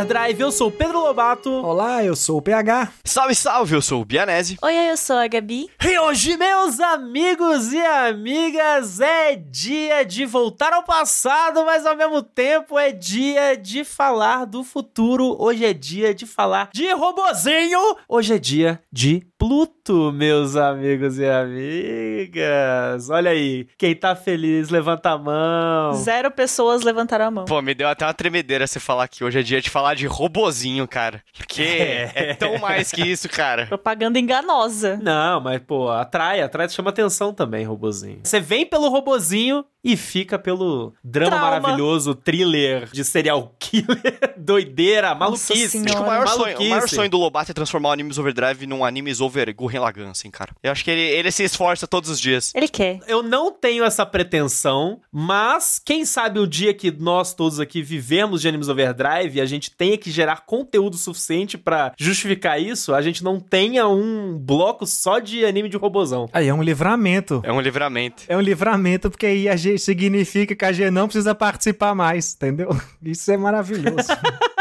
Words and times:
Overdrive, 0.00 0.40
eu 0.40 0.50
sou 0.50 0.68
o 0.68 0.72
Pedro 0.72 0.98
Lobato. 0.98 1.50
Olá, 1.50 2.02
eu 2.02 2.16
sou 2.16 2.38
o 2.38 2.42
PH. 2.42 2.90
Salve, 3.04 3.34
salve, 3.34 3.74
eu 3.74 3.82
sou 3.82 4.00
o 4.00 4.04
Bianese. 4.04 4.56
Oi, 4.62 4.90
eu 4.90 4.96
sou 4.96 5.16
a 5.16 5.28
Gabi. 5.28 5.68
E 5.84 5.98
hoje, 5.98 6.38
meus 6.38 6.80
amigos 6.80 7.70
e 7.70 7.84
amigas, 7.84 8.98
é 8.98 9.36
dia 9.36 10.02
de 10.02 10.24
voltar 10.24 10.72
ao 10.72 10.84
passado, 10.84 11.66
mas 11.66 11.84
ao 11.84 11.94
mesmo 11.94 12.22
tempo 12.22 12.78
é 12.78 12.92
dia 12.92 13.54
de 13.58 13.84
falar 13.84 14.46
do 14.46 14.64
futuro. 14.64 15.36
Hoje 15.38 15.66
é 15.66 15.74
dia 15.74 16.14
de 16.14 16.24
falar 16.24 16.70
de 16.72 16.90
robozinho. 16.92 17.96
Hoje 18.08 18.34
é 18.34 18.38
dia 18.38 18.80
de 18.90 19.29
Pluto, 19.40 20.12
meus 20.12 20.54
amigos 20.54 21.18
e 21.18 21.24
amigas. 21.24 23.08
Olha 23.08 23.30
aí, 23.30 23.66
quem 23.78 23.96
tá 23.96 24.14
feliz, 24.14 24.68
levanta 24.68 25.12
a 25.12 25.18
mão. 25.18 25.94
Zero 25.94 26.30
pessoas 26.30 26.82
levantaram 26.82 27.24
a 27.24 27.30
mão. 27.30 27.44
Pô, 27.46 27.62
me 27.62 27.74
deu 27.74 27.88
até 27.88 28.04
uma 28.04 28.12
tremedeira 28.12 28.66
você 28.66 28.78
falar 28.78 29.08
que 29.08 29.24
hoje 29.24 29.38
é 29.40 29.42
dia 29.42 29.62
de 29.62 29.70
falar 29.70 29.94
de 29.94 30.06
robozinho, 30.06 30.86
cara. 30.86 31.22
Porque 31.34 31.62
é, 32.12 32.12
é 32.14 32.34
tão 32.34 32.58
mais 32.58 32.92
que 32.92 33.00
isso, 33.00 33.30
cara. 33.30 33.64
Propaganda 33.64 34.18
enganosa. 34.18 35.00
Não, 35.02 35.40
mas, 35.40 35.58
pô, 35.66 35.88
atrai, 35.88 36.42
atrai, 36.42 36.68
chama 36.68 36.90
atenção 36.90 37.32
também, 37.32 37.64
robozinho. 37.64 38.20
Você 38.22 38.40
vem 38.40 38.66
pelo 38.66 38.90
robozinho 38.90 39.64
e 39.82 39.96
fica 39.96 40.38
pelo 40.38 40.92
drama 41.02 41.30
Trauma. 41.38 41.60
maravilhoso, 41.60 42.14
thriller 42.14 42.90
de 42.92 43.02
serial 43.02 43.54
killer, 43.58 44.34
doideira, 44.36 45.14
maluquice. 45.14 45.70
Senhora. 45.70 45.90
Acho 45.90 45.96
que 45.96 46.02
o 46.02 46.06
maior, 46.06 46.28
sonho, 46.28 46.40
o 46.40 46.44
Maluquice. 46.44 46.68
maior 46.68 46.88
sonho 46.88 47.10
do 47.10 47.16
Lobato 47.16 47.50
é 47.50 47.54
transformar 47.54 47.88
o 47.88 47.92
Animes 47.92 48.18
Overdrive 48.18 48.66
num 48.66 48.84
Animes 48.84 49.22
Over 49.30 49.54
Gurren 49.54 49.80
Lagann, 49.80 50.10
assim, 50.10 50.30
cara. 50.30 50.52
Eu 50.62 50.72
acho 50.72 50.84
que 50.84 50.90
ele, 50.90 51.00
ele 51.00 51.30
se 51.30 51.44
esforça 51.44 51.86
todos 51.86 52.10
os 52.10 52.20
dias. 52.20 52.52
Ele 52.54 52.68
quer. 52.68 52.98
Eu 53.06 53.22
não 53.22 53.52
tenho 53.52 53.84
essa 53.84 54.04
pretensão, 54.04 55.00
mas 55.12 55.80
quem 55.82 56.04
sabe 56.04 56.40
o 56.40 56.46
dia 56.46 56.74
que 56.74 56.90
nós 56.90 57.32
todos 57.32 57.60
aqui 57.60 57.82
vivemos 57.82 58.40
de 58.40 58.48
Animes 58.48 58.68
Overdrive 58.68 59.38
e 59.38 59.40
a 59.40 59.46
gente 59.46 59.70
tenha 59.70 59.96
que 59.96 60.10
gerar 60.10 60.44
conteúdo 60.44 60.96
suficiente 60.96 61.56
pra 61.56 61.92
justificar 61.96 62.60
isso, 62.60 62.92
a 62.92 63.00
gente 63.00 63.22
não 63.22 63.38
tenha 63.38 63.86
um 63.86 64.36
bloco 64.36 64.86
só 64.86 65.18
de 65.20 65.44
anime 65.44 65.68
de 65.68 65.76
robozão. 65.76 66.28
Aí 66.32 66.48
é 66.48 66.54
um 66.54 66.62
livramento. 66.62 67.40
É 67.44 67.52
um 67.52 67.60
livramento. 67.60 68.24
É 68.28 68.36
um 68.36 68.40
livramento 68.40 69.10
porque 69.10 69.26
aí 69.26 69.48
a 69.48 69.56
gente 69.56 69.78
significa 69.78 70.56
que 70.56 70.64
a 70.64 70.72
gente 70.72 70.90
não 70.90 71.06
precisa 71.06 71.34
participar 71.34 71.94
mais, 71.94 72.34
entendeu? 72.34 72.70
Isso 73.02 73.30
é 73.30 73.36
maravilhoso. 73.36 74.08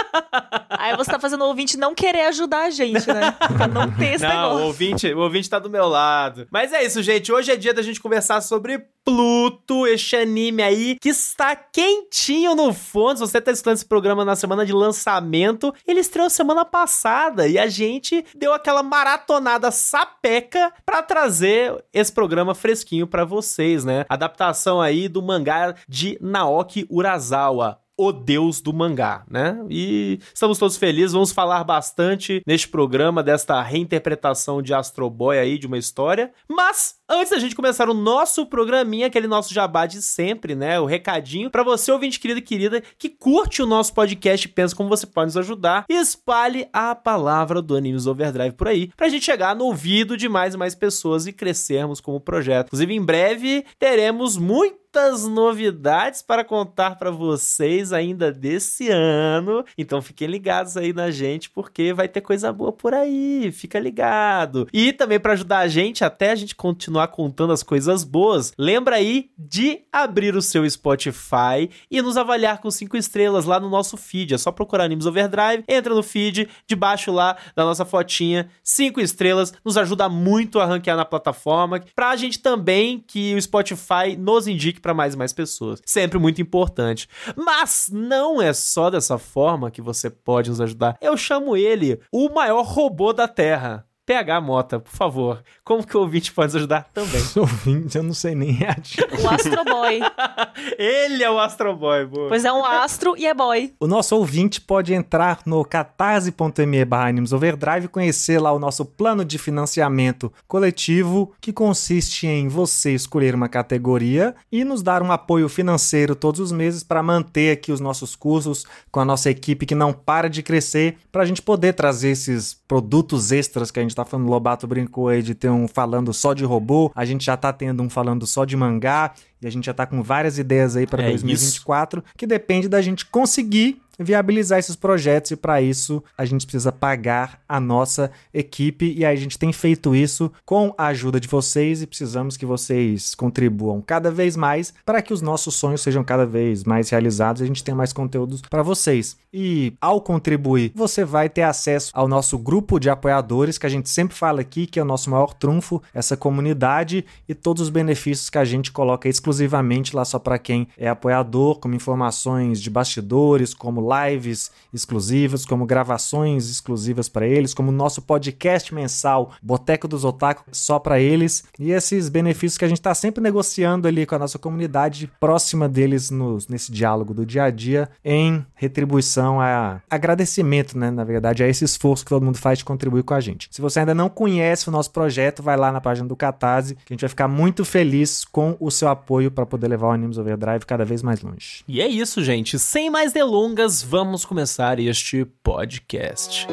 Aí 0.69 0.95
você 0.95 1.11
tá 1.11 1.19
fazendo 1.19 1.43
o 1.43 1.47
ouvinte 1.47 1.77
não 1.77 1.93
querer 1.93 2.21
ajudar 2.27 2.63
a 2.65 2.69
gente, 2.69 3.07
né? 3.07 3.31
Pra 3.31 3.67
não 3.67 3.91
ter 3.91 4.15
esse 4.15 4.23
Não, 4.23 4.29
o 4.29 4.33
negócio. 4.33 4.65
ouvinte, 4.67 5.13
o 5.13 5.19
ouvinte 5.19 5.49
tá 5.49 5.59
do 5.59 5.69
meu 5.69 5.87
lado. 5.87 6.47
Mas 6.51 6.71
é 6.73 6.83
isso, 6.83 7.01
gente. 7.03 7.31
Hoje 7.31 7.51
é 7.51 7.55
dia 7.55 7.73
da 7.73 7.81
gente 7.81 7.99
conversar 7.99 8.41
sobre 8.41 8.85
Pluto, 9.03 9.87
este 9.87 10.15
anime 10.15 10.61
aí 10.61 10.97
que 11.01 11.09
está 11.09 11.55
quentinho 11.55 12.53
no 12.53 12.71
fundo. 12.73 13.15
Se 13.17 13.21
você 13.21 13.41
tá 13.41 13.51
escutando 13.51 13.75
esse 13.75 13.85
programa 13.85 14.23
na 14.23 14.35
semana 14.35 14.65
de 14.65 14.71
lançamento, 14.73 15.73
ele 15.87 15.99
estreou 15.99 16.29
semana 16.29 16.63
passada 16.63 17.47
e 17.47 17.57
a 17.57 17.67
gente 17.67 18.23
deu 18.37 18.53
aquela 18.53 18.83
maratonada 18.83 19.71
sapeca 19.71 20.71
pra 20.85 21.01
trazer 21.01 21.83
esse 21.91 22.11
programa 22.11 22.53
fresquinho 22.53 23.07
pra 23.07 23.25
vocês, 23.25 23.83
né? 23.83 24.05
Adaptação 24.07 24.79
aí 24.79 25.07
do 25.07 25.21
mangá 25.23 25.73
de 25.87 26.17
Naoki 26.21 26.85
Urasawa 26.89 27.79
o 27.99 28.13
deus 28.13 28.61
do 28.61 28.71
mangá, 28.71 29.25
né? 29.29 29.59
E 29.69 30.19
estamos 30.33 30.57
todos 30.57 30.77
felizes, 30.77 31.11
vamos 31.11 31.33
falar 31.33 31.65
bastante 31.65 32.41
neste 32.47 32.69
programa 32.69 33.21
desta 33.21 33.61
reinterpretação 33.61 34.61
de 34.61 34.73
Astro 34.73 35.09
Boy 35.09 35.37
aí 35.37 35.57
de 35.57 35.67
uma 35.67 35.77
história. 35.77 36.31
Mas 36.47 36.98
antes 37.09 37.31
da 37.31 37.39
gente 37.39 37.55
começar 37.55 37.89
o 37.89 37.93
nosso 37.93 38.45
programinha, 38.45 39.07
aquele 39.07 39.27
nosso 39.27 39.53
jabá 39.53 39.85
de 39.85 40.01
sempre, 40.01 40.55
né? 40.55 40.79
O 40.79 40.85
recadinho 40.85 41.49
para 41.49 41.63
você 41.63 41.91
ouvinte 41.91 42.19
querido 42.19 42.39
e 42.39 42.43
querida 42.43 42.83
que 42.97 43.09
curte 43.09 43.61
o 43.61 43.65
nosso 43.65 43.93
podcast 43.93 44.47
e 44.47 44.51
pensa 44.51 44.75
como 44.75 44.89
você 44.89 45.07
pode 45.07 45.27
nos 45.27 45.37
ajudar, 45.37 45.85
espalhe 45.89 46.67
a 46.71 46.93
palavra 46.93 47.61
do 47.61 47.75
Animes 47.75 48.05
Overdrive 48.05 48.55
por 48.55 48.67
aí, 48.67 48.91
pra 48.95 49.09
gente 49.09 49.25
chegar 49.25 49.55
no 49.55 49.65
ouvido 49.65 50.15
de 50.15 50.29
mais 50.29 50.53
e 50.53 50.57
mais 50.57 50.75
pessoas 50.75 51.25
e 51.25 51.33
crescermos 51.33 51.99
como 51.99 52.19
projeto. 52.19 52.67
Inclusive 52.67 52.93
em 52.93 53.03
breve 53.03 53.65
teremos 53.79 54.37
muito 54.37 54.79
muitas 54.89 55.27
novidades 55.27 56.23
para 56.23 56.43
contar 56.43 56.95
para 56.95 57.11
vocês 57.11 57.93
ainda 57.93 58.31
desse 58.31 58.89
ano. 58.89 59.63
Então 59.77 60.01
fiquem 60.01 60.27
ligados 60.27 60.75
aí 60.75 60.91
na 60.91 61.11
gente, 61.11 61.49
porque 61.49 61.93
vai 61.93 62.07
ter 62.07 62.21
coisa 62.21 62.51
boa 62.51 62.71
por 62.71 62.93
aí. 62.93 63.51
Fica 63.51 63.79
ligado. 63.79 64.67
E 64.73 64.91
também 64.91 65.19
para 65.19 65.33
ajudar 65.33 65.59
a 65.59 65.67
gente, 65.67 66.03
até 66.03 66.31
a 66.31 66.35
gente 66.35 66.55
continuar 66.55 66.98
contando 67.07 67.53
as 67.53 67.63
coisas 67.63 68.03
boas, 68.03 68.51
lembra 68.57 68.95
aí 68.95 69.29
de 69.37 69.81
abrir 69.91 70.35
o 70.35 70.41
seu 70.41 70.69
Spotify 70.69 71.69
e 71.89 72.01
nos 72.01 72.17
avaliar 72.17 72.59
com 72.59 72.69
cinco 72.69 72.97
estrelas 72.97 73.45
lá 73.45 73.59
no 73.59 73.69
nosso 73.69 73.97
feed. 73.97 74.33
É 74.33 74.37
só 74.37 74.51
procurar 74.51 74.85
Animes 74.85 75.05
Overdrive, 75.05 75.63
entra 75.67 75.93
no 75.93 76.03
feed, 76.03 76.47
debaixo 76.67 77.11
lá 77.11 77.37
da 77.55 77.63
nossa 77.63 77.85
fotinha, 77.85 78.49
cinco 78.63 78.99
estrelas, 78.99 79.53
nos 79.63 79.77
ajuda 79.77 80.09
muito 80.09 80.59
a 80.59 80.65
ranquear 80.65 80.97
na 80.97 81.05
plataforma, 81.05 81.81
pra 81.95 82.15
gente 82.15 82.39
também 82.39 83.03
que 83.05 83.35
o 83.35 83.41
Spotify 83.41 84.15
nos 84.17 84.47
indique 84.47 84.79
para 84.79 84.93
mais 84.93 85.13
e 85.13 85.17
mais 85.17 85.33
pessoas. 85.33 85.81
Sempre 85.85 86.19
muito 86.19 86.41
importante. 86.41 87.07
Mas 87.35 87.89
não 87.91 88.41
é 88.41 88.53
só 88.53 88.89
dessa 88.89 89.17
forma 89.17 89.71
que 89.71 89.81
você 89.81 90.09
pode 90.09 90.49
nos 90.49 90.61
ajudar. 90.61 90.97
Eu 91.01 91.17
chamo 91.17 91.55
ele 91.55 91.99
o 92.11 92.29
maior 92.29 92.63
robô 92.65 93.13
da 93.13 93.27
Terra. 93.27 93.88
PH 94.09 94.41
Mota, 94.41 94.79
por 94.79 94.91
favor. 94.91 95.43
Como 95.63 95.85
que 95.85 95.95
o 95.95 95.99
ouvinte 95.99 96.33
pode 96.33 96.47
nos 96.47 96.55
ajudar 96.55 96.89
também? 96.91 97.21
Ouvinte, 97.37 97.95
eu 97.95 98.01
não 98.01 98.15
sei 98.15 98.33
nem 98.33 98.49
reagir. 98.49 99.07
O 99.21 99.29
Astro 99.29 99.63
Boy. 99.63 99.99
ele 100.79 101.23
é 101.23 101.29
o 101.29 101.37
Astro 101.37 101.75
Boy, 101.75 102.07
boa. 102.07 102.27
Pois 102.27 102.43
é 102.43 102.51
um 102.51 102.65
astro 102.65 103.15
e 103.15 103.27
é 103.27 103.35
boy. 103.35 103.71
O 103.79 103.85
nosso 103.85 104.15
ouvinte 104.15 104.59
pode 104.59 104.95
entrar 104.95 105.41
no 105.45 105.63
catarse.me 105.63 106.85
barra 106.85 107.09
Animes 107.09 107.33
Overdrive 107.33 107.85
e 107.85 107.87
conhecer 107.87 108.39
lá 108.39 108.51
o 108.51 108.57
nosso 108.57 108.83
plano 108.83 109.23
de 109.23 109.37
financiamento 109.37 110.33
coletivo, 110.47 111.31
que 111.39 111.53
consiste 111.53 112.25
em 112.25 112.47
você 112.47 112.95
escolher 112.95 113.35
uma 113.35 113.47
categoria 113.47 114.33
e 114.51 114.63
nos 114.63 114.81
dar 114.81 115.03
um 115.03 115.11
apoio 115.11 115.47
financeiro 115.47 116.15
todos 116.15 116.39
os 116.39 116.51
meses 116.51 116.83
para 116.83 117.03
manter 117.03 117.51
aqui 117.51 117.71
os 117.71 117.79
nossos 117.79 118.15
cursos 118.15 118.65
com 118.89 118.99
a 118.99 119.05
nossa 119.05 119.29
equipe 119.29 119.67
que 119.67 119.75
não 119.75 119.93
para 119.93 120.27
de 120.27 120.41
crescer, 120.41 120.97
para 121.11 121.21
a 121.21 121.25
gente 121.27 121.43
poder 121.43 121.73
trazer 121.73 122.09
esses 122.09 122.55
produtos 122.67 123.31
extras 123.31 123.69
que 123.69 123.79
a 123.79 123.83
gente 123.83 123.98
tá 124.03 124.09
falando. 124.09 124.29
Lobato 124.29 124.67
brincou 124.67 125.07
aí 125.07 125.21
de 125.21 125.33
ter 125.35 125.49
um 125.49 125.67
falando 125.67 126.13
só 126.13 126.33
de 126.33 126.43
robô, 126.43 126.91
a 126.95 127.05
gente 127.05 127.25
já 127.25 127.37
tá 127.37 127.51
tendo 127.51 127.81
um 127.83 127.89
falando 127.89 128.25
só 128.25 128.45
de 128.45 128.55
mangá. 128.55 129.13
E 129.41 129.47
a 129.47 129.49
gente 129.49 129.65
já 129.65 129.73
tá 129.73 129.85
com 129.85 130.03
várias 130.03 130.37
ideias 130.37 130.75
aí 130.75 130.85
para 130.85 131.03
É 131.03 131.09
2024, 131.09 132.03
que 132.17 132.27
depende 132.27 132.67
da 132.67 132.81
gente 132.81 133.05
conseguir 133.05 133.81
viabilizar 133.99 134.57
esses 134.57 134.75
projetos 134.75 135.31
e 135.31 135.35
para 135.35 135.61
isso 135.61 136.01
a 136.17 136.25
gente 136.25 136.45
precisa 136.45 136.71
pagar 136.71 137.41
a 137.47 137.59
nossa 137.59 138.09
equipe 138.33 138.93
e 138.97 139.05
a 139.05 139.15
gente 139.15 139.37
tem 139.37 139.51
feito 139.51 139.93
isso 139.93 140.31
com 140.45 140.73
a 140.77 140.87
ajuda 140.87 141.19
de 141.19 141.27
vocês 141.27 141.81
e 141.81 141.87
precisamos 141.87 142.37
que 142.37 142.45
vocês 142.45 143.13
contribuam 143.13 143.81
cada 143.81 144.09
vez 144.09 144.35
mais 144.35 144.73
para 144.85 145.01
que 145.01 145.13
os 145.13 145.21
nossos 145.21 145.55
sonhos 145.55 145.81
sejam 145.81 146.03
cada 146.03 146.25
vez 146.25 146.63
mais 146.63 146.89
realizados 146.89 147.41
e 147.41 147.43
a 147.43 147.47
gente 147.47 147.63
tenha 147.63 147.75
mais 147.75 147.91
conteúdos 147.91 148.41
para 148.41 148.63
vocês. 148.63 149.17
E 149.31 149.73
ao 149.79 150.01
contribuir, 150.01 150.71
você 150.73 151.05
vai 151.05 151.29
ter 151.29 151.43
acesso 151.43 151.91
ao 151.93 152.07
nosso 152.07 152.37
grupo 152.37 152.79
de 152.79 152.89
apoiadores 152.89 153.57
que 153.57 153.65
a 153.65 153.69
gente 153.69 153.89
sempre 153.89 154.15
fala 154.15 154.41
aqui 154.41 154.65
que 154.65 154.79
é 154.79 154.81
o 154.81 154.85
nosso 154.85 155.09
maior 155.09 155.33
trunfo, 155.33 155.81
essa 155.93 156.15
comunidade 156.15 157.05
e 157.27 157.35
todos 157.35 157.63
os 157.63 157.69
benefícios 157.69 158.29
que 158.29 158.37
a 158.37 158.45
gente 158.45 158.71
coloca 158.71 159.07
exclusivamente 159.07 159.95
lá 159.95 160.05
só 160.05 160.17
para 160.17 160.39
quem 160.39 160.67
é 160.77 160.87
apoiador, 160.87 161.59
como 161.59 161.75
informações 161.75 162.61
de 162.61 162.69
bastidores, 162.69 163.53
como 163.53 163.81
lives 163.89 164.51
exclusivas, 164.73 165.45
como 165.45 165.65
gravações 165.65 166.49
exclusivas 166.49 167.09
para 167.09 167.27
eles, 167.27 167.53
como 167.53 167.71
nosso 167.71 168.01
podcast 168.01 168.73
mensal 168.73 169.31
Boteco 169.41 169.87
dos 169.87 170.03
Otaku 170.03 170.43
só 170.51 170.79
para 170.79 170.99
eles 170.99 171.43
e 171.57 171.71
esses 171.71 172.09
benefícios 172.09 172.57
que 172.57 172.65
a 172.65 172.67
gente 172.67 172.79
está 172.79 172.93
sempre 172.93 173.21
negociando 173.21 173.87
ali 173.87 174.05
com 174.05 174.15
a 174.15 174.19
nossa 174.19 174.37
comunidade 174.37 175.11
próxima 175.19 175.67
deles 175.67 176.09
nesse 176.49 176.71
diálogo 176.71 177.13
do 177.13 177.25
dia 177.25 177.43
a 177.43 177.49
dia 177.49 177.89
em 178.03 178.45
retribuição 178.55 179.39
a 179.41 179.81
agradecimento, 179.89 180.77
né, 180.77 180.91
na 180.91 181.03
verdade, 181.03 181.43
a 181.43 181.47
esse 181.47 181.63
esforço 181.65 182.03
que 182.03 182.09
todo 182.09 182.23
mundo 182.23 182.37
faz 182.37 182.59
de 182.59 182.65
contribuir 182.65 183.03
com 183.03 183.13
a 183.13 183.19
gente. 183.19 183.47
Se 183.51 183.61
você 183.61 183.79
ainda 183.79 183.93
não 183.93 184.09
conhece 184.09 184.67
o 184.67 184.71
nosso 184.71 184.91
projeto, 184.91 185.41
vai 185.41 185.57
lá 185.57 185.71
na 185.71 185.81
página 185.81 186.07
do 186.07 186.15
Catarse, 186.15 186.75
que 186.75 186.93
a 186.93 186.93
gente 186.93 187.01
vai 187.01 187.09
ficar 187.09 187.27
muito 187.27 187.63
feliz 187.63 188.25
com 188.25 188.55
o 188.59 188.69
seu 188.69 188.87
apoio 188.87 189.31
para 189.31 189.45
poder 189.45 189.67
levar 189.67 189.87
o 189.87 189.91
Animes 189.91 190.17
Overdrive 190.17 190.65
cada 190.65 190.85
vez 190.85 191.01
mais 191.01 191.21
longe. 191.21 191.63
E 191.67 191.81
é 191.81 191.87
isso, 191.87 192.23
gente. 192.23 192.57
Sem 192.59 192.89
mais 192.89 193.13
delongas, 193.13 193.78
vamos 193.83 194.25
começar 194.25 194.79
este 194.79 195.25
podcast. 195.43 196.47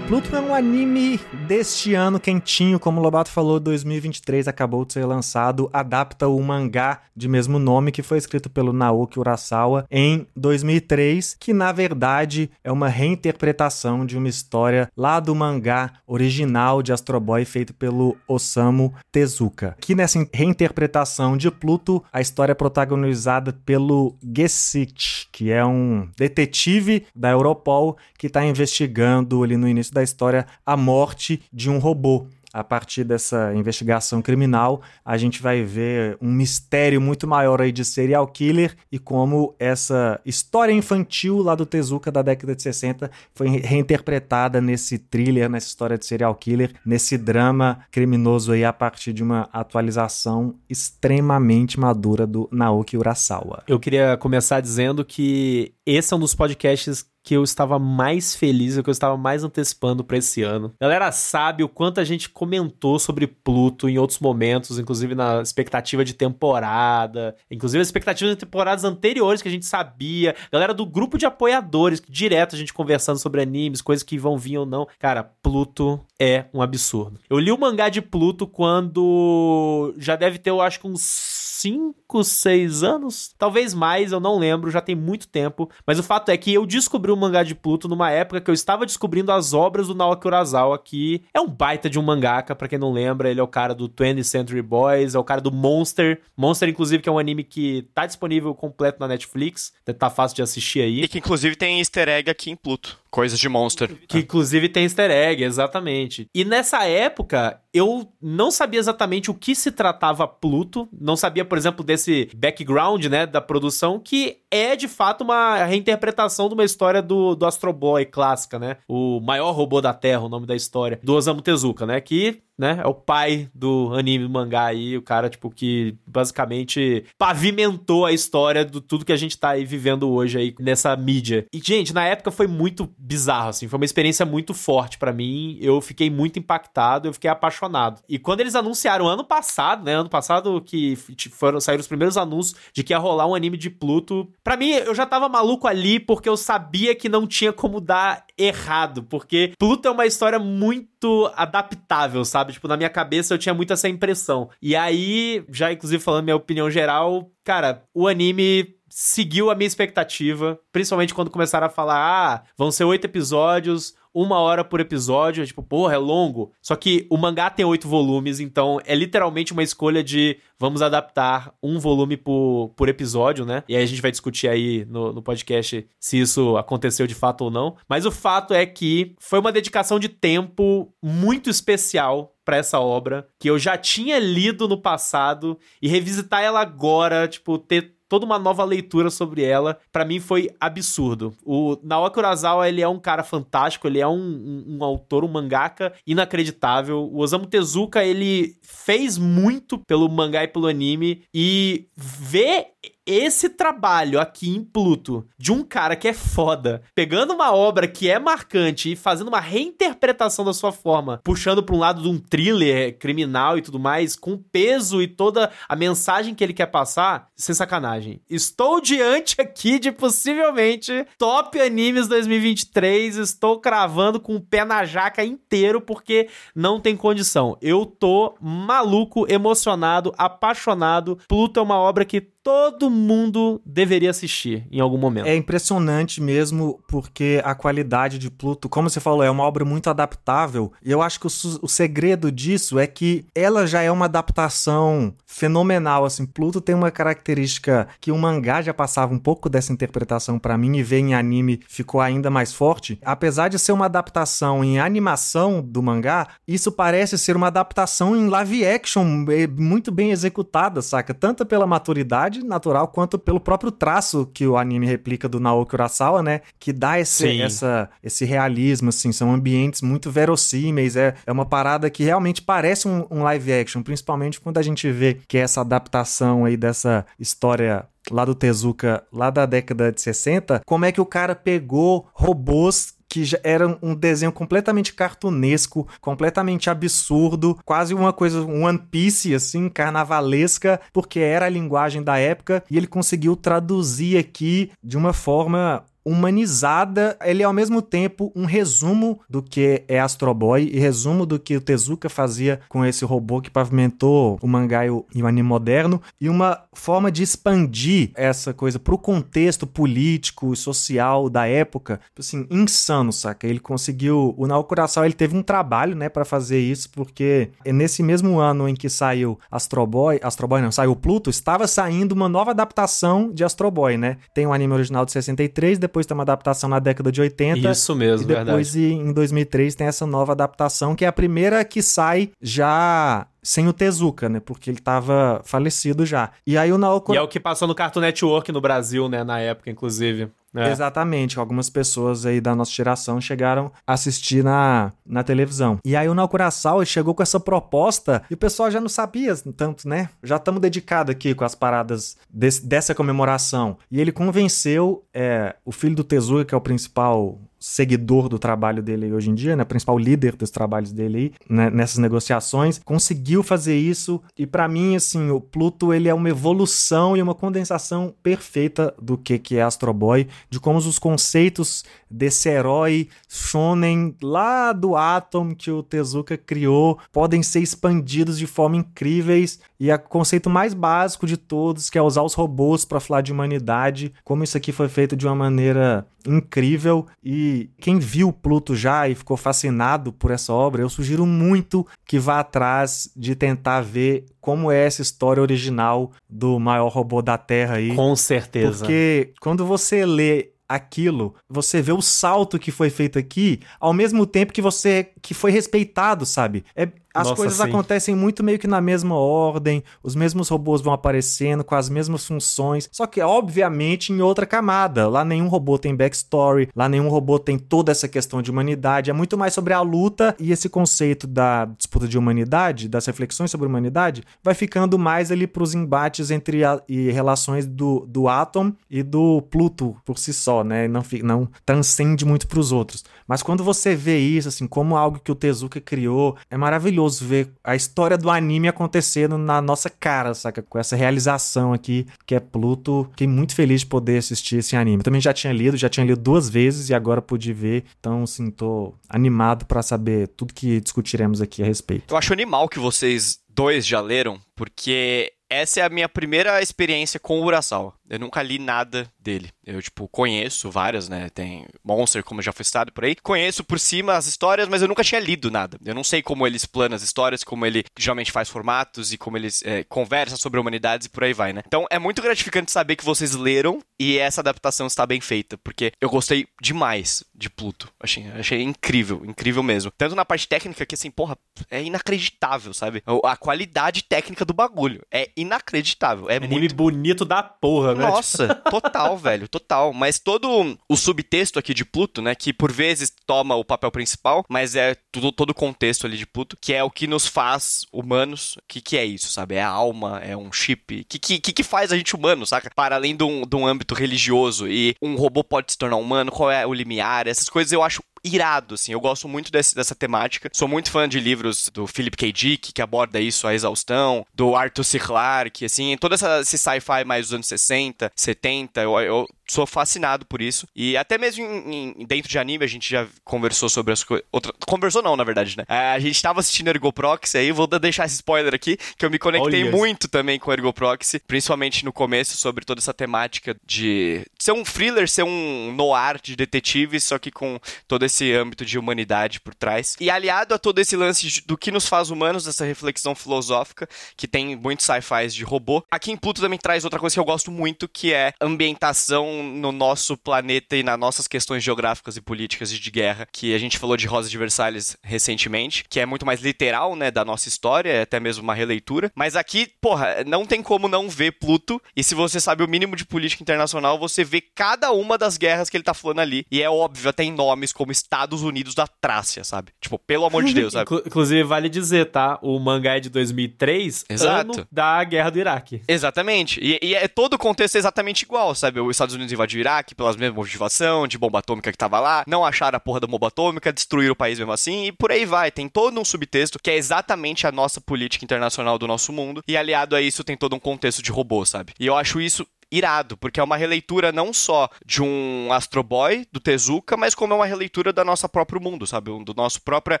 Pluto 0.12 0.36
é 0.36 0.40
um 0.42 0.54
anime 0.54 1.18
deste 1.48 1.94
ano 1.94 2.20
quentinho, 2.20 2.78
como 2.78 3.00
o 3.00 3.02
Lobato 3.02 3.30
falou, 3.30 3.58
2023 3.58 4.46
acabou 4.46 4.84
de 4.84 4.92
ser 4.92 5.06
lançado, 5.06 5.70
adapta 5.72 6.28
o 6.28 6.38
mangá 6.42 7.00
de 7.16 7.26
mesmo 7.28 7.58
nome 7.58 7.90
que 7.90 8.02
foi 8.02 8.18
escrito 8.18 8.50
pelo 8.50 8.74
Naoki 8.74 9.18
Urasawa 9.18 9.86
em 9.90 10.26
2003, 10.36 11.34
que 11.40 11.54
na 11.54 11.72
verdade 11.72 12.50
é 12.62 12.70
uma 12.70 12.88
reinterpretação 12.88 14.04
de 14.04 14.18
uma 14.18 14.28
história 14.28 14.86
lá 14.94 15.18
do 15.18 15.34
mangá 15.34 15.94
original 16.06 16.82
de 16.82 16.92
Astro 16.92 17.18
Boy 17.18 17.46
feito 17.46 17.72
pelo 17.72 18.14
Osamu 18.28 18.92
Tezuka. 19.10 19.76
Que 19.80 19.94
nessa 19.94 20.18
reinterpretação 20.30 21.38
de 21.38 21.50
Pluto, 21.50 22.04
a 22.12 22.20
história 22.20 22.52
é 22.52 22.54
protagonizada 22.54 23.54
pelo 23.64 24.14
Gesicht, 24.22 25.28
que 25.32 25.50
é 25.50 25.64
um 25.64 26.06
detetive 26.18 27.06
da 27.16 27.30
Europol 27.30 27.96
que 28.18 28.26
está 28.26 28.44
investigando 28.44 29.42
ali 29.42 29.56
no 29.56 29.66
início 29.66 29.92
da 29.92 30.01
história 30.04 30.46
a 30.64 30.76
morte 30.76 31.42
de 31.52 31.70
um 31.70 31.78
robô 31.78 32.26
a 32.52 32.62
partir 32.62 33.04
dessa 33.04 33.52
investigação 33.54 34.20
criminal, 34.20 34.82
a 35.04 35.16
gente 35.16 35.40
vai 35.40 35.62
ver 35.62 36.18
um 36.20 36.30
mistério 36.30 37.00
muito 37.00 37.26
maior 37.26 37.62
aí 37.62 37.72
de 37.72 37.84
serial 37.84 38.26
killer 38.26 38.76
e 38.90 38.98
como 38.98 39.54
essa 39.58 40.20
história 40.24 40.72
infantil 40.72 41.38
lá 41.38 41.54
do 41.54 41.64
Tezuka 41.64 42.12
da 42.12 42.20
década 42.20 42.54
de 42.54 42.62
60 42.62 43.10
foi 43.34 43.48
reinterpretada 43.48 44.60
nesse 44.60 44.98
thriller, 44.98 45.48
nessa 45.48 45.68
história 45.68 45.96
de 45.96 46.04
serial 46.04 46.34
killer, 46.34 46.74
nesse 46.84 47.16
drama 47.16 47.84
criminoso 47.90 48.52
aí 48.52 48.64
a 48.64 48.72
partir 48.72 49.12
de 49.12 49.22
uma 49.22 49.48
atualização 49.52 50.56
extremamente 50.68 51.80
madura 51.80 52.26
do 52.26 52.48
Naoki 52.52 52.96
Urasawa. 52.96 53.62
Eu 53.66 53.80
queria 53.80 54.16
começar 54.18 54.60
dizendo 54.60 55.04
que 55.04 55.72
esse 55.86 56.12
é 56.12 56.16
um 56.16 56.20
dos 56.20 56.34
podcasts 56.34 57.06
que 57.22 57.34
eu 57.34 57.44
estava 57.44 57.78
mais 57.78 58.34
feliz, 58.34 58.76
o 58.76 58.82
que 58.82 58.90
eu 58.90 58.92
estava 58.92 59.16
mais 59.16 59.44
antecipando 59.44 60.02
para 60.02 60.16
esse 60.16 60.42
ano. 60.42 60.74
Galera 60.80 61.12
sabe 61.12 61.62
o 61.62 61.68
quanto 61.68 62.00
a 62.00 62.04
gente 62.04 62.28
comentou 62.28 62.98
sobre 62.98 63.26
Pluto 63.26 63.88
em 63.88 63.98
outros 63.98 64.18
momentos, 64.18 64.78
inclusive 64.78 65.14
na 65.14 65.40
expectativa 65.40 66.04
de 66.04 66.14
temporada, 66.14 67.36
inclusive 67.50 67.80
as 67.80 67.88
expectativas 67.88 68.34
de 68.34 68.40
temporadas 68.40 68.84
anteriores 68.84 69.40
que 69.40 69.48
a 69.48 69.50
gente 69.50 69.66
sabia. 69.66 70.34
Galera 70.52 70.74
do 70.74 70.84
grupo 70.84 71.16
de 71.16 71.26
apoiadores, 71.26 72.02
direto 72.08 72.54
a 72.54 72.58
gente 72.58 72.72
conversando 72.72 73.18
sobre 73.18 73.40
animes, 73.40 73.80
coisas 73.80 74.02
que 74.02 74.18
vão 74.18 74.36
vir 74.36 74.58
ou 74.58 74.66
não. 74.66 74.86
Cara, 74.98 75.22
Pluto 75.22 76.04
é 76.18 76.46
um 76.52 76.60
absurdo. 76.60 77.18
Eu 77.28 77.38
li 77.38 77.52
o 77.52 77.58
mangá 77.58 77.88
de 77.88 78.02
Pluto 78.02 78.46
quando 78.46 79.94
já 79.96 80.16
deve 80.16 80.38
ter, 80.38 80.50
eu 80.50 80.60
acho 80.60 80.80
que 80.80 80.86
uns 80.86 81.41
5, 81.62 82.24
6 82.24 82.82
anos, 82.82 83.32
talvez 83.38 83.72
mais, 83.72 84.10
eu 84.10 84.18
não 84.18 84.36
lembro, 84.36 84.70
já 84.70 84.80
tem 84.80 84.96
muito 84.96 85.28
tempo. 85.28 85.70
Mas 85.86 85.98
o 85.98 86.02
fato 86.02 86.30
é 86.30 86.36
que 86.36 86.52
eu 86.52 86.66
descobri 86.66 87.12
o 87.12 87.16
mangá 87.16 87.44
de 87.44 87.54
Pluto 87.54 87.88
numa 87.88 88.10
época 88.10 88.40
que 88.40 88.50
eu 88.50 88.54
estava 88.54 88.84
descobrindo 88.84 89.30
as 89.30 89.52
obras 89.52 89.86
do 89.86 89.94
Naoki 89.94 90.26
Urasawa, 90.26 90.76
que 90.76 91.22
é 91.32 91.40
um 91.40 91.48
baita 91.48 91.88
de 91.88 91.98
um 91.98 92.02
mangaka, 92.02 92.54
para 92.56 92.66
quem 92.66 92.78
não 92.78 92.92
lembra, 92.92 93.30
ele 93.30 93.38
é 93.38 93.42
o 93.42 93.48
cara 93.48 93.74
do 93.74 93.88
20th 93.88 94.24
Century 94.24 94.62
Boys, 94.62 95.14
é 95.14 95.18
o 95.18 95.24
cara 95.24 95.40
do 95.40 95.52
Monster. 95.52 96.20
Monster, 96.36 96.68
inclusive, 96.68 97.02
que 97.02 97.08
é 97.08 97.12
um 97.12 97.18
anime 97.18 97.44
que 97.44 97.88
tá 97.94 98.06
disponível 98.06 98.54
completo 98.54 98.98
na 98.98 99.06
Netflix, 99.06 99.72
tá 99.98 100.10
fácil 100.10 100.36
de 100.36 100.42
assistir 100.42 100.80
aí. 100.80 101.02
E 101.02 101.08
que, 101.08 101.18
inclusive, 101.18 101.54
tem 101.54 101.78
easter 101.78 102.08
egg 102.08 102.28
aqui 102.28 102.50
em 102.50 102.56
Pluto. 102.56 103.01
Coisas 103.12 103.38
de 103.38 103.46
Monster. 103.46 103.94
Que 104.08 104.20
inclusive 104.20 104.70
tem 104.70 104.84
easter 104.84 105.10
egg, 105.10 105.44
exatamente. 105.44 106.26
E 106.34 106.46
nessa 106.46 106.86
época, 106.86 107.60
eu 107.74 108.10
não 108.22 108.50
sabia 108.50 108.80
exatamente 108.80 109.30
o 109.30 109.34
que 109.34 109.54
se 109.54 109.70
tratava 109.70 110.26
Pluto, 110.26 110.88
não 110.98 111.14
sabia, 111.14 111.44
por 111.44 111.58
exemplo, 111.58 111.84
desse 111.84 112.30
background, 112.34 113.04
né, 113.04 113.26
da 113.26 113.40
produção, 113.40 114.00
que 114.00 114.38
é 114.50 114.74
de 114.74 114.88
fato 114.88 115.24
uma 115.24 115.62
reinterpretação 115.64 116.48
de 116.48 116.54
uma 116.54 116.64
história 116.64 117.02
do, 117.02 117.34
do 117.34 117.44
Astro 117.44 117.72
Boy 117.72 118.06
clássica, 118.06 118.58
né? 118.58 118.78
O 118.88 119.20
maior 119.20 119.52
robô 119.52 119.82
da 119.82 119.92
Terra, 119.92 120.22
o 120.22 120.28
nome 120.30 120.46
da 120.46 120.56
história, 120.56 120.98
do 121.02 121.14
Osamu 121.14 121.42
Tezuka, 121.42 121.84
né? 121.84 122.00
Que 122.00 122.42
né? 122.62 122.80
É 122.80 122.86
o 122.86 122.94
pai 122.94 123.48
do 123.52 123.92
anime 123.92 124.24
do 124.24 124.30
mangá 124.30 124.66
aí, 124.66 124.96
o 124.96 125.02
cara, 125.02 125.28
tipo, 125.28 125.50
que 125.50 125.96
basicamente 126.06 127.04
pavimentou 127.18 128.06
a 128.06 128.12
história 128.12 128.64
do 128.64 128.80
tudo 128.80 129.04
que 129.04 129.12
a 129.12 129.16
gente 129.16 129.36
tá 129.36 129.50
aí 129.50 129.64
vivendo 129.64 130.08
hoje 130.08 130.38
aí 130.38 130.54
nessa 130.60 130.96
mídia. 130.96 131.44
E, 131.52 131.58
gente, 131.58 131.92
na 131.92 132.04
época 132.04 132.30
foi 132.30 132.46
muito 132.46 132.88
bizarro, 132.96 133.48
assim, 133.48 133.66
foi 133.66 133.78
uma 133.78 133.84
experiência 133.84 134.24
muito 134.24 134.54
forte 134.54 134.96
para 134.96 135.12
mim. 135.12 135.58
Eu 135.60 135.80
fiquei 135.80 136.08
muito 136.08 136.38
impactado, 136.38 137.08
eu 137.08 137.12
fiquei 137.12 137.28
apaixonado. 137.28 138.00
E 138.08 138.16
quando 138.16 138.40
eles 138.40 138.54
anunciaram 138.54 139.08
ano 139.08 139.24
passado, 139.24 139.84
né? 139.84 139.96
Ano 139.96 140.08
passado 140.08 140.60
que 140.60 140.96
foram 141.32 141.60
saíram 141.60 141.80
os 141.80 141.88
primeiros 141.88 142.16
anúncios 142.16 142.54
de 142.72 142.84
que 142.84 142.92
ia 142.92 142.98
rolar 142.98 143.26
um 143.26 143.34
anime 143.34 143.56
de 143.56 143.70
Pluto. 143.70 144.28
para 144.44 144.56
mim, 144.56 144.70
eu 144.70 144.94
já 144.94 145.04
tava 145.04 145.28
maluco 145.28 145.66
ali 145.66 145.98
porque 145.98 146.28
eu 146.28 146.36
sabia 146.36 146.94
que 146.94 147.08
não 147.08 147.26
tinha 147.26 147.52
como 147.52 147.80
dar 147.80 148.24
errado, 148.38 149.02
porque 149.02 149.52
Pluto 149.58 149.88
é 149.88 149.90
uma 149.90 150.06
história 150.06 150.38
muito 150.38 151.30
adaptável, 151.34 152.24
sabe? 152.24 152.51
Tipo, 152.52 152.68
na 152.68 152.76
minha 152.76 152.90
cabeça 152.90 153.34
eu 153.34 153.38
tinha 153.38 153.54
muito 153.54 153.72
essa 153.72 153.88
impressão. 153.88 154.50
E 154.60 154.76
aí, 154.76 155.44
já 155.50 155.72
inclusive 155.72 156.02
falando 156.02 156.24
minha 156.24 156.36
opinião 156.36 156.70
geral, 156.70 157.30
cara, 157.44 157.82
o 157.94 158.06
anime 158.06 158.76
seguiu 158.94 159.50
a 159.50 159.54
minha 159.54 159.66
expectativa, 159.66 160.60
principalmente 160.70 161.14
quando 161.14 161.30
começaram 161.30 161.66
a 161.66 161.70
falar, 161.70 161.96
ah, 161.96 162.42
vão 162.58 162.70
ser 162.70 162.84
oito 162.84 163.06
episódios, 163.06 163.94
uma 164.14 164.38
hora 164.38 164.62
por 164.62 164.80
episódio, 164.80 165.42
é 165.42 165.46
tipo, 165.46 165.62
porra, 165.62 165.94
é 165.94 165.96
longo. 165.96 166.52
Só 166.60 166.76
que 166.76 167.06
o 167.08 167.16
mangá 167.16 167.48
tem 167.48 167.64
oito 167.64 167.88
volumes, 167.88 168.38
então 168.38 168.78
é 168.84 168.94
literalmente 168.94 169.54
uma 169.54 169.62
escolha 169.62 170.04
de 170.04 170.36
vamos 170.58 170.82
adaptar 170.82 171.54
um 171.62 171.78
volume 171.78 172.18
por, 172.18 172.74
por 172.76 172.86
episódio, 172.90 173.46
né? 173.46 173.64
E 173.66 173.74
aí 173.74 173.82
a 173.82 173.86
gente 173.86 174.02
vai 174.02 174.10
discutir 174.10 174.48
aí 174.48 174.84
no, 174.84 175.10
no 175.10 175.22
podcast 175.22 175.86
se 175.98 176.20
isso 176.20 176.58
aconteceu 176.58 177.06
de 177.06 177.14
fato 177.14 177.44
ou 177.44 177.50
não. 177.50 177.76
Mas 177.88 178.04
o 178.04 178.10
fato 178.10 178.52
é 178.52 178.66
que 178.66 179.14
foi 179.18 179.38
uma 179.38 179.52
dedicação 179.52 179.98
de 179.98 180.10
tempo 180.10 180.92
muito 181.02 181.48
especial 181.48 182.36
para 182.44 182.56
essa 182.58 182.78
obra 182.78 183.26
que 183.38 183.48
eu 183.48 183.58
já 183.58 183.78
tinha 183.78 184.18
lido 184.18 184.68
no 184.68 184.76
passado 184.76 185.58
e 185.80 185.88
revisitar 185.88 186.42
ela 186.42 186.60
agora, 186.60 187.26
tipo, 187.26 187.56
ter 187.56 187.94
toda 188.12 188.26
uma 188.26 188.38
nova 188.38 188.62
leitura 188.62 189.08
sobre 189.08 189.42
ela, 189.42 189.78
para 189.90 190.04
mim 190.04 190.20
foi 190.20 190.50
absurdo. 190.60 191.34
O 191.42 191.78
Naoki 191.82 192.18
Urasawa, 192.18 192.68
ele 192.68 192.82
é 192.82 192.86
um 192.86 192.98
cara 192.98 193.22
fantástico, 193.22 193.86
ele 193.86 194.00
é 194.00 194.06
um, 194.06 194.20
um, 194.20 194.76
um, 194.76 194.84
autor, 194.84 195.24
um 195.24 195.28
mangaka 195.28 195.94
inacreditável. 196.06 197.08
O 197.10 197.20
Osamu 197.20 197.46
Tezuka, 197.46 198.04
ele 198.04 198.54
fez 198.60 199.16
muito 199.16 199.78
pelo 199.78 200.10
mangá 200.10 200.44
e 200.44 200.48
pelo 200.48 200.66
anime 200.66 201.22
e 201.32 201.86
ver 201.96 202.66
esse 203.06 203.48
trabalho 203.48 204.20
aqui 204.20 204.48
em 204.48 204.62
Pluto 204.62 205.26
de 205.36 205.52
um 205.52 205.62
cara 205.62 205.96
que 205.96 206.08
é 206.08 206.12
foda, 206.12 206.82
pegando 206.94 207.32
uma 207.32 207.54
obra 207.54 207.88
que 207.88 208.08
é 208.08 208.18
marcante 208.18 208.92
e 208.92 208.96
fazendo 208.96 209.28
uma 209.28 209.40
reinterpretação 209.40 210.44
da 210.44 210.52
sua 210.52 210.72
forma, 210.72 211.20
puxando 211.24 211.62
para 211.62 211.74
um 211.74 211.78
lado 211.78 212.02
de 212.02 212.08
um 212.08 212.18
thriller 212.18 212.96
criminal 212.98 213.58
e 213.58 213.62
tudo 213.62 213.78
mais, 213.78 214.14
com 214.16 214.36
peso 214.36 215.02
e 215.02 215.08
toda 215.08 215.50
a 215.68 215.76
mensagem 215.76 216.34
que 216.34 216.44
ele 216.44 216.52
quer 216.52 216.66
passar, 216.66 217.28
sem 217.34 217.54
sacanagem. 217.54 218.20
Estou 218.28 218.80
diante 218.80 219.40
aqui 219.40 219.78
de 219.78 219.90
possivelmente 219.90 221.06
top 221.18 221.60
animes 221.60 222.06
2023, 222.08 223.16
estou 223.16 223.58
cravando 223.58 224.20
com 224.20 224.36
o 224.36 224.40
pé 224.40 224.64
na 224.64 224.84
jaca 224.84 225.24
inteiro 225.24 225.80
porque 225.80 226.28
não 226.54 226.80
tem 226.80 226.96
condição. 226.96 227.56
Eu 227.60 227.84
tô 227.84 228.34
maluco, 228.40 229.26
emocionado, 229.30 230.12
apaixonado. 230.16 231.18
Pluto 231.26 231.58
é 231.58 231.62
uma 231.62 231.76
obra 231.76 232.04
que 232.04 232.31
todo 232.42 232.90
mundo 232.90 233.60
deveria 233.64 234.10
assistir 234.10 234.66
em 234.70 234.80
algum 234.80 234.98
momento. 234.98 235.26
É 235.26 235.36
impressionante 235.36 236.20
mesmo, 236.20 236.80
porque 236.88 237.40
a 237.44 237.54
qualidade 237.54 238.18
de 238.18 238.30
Pluto, 238.30 238.68
como 238.68 238.90
você 238.90 239.00
falou, 239.00 239.22
é 239.22 239.30
uma 239.30 239.44
obra 239.44 239.64
muito 239.64 239.88
adaptável. 239.88 240.72
E 240.84 240.90
eu 240.90 241.00
acho 241.00 241.20
que 241.20 241.26
o, 241.26 241.30
o 241.62 241.68
segredo 241.68 242.32
disso 242.32 242.78
é 242.78 242.86
que 242.86 243.24
ela 243.34 243.66
já 243.66 243.82
é 243.82 243.90
uma 243.90 244.06
adaptação 244.06 245.14
fenomenal. 245.24 246.04
Assim, 246.04 246.26
Pluto 246.26 246.60
tem 246.60 246.74
uma 246.74 246.90
característica 246.90 247.88
que 248.00 248.10
o 248.10 248.18
mangá 248.18 248.60
já 248.60 248.74
passava 248.74 249.14
um 249.14 249.18
pouco 249.18 249.48
dessa 249.48 249.72
interpretação 249.72 250.38
para 250.38 250.58
mim 250.58 250.76
e 250.76 250.82
ver 250.82 250.98
em 250.98 251.14
anime 251.14 251.60
ficou 251.68 252.00
ainda 252.00 252.30
mais 252.30 252.52
forte. 252.52 252.98
Apesar 253.04 253.48
de 253.48 253.58
ser 253.58 253.72
uma 253.72 253.86
adaptação 253.86 254.64
em 254.64 254.80
animação 254.80 255.62
do 255.62 255.82
mangá, 255.82 256.28
isso 256.46 256.72
parece 256.72 257.16
ser 257.16 257.36
uma 257.36 257.46
adaptação 257.46 258.16
em 258.16 258.28
live 258.28 258.66
action 258.66 259.24
é, 259.30 259.46
muito 259.46 259.92
bem 259.92 260.10
executada, 260.10 260.82
saca? 260.82 261.14
Tanto 261.14 261.46
pela 261.46 261.66
maturidade 261.66 262.31
natural 262.40 262.88
quanto 262.88 263.18
pelo 263.18 263.40
próprio 263.40 263.70
traço 263.70 264.28
que 264.32 264.46
o 264.46 264.56
anime 264.56 264.86
replica 264.86 265.28
do 265.28 265.40
Naoki 265.40 265.74
Urasawa, 265.74 266.22
né? 266.22 266.40
Que 266.58 266.72
dá 266.72 266.98
esse, 266.98 267.40
essa, 267.40 267.90
esse 268.02 268.24
realismo, 268.24 268.88
assim. 268.90 269.12
São 269.12 269.32
ambientes 269.32 269.82
muito 269.82 270.10
verossímeis. 270.10 270.96
É, 270.96 271.14
é 271.26 271.32
uma 271.32 271.46
parada 271.46 271.90
que 271.90 272.04
realmente 272.04 272.42
parece 272.42 272.88
um, 272.88 273.06
um 273.10 273.22
live 273.22 273.52
action, 273.52 273.82
principalmente 273.82 274.40
quando 274.40 274.58
a 274.58 274.62
gente 274.62 274.90
vê 274.90 275.18
que 275.26 275.38
essa 275.38 275.60
adaptação 275.60 276.44
aí 276.44 276.56
dessa 276.56 277.04
história 277.18 277.86
lá 278.10 278.24
do 278.24 278.34
Tezuka, 278.34 279.04
lá 279.12 279.30
da 279.30 279.46
década 279.46 279.92
de 279.92 280.00
60, 280.00 280.62
como 280.66 280.84
é 280.84 280.92
que 280.92 281.00
o 281.00 281.06
cara 281.06 281.34
pegou 281.34 282.08
robôs 282.12 282.94
que 283.12 283.26
já 283.26 283.38
era 283.44 283.78
um 283.82 283.94
desenho 283.94 284.32
completamente 284.32 284.94
cartunesco, 284.94 285.86
completamente 286.00 286.70
absurdo, 286.70 287.58
quase 287.62 287.92
uma 287.92 288.10
coisa 288.10 288.40
um 288.40 288.64
One 288.64 288.78
Piece 288.78 289.34
assim, 289.34 289.68
carnavalesca, 289.68 290.80
porque 290.94 291.20
era 291.20 291.44
a 291.44 291.50
linguagem 291.50 292.02
da 292.02 292.16
época 292.16 292.64
e 292.70 292.76
ele 292.78 292.86
conseguiu 292.86 293.36
traduzir 293.36 294.16
aqui 294.16 294.72
de 294.82 294.96
uma 294.96 295.12
forma 295.12 295.84
humanizada. 296.04 297.16
Ele 297.22 297.42
é 297.42 297.46
ao 297.46 297.52
mesmo 297.52 297.80
tempo 297.80 298.32
um 298.34 298.44
resumo 298.44 299.20
do 299.28 299.42
que 299.42 299.84
é 299.88 300.00
Astro 300.00 300.32
Boy 300.34 300.70
e 300.72 300.78
resumo 300.78 301.26
do 301.26 301.38
que 301.38 301.56
o 301.56 301.60
Tezuka 301.60 302.08
fazia 302.08 302.60
com 302.68 302.84
esse 302.84 303.04
robô 303.04 303.40
que 303.40 303.50
pavimentou 303.50 304.38
o 304.42 304.46
mangá 304.46 304.86
e 304.86 304.90
o, 304.90 305.06
anime 305.26 305.42
moderno 305.42 306.00
e 306.20 306.28
uma 306.28 306.62
forma 306.72 307.10
de 307.10 307.22
expandir 307.22 308.10
essa 308.14 308.52
coisa 308.52 308.78
pro 308.78 308.98
contexto 308.98 309.66
político 309.66 310.52
e 310.52 310.56
social 310.56 311.28
da 311.28 311.46
época, 311.46 312.00
assim, 312.18 312.46
insano, 312.50 313.12
saca? 313.12 313.46
Ele 313.46 313.60
conseguiu, 313.60 314.34
o 314.36 314.46
Naoko 314.46 314.70
Kurosawa, 314.70 315.06
ele 315.06 315.14
teve 315.14 315.36
um 315.36 315.42
trabalho, 315.42 315.94
né, 315.94 316.08
para 316.08 316.24
fazer 316.24 316.60
isso, 316.60 316.90
porque 316.90 317.50
nesse 317.66 318.02
mesmo 318.02 318.38
ano 318.38 318.68
em 318.68 318.74
que 318.74 318.88
saiu 318.88 319.38
Astro 319.50 319.86
Boy, 319.86 320.20
Astro 320.22 320.48
Boy 320.48 320.62
não, 320.62 320.72
saiu 320.72 320.96
Pluto, 320.96 321.30
estava 321.30 321.66
saindo 321.66 322.12
uma 322.12 322.28
nova 322.28 322.52
adaptação 322.52 323.30
de 323.32 323.44
Astro 323.44 323.70
Boy, 323.70 323.96
né? 323.96 324.18
Tem 324.32 324.46
o 324.46 324.50
um 324.50 324.52
anime 324.52 324.72
original 324.72 325.04
de 325.04 325.12
63, 325.12 325.78
depois 325.78 325.91
tem 326.06 326.14
uma 326.14 326.22
adaptação 326.22 326.68
na 326.68 326.78
década 326.78 327.12
de 327.12 327.20
80. 327.20 327.70
Isso 327.70 327.94
mesmo, 327.94 328.24
e 328.30 328.34
depois 328.34 328.74
verdade. 328.74 329.08
em 329.08 329.12
2003 329.12 329.74
tem 329.74 329.86
essa 329.86 330.06
nova 330.06 330.32
adaptação, 330.32 330.94
que 330.94 331.04
é 331.04 331.08
a 331.08 331.12
primeira 331.12 331.64
que 331.64 331.82
sai 331.82 332.30
já 332.40 333.26
sem 333.42 333.66
o 333.68 333.72
Tezuka, 333.72 334.28
né? 334.28 334.40
Porque 334.40 334.70
ele 334.70 334.78
tava 334.78 335.40
falecido 335.44 336.06
já. 336.06 336.30
E 336.46 336.56
aí 336.56 336.72
o 336.72 336.78
Naoko... 336.78 337.12
E 337.12 337.16
é 337.16 337.22
o 337.22 337.28
que 337.28 337.40
passou 337.40 337.66
no 337.66 337.74
Cartoon 337.74 338.00
Network 338.00 338.52
no 338.52 338.60
Brasil, 338.60 339.08
né? 339.08 339.24
Na 339.24 339.40
época, 339.40 339.70
inclusive. 339.70 340.30
É. 340.54 340.70
Exatamente, 340.70 341.38
algumas 341.38 341.70
pessoas 341.70 342.26
aí 342.26 342.40
da 342.40 342.54
nossa 342.54 342.70
geração 342.70 343.20
chegaram 343.20 343.72
a 343.86 343.94
assistir 343.94 344.44
na, 344.44 344.92
na 345.04 345.22
televisão. 345.22 345.78
E 345.84 345.96
aí 345.96 346.08
o 346.08 346.14
Naokuraçal 346.14 346.84
chegou 346.84 347.14
com 347.14 347.22
essa 347.22 347.40
proposta 347.40 348.22
e 348.30 348.34
o 348.34 348.36
pessoal 348.36 348.70
já 348.70 348.80
não 348.80 348.88
sabia 348.88 349.34
tanto, 349.56 349.88
né? 349.88 350.10
Já 350.22 350.36
estamos 350.36 350.60
dedicados 350.60 351.10
aqui 351.10 351.34
com 351.34 351.44
as 351.44 351.54
paradas 351.54 352.16
desse, 352.28 352.66
dessa 352.66 352.94
comemoração. 352.94 353.78
E 353.90 354.00
ele 354.00 354.12
convenceu 354.12 355.04
é, 355.14 355.56
o 355.64 355.72
filho 355.72 355.96
do 355.96 356.04
Tezuka, 356.04 356.44
que 356.44 356.54
é 356.54 356.58
o 356.58 356.60
principal 356.60 357.38
seguidor 357.62 358.28
do 358.28 358.40
trabalho 358.40 358.82
dele 358.82 359.12
hoje 359.12 359.30
em 359.30 359.34
dia, 359.34 359.54
né, 359.54 359.64
principal 359.64 359.96
líder 359.96 360.34
dos 360.34 360.50
trabalhos 360.50 360.90
dele 360.90 361.18
aí, 361.18 361.32
né, 361.48 361.70
nessas 361.70 361.98
negociações, 361.98 362.80
conseguiu 362.84 363.42
fazer 363.42 363.76
isso. 363.76 364.20
E 364.36 364.44
para 364.46 364.66
mim 364.66 364.96
assim, 364.96 365.30
o 365.30 365.40
Pluto 365.40 365.94
ele 365.94 366.08
é 366.08 366.14
uma 366.14 366.28
evolução 366.28 367.16
e 367.16 367.22
uma 367.22 367.34
condensação 367.34 368.12
perfeita 368.22 368.92
do 369.00 369.16
que 369.16 369.38
que 369.38 369.56
é 369.56 369.62
Astro 369.62 369.92
Boy, 369.94 370.26
de 370.50 370.58
como 370.58 370.78
os 370.78 370.98
conceitos 370.98 371.84
desse 372.10 372.48
herói 372.48 373.08
shonen 373.28 374.14
lá 374.20 374.72
do 374.72 374.96
Atom 374.96 375.54
que 375.54 375.70
o 375.70 375.82
Tezuka 375.82 376.36
criou 376.36 376.98
podem 377.12 377.42
ser 377.42 377.60
expandidos 377.60 378.38
de 378.38 378.46
forma 378.46 378.76
incríveis 378.76 379.60
e 379.82 379.92
o 379.92 379.98
conceito 379.98 380.48
mais 380.48 380.74
básico 380.74 381.26
de 381.26 381.36
todos, 381.36 381.90
que 381.90 381.98
é 381.98 382.02
usar 382.02 382.22
os 382.22 382.34
robôs 382.34 382.84
para 382.84 383.00
falar 383.00 383.20
de 383.20 383.32
humanidade, 383.32 384.14
como 384.22 384.44
isso 384.44 384.56
aqui 384.56 384.70
foi 384.70 384.88
feito 384.88 385.16
de 385.16 385.26
uma 385.26 385.34
maneira 385.34 386.06
incrível 386.24 387.04
e 387.20 387.68
quem 387.80 387.98
viu 387.98 388.32
Pluto 388.32 388.76
já 388.76 389.08
e 389.08 389.16
ficou 389.16 389.36
fascinado 389.36 390.12
por 390.12 390.30
essa 390.30 390.52
obra, 390.52 390.82
eu 390.82 390.88
sugiro 390.88 391.26
muito 391.26 391.84
que 392.06 392.16
vá 392.16 392.38
atrás 392.38 393.10
de 393.16 393.34
tentar 393.34 393.80
ver 393.80 394.26
como 394.40 394.70
é 394.70 394.86
essa 394.86 395.02
história 395.02 395.42
original 395.42 396.12
do 396.30 396.60
maior 396.60 396.86
robô 396.86 397.20
da 397.20 397.36
Terra 397.36 397.74
aí. 397.74 397.92
Com 397.96 398.14
certeza. 398.14 398.78
Porque 398.78 399.34
quando 399.40 399.66
você 399.66 400.06
lê 400.06 400.52
aquilo, 400.74 401.34
você 401.48 401.82
vê 401.82 401.92
o 401.92 402.00
salto 402.00 402.58
que 402.58 402.70
foi 402.70 402.88
feito 402.88 403.18
aqui, 403.18 403.60
ao 403.78 403.92
mesmo 403.92 404.24
tempo 404.24 404.52
que 404.52 404.62
você 404.62 405.10
que 405.20 405.34
foi 405.34 405.50
respeitado, 405.50 406.24
sabe? 406.24 406.64
É, 406.74 406.88
as 407.14 407.28
Nossa, 407.28 407.36
coisas 407.36 407.58
sim. 407.58 407.64
acontecem 407.64 408.14
muito 408.14 408.42
meio 408.42 408.58
que 408.58 408.66
na 408.66 408.80
mesma 408.80 409.14
ordem, 409.14 409.82
os 410.02 410.14
mesmos 410.14 410.48
robôs 410.48 410.80
vão 410.80 410.92
aparecendo 410.92 411.62
com 411.62 411.74
as 411.74 411.88
mesmas 411.88 412.26
funções, 412.26 412.88
só 412.90 413.06
que 413.06 413.20
obviamente 413.20 414.12
em 414.12 414.20
outra 414.20 414.46
camada. 414.46 415.08
Lá 415.08 415.24
nenhum 415.24 415.48
robô 415.48 415.78
tem 415.78 415.94
backstory, 415.94 416.68
lá 416.74 416.88
nenhum 416.88 417.08
robô 417.08 417.38
tem 417.38 417.58
toda 417.58 417.92
essa 417.92 418.08
questão 418.08 418.40
de 418.40 418.50
humanidade, 418.50 419.10
é 419.10 419.12
muito 419.12 419.36
mais 419.36 419.52
sobre 419.52 419.74
a 419.74 419.80
luta 419.80 420.34
e 420.38 420.52
esse 420.52 420.68
conceito 420.68 421.26
da 421.26 421.66
disputa 421.66 422.08
de 422.08 422.16
humanidade, 422.16 422.88
das 422.88 423.06
reflexões 423.06 423.50
sobre 423.50 423.66
humanidade, 423.66 424.22
vai 424.42 424.54
ficando 424.54 424.98
mais 424.98 425.30
ali 425.30 425.46
pros 425.46 425.74
embates 425.74 426.30
entre 426.30 426.64
a, 426.64 426.80
e 426.88 427.10
relações 427.10 427.66
do, 427.66 428.06
do 428.06 428.28
Atom 428.28 428.72
e 428.90 429.02
do 429.02 429.42
Pluto 429.42 429.96
por 430.04 430.18
si 430.18 430.32
só, 430.32 430.64
né? 430.64 430.88
Não, 430.88 431.02
não 431.22 431.48
transcende 431.64 432.24
muito 432.24 432.46
pros 432.46 432.72
outros. 432.72 433.04
Mas 433.26 433.42
quando 433.42 433.64
você 433.64 433.94
vê 433.94 434.18
isso, 434.18 434.48
assim, 434.48 434.66
como 434.66 434.96
algo 434.96 435.18
que 435.18 435.32
o 435.32 435.34
Tezuka 435.34 435.80
criou, 435.80 436.36
é 436.50 436.56
maravilhoso 436.56 437.24
ver 437.24 437.50
a 437.62 437.74
história 437.74 438.18
do 438.18 438.30
anime 438.30 438.68
acontecendo 438.68 439.38
na 439.38 439.60
nossa 439.60 439.88
cara, 439.88 440.34
saca? 440.34 440.62
Com 440.62 440.78
essa 440.78 440.96
realização 440.96 441.72
aqui, 441.72 442.06
que 442.26 442.34
é 442.34 442.40
Pluto. 442.40 443.06
Fiquei 443.10 443.26
muito 443.26 443.54
feliz 443.54 443.80
de 443.80 443.86
poder 443.86 444.18
assistir 444.18 444.56
esse 444.56 444.76
anime. 444.76 445.02
Também 445.02 445.20
já 445.20 445.32
tinha 445.32 445.52
lido, 445.52 445.76
já 445.76 445.88
tinha 445.88 446.04
lido 446.04 446.20
duas 446.20 446.48
vezes 446.48 446.88
e 446.88 446.94
agora 446.94 447.22
pude 447.22 447.52
ver. 447.52 447.84
Então, 447.98 448.22
assim, 448.22 448.50
tô 448.50 448.94
animado 449.08 449.66
pra 449.66 449.82
saber 449.82 450.28
tudo 450.28 450.54
que 450.54 450.80
discutiremos 450.80 451.40
aqui 451.40 451.62
a 451.62 451.66
respeito. 451.66 452.12
Eu 452.12 452.16
acho 452.16 452.32
animal 452.32 452.68
que 452.68 452.78
vocês 452.78 453.38
dois 453.48 453.86
já 453.86 454.00
leram, 454.00 454.40
porque 454.56 455.32
essa 455.52 455.80
é 455.80 455.82
a 455.82 455.88
minha 455.88 456.08
primeira 456.08 456.60
experiência 456.62 457.20
com 457.20 457.40
o 457.40 457.44
Urasawa. 457.44 457.94
Eu 458.08 458.18
nunca 458.18 458.42
li 458.42 458.58
nada 458.58 459.10
dele. 459.18 459.50
Eu, 459.64 459.80
tipo, 459.80 460.06
conheço 460.08 460.70
várias, 460.70 461.08
né? 461.08 461.30
Tem 461.30 461.66
Monster, 461.82 462.22
como 462.22 462.42
já 462.42 462.52
foi 462.52 462.64
citado 462.64 462.92
por 462.92 463.04
aí. 463.04 463.14
Conheço 463.14 463.64
por 463.64 463.80
cima 463.80 464.14
as 464.14 464.26
histórias, 464.26 464.68
mas 464.68 464.82
eu 464.82 464.88
nunca 464.88 465.02
tinha 465.02 465.20
lido 465.20 465.50
nada. 465.50 465.78
Eu 465.82 465.94
não 465.94 466.04
sei 466.04 466.22
como 466.22 466.46
ele 466.46 466.56
explana 466.56 466.94
as 466.94 467.02
histórias, 467.02 467.42
como 467.42 467.64
ele 467.64 467.84
geralmente 467.98 468.30
faz 468.30 468.50
formatos 468.50 469.12
e 469.12 469.18
como 469.18 469.38
ele 469.38 469.48
é, 469.64 469.82
conversa 469.84 470.36
sobre 470.36 470.60
humanidades 470.60 471.06
e 471.06 471.10
por 471.10 471.24
aí 471.24 471.32
vai, 471.32 471.54
né? 471.54 471.62
Então 471.66 471.86
é 471.90 471.98
muito 471.98 472.20
gratificante 472.20 472.70
saber 472.70 472.96
que 472.96 473.04
vocês 473.04 473.34
leram 473.34 473.80
e 473.98 474.18
essa 474.18 474.42
adaptação 474.42 474.86
está 474.86 475.06
bem 475.06 475.20
feita, 475.20 475.56
porque 475.56 475.92
eu 476.00 476.10
gostei 476.10 476.46
demais 476.60 477.24
de 477.34 477.48
Pluto. 477.48 477.90
Achei, 477.98 478.26
achei 478.38 478.62
incrível, 478.62 479.22
incrível 479.24 479.62
mesmo. 479.62 479.90
Tanto 479.96 480.14
na 480.14 480.24
parte 480.24 480.46
técnica 480.46 480.84
que, 480.84 480.94
assim, 480.94 481.10
porra, 481.10 481.38
é 481.70 481.82
inacreditável, 481.82 482.74
sabe? 482.74 483.02
A 483.24 483.36
qualidade 483.36 484.04
técnica 484.04 484.44
do 484.44 484.52
bagulho 484.52 485.02
é 485.10 485.30
inacreditável. 485.42 486.28
É 486.28 486.36
Anime 486.36 486.60
muito 486.60 486.74
bonito 486.74 487.24
da 487.24 487.42
porra, 487.42 487.94
né? 487.94 488.06
nossa, 488.06 488.54
total, 488.70 489.16
velho, 489.16 489.48
total. 489.48 489.92
Mas 489.92 490.18
todo 490.18 490.76
o 490.88 490.96
subtexto 490.96 491.58
aqui 491.58 491.74
de 491.74 491.84
Pluto, 491.84 492.22
né, 492.22 492.34
que 492.34 492.52
por 492.52 492.72
vezes 492.72 493.12
toma 493.26 493.54
o 493.54 493.64
papel 493.64 493.90
principal, 493.90 494.44
mas 494.48 494.74
é 494.74 494.96
tudo, 495.10 495.32
todo 495.32 495.50
o 495.50 495.54
contexto 495.54 496.06
ali 496.06 496.16
de 496.16 496.26
Pluto, 496.26 496.56
que 496.60 496.72
é 496.72 496.82
o 496.82 496.90
que 496.90 497.06
nos 497.06 497.26
faz 497.26 497.86
humanos. 497.92 498.56
O 498.56 498.62
que, 498.66 498.80
que 498.80 498.96
é 498.96 499.04
isso, 499.04 499.30
sabe? 499.30 499.56
É 499.56 499.62
a 499.62 499.68
alma, 499.68 500.20
é 500.20 500.36
um 500.36 500.52
chip. 500.52 501.00
O 501.00 501.04
que, 501.04 501.18
que, 501.18 501.38
que 501.40 501.52
que 501.52 501.62
faz 501.62 501.92
a 501.92 501.96
gente 501.96 502.14
humano, 502.14 502.46
saca? 502.46 502.70
Para 502.74 502.96
além 502.96 503.16
de 503.16 503.24
um, 503.24 503.42
de 503.42 503.56
um 503.56 503.66
âmbito 503.66 503.94
religioso 503.94 504.68
e 504.68 504.94
um 505.02 505.16
robô 505.16 505.44
pode 505.44 505.72
se 505.72 505.78
tornar 505.78 505.96
humano, 505.96 506.30
qual 506.30 506.50
é 506.50 506.66
o 506.66 506.72
limiar? 506.72 507.26
Essas 507.26 507.48
coisas 507.48 507.72
eu 507.72 507.82
acho 507.82 508.02
irado, 508.24 508.74
assim. 508.74 508.92
Eu 508.92 509.00
gosto 509.00 509.28
muito 509.28 509.50
desse, 509.50 509.74
dessa 509.74 509.94
temática. 509.94 510.50
Sou 510.52 510.68
muito 510.68 510.90
fã 510.90 511.08
de 511.08 511.18
livros 511.18 511.68
do 511.72 511.86
Philip 511.86 512.16
K. 512.16 512.32
Dick, 512.32 512.72
que 512.72 512.82
aborda 512.82 513.20
isso 513.20 513.46
à 513.46 513.54
exaustão, 513.54 514.26
do 514.34 514.54
Arthur 514.54 514.84
C. 514.84 514.98
Clarke, 514.98 515.64
assim, 515.64 515.96
todo 515.98 516.14
essa, 516.14 516.40
esse 516.40 516.58
sci-fi 516.58 517.04
mais 517.04 517.26
dos 517.26 517.34
anos 517.34 517.46
60, 517.46 518.12
70, 518.14 518.80
eu, 518.80 519.00
eu 519.00 519.28
sou 519.52 519.66
fascinado 519.66 520.24
por 520.26 520.40
isso. 520.40 520.66
E 520.74 520.96
até 520.96 521.18
mesmo 521.18 521.44
em- 521.44 521.94
em- 521.98 522.06
dentro 522.06 522.28
de 522.30 522.38
anime 522.38 522.64
a 522.64 522.68
gente 522.68 522.88
já 522.88 523.06
conversou 523.24 523.68
sobre 523.68 523.92
as 523.92 524.02
coisas. 524.02 524.24
Conversou 524.66 525.02
não, 525.02 525.16
na 525.16 525.24
verdade, 525.24 525.56
né? 525.56 525.64
É, 525.68 525.92
a 525.92 525.98
gente 525.98 526.20
tava 526.22 526.40
assistindo 526.40 526.68
Ergo 526.68 526.92
Proxy 526.92 527.36
aí, 527.38 527.52
vou 527.52 527.66
deixar 527.66 528.06
esse 528.06 528.16
spoiler 528.16 528.54
aqui, 528.54 528.76
que 528.96 529.04
eu 529.04 529.10
me 529.10 529.18
conectei 529.18 529.62
Olha. 529.64 529.70
muito 529.70 530.08
também 530.08 530.38
com 530.38 530.52
Ergo 530.52 530.72
Proxy, 530.72 531.18
principalmente 531.20 531.84
no 531.84 531.92
começo, 531.92 532.36
sobre 532.36 532.64
toda 532.64 532.80
essa 532.80 532.94
temática 532.94 533.56
de 533.66 534.24
ser 534.38 534.52
um 534.52 534.62
thriller, 534.62 535.08
ser 535.08 535.22
um 535.24 535.72
noir 535.74 536.20
de 536.22 536.34
detetive, 536.36 537.00
só 537.00 537.18
que 537.18 537.30
com 537.30 537.58
todo 537.86 538.04
esse 538.04 538.32
âmbito 538.32 538.64
de 538.64 538.78
humanidade 538.78 539.40
por 539.40 539.54
trás. 539.54 539.96
E 540.00 540.08
aliado 540.10 540.54
a 540.54 540.58
todo 540.58 540.78
esse 540.78 540.96
lance 540.96 541.42
do 541.46 541.58
que 541.58 541.70
nos 541.70 541.86
faz 541.86 542.10
humanos, 542.10 542.46
essa 542.46 542.64
reflexão 542.64 543.14
filosófica, 543.14 543.88
que 544.16 544.26
tem 544.26 544.56
muitos 544.56 544.86
sci-fis 544.86 545.34
de 545.34 545.44
robô. 545.44 545.84
Aqui 545.90 546.10
em 546.10 546.16
Pluto 546.16 546.40
também 546.40 546.58
traz 546.58 546.84
outra 546.84 546.98
coisa 546.98 547.14
que 547.14 547.20
eu 547.20 547.24
gosto 547.24 547.50
muito, 547.50 547.88
que 547.88 548.12
é 548.12 548.32
ambientação 548.40 549.41
no 549.42 549.72
nosso 549.72 550.16
planeta 550.16 550.76
e 550.76 550.82
nas 550.82 550.98
nossas 550.98 551.26
questões 551.28 551.62
geográficas 551.62 552.16
e 552.16 552.20
políticas 552.20 552.72
e 552.72 552.78
de 552.78 552.90
guerra, 552.90 553.26
que 553.30 553.54
a 553.54 553.58
gente 553.58 553.78
falou 553.78 553.96
de 553.96 554.06
Rosa 554.06 554.28
de 554.28 554.38
Versalhes 554.38 554.96
recentemente, 555.02 555.84
que 555.88 556.00
é 556.00 556.06
muito 556.06 556.24
mais 556.26 556.40
literal, 556.40 556.94
né, 556.96 557.10
da 557.10 557.24
nossa 557.24 557.48
história, 557.48 557.90
é 557.90 558.02
até 558.02 558.18
mesmo 558.20 558.42
uma 558.42 558.54
releitura. 558.54 559.10
Mas 559.14 559.36
aqui, 559.36 559.66
porra, 559.80 560.24
não 560.26 560.44
tem 560.46 560.62
como 560.62 560.88
não 560.88 561.08
ver 561.08 561.32
Pluto, 561.32 561.80
e 561.96 562.02
se 562.04 562.14
você 562.14 562.40
sabe 562.40 562.62
o 562.62 562.68
mínimo 562.68 562.96
de 562.96 563.04
política 563.04 563.42
internacional, 563.42 563.98
você 563.98 564.22
vê 564.24 564.40
cada 564.40 564.92
uma 564.92 565.16
das 565.18 565.36
guerras 565.36 565.68
que 565.70 565.76
ele 565.76 565.84
tá 565.84 565.94
falando 565.94 566.20
ali, 566.20 566.46
e 566.50 566.62
é 566.62 566.68
óbvio, 566.70 567.08
até 567.08 567.24
em 567.24 567.32
nomes 567.32 567.72
como 567.72 567.90
Estados 567.92 568.42
Unidos 568.42 568.74
da 568.74 568.86
Trácia, 568.86 569.44
sabe? 569.44 569.72
Tipo, 569.80 569.98
pelo 569.98 570.24
amor 570.26 570.44
de 570.44 570.54
Deus, 570.54 570.72
sabe? 570.74 570.84
Inclu- 570.84 571.02
Inclusive, 571.06 571.42
vale 571.42 571.68
dizer, 571.68 572.06
tá? 572.10 572.38
O 572.42 572.58
mangá 572.58 572.96
é 572.96 573.00
de 573.00 573.08
2003, 573.10 574.04
Exato. 574.08 574.52
ano 574.52 574.68
da 574.70 575.02
Guerra 575.04 575.30
do 575.30 575.38
Iraque. 575.38 575.82
Exatamente. 575.86 576.60
E, 576.62 576.78
e 576.82 576.94
é 576.94 577.08
todo 577.08 577.34
o 577.34 577.38
contexto 577.38 577.76
é 577.76 577.78
exatamente 577.78 578.22
igual, 578.22 578.54
sabe? 578.54 578.80
Os 578.80 578.90
Estados 578.96 579.14
Unidos 579.14 579.21
invadiu 579.30 579.58
o 579.58 579.60
Iraque 579.60 579.94
pelas 579.94 580.16
mesmas 580.16 580.36
motivação, 580.36 581.06
de 581.06 581.18
bomba 581.18 581.40
atômica 581.40 581.70
que 581.70 581.78
tava 581.78 582.00
lá, 582.00 582.24
não 582.26 582.44
acharam 582.44 582.76
a 582.76 582.80
porra 582.80 583.00
da 583.00 583.06
bomba 583.06 583.28
atômica, 583.28 583.72
destruíram 583.72 584.12
o 584.12 584.16
país 584.16 584.38
mesmo 584.38 584.52
assim, 584.52 584.86
e 584.86 584.92
por 584.92 585.12
aí 585.12 585.24
vai. 585.24 585.50
Tem 585.50 585.68
todo 585.68 586.00
um 586.00 586.04
subtexto 586.04 586.58
que 586.58 586.70
é 586.70 586.76
exatamente 586.76 587.46
a 587.46 587.52
nossa 587.52 587.80
política 587.80 588.24
internacional 588.24 588.78
do 588.78 588.88
nosso 588.88 589.12
mundo, 589.12 589.42
e 589.46 589.56
aliado 589.56 589.94
a 589.94 590.00
isso 590.00 590.24
tem 590.24 590.36
todo 590.36 590.56
um 590.56 590.60
contexto 590.60 591.02
de 591.02 591.12
robô, 591.12 591.44
sabe? 591.44 591.74
E 591.78 591.86
eu 591.86 591.96
acho 591.96 592.20
isso 592.20 592.46
irado, 592.72 593.16
porque 593.18 593.38
é 593.38 593.42
uma 593.42 593.56
releitura 593.56 594.10
não 594.10 594.32
só 594.32 594.68
de 594.84 595.02
um 595.02 595.52
Astro 595.52 595.82
Boy, 595.82 596.26
do 596.32 596.40
Tezuka, 596.40 596.96
mas 596.96 597.14
como 597.14 597.34
é 597.34 597.36
uma 597.36 597.46
releitura 597.46 597.92
da 597.92 598.02
nossa 598.02 598.28
próprio 598.28 598.60
mundo, 598.60 598.86
sabe? 598.86 599.10
Do 599.24 599.34
nosso 599.34 599.60
própria 599.60 600.00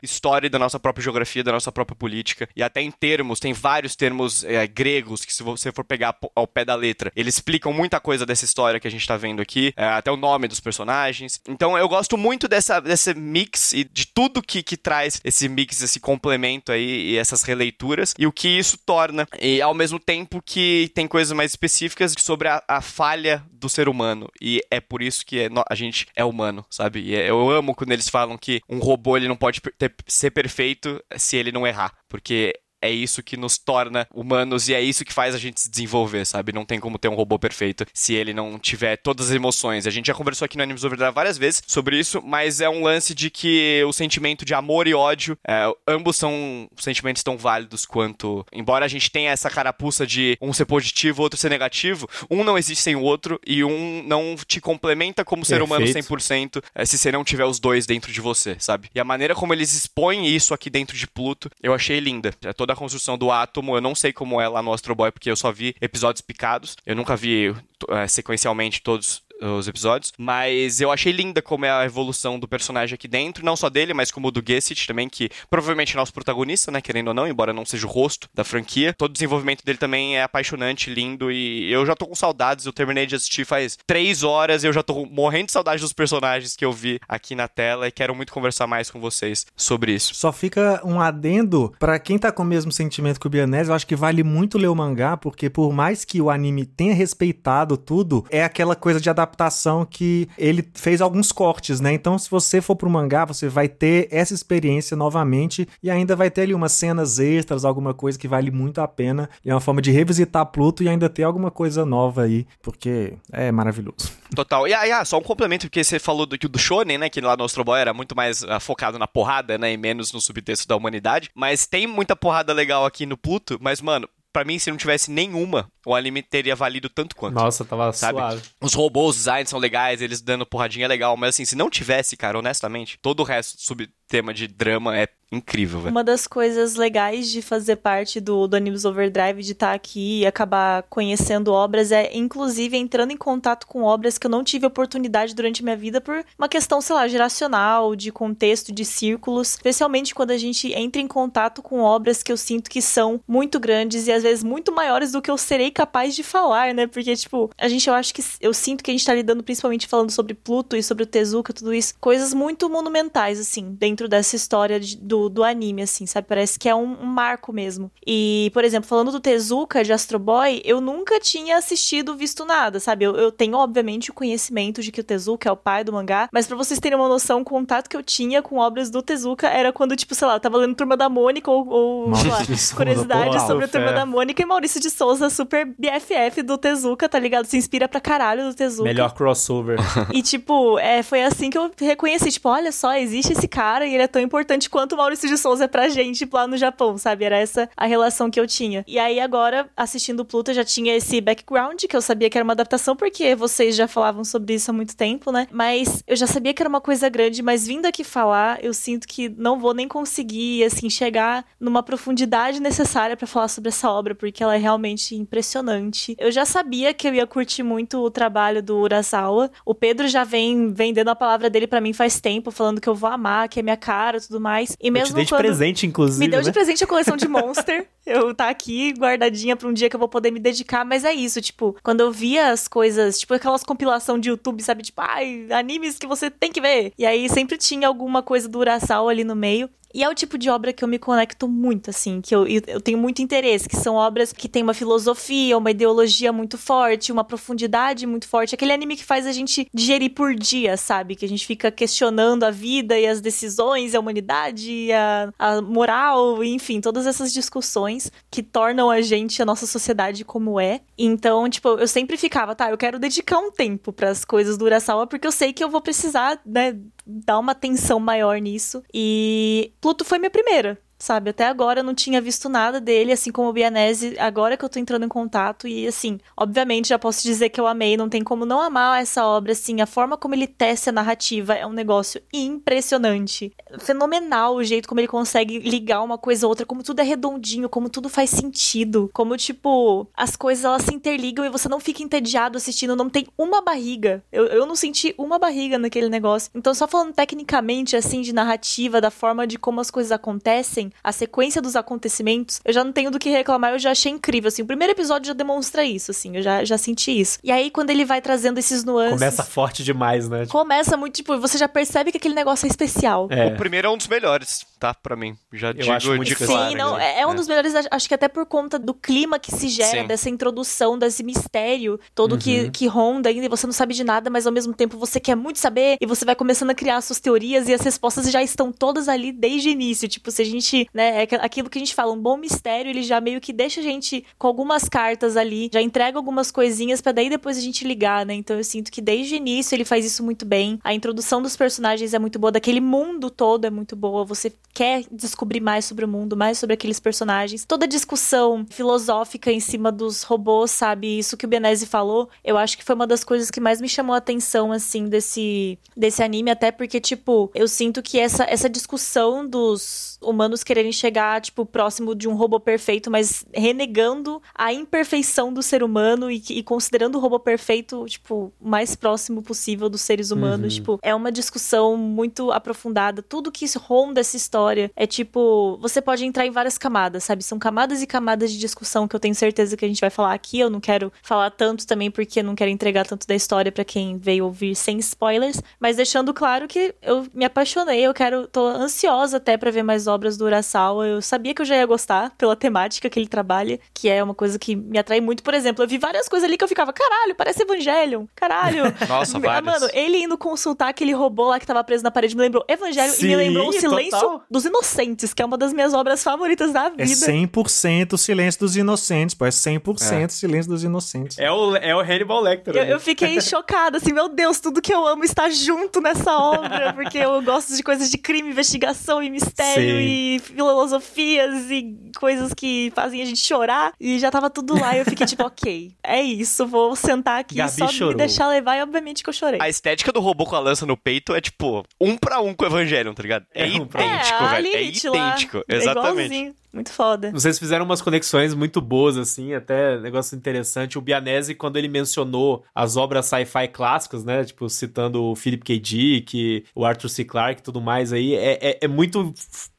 história, 0.02 0.48
da 0.48 0.58
nossa 0.58 0.80
própria 0.80 1.02
geografia, 1.02 1.44
da 1.44 1.52
nossa 1.52 1.70
própria 1.70 1.94
política. 1.94 2.48
E 2.56 2.62
até 2.62 2.80
em 2.80 2.90
termos, 2.90 3.38
tem 3.38 3.52
vários 3.52 3.94
termos 3.94 4.42
é, 4.44 4.66
gregos 4.66 5.24
que, 5.24 5.34
se 5.34 5.42
você 5.42 5.70
for 5.70 5.84
pegar 5.84 6.16
ao 6.34 6.46
pé 6.46 6.64
da 6.64 6.74
letra, 6.74 7.12
eles 7.14 7.34
explicam 7.34 7.72
muita 7.72 8.00
coisa 8.00 8.24
dessa 8.24 8.44
história 8.44 8.80
que 8.80 8.88
a 8.88 8.90
gente 8.90 9.06
tá 9.06 9.16
vendo 9.16 9.42
aqui, 9.42 9.74
é, 9.76 9.84
até 9.84 10.10
o 10.10 10.16
nome 10.16 10.48
dos 10.48 10.60
personagens. 10.60 11.40
Então 11.46 11.76
eu 11.76 11.88
gosto 11.88 12.16
muito 12.16 12.48
dessa, 12.48 12.80
desse 12.80 13.12
mix 13.14 13.72
e 13.72 13.84
de 13.84 14.06
tudo 14.06 14.42
que, 14.42 14.62
que 14.62 14.76
traz 14.76 15.20
esse 15.22 15.48
mix, 15.48 15.82
esse 15.82 16.00
complemento 16.00 16.72
aí 16.72 17.10
e 17.10 17.18
essas 17.18 17.42
releituras, 17.42 18.14
e 18.18 18.26
o 18.26 18.32
que 18.32 18.48
isso 18.48 18.78
torna. 18.78 19.28
E 19.40 19.60
ao 19.60 19.74
mesmo 19.74 19.98
tempo 19.98 20.40
que 20.40 20.90
tem 20.94 21.06
coisas 21.06 21.36
mais 21.36 21.52
específicas 21.52 22.14
sobre 22.18 22.48
a, 22.48 22.61
a 22.68 22.80
falha 22.80 23.44
do 23.50 23.68
ser 23.68 23.88
humano. 23.88 24.28
E 24.40 24.60
é 24.70 24.80
por 24.80 25.02
isso 25.02 25.24
que 25.24 25.40
é, 25.40 25.48
a 25.68 25.74
gente 25.74 26.06
é 26.14 26.24
humano, 26.24 26.64
sabe? 26.70 27.00
E 27.00 27.14
é, 27.14 27.28
eu 27.28 27.50
amo 27.50 27.74
quando 27.74 27.92
eles 27.92 28.08
falam 28.08 28.36
que 28.36 28.60
um 28.68 28.78
robô 28.78 29.16
ele 29.16 29.28
não 29.28 29.36
pode 29.36 29.60
ter, 29.60 29.94
ser 30.06 30.30
perfeito 30.30 31.02
se 31.16 31.36
ele 31.36 31.52
não 31.52 31.66
errar. 31.66 31.94
Porque 32.08 32.54
é 32.82 32.90
isso 32.90 33.22
que 33.22 33.36
nos 33.36 33.56
torna 33.56 34.06
humanos 34.12 34.68
e 34.68 34.74
é 34.74 34.80
isso 34.80 35.04
que 35.04 35.12
faz 35.12 35.34
a 35.34 35.38
gente 35.38 35.60
se 35.60 35.70
desenvolver, 35.70 36.26
sabe? 36.26 36.52
Não 36.52 36.64
tem 36.64 36.80
como 36.80 36.98
ter 36.98 37.08
um 37.08 37.14
robô 37.14 37.38
perfeito 37.38 37.86
se 37.94 38.14
ele 38.14 38.34
não 38.34 38.58
tiver 38.58 38.96
todas 38.96 39.30
as 39.30 39.36
emoções. 39.36 39.86
A 39.86 39.90
gente 39.90 40.06
já 40.06 40.14
conversou 40.14 40.44
aqui 40.44 40.56
no 40.56 40.62
Animes 40.64 40.84
Overdrive 40.84 41.14
várias 41.14 41.38
vezes 41.38 41.62
sobre 41.66 41.98
isso, 41.98 42.20
mas 42.22 42.60
é 42.60 42.68
um 42.68 42.82
lance 42.82 43.14
de 43.14 43.30
que 43.30 43.82
o 43.86 43.92
sentimento 43.92 44.44
de 44.44 44.52
amor 44.52 44.88
e 44.88 44.94
ódio, 44.94 45.38
é, 45.46 45.72
ambos 45.86 46.16
são 46.16 46.68
sentimentos 46.76 47.22
tão 47.22 47.38
válidos 47.38 47.86
quanto. 47.86 48.44
Embora 48.52 48.84
a 48.84 48.88
gente 48.88 49.10
tenha 49.10 49.30
essa 49.30 49.48
carapuça 49.48 50.06
de 50.06 50.36
um 50.40 50.52
ser 50.52 50.64
positivo, 50.64 51.22
outro 51.22 51.38
ser 51.38 51.50
negativo, 51.50 52.08
um 52.28 52.42
não 52.42 52.58
existe 52.58 52.82
sem 52.82 52.96
o 52.96 53.02
outro 53.02 53.40
e 53.46 53.62
um 53.62 54.02
não 54.02 54.34
te 54.46 54.60
complementa 54.60 55.24
como 55.24 55.44
ser 55.44 55.62
humano 55.62 55.86
100% 55.86 56.62
é, 56.74 56.84
se 56.84 56.98
você 56.98 57.12
não 57.12 57.22
tiver 57.22 57.44
os 57.44 57.60
dois 57.60 57.86
dentro 57.86 58.12
de 58.12 58.20
você, 58.20 58.56
sabe? 58.58 58.88
E 58.94 58.98
a 58.98 59.04
maneira 59.04 59.34
como 59.34 59.54
eles 59.54 59.72
expõem 59.72 60.26
isso 60.26 60.52
aqui 60.52 60.68
dentro 60.68 60.96
de 60.96 61.06
Pluto, 61.06 61.50
eu 61.62 61.72
achei 61.72 62.00
linda. 62.00 62.34
É 62.44 62.52
toda 62.52 62.71
da 62.72 62.76
construção 62.76 63.16
do 63.16 63.30
átomo, 63.30 63.76
eu 63.76 63.80
não 63.80 63.94
sei 63.94 64.12
como 64.12 64.40
é 64.40 64.48
lá 64.48 64.62
no 64.62 64.72
Astro 64.72 64.94
Boy, 64.94 65.12
porque 65.12 65.30
eu 65.30 65.36
só 65.36 65.52
vi 65.52 65.74
episódios 65.80 66.22
picados. 66.22 66.76
Eu 66.84 66.96
nunca 66.96 67.16
vi 67.16 67.54
é, 67.88 68.08
sequencialmente 68.08 68.82
todos 68.82 69.21
os 69.42 69.68
episódios, 69.68 70.12
mas 70.16 70.80
eu 70.80 70.90
achei 70.90 71.12
linda 71.12 71.42
como 71.42 71.64
é 71.64 71.70
a 71.70 71.84
evolução 71.84 72.38
do 72.38 72.46
personagem 72.46 72.94
aqui 72.94 73.08
dentro, 73.08 73.44
não 73.44 73.56
só 73.56 73.68
dele, 73.68 73.92
mas 73.92 74.10
como 74.10 74.30
do 74.30 74.42
Gessit 74.46 74.86
também, 74.86 75.08
que 75.08 75.28
provavelmente 75.50 75.94
é 75.94 75.96
nosso 75.96 76.14
protagonista, 76.14 76.70
né, 76.70 76.80
querendo 76.80 77.08
ou 77.08 77.14
não, 77.14 77.26
embora 77.26 77.52
não 77.52 77.64
seja 77.64 77.86
o 77.86 77.90
rosto 77.90 78.28
da 78.32 78.44
franquia. 78.44 78.94
Todo 78.96 79.10
o 79.10 79.12
desenvolvimento 79.12 79.64
dele 79.64 79.78
também 79.78 80.16
é 80.16 80.22
apaixonante, 80.22 80.90
lindo, 80.90 81.30
e 81.30 81.70
eu 81.70 81.84
já 81.84 81.94
tô 81.94 82.06
com 82.06 82.14
saudades, 82.14 82.66
eu 82.66 82.72
terminei 82.72 83.06
de 83.06 83.14
assistir 83.14 83.44
faz 83.44 83.76
três 83.86 84.22
horas, 84.22 84.62
e 84.62 84.66
eu 84.66 84.72
já 84.72 84.82
tô 84.82 85.04
morrendo 85.06 85.46
de 85.46 85.52
saudade 85.52 85.82
dos 85.82 85.92
personagens 85.92 86.56
que 86.56 86.64
eu 86.64 86.72
vi 86.72 87.00
aqui 87.08 87.34
na 87.34 87.48
tela, 87.48 87.88
e 87.88 87.92
quero 87.92 88.14
muito 88.14 88.32
conversar 88.32 88.66
mais 88.66 88.90
com 88.90 89.00
vocês 89.00 89.46
sobre 89.56 89.92
isso. 89.92 90.14
Só 90.14 90.32
fica 90.32 90.80
um 90.84 91.00
adendo 91.00 91.74
para 91.78 91.98
quem 91.98 92.18
tá 92.18 92.30
com 92.30 92.42
o 92.42 92.46
mesmo 92.46 92.70
sentimento 92.70 93.18
que 93.18 93.26
o 93.26 93.30
Bianese, 93.30 93.70
eu 93.70 93.74
acho 93.74 93.86
que 93.86 93.96
vale 93.96 94.22
muito 94.22 94.58
ler 94.58 94.68
o 94.68 94.74
mangá, 94.74 95.16
porque 95.16 95.50
por 95.50 95.72
mais 95.72 96.04
que 96.04 96.20
o 96.20 96.30
anime 96.30 96.64
tenha 96.64 96.94
respeitado 96.94 97.76
tudo, 97.76 98.24
é 98.30 98.44
aquela 98.44 98.76
coisa 98.76 99.00
de 99.00 99.10
adaptação 99.10 99.31
adaptação 99.32 99.84
que 99.84 100.28
ele 100.36 100.68
fez 100.74 101.00
alguns 101.00 101.32
cortes, 101.32 101.80
né? 101.80 101.92
Então, 101.92 102.18
se 102.18 102.30
você 102.30 102.60
for 102.60 102.76
pro 102.76 102.90
mangá, 102.90 103.24
você 103.24 103.48
vai 103.48 103.68
ter 103.68 104.08
essa 104.10 104.34
experiência 104.34 104.96
novamente 104.96 105.66
e 105.82 105.90
ainda 105.90 106.14
vai 106.14 106.30
ter 106.30 106.42
ali 106.42 106.54
umas 106.54 106.72
cenas 106.72 107.18
extras, 107.18 107.64
alguma 107.64 107.94
coisa 107.94 108.18
que 108.18 108.28
vale 108.28 108.50
muito 108.50 108.80
a 108.80 108.86
pena. 108.86 109.28
E 109.44 109.50
é 109.50 109.54
uma 109.54 109.60
forma 109.60 109.80
de 109.80 109.90
revisitar 109.90 110.46
Pluto 110.46 110.82
e 110.82 110.88
ainda 110.88 111.08
ter 111.08 111.22
alguma 111.22 111.50
coisa 111.50 111.84
nova 111.84 112.22
aí, 112.22 112.46
porque 112.62 113.14
é 113.32 113.50
maravilhoso. 113.50 114.12
Total. 114.34 114.68
E 114.68 114.74
ah, 114.74 115.04
só 115.04 115.18
um 115.18 115.22
complemento, 115.22 115.66
porque 115.66 115.82
você 115.82 115.98
falou 115.98 116.26
do, 116.26 116.36
do 116.36 116.58
Shonen, 116.58 116.98
né? 116.98 117.08
Que 117.08 117.20
lá 117.20 117.36
no 117.36 117.44
Astro 117.44 117.64
Boy 117.64 117.80
era 117.80 117.94
muito 117.94 118.14
mais 118.14 118.42
uh, 118.42 118.60
focado 118.60 118.98
na 118.98 119.06
porrada, 119.06 119.58
né? 119.58 119.72
E 119.72 119.76
menos 119.76 120.12
no 120.12 120.20
subtexto 120.20 120.66
da 120.66 120.76
humanidade. 120.76 121.30
Mas 121.34 121.66
tem 121.66 121.86
muita 121.86 122.16
porrada 122.16 122.52
legal 122.52 122.84
aqui 122.84 123.06
no 123.06 123.16
Pluto. 123.16 123.58
Mas, 123.60 123.80
mano, 123.80 124.08
para 124.32 124.44
mim, 124.44 124.58
se 124.58 124.70
não 124.70 124.76
tivesse 124.76 125.10
nenhuma, 125.10 125.68
o 125.84 125.94
anime 125.94 126.22
teria 126.22 126.56
valido 126.56 126.88
tanto 126.88 127.14
quanto. 127.14 127.34
Nossa, 127.34 127.64
tava 127.64 127.92
sabe? 127.92 128.18
suave. 128.18 128.42
Os 128.60 128.72
robôs, 128.74 129.10
os 129.10 129.16
designs 129.16 129.50
são 129.50 129.58
legais, 129.58 130.00
eles 130.00 130.20
dando 130.20 130.46
porradinha 130.46 130.86
é 130.86 130.88
legal, 130.88 131.16
mas 131.16 131.30
assim, 131.30 131.44
se 131.44 131.54
não 131.54 131.68
tivesse, 131.68 132.16
cara, 132.16 132.38
honestamente, 132.38 132.98
todo 133.00 133.20
o 133.20 133.24
resto 133.24 133.58
subtema 134.02 134.34
de 134.34 134.46
drama 134.46 134.96
é 134.96 135.08
incrível, 135.32 135.80
velho. 135.80 135.90
Uma 135.90 136.04
das 136.04 136.26
coisas 136.26 136.74
legais 136.76 137.30
de 137.30 137.40
fazer 137.40 137.76
parte 137.76 138.20
do, 138.20 138.46
do 138.46 138.54
Animes 138.54 138.84
Overdrive, 138.84 139.42
de 139.42 139.52
estar 139.52 139.68
tá 139.68 139.72
aqui 139.72 140.20
e 140.20 140.26
acabar 140.26 140.82
conhecendo 140.84 141.52
obras, 141.52 141.90
é 141.90 142.14
inclusive 142.14 142.76
entrando 142.76 143.12
em 143.12 143.16
contato 143.16 143.66
com 143.66 143.82
obras 143.82 144.18
que 144.18 144.26
eu 144.26 144.30
não 144.30 144.44
tive 144.44 144.66
oportunidade 144.66 145.34
durante 145.34 145.62
minha 145.62 145.76
vida 145.76 146.00
por 146.00 146.24
uma 146.38 146.48
questão, 146.48 146.80
sei 146.80 146.94
lá, 146.94 147.08
geracional, 147.08 147.96
de 147.96 148.12
contexto, 148.12 148.72
de 148.72 148.84
círculos. 148.84 149.52
Especialmente 149.52 150.14
quando 150.14 150.32
a 150.32 150.38
gente 150.38 150.72
entra 150.74 151.00
em 151.00 151.08
contato 151.08 151.62
com 151.62 151.80
obras 151.80 152.22
que 152.22 152.30
eu 152.30 152.36
sinto 152.36 152.70
que 152.70 152.82
são 152.82 153.20
muito 153.26 153.58
grandes 153.58 154.06
e 154.06 154.12
às 154.12 154.22
vezes 154.22 154.44
muito 154.44 154.72
maiores 154.72 155.12
do 155.12 155.22
que 155.22 155.30
eu 155.30 155.38
serei 155.38 155.70
capaz 155.70 156.14
de 156.14 156.22
falar, 156.22 156.74
né? 156.74 156.86
Porque, 156.86 157.16
tipo, 157.16 157.50
a 157.56 157.68
gente, 157.68 157.88
eu 157.88 157.94
acho 157.94 158.12
que 158.12 158.22
eu 158.40 158.52
sinto 158.52 158.84
que 158.84 158.90
a 158.90 158.94
gente 158.94 159.04
tá 159.06 159.14
lidando 159.14 159.42
principalmente 159.42 159.86
falando 159.86 160.10
sobre 160.10 160.34
Pluto 160.34 160.76
e 160.76 160.82
sobre 160.82 161.04
o 161.04 161.06
Tezuka, 161.06 161.52
tudo 161.52 161.72
isso, 161.72 161.94
coisas 162.00 162.34
muito 162.34 162.68
monumentais, 162.68 163.40
assim, 163.40 163.74
dentro 163.78 164.01
dessa 164.08 164.36
história 164.36 164.78
de, 164.78 164.96
do, 164.96 165.28
do 165.28 165.44
anime, 165.44 165.82
assim, 165.82 166.06
sabe? 166.06 166.26
Parece 166.26 166.58
que 166.58 166.68
é 166.68 166.74
um, 166.74 167.02
um, 167.02 167.06
marco 167.06 167.52
mesmo. 167.52 167.90
E, 168.06 168.50
por 168.54 168.64
exemplo, 168.64 168.88
falando 168.88 169.12
do 169.12 169.20
Tezuka, 169.20 169.84
de 169.84 169.92
Astro 169.92 170.18
Boy, 170.18 170.62
eu 170.64 170.80
nunca 170.80 171.20
tinha 171.20 171.56
assistido, 171.56 172.16
visto 172.16 172.44
nada, 172.44 172.80
sabe? 172.80 173.04
Eu, 173.04 173.16
eu 173.16 173.30
tenho, 173.30 173.56
obviamente, 173.56 174.10
o 174.10 174.14
conhecimento 174.14 174.82
de 174.82 174.90
que 174.90 175.00
o 175.00 175.04
Tezuka 175.04 175.48
é 175.48 175.52
o 175.52 175.56
pai 175.56 175.84
do 175.84 175.92
mangá, 175.92 176.28
mas 176.32 176.46
para 176.46 176.56
vocês 176.56 176.80
terem 176.80 176.98
uma 176.98 177.08
noção, 177.08 177.40
o 177.40 177.44
contato 177.44 177.88
que 177.88 177.96
eu 177.96 178.02
tinha 178.02 178.42
com 178.42 178.58
obras 178.58 178.90
do 178.90 179.02
Tezuka 179.02 179.48
era 179.48 179.72
quando, 179.72 179.96
tipo, 179.96 180.14
sei 180.14 180.26
lá, 180.26 180.34
eu 180.34 180.40
tava 180.40 180.58
lendo 180.58 180.74
Turma 180.74 180.96
da 180.96 181.08
Mônica 181.08 181.50
ou, 181.50 181.68
ou 181.68 182.14
sei 182.14 182.30
lá, 182.30 182.38
curiosidades 182.74 183.42
sobre 183.42 183.64
a 183.64 183.68
Turma 183.68 183.92
da 183.92 184.06
Mônica 184.06 184.42
e 184.42 184.46
Maurício 184.46 184.80
de 184.80 184.90
Souza, 184.90 185.30
super 185.30 185.66
BFF 185.66 186.42
do 186.42 186.58
Tezuka, 186.58 187.08
tá 187.08 187.18
ligado? 187.18 187.46
Se 187.46 187.56
inspira 187.56 187.88
pra 187.88 188.00
caralho 188.00 188.48
do 188.48 188.54
Tezuka. 188.54 188.84
Melhor 188.84 189.12
crossover. 189.14 189.78
e, 190.12 190.22
tipo, 190.22 190.78
é, 190.78 191.02
foi 191.02 191.22
assim 191.22 191.50
que 191.50 191.58
eu 191.58 191.70
reconheci, 191.78 192.30
tipo, 192.30 192.48
olha 192.48 192.72
só, 192.72 192.94
existe 192.94 193.32
esse 193.32 193.48
cara 193.48 193.81
e 193.86 193.94
ele 193.94 194.02
é 194.02 194.08
tão 194.08 194.20
importante 194.20 194.68
quanto 194.68 194.92
o 194.92 194.96
Maurício 194.96 195.28
de 195.28 195.36
Souza 195.36 195.64
é 195.64 195.68
pra 195.68 195.88
gente 195.88 196.28
lá 196.30 196.46
no 196.46 196.56
Japão, 196.56 196.96
sabe? 196.96 197.24
Era 197.24 197.38
essa 197.38 197.68
a 197.76 197.86
relação 197.86 198.30
que 198.30 198.40
eu 198.40 198.46
tinha. 198.46 198.84
E 198.86 198.98
aí, 198.98 199.20
agora, 199.20 199.68
assistindo 199.76 200.24
Pluto, 200.24 200.50
eu 200.50 200.54
já 200.54 200.64
tinha 200.64 200.94
esse 200.96 201.20
background, 201.20 201.82
que 201.84 201.96
eu 201.96 202.02
sabia 202.02 202.30
que 202.30 202.38
era 202.38 202.44
uma 202.44 202.52
adaptação, 202.52 202.96
porque 202.96 203.34
vocês 203.34 203.76
já 203.76 203.86
falavam 203.86 204.24
sobre 204.24 204.54
isso 204.54 204.70
há 204.70 204.74
muito 204.74 204.96
tempo, 204.96 205.30
né? 205.30 205.46
Mas 205.50 206.02
eu 206.06 206.16
já 206.16 206.26
sabia 206.26 206.54
que 206.54 206.62
era 206.62 206.68
uma 206.68 206.80
coisa 206.80 207.08
grande, 207.08 207.42
mas 207.42 207.66
vindo 207.66 207.86
aqui 207.86 208.04
falar, 208.04 208.62
eu 208.62 208.72
sinto 208.72 209.06
que 209.06 209.28
não 209.28 209.58
vou 209.58 209.74
nem 209.74 209.88
conseguir, 209.88 210.64
assim, 210.64 210.88
chegar 210.88 211.44
numa 211.60 211.82
profundidade 211.82 212.60
necessária 212.60 213.16
para 213.16 213.26
falar 213.26 213.48
sobre 213.48 213.68
essa 213.68 213.90
obra, 213.90 214.14
porque 214.14 214.42
ela 214.42 214.54
é 214.54 214.58
realmente 214.58 215.14
impressionante. 215.14 216.16
Eu 216.18 216.30
já 216.30 216.44
sabia 216.44 216.94
que 216.94 217.08
eu 217.08 217.14
ia 217.14 217.26
curtir 217.26 217.62
muito 217.62 217.98
o 217.98 218.10
trabalho 218.10 218.62
do 218.62 218.76
Urasawa. 218.76 219.50
O 219.64 219.74
Pedro 219.74 220.08
já 220.08 220.24
vem 220.24 220.72
vendendo 220.72 221.08
a 221.08 221.14
palavra 221.16 221.50
dele 221.50 221.66
para 221.66 221.80
mim 221.80 221.92
faz 221.92 222.20
tempo, 222.20 222.50
falando 222.50 222.80
que 222.80 222.88
eu 222.88 222.94
vou 222.94 223.10
amar, 223.10 223.48
que 223.48 223.60
é 223.60 223.62
minha 223.62 223.71
cara 223.76 224.18
e 224.18 224.20
tudo 224.20 224.40
mais. 224.40 224.76
E 224.80 224.90
mesmo 224.90 225.06
eu 225.06 225.10
te 225.10 225.14
dei 225.14 225.26
quando... 225.26 225.40
de 225.40 225.46
presente, 225.46 225.86
inclusive. 225.86 226.20
Me 226.20 226.28
deu 226.28 226.40
né? 226.40 226.44
de 226.44 226.52
presente 226.52 226.84
a 226.84 226.86
coleção 226.86 227.16
de 227.16 227.26
Monster. 227.28 227.86
eu 228.06 228.34
tá 228.34 228.48
aqui 228.48 228.92
guardadinha 228.92 229.56
pra 229.56 229.68
um 229.68 229.72
dia 229.72 229.88
que 229.88 229.96
eu 229.96 230.00
vou 230.00 230.08
poder 230.08 230.30
me 230.30 230.40
dedicar, 230.40 230.84
mas 230.84 231.04
é 231.04 231.12
isso, 231.12 231.40
tipo, 231.40 231.76
quando 231.82 232.00
eu 232.00 232.10
via 232.10 232.50
as 232.50 232.68
coisas, 232.68 233.18
tipo 233.18 233.34
aquelas 233.34 233.62
compilação 233.62 234.18
de 234.18 234.28
YouTube, 234.28 234.62
sabe, 234.62 234.82
tipo, 234.82 235.00
ai, 235.00 235.46
animes 235.50 235.98
que 235.98 236.06
você 236.06 236.30
tem 236.30 236.52
que 236.52 236.60
ver. 236.60 236.92
E 236.98 237.06
aí 237.06 237.28
sempre 237.28 237.56
tinha 237.56 237.88
alguma 237.88 238.22
coisa 238.22 238.48
do 238.48 238.58
Urasawa 238.58 239.10
ali 239.10 239.24
no 239.24 239.36
meio. 239.36 239.68
E 239.94 240.02
é 240.02 240.08
o 240.08 240.14
tipo 240.14 240.38
de 240.38 240.48
obra 240.48 240.72
que 240.72 240.82
eu 240.82 240.88
me 240.88 240.98
conecto 240.98 241.48
muito, 241.48 241.90
assim, 241.90 242.20
que 242.20 242.34
eu, 242.34 242.46
eu 242.46 242.80
tenho 242.80 242.98
muito 242.98 243.20
interesse, 243.20 243.68
que 243.68 243.76
são 243.76 243.94
obras 243.94 244.32
que 244.32 244.48
têm 244.48 244.62
uma 244.62 244.74
filosofia, 244.74 245.56
uma 245.58 245.70
ideologia 245.70 246.32
muito 246.32 246.56
forte, 246.56 247.12
uma 247.12 247.24
profundidade 247.24 248.06
muito 248.06 248.26
forte. 248.26 248.54
Aquele 248.54 248.72
anime 248.72 248.96
que 248.96 249.04
faz 249.04 249.26
a 249.26 249.32
gente 249.32 249.68
digerir 249.72 250.14
por 250.14 250.34
dia, 250.34 250.76
sabe? 250.76 251.14
Que 251.14 251.24
a 251.24 251.28
gente 251.28 251.46
fica 251.46 251.70
questionando 251.70 252.44
a 252.44 252.50
vida 252.50 252.98
e 252.98 253.06
as 253.06 253.20
decisões, 253.20 253.94
a 253.94 254.00
humanidade, 254.00 254.90
a, 254.92 255.32
a 255.38 255.62
moral, 255.62 256.42
enfim, 256.42 256.80
todas 256.80 257.06
essas 257.06 257.32
discussões 257.32 258.10
que 258.30 258.42
tornam 258.42 258.90
a 258.90 259.00
gente, 259.00 259.42
a 259.42 259.46
nossa 259.46 259.66
sociedade 259.66 260.24
como 260.24 260.58
é. 260.58 260.80
Então, 260.96 261.48
tipo, 261.48 261.68
eu 261.68 261.88
sempre 261.88 262.16
ficava, 262.16 262.54
tá, 262.54 262.70
eu 262.70 262.78
quero 262.78 262.98
dedicar 262.98 263.38
um 263.38 263.50
tempo 263.50 263.92
para 263.92 264.10
as 264.10 264.24
coisas 264.24 264.56
do 264.56 264.64
Urasawa, 264.64 265.06
porque 265.06 265.26
eu 265.26 265.32
sei 265.32 265.52
que 265.52 265.62
eu 265.62 265.68
vou 265.68 265.80
precisar, 265.80 266.40
né, 266.44 266.76
dar 267.06 267.38
uma 267.38 267.52
atenção 267.52 267.98
maior 267.98 268.38
nisso. 268.40 268.82
E 268.92 269.72
Pluto 269.80 270.04
foi 270.04 270.18
minha 270.18 270.30
primeira 270.30 270.78
sabe? 271.02 271.30
Até 271.30 271.46
agora 271.46 271.80
eu 271.80 271.84
não 271.84 271.94
tinha 271.94 272.20
visto 272.20 272.48
nada 272.48 272.80
dele, 272.80 273.10
assim 273.10 273.32
como 273.32 273.48
o 273.48 273.52
Bianese, 273.52 274.16
agora 274.20 274.56
que 274.56 274.64
eu 274.64 274.68
tô 274.68 274.78
entrando 274.78 275.04
em 275.04 275.08
contato 275.08 275.66
e 275.66 275.84
assim, 275.84 276.20
obviamente 276.36 276.90
já 276.90 276.98
posso 276.98 277.24
dizer 277.24 277.48
que 277.48 277.60
eu 277.60 277.66
amei, 277.66 277.96
não 277.96 278.08
tem 278.08 278.22
como 278.22 278.46
não 278.46 278.60
amar 278.60 279.02
essa 279.02 279.26
obra, 279.26 279.50
assim, 279.50 279.80
a 279.80 279.86
forma 279.86 280.16
como 280.16 280.36
ele 280.36 280.46
tece 280.46 280.90
a 280.90 280.92
narrativa 280.92 281.54
é 281.54 281.66
um 281.66 281.72
negócio 281.72 282.22
impressionante. 282.32 283.52
Fenomenal 283.80 284.54
o 284.54 284.62
jeito 284.62 284.88
como 284.88 285.00
ele 285.00 285.08
consegue 285.08 285.58
ligar 285.58 286.02
uma 286.02 286.16
coisa 286.16 286.46
a 286.46 286.48
outra, 286.48 286.64
como 286.64 286.84
tudo 286.84 287.00
é 287.00 287.02
redondinho, 287.02 287.68
como 287.68 287.88
tudo 287.88 288.08
faz 288.08 288.30
sentido, 288.30 289.10
como 289.12 289.36
tipo, 289.36 290.06
as 290.16 290.36
coisas 290.36 290.64
elas 290.64 290.82
se 290.82 290.94
interligam 290.94 291.44
e 291.44 291.50
você 291.50 291.68
não 291.68 291.80
fica 291.80 292.04
entediado 292.04 292.56
assistindo, 292.56 292.94
não 292.94 293.10
tem 293.10 293.26
uma 293.36 293.60
barriga. 293.60 294.22
Eu, 294.30 294.46
eu 294.46 294.66
não 294.66 294.76
senti 294.76 295.16
uma 295.18 295.36
barriga 295.36 295.78
naquele 295.78 296.08
negócio. 296.08 296.48
Então, 296.54 296.72
só 296.72 296.86
falando 296.86 297.12
tecnicamente, 297.12 297.96
assim, 297.96 298.20
de 298.20 298.32
narrativa, 298.32 299.00
da 299.00 299.10
forma 299.10 299.48
de 299.48 299.58
como 299.58 299.80
as 299.80 299.90
coisas 299.90 300.12
acontecem, 300.12 300.91
a 301.02 301.12
sequência 301.12 301.60
dos 301.60 301.76
acontecimentos, 301.76 302.60
eu 302.64 302.72
já 302.72 302.82
não 302.84 302.92
tenho 302.92 303.10
do 303.10 303.18
que 303.18 303.30
reclamar, 303.30 303.72
eu 303.72 303.78
já 303.78 303.90
achei 303.90 304.10
incrível, 304.12 304.48
assim. 304.48 304.62
O 304.62 304.66
primeiro 304.66 304.92
episódio 304.92 305.28
já 305.28 305.32
demonstra 305.32 305.84
isso, 305.84 306.10
assim, 306.10 306.36
eu 306.36 306.42
já, 306.42 306.64
já 306.64 306.78
senti 306.78 307.18
isso. 307.18 307.38
E 307.42 307.50
aí, 307.50 307.70
quando 307.70 307.90
ele 307.90 308.04
vai 308.04 308.20
trazendo 308.20 308.58
esses 308.58 308.84
nuances... 308.84 309.14
Começa 309.14 309.42
forte 309.42 309.84
demais, 309.84 310.28
né? 310.28 310.46
Começa 310.46 310.96
muito, 310.96 311.14
tipo, 311.14 311.38
você 311.38 311.58
já 311.58 311.68
percebe 311.68 312.10
que 312.10 312.18
aquele 312.18 312.34
negócio 312.34 312.66
é 312.66 312.68
especial. 312.68 313.28
É. 313.30 313.46
O 313.46 313.56
primeiro 313.56 313.88
é 313.88 313.90
um 313.90 313.96
dos 313.96 314.08
melhores, 314.08 314.64
tá? 314.82 314.92
Pra 314.94 315.14
mim. 315.14 315.36
Já 315.52 315.68
eu 315.68 315.74
digo 315.74 315.92
acho 315.92 316.08
muito 316.08 316.24
de 316.28 316.34
Sim, 316.36 316.46
claro, 316.46 316.76
não, 316.76 316.96
né? 316.96 317.14
é, 317.16 317.20
é 317.20 317.26
um 317.26 317.30
É. 317.32 317.34
dos 317.34 317.46
melhores, 317.46 317.72
acho 317.88 318.08
que 318.08 318.14
até 318.14 318.26
por 318.26 318.44
conta 318.46 318.78
do 318.80 318.92
clima 318.92 319.38
que 319.38 319.52
se 319.54 319.68
gera, 319.68 320.02
Sim. 320.02 320.06
dessa 320.08 320.28
introdução, 320.28 320.98
desse 320.98 321.22
mistério 321.22 322.00
todo 322.14 322.36
que, 322.36 322.68
que 322.70 322.86
ronda 322.88 323.28
ainda, 323.28 323.46
e 323.46 323.48
você 323.48 323.64
não 323.66 323.72
sabe 323.72 323.94
de 323.94 324.02
nada, 324.02 324.28
mas 324.28 324.44
ao 324.46 324.52
mesmo 324.52 324.74
tempo 324.74 324.98
você 324.98 325.20
quer 325.20 325.36
muito 325.36 325.60
saber, 325.60 325.96
e 326.00 326.06
você 326.06 326.24
vai 326.24 326.34
começando 326.34 326.70
a 326.70 326.74
criar 326.74 327.00
suas 327.00 327.20
teorias, 327.20 327.68
e 327.68 327.74
as 327.74 327.80
respostas 327.82 328.28
já 328.30 328.42
estão 328.42 328.72
todas 328.72 329.08
ali 329.08 329.30
desde 329.30 329.68
o 329.68 329.72
início. 329.72 330.08
Tipo, 330.08 330.30
se 330.30 330.42
a 330.42 330.44
gente, 330.44 330.88
né, 330.92 331.20
é 331.20 331.22
aqu- 331.22 331.44
aquilo 331.44 331.70
que 331.70 331.78
a 331.78 331.80
gente 331.80 331.94
fala, 331.94 332.12
um 332.12 332.18
bom 332.20 332.36
mistério, 332.36 332.90
ele 332.90 333.02
já 333.04 333.20
meio 333.20 333.40
que 333.40 333.52
deixa 333.52 333.80
a 333.80 333.84
gente 333.84 334.24
com 334.36 334.46
algumas 334.48 334.88
cartas 334.88 335.36
ali, 335.36 335.70
já 335.72 335.80
entrega 335.80 336.18
algumas 336.18 336.50
coisinhas 336.50 337.00
pra 337.00 337.12
daí 337.12 337.30
depois 337.30 337.56
a 337.56 337.60
gente 337.60 337.86
ligar, 337.86 338.26
né? 338.26 338.34
Então 338.34 338.56
eu 338.56 338.64
sinto 338.64 338.90
que 338.90 339.00
desde 339.00 339.34
o 339.34 339.36
início 339.36 339.74
ele 339.76 339.84
faz 339.84 340.04
isso 340.04 340.22
muito 340.24 340.44
bem. 340.44 340.78
A 340.82 340.92
introdução 340.92 341.40
dos 341.40 341.56
personagens 341.56 342.14
é 342.14 342.18
muito 342.18 342.38
boa, 342.38 342.50
daquele 342.50 342.80
mundo 342.80 343.30
todo 343.30 343.64
é 343.64 343.70
muito 343.70 343.94
boa. 343.94 344.24
Você 344.24 344.52
quer 344.72 345.04
descobrir 345.10 345.60
mais 345.60 345.84
sobre 345.84 346.04
o 346.04 346.08
mundo, 346.08 346.36
mais 346.36 346.58
sobre 346.58 346.74
aqueles 346.74 346.98
personagens. 346.98 347.64
Toda 347.64 347.84
a 347.84 347.88
discussão 347.88 348.66
filosófica 348.68 349.52
em 349.52 349.60
cima 349.60 349.92
dos 349.92 350.22
robôs, 350.22 350.70
sabe? 350.70 351.18
Isso 351.18 351.36
que 351.36 351.46
o 351.46 351.48
Benezi 351.48 351.86
falou, 351.86 352.28
eu 352.44 352.56
acho 352.56 352.76
que 352.76 352.84
foi 352.84 352.94
uma 352.94 353.06
das 353.06 353.24
coisas 353.24 353.50
que 353.50 353.60
mais 353.60 353.80
me 353.80 353.88
chamou 353.88 354.14
a 354.14 354.18
atenção, 354.18 354.72
assim, 354.72 355.08
desse, 355.08 355.78
desse 355.96 356.22
anime, 356.22 356.50
até 356.50 356.70
porque, 356.70 357.00
tipo, 357.00 357.50
eu 357.54 357.68
sinto 357.68 358.02
que 358.02 358.18
essa, 358.18 358.44
essa 358.44 358.68
discussão 358.68 359.46
dos 359.46 360.11
humanos 360.22 360.62
quererem 360.62 360.92
chegar, 360.92 361.40
tipo, 361.40 361.66
próximo 361.66 362.14
de 362.14 362.28
um 362.28 362.34
robô 362.34 362.60
perfeito, 362.60 363.10
mas 363.10 363.44
renegando 363.52 364.40
a 364.54 364.72
imperfeição 364.72 365.52
do 365.52 365.62
ser 365.62 365.82
humano 365.82 366.30
e, 366.30 366.42
e 366.50 366.62
considerando 366.62 367.16
o 367.16 367.20
robô 367.20 367.38
perfeito, 367.38 368.04
tipo, 368.06 368.52
o 368.60 368.68
mais 368.68 368.94
próximo 368.94 369.42
possível 369.42 369.88
dos 369.88 370.00
seres 370.00 370.30
humanos, 370.30 370.74
tipo, 370.74 370.98
é 371.02 371.14
uma 371.14 371.32
discussão 371.32 371.96
muito 371.96 372.50
aprofundada. 372.52 373.22
Tudo 373.22 373.52
que 373.52 373.66
ronda 373.78 374.20
essa 374.20 374.36
história 374.36 374.90
é 374.96 375.06
tipo, 375.06 375.78
você 375.80 376.00
pode 376.00 376.24
entrar 376.24 376.46
em 376.46 376.50
várias 376.50 376.78
camadas, 376.78 377.24
sabe? 377.24 377.42
São 377.42 377.58
camadas 377.58 378.02
e 378.02 378.06
camadas 378.06 378.52
de 378.52 378.58
discussão 378.58 379.06
que 379.06 379.14
eu 379.14 379.20
tenho 379.20 379.34
certeza 379.34 379.76
que 379.76 379.84
a 379.84 379.88
gente 379.88 380.00
vai 380.00 380.10
falar 380.10 380.32
aqui. 380.32 380.58
Eu 380.58 380.70
não 380.70 380.80
quero 380.80 381.12
falar 381.22 381.50
tanto 381.50 381.86
também 381.86 382.10
porque 382.10 382.40
eu 382.40 382.44
não 382.44 382.54
quero 382.54 382.70
entregar 382.70 383.06
tanto 383.06 383.26
da 383.26 383.34
história 383.34 383.72
pra 383.72 383.84
quem 383.84 384.18
veio 384.18 384.44
ouvir 384.44 384.74
sem 384.74 384.98
spoilers, 384.98 385.60
mas 385.80 385.96
deixando 385.96 386.32
claro 386.34 386.68
que 386.68 386.94
eu 387.02 387.26
me 387.34 387.44
apaixonei, 387.44 388.00
eu 388.00 388.14
quero, 388.14 388.46
tô 388.46 388.66
ansiosa 388.66 389.36
até 389.36 389.56
pra 389.56 389.70
ver 389.70 389.82
mais 389.82 390.06
obras 390.12 390.36
do 390.36 390.44
Urasawa. 390.44 391.06
Eu 391.06 391.22
sabia 391.22 391.54
que 391.54 391.62
eu 391.62 391.66
já 391.66 391.76
ia 391.76 391.86
gostar 391.86 392.32
pela 392.36 392.54
temática 392.56 393.08
que 393.08 393.18
ele 393.18 393.26
trabalha, 393.28 393.78
que 393.94 394.08
é 394.08 394.22
uma 394.22 394.34
coisa 394.34 394.58
que 394.58 394.76
me 394.76 394.98
atrai 394.98 395.20
muito. 395.20 395.42
Por 395.42 395.54
exemplo, 395.54 395.82
eu 395.84 395.88
vi 395.88 395.98
várias 395.98 396.28
coisas 396.28 396.48
ali 396.48 396.56
que 396.56 396.64
eu 396.64 396.68
ficava, 396.68 396.92
caralho, 396.92 397.34
parece 397.34 397.62
Evangelion, 397.62 398.26
caralho. 398.34 398.84
Nossa, 399.08 399.38
Ah. 399.38 399.62
Mano, 399.62 399.88
ele 399.92 400.18
indo 400.18 400.36
consultar 400.38 400.88
aquele 400.88 401.12
robô 401.12 401.48
lá 401.48 401.58
que 401.60 401.66
tava 401.66 401.82
preso 401.84 402.02
na 402.04 402.10
parede 402.10 402.34
me 402.36 402.42
lembrou 402.42 402.64
Evangelho 402.68 403.12
e 403.18 403.24
me 403.24 403.36
lembrou 403.36 403.68
o 403.68 403.72
Silêncio 403.72 404.10
total. 404.18 404.44
dos 404.50 404.64
Inocentes, 404.64 405.32
que 405.34 405.42
é 405.42 405.44
uma 405.44 405.56
das 405.58 405.72
minhas 405.72 405.92
obras 405.94 406.22
favoritas 406.22 406.72
da 406.72 406.86
É 406.96 407.04
vida. 407.04 407.26
100% 407.26 408.12
o 408.12 408.18
silêncio 408.18 408.60
dos 408.60 408.76
inocentes, 408.76 409.34
pô. 409.34 409.44
É 409.46 409.50
100% 409.50 410.30
silêncio 410.30 410.70
dos 410.70 410.84
inocentes. 410.84 411.38
É 411.38 411.50
o, 411.50 411.76
é 411.76 411.94
o 411.94 412.00
Hannibal 412.00 412.40
Lecter. 412.40 412.74
Eu, 412.76 412.84
eu 412.84 413.00
fiquei 413.00 413.40
chocada, 413.42 413.98
assim, 413.98 414.12
meu 414.12 414.28
Deus, 414.28 414.60
tudo 414.60 414.80
que 414.82 414.92
eu 414.92 415.06
amo 415.06 415.24
está 415.24 415.48
junto 415.50 416.00
nessa 416.00 416.36
obra, 416.36 416.92
porque 416.94 417.18
eu 417.18 417.40
gosto 417.42 417.74
de 417.76 417.82
coisas 417.82 418.10
de 418.10 418.18
crime, 418.18 418.50
investigação 418.50 419.22
e 419.22 419.30
mistério 419.30 419.82
Sim. 419.98 420.01
E 420.02 420.38
filosofias 420.40 421.70
e 421.70 421.96
coisas 422.18 422.52
que 422.54 422.92
fazem 422.94 423.22
a 423.22 423.24
gente 423.24 423.40
chorar. 423.40 423.92
E 424.00 424.18
já 424.18 424.30
tava 424.30 424.50
tudo 424.50 424.78
lá 424.78 424.94
e 424.96 425.00
eu 425.00 425.04
fiquei 425.04 425.26
tipo, 425.26 425.42
ok, 425.46 425.92
é 426.02 426.20
isso, 426.22 426.66
vou 426.66 426.94
sentar 426.96 427.40
aqui 427.40 427.54
Gabi 427.56 427.70
e 427.70 427.74
só 427.74 427.88
chorou. 427.88 428.12
me 428.12 428.18
deixar 428.18 428.48
levar 428.48 428.76
e 428.76 428.82
obviamente 428.82 429.22
que 429.22 429.28
eu 429.28 429.34
chorei. 429.34 429.60
A 429.60 429.68
estética 429.68 430.12
do 430.12 430.20
robô 430.20 430.44
com 430.44 430.56
a 430.56 430.60
lança 430.60 430.84
no 430.86 430.96
peito 430.96 431.34
é 431.34 431.40
tipo 431.40 431.84
um 432.00 432.16
pra 432.16 432.40
um 432.40 432.54
com 432.54 432.64
o 432.64 432.68
Evangelion, 432.68 433.14
tá 433.14 433.22
ligado? 433.22 433.46
É, 433.54 433.62
É 433.68 433.80
um 433.80 433.86
pra 433.86 434.02
um. 434.02 434.06
idêntico, 434.06 434.42
a 434.44 434.46
velho. 434.48 434.66
É 434.68 434.70
lá, 435.10 435.26
idêntico. 435.28 435.64
é 435.68 435.76
Exatamente. 435.76 436.12
igualzinho. 436.26 436.54
Muito 436.72 436.90
foda. 436.90 437.30
Vocês 437.32 437.58
fizeram 437.58 437.84
umas 437.84 438.00
conexões 438.00 438.54
muito 438.54 438.80
boas, 438.80 439.18
assim, 439.18 439.52
até 439.52 440.00
negócio 440.00 440.34
interessante. 440.34 440.96
O 440.96 441.02
Bianese, 441.02 441.54
quando 441.54 441.76
ele 441.76 441.88
mencionou 441.88 442.64
as 442.74 442.96
obras 442.96 443.26
sci-fi 443.26 443.68
clássicas, 443.68 444.24
né? 444.24 444.42
Tipo, 444.42 444.68
citando 444.70 445.22
o 445.22 445.36
Philip 445.36 445.62
K. 445.62 445.78
Dick, 445.78 446.64
o 446.74 446.84
Arthur 446.84 447.08
C. 447.08 447.24
Clarke 447.24 447.60
e 447.60 447.64
tudo 447.64 447.80
mais 447.80 448.12
aí, 448.12 448.34
é, 448.34 448.58
é, 448.62 448.78
é 448.82 448.88
muito 448.88 449.34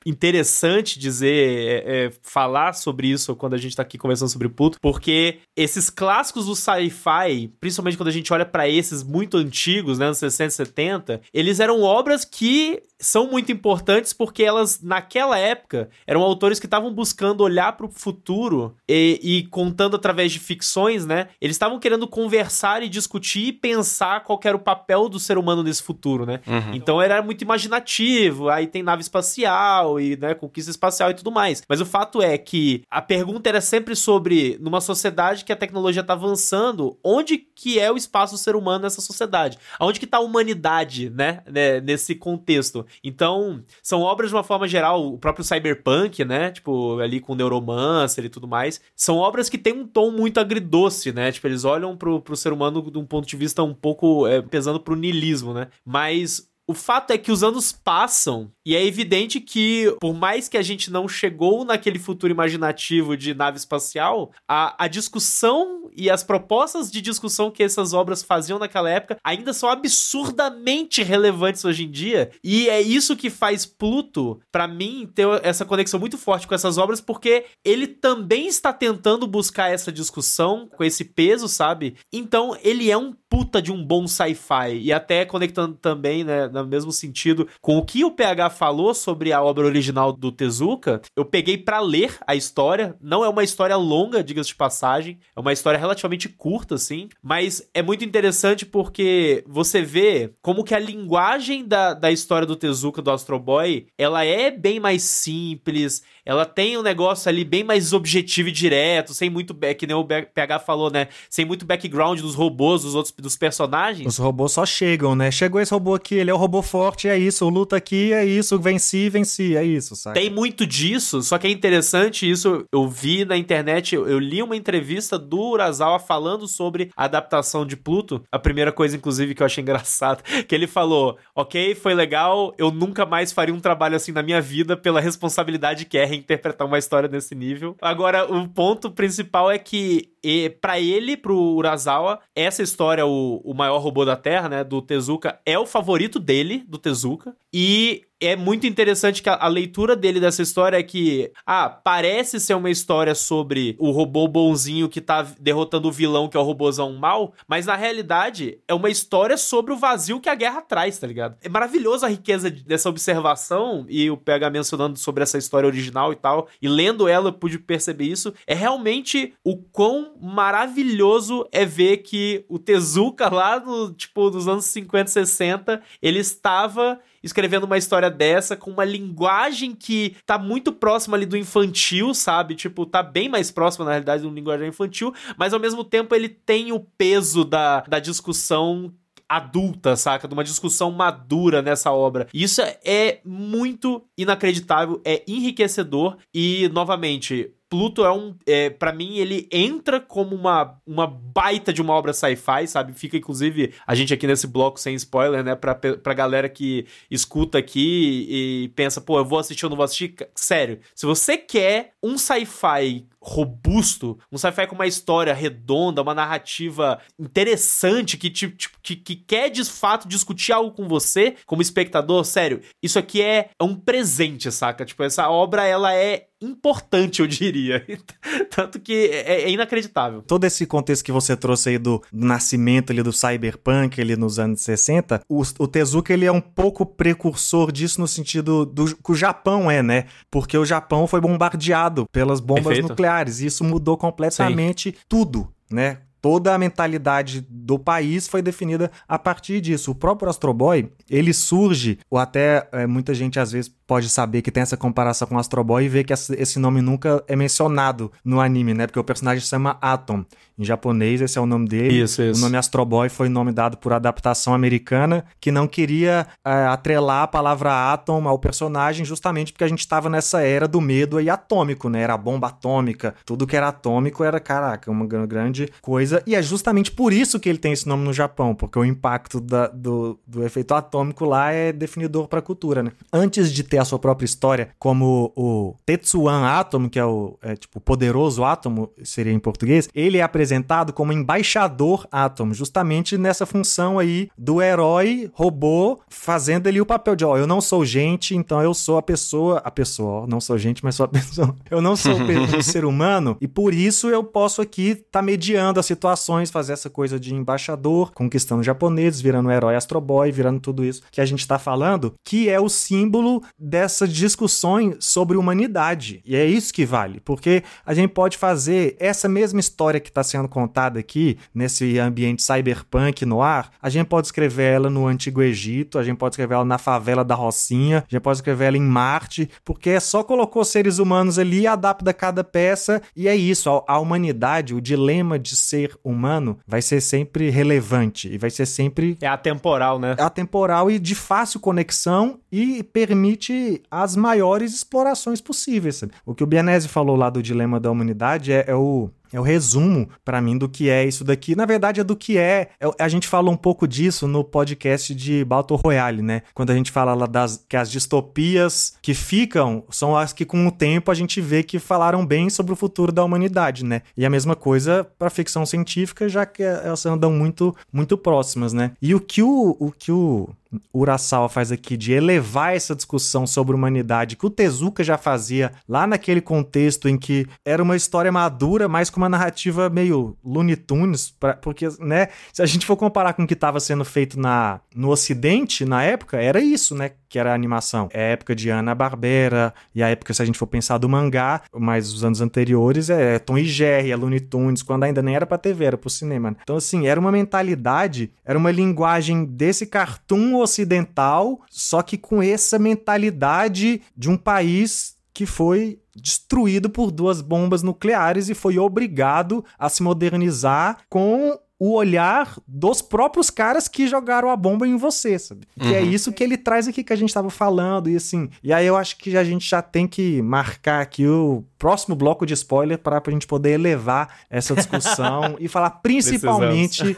interessante 0.06 1.00
dizer, 1.00 1.86
é, 1.86 2.06
é, 2.06 2.12
falar 2.22 2.74
sobre 2.74 3.08
isso 3.08 3.36
quando 3.36 3.54
a 3.54 3.58
gente 3.58 3.76
tá 3.76 3.82
aqui 3.82 3.98
conversando 3.98 4.30
sobre 4.30 4.50
Pluto, 4.50 4.78
porque 4.82 5.40
esses 5.56 5.90
clássicos 5.90 6.46
do 6.46 6.56
sci-fi, 6.56 7.52
principalmente 7.60 7.98
quando 7.98 8.10
a 8.10 8.14
gente 8.14 8.32
olha 8.34 8.46
pra 8.46 8.68
esses 8.68 9.04
muito 9.04 9.38
antigos, 9.38 10.00
né, 10.00 10.06
anos 10.06 10.18
60 10.18 10.48
e 10.48 10.52
70, 10.52 11.22
eles 11.34 11.60
eram 11.60 11.82
obras 11.82 12.26
que 12.26 12.82
são 13.00 13.30
muito 13.30 13.52
importantes 13.52 14.14
porque 14.14 14.44
elas, 14.44 14.82
naquela 14.82 15.38
época, 15.38 15.90
eram 16.08 16.22
autores 16.22 16.60
que 16.60 16.66
estavam 16.66 16.83
buscando 16.92 17.42
olhar 17.42 17.74
pro 17.74 17.90
futuro 17.90 18.76
e, 18.88 19.20
e 19.22 19.44
contando 19.48 19.96
através 19.96 20.32
de 20.32 20.40
ficções, 20.40 21.06
né? 21.06 21.28
Eles 21.42 21.56
estavam 21.56 21.80
querendo 21.80 22.08
conversar 22.08 22.84
e 22.84 22.90
discutir 22.90 23.48
e 23.48 23.54
pensar 23.54 24.24
qual 24.24 24.40
era 24.44 24.58
o 24.58 24.60
papel 24.60 25.08
do 25.10 25.20
ser 25.20 25.38
humano 25.38 25.64
nesse 25.64 25.82
futuro, 25.82 26.26
né? 26.26 26.42
Uhum. 26.46 26.74
Então 26.74 27.02
era 27.02 27.22
muito 27.22 27.42
imaginativo, 27.42 28.50
aí 28.50 28.68
tem 28.68 28.84
nave 28.84 29.02
espacial 29.02 30.00
e, 30.00 30.18
né, 30.18 30.34
conquista 30.34 30.72
espacial 30.72 31.12
e 31.12 31.14
tudo 31.14 31.32
mais. 31.32 31.62
Mas 31.68 31.82
o 31.82 31.86
fato 31.86 32.22
é 32.22 32.38
que 32.38 32.84
a 32.90 33.02
pergunta 33.02 33.50
era 33.50 33.62
sempre 33.62 33.96
sobre, 33.96 34.58
numa 34.60 34.82
sociedade 34.82 35.46
que 35.46 35.52
a 35.52 35.56
tecnologia 35.56 36.04
tá 36.04 36.14
avançando, 36.14 36.98
onde 37.04 37.38
que 37.38 37.80
é 37.80 37.92
o 37.92 37.98
espaço 37.98 38.34
do 38.34 38.38
ser 38.38 38.56
humano 38.56 38.84
nessa 38.84 39.02
sociedade? 39.02 39.58
Aonde 39.80 40.00
que 40.00 40.08
tá 40.08 40.18
a 40.18 40.22
humanidade, 40.22 41.10
né, 41.10 41.42
né, 41.50 41.80
nesse 41.80 42.16
contexto? 42.16 42.86
Então, 43.04 43.64
são 43.82 44.02
obras 44.02 44.30
de 44.30 44.36
uma 44.36 44.44
forma 44.44 44.68
geral, 44.68 45.14
o 45.14 45.18
próprio 45.18 45.46
Cyberpunk, 45.46 46.24
né, 46.26 46.52
tipo, 46.52 46.73
ali 47.02 47.20
com 47.20 47.36
Neuromancer 47.36 48.26
e 48.26 48.30
tudo 48.30 48.48
mais, 48.48 48.82
são 48.96 49.18
obras 49.18 49.50
que 49.50 49.58
têm 49.58 49.74
um 49.74 49.88
tom 49.88 50.12
muito 50.12 50.40
agridoce, 50.40 51.12
né, 51.12 51.32
tipo, 51.32 51.48
eles 51.48 51.64
olham 51.66 51.96
pro, 51.98 52.22
pro 52.22 52.36
ser 52.36 52.54
humano 52.54 52.82
de 52.90 52.98
um 52.98 53.06
ponto 53.06 53.28
de 53.28 53.38
vista 53.38 53.64
um 53.64 53.74
pouco, 53.74 54.28
é, 54.28 54.42
pesando 54.42 54.80
pro 54.80 54.96
niilismo, 54.96 55.54
né, 55.54 55.68
mas 55.86 56.50
o 56.68 56.74
fato 56.74 57.12
é 57.12 57.18
que 57.18 57.32
os 57.32 57.44
anos 57.44 57.72
passam 57.72 58.52
e 58.66 58.76
é 58.76 58.86
evidente 58.86 59.42
que, 59.42 59.94
por 60.00 60.14
mais 60.14 60.48
que 60.48 60.58
a 60.58 60.62
gente 60.62 60.90
não 60.90 61.08
chegou 61.08 61.66
naquele 61.66 62.00
futuro 62.00 62.32
imaginativo 62.32 63.18
de 63.18 63.34
nave 63.34 63.58
espacial, 63.58 64.32
a, 64.48 64.86
a 64.86 64.88
discussão 64.88 65.90
e 65.96 66.10
as 66.10 66.24
propostas 66.24 66.90
de 66.90 67.02
discussão 67.02 67.52
que 67.52 67.62
essas 67.62 67.94
obras 67.94 68.24
faziam 68.24 68.58
naquela 68.58 68.90
época 68.90 69.18
ainda 69.24 69.54
são 69.54 69.70
absurdamente 69.70 71.04
relevantes 71.04 71.66
hoje 71.66 71.84
em 71.84 71.92
dia. 71.92 72.32
E 72.44 72.70
é 72.70 72.82
isso 72.82 73.16
que 73.18 73.30
faz 73.30 73.66
Pluto, 73.66 74.40
pra 74.52 74.68
mim, 74.68 75.10
ter 75.14 75.28
essa 75.44 75.66
conexão 75.66 76.00
muito 76.00 76.18
forte 76.18 76.48
com 76.48 76.56
essas 76.56 76.78
obras, 76.78 77.02
porque 77.02 77.46
ele 77.64 77.88
também 77.88 78.48
está 78.48 78.72
tentando 78.72 79.28
buscar 79.28 79.72
essa 79.72 79.92
discussão 79.92 80.70
com 80.76 80.84
esse 80.84 81.04
peso, 81.04 81.48
sabe? 81.48 81.96
Então, 82.12 82.58
ele 82.64 82.90
é 82.90 82.98
um 82.98 83.14
puta 83.30 83.62
de 83.62 83.72
um 83.72 83.84
bom 83.84 84.08
sci-fi. 84.08 84.78
E 84.80 84.94
até 84.94 85.26
conectando 85.26 85.76
também, 85.76 86.24
né, 86.24 86.48
no 86.62 86.68
mesmo 86.68 86.92
sentido, 86.92 87.48
com 87.62 87.78
o 87.78 87.86
que 87.86 88.04
o 88.06 88.12
PH 88.12 88.50
falou 88.52 88.94
sobre 88.94 89.32
a 89.34 89.42
obra 89.42 89.66
original 89.66 90.12
do 90.14 90.32
Tezuka, 90.32 91.02
eu 91.16 91.26
peguei 91.26 91.58
pra 91.58 91.80
ler 91.80 92.18
a 92.28 92.36
história. 92.36 92.96
Não 93.02 93.24
é 93.26 93.30
uma 93.30 93.44
história 93.44 93.76
longa, 93.76 94.24
diga-se 94.24 94.50
de 94.50 94.56
passagem. 94.56 95.18
É 95.36 95.40
uma 95.40 95.52
história 95.54 95.80
relativamente 95.80 96.30
curta, 96.30 96.76
assim. 96.76 97.10
Mas 97.22 97.68
é 97.74 97.82
muito 97.82 98.06
interessante 98.06 98.66
porque 98.66 99.44
você 99.48 99.82
vê 99.82 100.32
como 100.42 100.64
que 100.64 100.76
a 100.76 100.80
linguagem 100.80 101.66
da, 101.68 101.94
da 101.94 102.12
história 102.12 102.46
do 102.48 102.56
Tezuka, 102.56 103.02
do 103.02 103.12
Astro 103.12 103.40
Boy, 103.40 103.88
ela 103.98 104.24
é 104.24 104.52
bem 104.52 104.80
mais 104.80 105.04
simples. 105.04 106.04
Ela 106.26 106.46
tem 106.46 106.78
um 106.78 106.82
negócio 106.82 107.28
ali 107.30 107.44
bem 107.44 107.64
mais 107.64 107.92
objetivo 107.94 108.50
e 108.50 108.52
direto, 108.52 109.14
sem 109.14 109.30
muito, 109.30 109.54
back- 109.54 109.80
que 109.80 109.88
nem 109.88 109.96
o 109.96 110.06
PH 110.06 110.60
falou, 110.60 110.90
né? 110.90 111.08
Sem 111.30 111.44
muito 111.46 111.66
background 111.66 112.20
dos 112.22 112.36
robôs, 112.36 112.84
dos 112.84 112.96
outros 112.96 113.14
dos 113.18 113.36
personagens. 113.38 114.08
Os 114.08 114.18
robôs 114.18 114.52
só 114.54 114.66
chegam, 114.66 115.16
né? 115.16 115.32
Chegou 115.32 115.60
esse 115.60 115.74
robô 115.74 115.94
aqui, 115.96 116.16
ele 116.16 116.30
é 116.32 116.34
o 116.34 116.38
robô 116.44 116.62
forte, 116.62 117.08
é 117.08 117.18
isso. 117.18 117.48
Luta 117.48 117.78
aqui, 117.78 118.12
é 118.12 118.26
isso. 118.26 118.60
Venci, 118.60 119.10
venci, 119.10 119.56
é 119.56 119.64
isso, 119.64 119.96
sabe? 119.96 120.20
Tem 120.20 120.30
muito 120.30 120.68
disso, 120.68 121.22
só 121.22 121.38
que 121.38 121.48
é 121.48 121.50
interessante 121.50 122.30
isso. 122.30 122.66
Eu 122.72 122.88
vi 122.88 123.24
na 123.24 123.38
internet, 123.38 123.96
eu, 123.96 124.08
eu 124.08 124.20
li 124.20 124.44
uma 124.44 124.56
entrevista 124.56 125.18
do 125.18 125.40
Urasawa 125.40 126.00
falando 126.00 126.48
sobre 126.48 126.92
a 126.96 127.06
adaptação 127.06 127.66
de 127.66 127.78
Pluto. 127.78 128.22
A 128.32 128.38
primeira 128.38 128.72
coisa, 128.72 128.98
inclusive, 128.98 129.34
que 129.34 129.42
eu 129.42 129.46
achei 129.46 129.62
engraçada, 129.62 130.22
que 130.48 130.54
ele 130.54 130.68
falou: 130.68 131.18
Ok, 131.34 131.76
foi 131.76 131.94
legal, 131.94 132.54
eu 132.58 132.72
nunca 132.72 133.06
mais 133.06 133.32
faria 133.32 133.56
um 133.56 133.60
trabalho 133.60 133.96
assim 133.96 134.12
na 134.12 134.22
minha 134.22 134.42
vida 134.42 134.76
pela 134.76 135.00
responsabilidade 135.00 135.86
que 135.86 135.98
é 135.98 136.06
reinterpretar 136.06 136.68
uma 136.68 136.78
história 136.78 137.08
desse 137.08 137.34
nível. 137.34 137.76
Agora, 137.82 138.26
o 138.32 138.48
ponto 138.50 138.92
principal 138.92 139.50
é 139.50 139.58
que 139.58 140.14
e 140.24 140.50
para 140.50 140.80
ele, 140.80 141.18
pro 141.18 141.38
Urasawa, 141.38 142.20
essa 142.34 142.64
história, 142.64 143.06
o, 143.06 143.42
o 143.44 143.54
maior 143.54 143.80
robô 143.80 144.06
da 144.06 144.16
Terra, 144.16 144.48
né, 144.48 144.64
do 144.64 144.82
Tezuka, 144.82 145.38
é 145.46 145.60
o 145.60 145.66
favorito 145.66 146.18
dele, 146.18 146.33
do 146.68 146.78
Tezuka. 146.78 147.36
E 147.54 148.04
é 148.26 148.36
muito 148.36 148.66
interessante 148.66 149.22
que 149.22 149.30
a, 149.30 149.36
a, 149.36 149.48
leitura 149.48 149.96
dele 149.96 150.20
dessa 150.20 150.42
história 150.42 150.78
é 150.78 150.84
que, 150.84 151.32
ah, 151.46 151.70
parece 151.70 152.40
ser 152.40 152.54
uma 152.54 152.70
história 152.70 153.16
sobre 153.16 153.76
o 153.80 153.92
robô 153.92 154.28
bonzinho 154.28 154.90
que 154.90 155.02
tá 155.02 155.22
derrotando 155.40 155.88
o 155.88 155.92
vilão, 155.92 156.28
que 156.28 156.38
é 156.38 156.40
o 156.40 156.44
robôzão 156.44 156.94
mal, 156.94 157.34
mas 157.48 157.66
na 157.66 157.76
realidade 157.76 158.60
é 158.68 158.74
uma 158.74 158.90
história 158.90 159.38
sobre 159.38 159.74
o 159.74 159.78
vazio 159.78 160.20
que 160.20 160.30
a 160.30 160.36
guerra 160.36 160.62
traz, 160.62 160.98
tá 160.98 161.08
ligado? 161.08 161.38
É 161.42 161.50
maravilhoso 161.50 162.06
a 162.06 162.10
riqueza 162.10 162.50
dessa 162.50 162.90
observação, 162.90 163.86
e 163.90 164.10
o 164.10 164.18
PH 164.18 164.50
mencionando 164.50 164.98
sobre 164.98 165.24
essa 165.24 165.38
história 165.38 165.68
original 165.68 166.12
e 166.12 166.16
tal, 166.16 166.48
e 166.62 166.68
lendo 166.68 167.08
ela 167.08 167.30
eu 167.30 167.34
pude 167.34 167.60
perceber 167.60 168.06
isso. 168.06 168.34
É 168.48 168.54
realmente 168.54 169.34
o 169.44 169.58
quão 169.58 170.14
maravilhoso 170.22 171.48
é 171.52 171.66
ver 171.66 171.98
que 171.98 172.46
o 172.48 172.60
Tezuka 172.60 173.34
lá 173.34 173.60
no, 173.60 173.94
tipo, 173.94 174.30
dos 174.30 174.48
anos 174.48 174.66
50, 174.66 175.10
60, 175.10 175.82
ele 176.02 176.20
estava 176.20 177.00
escrevendo 177.24 177.64
uma 177.64 177.78
história 177.78 178.10
dessa 178.10 178.56
com 178.58 178.72
uma 178.72 178.84
linguagem 178.84 179.74
que 179.74 180.16
tá 180.26 180.38
muito 180.38 180.74
próxima 180.74 181.16
ali 181.16 181.26
do 181.26 181.38
infantil, 181.38 182.14
sabe? 182.14 182.56
Tipo, 182.56 182.86
tá 182.86 183.02
bem 183.02 183.30
mais 183.30 183.50
próxima, 183.50 183.86
na 183.86 183.92
realidade, 183.92 184.24
do 184.24 184.30
linguagem 184.30 184.68
infantil, 184.68 185.14
mas 185.38 185.54
ao 185.54 185.60
mesmo 185.60 185.84
tempo 185.84 186.14
ele 186.14 186.30
tem 186.30 186.72
o 186.72 186.80
peso 186.80 187.44
da, 187.46 187.82
da 187.82 188.00
discussão 188.00 188.94
adulta, 189.28 189.96
saca? 189.96 190.28
De 190.28 190.34
uma 190.34 190.44
discussão 190.44 190.92
madura 190.92 191.62
nessa 191.62 191.92
obra. 191.92 192.28
Isso 192.34 192.62
é 192.62 193.20
muito 193.26 194.04
inacreditável, 194.18 195.02
é 195.04 195.24
enriquecedor 195.28 196.18
e, 196.34 196.70
novamente, 196.74 197.52
Pluto 197.74 198.06
é 198.06 198.12
um. 198.12 198.36
É, 198.46 198.70
para 198.70 198.94
mim, 198.94 199.18
ele 199.18 199.50
entra 199.52 200.00
como 200.00 200.36
uma, 200.36 200.80
uma 200.86 201.08
baita 201.08 201.74
de 201.74 201.82
uma 201.82 201.94
obra 201.94 202.14
sci-fi, 202.14 202.68
sabe? 202.68 202.94
Fica, 202.94 203.18
inclusive, 203.18 203.74
a 203.88 203.96
gente 203.96 204.14
aqui 204.14 204.28
nesse 204.28 204.46
bloco 204.46 204.80
sem 204.80 204.94
spoiler, 204.94 205.44
né? 205.44 205.56
Pra, 205.56 205.74
pra 205.74 206.14
galera 206.14 206.48
que 206.48 206.86
escuta 207.10 207.58
aqui 207.58 208.28
e 208.30 208.68
pensa, 208.76 209.02
pô, 209.02 209.18
eu 209.18 209.26
vou 209.26 209.40
assistir 209.40 209.66
ou 209.66 209.72
não 209.72 209.76
vou 209.76 209.86
assistir. 209.86 210.16
Sério, 210.36 210.82
se 210.94 211.04
você 211.08 211.36
quer 211.36 211.96
um 212.04 212.16
sci-fi 212.16 213.08
robusto, 213.24 214.20
um 214.30 214.38
sci-fi 214.38 214.68
com 214.68 214.76
uma 214.76 214.86
história 214.86 215.34
redonda, 215.34 216.02
uma 216.02 216.14
narrativa 216.14 217.00
interessante 217.18 218.18
que, 218.18 218.30
te, 218.30 218.50
que, 218.82 218.96
que 218.98 219.16
quer 219.16 219.50
de 219.50 219.64
fato 219.64 220.08
discutir 220.08 220.52
algo 220.52 220.72
com 220.72 220.88
você 220.88 221.36
como 221.46 221.62
espectador, 221.62 222.26
sério, 222.26 222.62
isso 222.82 223.00
aqui 223.00 223.22
é, 223.22 223.50
é 223.58 223.64
um 223.64 223.76
presente, 223.76 224.52
saca? 224.52 224.84
Tipo, 224.84 225.04
essa 225.04 225.30
obra 225.30 225.66
ela 225.66 225.96
é 225.96 226.28
importante, 226.42 227.22
eu 227.22 227.28
diria. 227.28 227.86
Tanto 228.54 228.80
que 228.80 229.08
é, 229.08 229.44
é, 229.44 229.50
inacreditável. 229.50 230.22
Todo 230.22 230.44
esse 230.44 230.66
contexto 230.66 231.06
que 231.06 231.12
você 231.12 231.38
trouxe 231.38 231.70
aí 231.70 231.78
do, 231.78 232.04
do 232.12 232.26
nascimento 232.26 232.92
ali 232.92 233.02
do 233.02 233.14
cyberpunk 233.14 234.02
ali 234.02 234.18
nos 234.18 234.40
anos 234.40 234.60
60, 234.62 235.22
o, 235.30 235.42
o 235.60 235.68
Tezuka 235.68 236.14
ele 236.14 236.26
é 236.26 236.32
um 236.32 236.42
pouco 236.42 236.86
precursor 236.86 237.72
disso 237.72 238.02
no 238.02 238.08
sentido 238.08 238.66
do 238.66 238.94
que 238.94 239.12
o 239.12 239.16
Japão 239.16 239.72
é, 239.72 239.82
né? 239.82 240.06
Porque 240.30 240.58
o 240.58 240.66
Japão 240.66 241.08
foi 241.08 241.22
bombardeado 241.22 242.06
pelas 242.12 242.42
bombas 242.42 242.66
Perfeito. 242.66 242.90
nucleares 242.90 243.13
e 243.42 243.46
isso 243.46 243.64
mudou 243.64 243.98
completamente 243.98 244.92
Sim. 244.92 244.98
tudo, 245.08 245.48
né? 245.70 246.00
toda 246.24 246.56
a 246.56 246.58
mentalidade 246.58 247.46
do 247.50 247.78
país 247.78 248.30
foi 248.30 248.42
definida 248.42 248.90
a 249.06 249.20
partir 249.20 249.60
disso. 249.60 249.92
O 249.92 249.96
próprio 249.96 250.30
Astro 250.30 250.54
Boy, 250.54 250.90
ele 251.10 251.34
surge, 251.34 252.00
ou 252.10 252.18
até 252.18 252.66
é, 252.72 252.88
muita 252.88 253.14
gente 253.14 253.42
às 253.42 253.52
vezes 253.52 253.70
pode 253.94 254.10
saber 254.10 254.42
que 254.42 254.52
tem 254.52 254.62
essa 254.62 254.78
comparação 254.78 255.28
com 255.28 255.38
Astro 255.38 255.64
Boy 255.64 255.86
e 255.86 255.90
ver 255.90 256.04
que 256.04 256.14
esse 256.14 256.60
nome 256.60 256.82
nunca 256.82 257.24
é 257.28 257.36
mencionado 257.36 258.12
no 258.24 258.40
anime, 258.40 258.74
né? 258.74 258.88
Porque 258.88 259.00
o 259.00 259.04
personagem 259.04 259.42
se 259.42 259.50
chama 259.50 259.78
Atom. 259.82 260.26
Em 260.58 260.64
japonês, 260.64 261.20
esse 261.20 261.38
é 261.38 261.42
o 261.42 261.48
nome 261.48 261.68
dele. 261.68 262.04
Isso, 262.04 262.22
isso. 262.22 262.40
O 262.40 262.44
nome 262.44 262.58
Astro 262.58 262.86
Boy 262.86 263.10
foi 263.10 263.28
nome 263.28 263.52
dado 263.52 263.78
por 263.78 263.92
adaptação 263.92 264.54
americana, 264.54 265.26
que 265.42 265.52
não 265.52 265.68
queria 265.68 266.28
é, 266.46 266.52
atrelar 266.68 267.24
a 267.24 267.28
palavra 267.28 267.92
Atom 267.92 268.28
ao 268.28 268.38
personagem, 268.38 269.04
justamente 269.04 269.52
porque 269.52 269.64
a 269.64 269.68
gente 269.68 269.80
estava 269.80 270.10
nessa 270.10 270.42
era 270.42 270.68
do 270.68 270.80
medo 270.80 271.18
aí 271.18 271.30
atômico, 271.30 271.90
né? 271.90 272.02
Era 272.02 272.16
bomba 272.18 272.48
atômica, 272.48 273.16
tudo 273.26 273.48
que 273.48 273.56
era 273.56 273.70
atômico 273.70 274.24
era, 274.24 274.40
caraca, 274.40 274.92
uma 274.92 275.08
grande 275.08 275.72
coisa 275.82 276.04
coisa, 276.04 276.24
e 276.26 276.36
é 276.36 276.42
justamente 276.42 276.92
por 276.92 277.14
isso 277.14 277.40
que 277.40 277.48
ele 277.48 277.58
tem 277.58 277.72
esse 277.72 277.88
nome 277.88 278.04
no 278.04 278.12
Japão, 278.12 278.54
porque 278.54 278.78
o 278.78 278.86
impacto 278.86 279.40
da, 279.40 279.68
do, 279.68 280.20
do 280.28 280.44
efeito 280.44 280.74
atômico 280.74 281.26
lá 281.26 281.52
é 281.52 281.72
definidor 281.72 282.28
para 282.28 282.40
a 282.40 282.42
cultura, 282.42 282.84
né? 282.84 282.92
Antes 283.12 283.52
de 283.52 283.64
ter 283.64 283.78
a 283.84 283.86
sua 283.86 284.00
própria 284.00 284.26
história, 284.26 284.70
como 284.80 285.32
o 285.36 285.76
Tetsuan 285.86 286.46
Atom, 286.46 286.90
que 286.90 287.00
é 287.00 287.06
o 287.06 287.38
é, 287.42 287.56
tipo 287.56 287.80
poderoso 287.80 288.44
átomo, 288.44 288.90
seria 289.04 289.32
em 289.32 289.40
português, 289.40 289.90
ele 289.94 290.18
é 290.18 290.22
apresentado 290.22 290.92
como 290.92 291.14
embaixador 291.14 292.08
átomo, 292.12 292.54
justamente 292.54 293.18
nessa 293.18 293.46
função 293.46 294.00
aí 294.00 294.30
do 294.38 294.62
herói 294.62 295.30
robô, 295.34 296.00
fazendo 296.10 296.68
ali 296.68 296.82
o 296.82 296.86
papel 296.86 297.16
de, 297.16 297.26
ó, 297.26 297.38
eu 297.38 297.48
não 297.48 297.62
sou 297.62 297.86
gente, 297.86 298.36
então 298.36 298.62
eu 298.62 298.74
sou 298.74 298.98
a 298.98 299.02
pessoa, 299.02 299.62
a 299.64 299.72
pessoa, 299.72 300.24
ó, 300.24 300.28
não 300.28 300.42
sou 300.42 300.58
gente, 300.58 300.84
mas 300.84 300.96
sou 300.96 301.06
a 301.06 301.10
pessoa. 301.10 301.56
Eu 301.70 301.82
não 301.82 301.96
sou 301.96 302.14
um 302.14 302.62
ser 302.62 302.86
humano 302.86 303.38
e 303.40 303.48
por 303.48 303.74
isso 303.74 304.10
eu 304.10 304.24
posso 304.24 304.62
aqui 304.62 304.90
estar 304.90 305.20
tá 305.20 305.22
mediando 305.22 305.80
a 305.80 305.84
situação 305.84 306.24
situações, 306.24 306.52
fazer 306.52 306.74
essa 306.74 306.90
coisa 306.90 307.20
de 307.20 307.34
embaixador, 307.34 308.12
conquistando 308.14 308.64
japoneses, 308.64 309.22
virando 309.22 309.50
um 309.50 309.52
herói 309.52 309.76
Astro 309.76 310.00
Boy, 310.00 310.32
virando 310.32 310.60
tudo 310.60 310.84
isso 310.84 311.02
que 311.12 311.22
a 311.22 311.26
gente 311.26 311.40
está 311.40 311.60
falando, 311.60 312.14
que 312.24 312.50
é 312.50 312.60
o 312.60 312.70
símbolo 312.70 313.42
dessa 313.64 314.06
discussão 314.06 314.96
sobre 315.00 315.38
humanidade. 315.38 316.22
E 316.26 316.36
é 316.36 316.46
isso 316.46 316.74
que 316.74 316.86
vale, 316.86 317.22
porque 317.22 317.64
a 317.86 317.94
gente 317.94 318.12
pode 318.12 318.38
fazer 318.38 318.98
essa 319.00 319.30
mesma 319.30 319.60
história 319.60 320.00
que 320.00 320.10
está 320.10 320.24
sendo 320.24 320.50
contada 320.50 321.00
aqui, 321.00 321.38
nesse 321.54 321.98
ambiente 321.98 322.44
cyberpunk 322.44 323.26
no 323.26 323.42
ar, 323.42 323.72
a 323.82 323.90
gente 323.90 324.08
pode 324.08 324.28
escrever 324.28 324.74
ela 324.74 324.90
no 324.90 325.08
Antigo 325.08 325.42
Egito, 325.42 325.98
a 325.98 326.04
gente 326.04 326.18
pode 326.18 326.34
escrever 326.34 326.56
ela 326.56 326.66
na 326.66 326.78
favela 326.78 327.24
da 327.24 327.36
Rocinha, 327.36 328.00
a 328.00 328.12
gente 328.12 328.22
pode 328.22 328.38
escrever 328.38 328.66
ela 328.66 328.78
em 328.78 328.82
Marte, 328.82 329.50
porque 329.64 329.92
é 329.92 330.00
só 330.00 330.24
colocou 330.24 330.66
seres 330.66 331.00
humanos 331.00 331.40
ali, 331.40 331.66
adapta 331.66 332.14
cada 332.14 332.44
peça, 332.44 333.02
e 333.16 333.28
é 333.28 333.36
isso, 333.36 333.70
a, 333.70 333.94
a 333.94 334.00
humanidade, 334.00 334.76
o 334.76 334.82
dilema 334.82 335.40
de 335.40 335.56
ser 335.56 335.98
humano 336.04 336.60
vai 336.68 336.82
ser 336.82 337.00
sempre 337.00 337.50
relevante 337.50 338.28
e 338.28 338.38
vai 338.38 338.50
ser 338.50 338.66
sempre. 338.66 339.18
É 339.22 339.28
atemporal, 339.28 340.00
né? 340.00 340.16
Atemporal 340.20 340.92
e 340.92 341.00
de 341.00 341.16
fácil 341.16 341.60
conexão 341.60 342.40
e 342.52 342.84
permite 342.84 343.53
as 343.90 344.16
maiores 344.16 344.74
explorações 344.74 345.42
possíveis. 345.42 345.98
Sabe? 345.98 346.14
O 346.26 346.34
que 346.36 346.44
o 346.44 346.48
Bianese 346.48 346.88
falou 346.88 347.16
lá 347.16 347.30
do 347.30 347.42
dilema 347.44 347.80
da 347.80 347.92
humanidade 347.92 348.52
é, 348.52 348.66
é 348.68 348.76
o 348.76 349.10
é 349.34 349.40
o 349.40 349.44
resumo 349.44 350.08
para 350.24 350.40
mim 350.40 350.58
do 350.58 350.70
que 350.70 350.90
é 350.90 351.04
isso 351.04 351.24
daqui. 351.24 351.56
Na 351.56 351.66
verdade, 351.66 352.00
é 352.00 352.04
do 352.04 352.16
que 352.16 352.38
é. 352.38 352.70
é. 352.80 352.88
A 353.00 353.10
gente 353.10 353.28
fala 353.28 353.50
um 353.50 353.58
pouco 353.58 353.88
disso 353.88 354.28
no 354.28 354.44
podcast 354.44 355.14
de 355.16 355.44
Battle 355.44 355.80
Royale, 355.84 356.22
né? 356.22 356.44
Quando 356.54 356.70
a 356.70 356.76
gente 356.76 356.92
fala 356.92 357.14
lá 357.16 357.26
das 357.26 357.66
que 357.68 357.76
as 357.76 357.90
distopias 357.90 358.94
que 359.02 359.14
ficam 359.16 359.84
são 359.90 360.16
as 360.16 360.32
que 360.32 360.46
com 360.46 360.68
o 360.68 360.72
tempo 360.72 361.10
a 361.10 361.16
gente 361.16 361.42
vê 361.42 361.64
que 361.64 361.80
falaram 361.80 362.24
bem 362.24 362.50
sobre 362.50 362.74
o 362.74 362.76
futuro 362.76 363.12
da 363.12 363.24
humanidade, 363.24 363.84
né? 363.84 364.04
E 364.16 364.24
a 364.24 364.30
mesma 364.30 364.56
coisa 364.56 365.04
para 365.18 365.32
ficção 365.32 365.66
científica, 365.66 366.30
já 366.30 366.46
que 366.46 366.62
elas 366.62 367.04
andam 367.06 367.32
muito 367.32 367.76
muito 367.92 368.16
próximas, 368.18 368.72
né? 368.72 368.92
E 369.02 369.16
o 369.16 369.20
que 369.20 369.42
o, 369.42 369.76
o 369.80 369.92
que 369.92 370.12
o 370.12 370.50
Urasawa 370.94 371.50
faz 371.50 371.72
aqui 371.72 371.98
de 371.98 372.14
elevar 372.14 372.76
essa 372.76 372.96
discussão 372.96 373.46
sobre 373.46 373.76
humanidade 373.76 374.36
que 374.36 374.46
o 374.46 374.50
Tezuka 374.50 375.04
já 375.04 375.18
fazia 375.18 375.72
lá 375.88 376.06
naquele 376.06 376.42
contexto 376.42 377.08
em 377.08 377.18
que 377.18 377.48
era 377.66 377.82
uma 377.82 377.96
história 377.96 378.32
madura, 378.32 378.88
mas 378.88 379.10
com 379.10 379.20
uma 379.20 379.30
narrativa 379.30 379.90
meio 379.90 380.38
Looney 380.44 380.76
Tunes, 380.76 381.32
pra, 381.40 381.54
porque, 381.54 381.88
né, 382.00 382.28
se 382.52 382.62
a 382.62 382.66
gente 382.66 382.86
for 382.86 382.96
comparar 382.96 383.34
com 383.34 383.44
o 383.44 383.48
que 383.48 383.54
estava 383.54 383.80
sendo 383.80 384.06
feito 384.06 384.40
na, 384.40 384.80
no 384.96 385.10
Ocidente 385.10 385.86
na 385.86 386.04
época, 386.04 386.38
era 386.38 386.60
isso, 386.60 386.96
né, 386.96 387.12
que 387.30 387.40
era 387.40 387.52
a 387.52 387.56
animação. 387.56 388.10
É 388.14 388.20
a 388.20 388.30
época 388.34 388.56
de 388.56 388.70
Ana-Barbera, 388.70 389.74
e 389.94 390.04
a 390.04 390.10
época, 390.10 390.34
se 390.34 390.42
a 390.42 390.46
gente 390.46 390.58
for 390.58 390.68
pensar 390.68 390.98
do 390.98 391.10
mangá, 391.10 391.62
mas 391.74 392.14
os 392.14 392.24
anos 392.24 392.42
anteriores 392.42 393.10
é, 393.10 393.36
é 393.36 393.40
Tom 393.40 393.58
e 393.58 393.66
Jerry, 393.66 394.12
é 394.12 394.16
Looney 394.16 394.40
Tunes, 394.40 394.84
quando 394.84 395.04
ainda 395.04 395.22
nem 395.22 395.36
era 395.36 395.46
pra 395.46 395.58
TV, 395.58 395.86
era 395.86 395.98
pro 395.98 396.10
cinema. 396.10 396.52
Né? 396.52 396.58
Então, 396.62 396.76
assim, 396.76 397.08
era 397.08 397.20
uma 397.20 397.32
mentalidade, 397.32 398.32
era 398.46 398.58
uma 398.58 398.72
linguagem 398.72 399.46
desse 399.46 399.86
cartoon 399.86 400.54
ocidental, 400.64 401.62
só 401.70 402.02
que 402.02 402.18
com 402.18 402.42
essa 402.42 402.80
mentalidade 402.80 404.02
de 404.16 404.30
um 404.30 404.38
país 404.38 405.16
que 405.34 405.46
foi 405.46 406.00
destruído 406.16 406.90
por 406.90 407.12
duas 407.12 407.42
bombas 407.42 407.82
nucleares 407.82 408.50
e 408.50 408.54
foi 408.54 408.78
obrigado 408.78 409.66
a 409.78 409.90
se 409.90 410.04
modernizar 410.04 411.00
com 411.10 411.58
o 411.80 411.96
olhar 411.96 412.56
dos 412.66 413.02
próprios 413.02 413.50
caras 413.50 413.90
que 413.90 414.08
jogaram 414.08 414.50
a 414.50 414.56
bomba 414.56 414.88
em 414.88 414.96
você, 414.96 415.38
sabe? 415.38 415.68
Que 415.78 415.94
é 415.94 416.02
isso 416.02 416.32
que 416.32 416.42
ele 416.42 416.56
traz 416.56 416.88
aqui 416.88 417.04
que 417.04 417.12
a 417.12 417.16
gente 417.16 417.34
tava 417.34 417.50
falando, 417.50 418.10
e 418.10 418.16
assim. 418.16 418.50
E 418.64 418.72
aí 418.72 418.88
eu 418.88 418.96
acho 418.96 419.18
que 419.18 419.36
a 419.36 419.44
gente 419.44 419.70
já 419.70 419.82
tem 419.82 420.08
que 420.08 420.42
marcar 420.42 421.02
aqui 421.02 421.28
o 421.28 421.62
próximo 421.78 422.16
bloco 422.16 422.46
de 422.46 422.54
spoiler 422.54 422.98
para 422.98 423.22
a 423.26 423.32
gente 423.32 423.46
poder 423.46 423.72
elevar 423.72 424.34
essa 424.50 424.74
discussão 424.74 425.58
e 425.60 425.68
falar 425.68 425.90
principalmente 425.90 427.18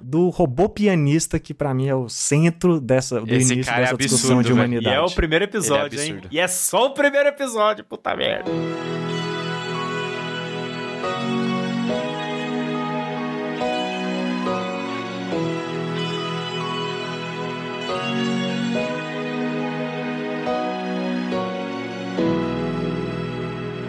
do 0.00 0.28
robô 0.28 0.68
pianista, 0.68 1.38
que 1.38 1.52
pra 1.52 1.74
mim 1.74 1.88
é 1.88 1.94
o 1.94 2.08
centro 2.08 2.80
dessa, 2.80 3.20
do 3.20 3.34
Esse 3.34 3.54
início 3.54 3.70
cara 3.70 3.82
é 3.82 3.84
dessa 3.84 3.96
discussão 3.96 4.38
absurdo, 4.38 4.46
de 4.46 4.52
velho. 4.52 4.72
E 4.72 4.76
humanidade. 4.78 4.96
é 4.96 5.00
o 5.00 5.10
primeiro 5.10 5.44
episódio, 5.44 5.98
Ele 5.98 6.10
é 6.10 6.14
hein? 6.14 6.20
E 6.30 6.38
é 6.38 6.48
só 6.48 6.86
o 6.86 6.90
primeiro 6.90 7.28
episódio, 7.28 7.84
puta 7.84 8.14
merda. 8.14 8.50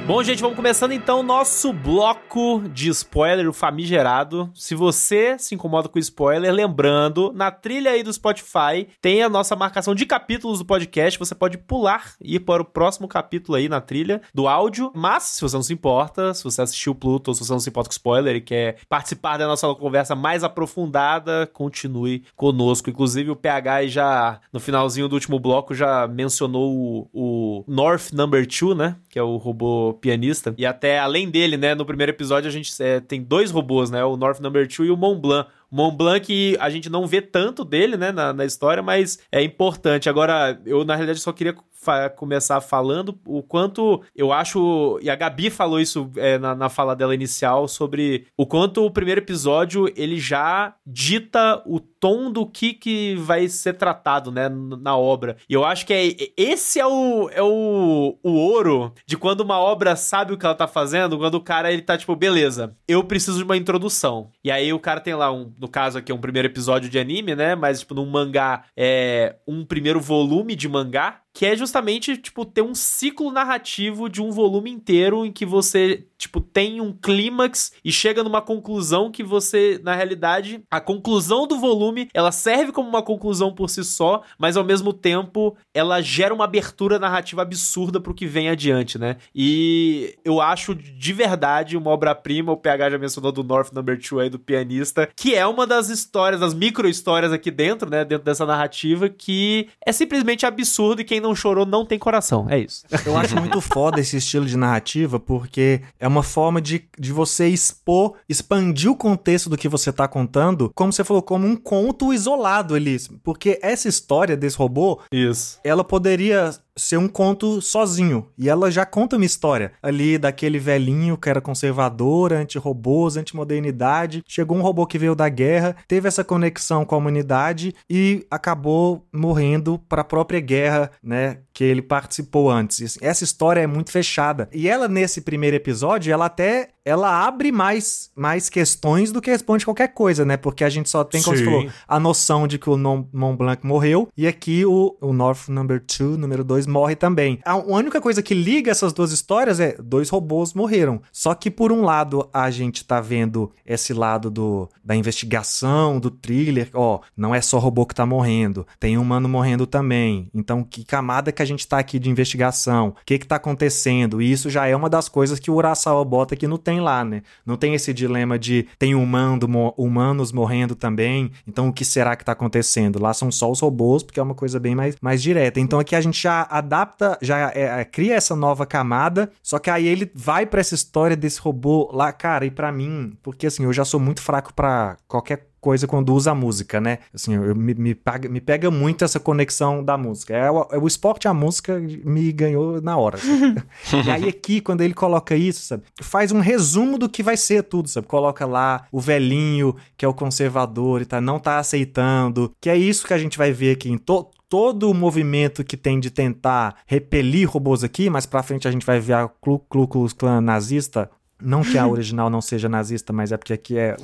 Bom, 0.10 0.24
gente, 0.24 0.42
vamos 0.42 0.56
começando 0.56 0.92
então 0.92 1.20
o 1.20 1.24
nosso 1.24 1.72
bloco 1.72 2.64
de 2.74 2.90
spoiler, 2.90 3.48
o 3.48 3.54
famigerado. 3.54 4.50
Se 4.56 4.74
você 4.74 5.38
se 5.38 5.54
incomoda 5.54 5.88
com 5.88 6.00
spoiler, 6.00 6.52
lembrando, 6.52 7.32
na 7.32 7.52
trilha 7.52 7.92
aí 7.92 8.02
do 8.02 8.12
Spotify 8.12 8.88
tem 9.00 9.22
a 9.22 9.30
nossa 9.30 9.56
marcação 9.56 9.94
de 9.94 10.08
capítulos 10.08 10.58
do 10.58 10.66
podcast. 10.66 11.20
Você 11.20 11.36
pode 11.36 11.60
pular 11.60 12.16
e 12.20 12.38
ir 12.38 12.40
para 12.40 12.64
o 12.64 12.66
próximo 12.66 13.08
capítulo 13.08 13.56
aí 13.56 13.70
na 13.70 13.80
trilha 13.80 14.20
do 14.34 14.48
áudio. 14.48 14.92
Mas, 14.96 15.26
se 15.26 15.42
você 15.42 15.56
não 15.56 15.62
se 15.62 15.74
importa, 15.74 16.34
se 16.34 16.44
você 16.44 16.64
assistiu 16.64 16.94
o 16.94 16.96
Pluto 16.96 17.32
se 17.36 17.46
você 17.46 17.52
não 17.54 17.60
se 17.60 17.70
importa 17.70 17.90
com 17.90 17.94
spoiler 17.94 18.36
e 18.36 18.42
quer 18.42 18.78
participar 18.90 19.38
da 19.38 19.46
nossa 19.46 19.72
conversa 19.76 20.16
mais 20.16 20.44
aprofundada, 20.44 21.46
continue 21.54 22.24
conosco. 22.36 22.90
Inclusive, 22.90 23.30
o 23.30 23.36
PH 23.36 23.86
já, 23.86 24.42
no 24.52 24.60
finalzinho 24.60 25.08
do 25.08 25.14
último 25.14 25.40
bloco, 25.40 25.76
já 25.76 26.08
mencionou 26.08 26.74
o, 26.74 27.10
o 27.14 27.64
North 27.68 28.12
Number 28.12 28.48
2, 28.48 28.76
né? 28.76 28.96
Que 29.08 29.20
é 29.20 29.24
o 29.24 29.38
robô 29.38 29.99
pianista. 30.00 30.54
E 30.58 30.66
até 30.66 31.00
além 31.00 31.30
dele, 31.30 31.58
né? 31.58 31.76
No 31.76 31.86
primeiro 31.86 32.12
episódio 32.12 32.48
a 32.48 32.52
gente 32.52 32.72
é, 32.82 33.00
tem 33.00 33.22
dois 33.22 33.52
robôs, 33.52 33.90
né? 33.90 34.04
O 34.04 34.18
North 34.18 34.40
Number 34.40 34.68
2 34.68 34.90
e 34.90 34.92
o 34.92 34.98
Mont 34.98 35.20
Blanc. 35.20 35.50
Mont 35.72 35.96
Blanc, 35.96 36.26
que 36.26 36.58
a 36.60 36.70
gente 36.70 36.90
não 36.90 37.06
vê 37.06 37.22
tanto 37.22 37.64
dele, 37.64 37.96
né, 37.96 38.12
na, 38.12 38.34
na 38.34 38.44
história, 38.44 38.82
mas 38.82 39.20
é 39.32 39.44
importante. 39.44 40.10
Agora, 40.10 40.60
eu 40.66 40.84
na 40.84 40.96
realidade 40.96 41.20
só 41.20 41.32
queria 41.32 41.56
fa- 41.82 42.10
começar 42.10 42.62
falando 42.62 43.18
o 43.26 43.42
quanto 43.42 44.02
eu 44.16 44.32
acho. 44.32 45.00
E 45.02 45.10
a 45.10 45.16
Gabi 45.16 45.50
falou 45.50 45.80
isso 45.80 46.12
é, 46.16 46.38
na, 46.38 46.54
na 46.56 46.70
fala 46.70 46.96
dela 46.96 47.16
inicial 47.16 47.68
sobre 47.68 48.28
o 48.38 48.46
quanto 48.46 48.86
o 48.86 48.92
primeiro 48.92 49.22
episódio 49.22 49.92
ele 49.96 50.20
já 50.20 50.74
dita 50.86 51.62
o 51.66 51.80
tom 51.80 52.32
do 52.32 52.46
que, 52.46 52.74
que 52.74 53.16
vai 53.16 53.48
ser 53.48 53.74
tratado, 53.74 54.32
né, 54.32 54.50
na 54.50 54.96
obra. 54.96 55.38
E 55.50 55.54
eu 55.54 55.66
acho 55.66 55.86
que 55.86 55.94
é, 55.94 56.16
esse 56.38 56.80
é 56.80 56.86
o, 56.88 57.30
é 57.32 57.42
o, 57.42 58.18
o 58.24 58.32
ouro 58.32 58.94
de 59.06 59.18
quando 59.18 59.42
uma 59.42 59.60
obra 59.60 59.96
sabe 59.96 60.34
o 60.34 60.38
que 60.38 60.46
ela 60.46 60.56
tá 60.56 60.68
fazendo, 60.68 61.18
quando 61.18 61.36
o 61.36 61.42
cara 61.42 61.72
ele 61.72 61.82
tá 61.82 61.98
tipo, 61.98 62.16
beleza, 62.16 62.76
eu 62.88 63.04
preciso 63.04 63.38
de 63.38 63.44
uma 63.44 63.58
introdução. 63.58 64.30
E 64.44 64.50
aí 64.50 64.72
o 64.72 64.80
cara 64.80 65.00
tem 65.02 65.14
lá 65.14 65.32
um, 65.32 65.52
no 65.60 65.68
caso 65.68 65.98
aqui, 65.98 66.14
um 66.14 66.18
primeiro 66.22 66.48
episódio 66.48 66.90
de 66.90 66.98
anime, 66.98 67.36
né, 67.36 67.54
mas 67.56 67.82
tipo, 67.82 67.94
num 67.94 68.06
mangá 68.10 68.64
é 68.78 69.36
um 69.48 69.66
primeiro 69.66 70.00
volume 70.00 70.56
de 70.56 70.70
mangá, 70.70 71.20
que 71.34 71.46
é 71.46 71.56
justamente, 71.56 72.18
tipo, 72.18 72.46
ter 72.46 72.62
um 72.62 72.76
ciclo 72.76 73.32
narrativo 73.32 74.10
de 74.10 74.22
um 74.22 74.32
volume 74.32 74.72
inteiro 74.72 75.26
em 75.26 75.32
que 75.32 75.46
você, 75.46 76.09
tipo, 76.20 76.42
tem 76.42 76.82
um 76.82 76.92
clímax 76.92 77.72
e 77.84 77.92
chega 77.92 78.24
numa 78.24 78.42
conclusão 78.42 79.10
que 79.10 79.24
você, 79.24 79.80
na 79.82 79.96
realidade, 79.96 80.62
a 80.70 80.82
conclusão 80.82 81.48
do 81.48 81.58
volume, 81.58 82.10
ela 82.14 82.32
serve 82.32 82.74
como 82.74 82.90
uma 82.90 83.02
conclusão 83.02 83.54
por 83.54 83.70
si 83.70 83.84
só, 83.86 84.22
mas 84.38 84.58
ao 84.58 84.64
mesmo 84.64 84.92
tempo 84.92 85.56
ela 85.74 86.02
gera 86.02 86.34
uma 86.34 86.44
abertura 86.44 87.00
narrativa 87.00 87.42
absurda 87.42 88.02
pro 88.02 88.14
que 88.14 88.28
vem 88.28 88.50
adiante, 88.50 88.98
né? 88.98 89.16
E 89.34 90.18
eu 90.26 90.42
acho 90.42 90.76
de 90.76 91.14
verdade 91.14 91.78
uma 91.78 91.92
obra-prima, 91.92 92.52
o 92.52 92.58
PH 92.58 92.92
já 92.92 92.98
mencionou 92.98 93.32
do 93.32 93.44
North 93.44 93.72
Number 93.72 93.98
2 93.98 94.24
aí 94.24 94.30
do 94.30 94.38
pianista, 94.38 95.08
que 95.16 95.34
é 95.34 95.48
uma 95.48 95.66
das 95.66 95.90
histórias, 95.90 96.42
das 96.42 96.54
micro-histórias 96.54 97.32
aqui 97.32 97.50
dentro, 97.50 97.90
né, 97.90 98.04
dentro 98.04 98.26
dessa 98.26 98.46
narrativa 98.46 99.08
que 99.08 99.70
é 99.86 99.94
simplesmente 99.94 100.46
absurdo 100.46 101.02
e 101.02 101.06
quem 101.06 101.22
não 101.22 101.34
chorou 101.34 101.66
não 101.66 101.86
tem 101.86 101.98
coração. 101.98 102.48
É 102.50 102.60
isso. 102.60 102.84
Eu 103.06 103.18
acho 103.18 103.36
muito 103.38 103.62
foda 103.62 104.02
esse 104.02 104.18
estilo 104.18 104.46
de 104.46 104.58
narrativa, 104.58 105.18
porque 105.18 105.82
é 105.98 106.09
uma 106.10 106.24
forma 106.24 106.62
de, 106.62 106.88
de 106.98 107.14
você 107.14 107.48
expor, 107.48 108.16
expandir 108.28 108.92
o 108.92 108.96
contexto 108.96 109.50
do 109.50 109.58
que 109.58 109.70
você 109.70 109.92
tá 109.92 110.08
contando, 110.08 110.72
como 110.76 110.92
você 110.92 111.04
falou, 111.04 111.22
como 111.22 111.48
um 111.48 111.56
conto 111.56 112.14
isolado 112.14 112.76
ali. 112.76 112.98
Porque 113.24 113.60
essa 113.62 113.88
história 113.88 114.36
desse 114.36 114.58
robô, 114.58 115.00
Isso. 115.12 115.60
ela 115.64 115.84
poderia 115.84 116.52
ser 116.80 116.98
um 116.98 117.08
conto 117.08 117.62
sozinho. 117.62 118.28
E 118.38 118.50
ela 118.50 118.72
já 118.72 118.86
conta 118.86 119.18
uma 119.18 119.26
história 119.26 119.74
ali 119.84 120.18
daquele 120.18 120.58
velhinho 120.58 121.18
que 121.18 121.30
era 121.30 121.42
conservador, 121.42 122.34
anti-robôs, 122.34 123.18
anti-modernidade. 123.18 124.24
Chegou 124.28 124.58
um 124.58 124.62
robô 124.62 124.88
que 124.88 124.98
veio 124.98 125.14
da 125.14 125.30
guerra, 125.30 125.76
teve 125.88 126.08
essa 126.08 126.24
conexão 126.24 126.86
com 126.86 126.96
a 126.96 126.98
humanidade 126.98 127.76
e 127.90 128.26
acabou 128.32 129.06
morrendo 129.14 129.80
para 129.90 130.02
a 130.02 130.06
própria 130.06 130.40
guerra, 130.40 130.90
né? 131.04 131.40
Que 131.54 131.64
ele 131.64 131.82
participou 131.82 132.50
antes. 132.50 132.98
Essa 133.02 133.24
história 133.24 133.62
é 133.62 133.68
muito 133.68 133.92
fechada. 133.92 134.50
E 134.54 134.68
ela, 134.68 134.88
nesse 134.88 135.22
primeiro 135.22 135.58
episódio, 135.58 135.99
ela 136.08 136.26
até 136.26 136.70
ela 136.90 137.26
abre 137.26 137.52
mais, 137.52 138.10
mais 138.16 138.50
questões 138.50 139.12
do 139.12 139.22
que 139.22 139.30
responde 139.30 139.66
qualquer 139.66 139.90
coisa, 139.90 140.26
né? 140.26 140.38
Porque 140.38 140.64
a 140.64 140.70
gente 140.70 140.90
só 140.90 141.04
tem, 141.04 141.22
como 141.22 141.38
você 141.38 141.44
Sim. 141.44 141.52
falou, 141.52 141.70
a 141.88 142.00
noção 142.00 142.48
de 142.48 142.58
que 142.58 142.70
o 142.70 142.78
Mont 142.78 143.38
Blanc 143.38 143.66
morreu 143.66 144.10
e 144.18 144.28
aqui 144.28 144.66
o, 144.66 144.98
o 145.00 145.14
North 145.14 145.48
Number 145.50 145.82
2, 145.82 146.18
número 146.18 146.44
2, 146.44 146.66
morre 146.68 146.96
também. 146.96 147.40
A 147.46 147.56
única 147.56 148.02
coisa 148.02 148.24
que 148.24 148.34
liga 148.34 148.72
essas 148.72 148.94
duas 148.94 149.12
histórias 149.12 149.60
é 149.60 149.76
dois 149.82 150.10
robôs 150.10 150.54
morreram. 150.54 151.02
Só 151.12 151.36
que 151.36 151.52
por 151.52 151.72
um 151.72 151.84
lado 151.84 152.28
a 152.34 152.50
gente 152.50 152.84
tá 152.84 153.00
vendo 153.00 153.52
esse 153.66 153.94
lado 153.94 154.32
do, 154.32 154.68
da 154.84 154.96
investigação, 154.96 156.00
do 156.00 156.10
thriller, 156.10 156.70
ó, 156.74 157.00
não 157.16 157.36
é 157.36 157.42
só 157.42 157.60
robô 157.60 157.86
que 157.86 157.96
tá 157.96 158.06
morrendo, 158.06 158.66
tem 158.80 158.98
humano 158.98 159.30
morrendo 159.30 159.68
também. 159.68 160.30
Então 160.34 160.64
que 160.64 160.84
camada 160.84 161.32
que 161.32 161.42
a 161.42 161.46
gente 161.46 161.68
tá 161.68 161.78
aqui 161.78 162.00
de 162.00 162.10
investigação? 162.10 162.90
O 162.90 163.06
que 163.06 163.20
que 163.20 163.28
tá 163.28 163.36
acontecendo? 163.36 164.22
E 164.22 164.32
isso 164.32 164.50
já 164.50 164.66
é 164.66 164.76
uma 164.76 164.90
das 164.90 165.08
coisas 165.08 165.40
que 165.40 165.52
o 165.52 165.56
Urasawa 165.56 165.89
bota 166.06 166.36
que 166.36 166.48
não 166.48 166.58
tem 166.58 166.80
lá, 166.80 167.04
né? 167.04 167.22
Não 167.46 167.56
tem 167.56 167.74
esse 167.74 167.94
dilema 167.94 168.38
de 168.38 168.68
tem 168.78 168.96
humano, 168.96 169.74
humanos 169.78 170.32
morrendo 170.32 170.76
também, 170.76 171.32
então 171.48 171.70
o 171.70 171.74
que 171.74 171.86
será 171.86 172.16
que 172.16 172.26
tá 172.26 172.32
acontecendo? 172.32 173.02
Lá 173.02 173.14
são 173.14 173.32
só 173.32 173.50
os 173.52 173.60
robôs, 173.60 174.04
porque 174.04 174.20
é 174.20 174.24
uma 174.24 174.36
coisa 174.36 174.60
bem 174.60 174.76
mais, 174.76 174.96
mais 175.02 175.22
direta. 175.22 175.60
Então 175.60 175.80
aqui 175.80 175.96
a 175.96 176.02
gente 176.02 176.22
já 176.22 176.44
adapta, 176.50 177.18
já 177.22 177.52
é, 177.52 177.82
é, 177.82 177.86
cria 177.86 178.16
essa 178.16 178.36
nova 178.36 178.66
camada, 178.66 179.32
só 179.42 179.60
que 179.60 179.70
aí 179.70 179.88
ele 179.88 180.10
vai 180.14 180.46
pra 180.46 180.62
essa 180.62 180.76
história 180.76 181.16
desse 181.16 181.40
robô 181.40 181.90
lá, 181.94 182.12
cara, 182.12 182.46
e 182.46 182.52
pra 182.52 182.72
mim, 182.72 183.14
porque 183.22 183.48
assim, 183.48 183.64
eu 183.64 183.74
já 183.74 183.86
sou 183.86 184.00
muito 184.00 184.22
fraco 184.22 184.54
pra 184.54 184.98
qualquer 185.08 185.49
coisa 185.60 185.88
quando 185.88 186.14
usa 186.14 186.32
a 186.32 186.36
música, 186.36 186.80
né? 186.80 187.00
Assim, 187.14 187.36
eu, 187.36 187.56
me, 187.56 187.74
me, 187.74 187.96
paga- 187.96 188.30
me 188.30 188.42
pega 188.42 188.70
muito 188.72 189.04
essa 189.04 189.20
conexão 189.20 189.84
da 189.84 189.98
música. 189.98 190.36
É, 190.36 190.50
o, 190.50 190.68
é 190.72 190.78
o 190.78 190.88
esporte 190.88 191.28
a 191.28 191.34
música 191.34 191.80
me 191.80 192.32
ganhou 192.32 192.82
na 192.82 192.98
hora. 192.98 193.18
sabe? 193.18 193.64
e 194.08 194.12
aí 194.12 194.28
aqui, 194.30 194.62
quando 194.62 194.82
ele 194.82 194.94
coloca 194.94 195.36
isso, 195.36 195.62
sabe? 195.64 195.84
Faz 196.02 196.32
um 196.32 196.40
resumo 196.40 196.98
do 196.98 197.10
que 197.10 197.22
vai 197.24 197.38
ser 197.38 197.64
tudo, 197.64 197.88
sabe? 197.90 198.08
Coloca 198.08 198.46
lá 198.46 198.86
o 198.92 199.00
velhinho, 199.00 199.76
que 199.98 200.06
é 200.06 200.08
o 200.08 200.14
conservador 200.14 201.02
e 201.02 201.06
tá, 201.06 201.20
não 201.22 201.40
tá 201.40 201.58
aceitando, 201.60 202.52
que 202.62 202.70
é 202.70 202.78
isso 202.78 203.06
que 203.06 203.14
a 203.14 203.18
gente 203.18 203.38
vai 203.38 203.52
ver 203.52 203.72
aqui 203.72 203.90
em 203.90 203.98
to 203.98 204.30
todo 204.50 204.90
o 204.90 204.96
movimento 204.96 205.64
que 205.64 205.78
tem 205.78 206.00
de 206.00 206.10
tentar 206.10 206.78
repelir 206.88 207.48
robôs 207.48 207.84
aqui, 207.84 208.10
mas 208.10 208.26
pra 208.26 208.42
frente 208.42 208.68
a 208.68 208.72
gente 208.72 208.84
vai 208.84 209.00
ver 209.00 209.14
a 209.14 209.28
Ku 209.28 209.60
Klux 209.60 210.12
Klan 210.12 210.42
nazista. 210.42 211.08
Não 211.42 211.62
que 211.62 211.78
a 211.78 211.88
original 211.88 212.30
não 212.30 212.42
seja 212.42 212.68
nazista, 212.70 213.14
mas 213.14 213.32
é 213.32 213.38
porque 213.38 213.54
aqui 213.54 213.78
é 213.78 213.96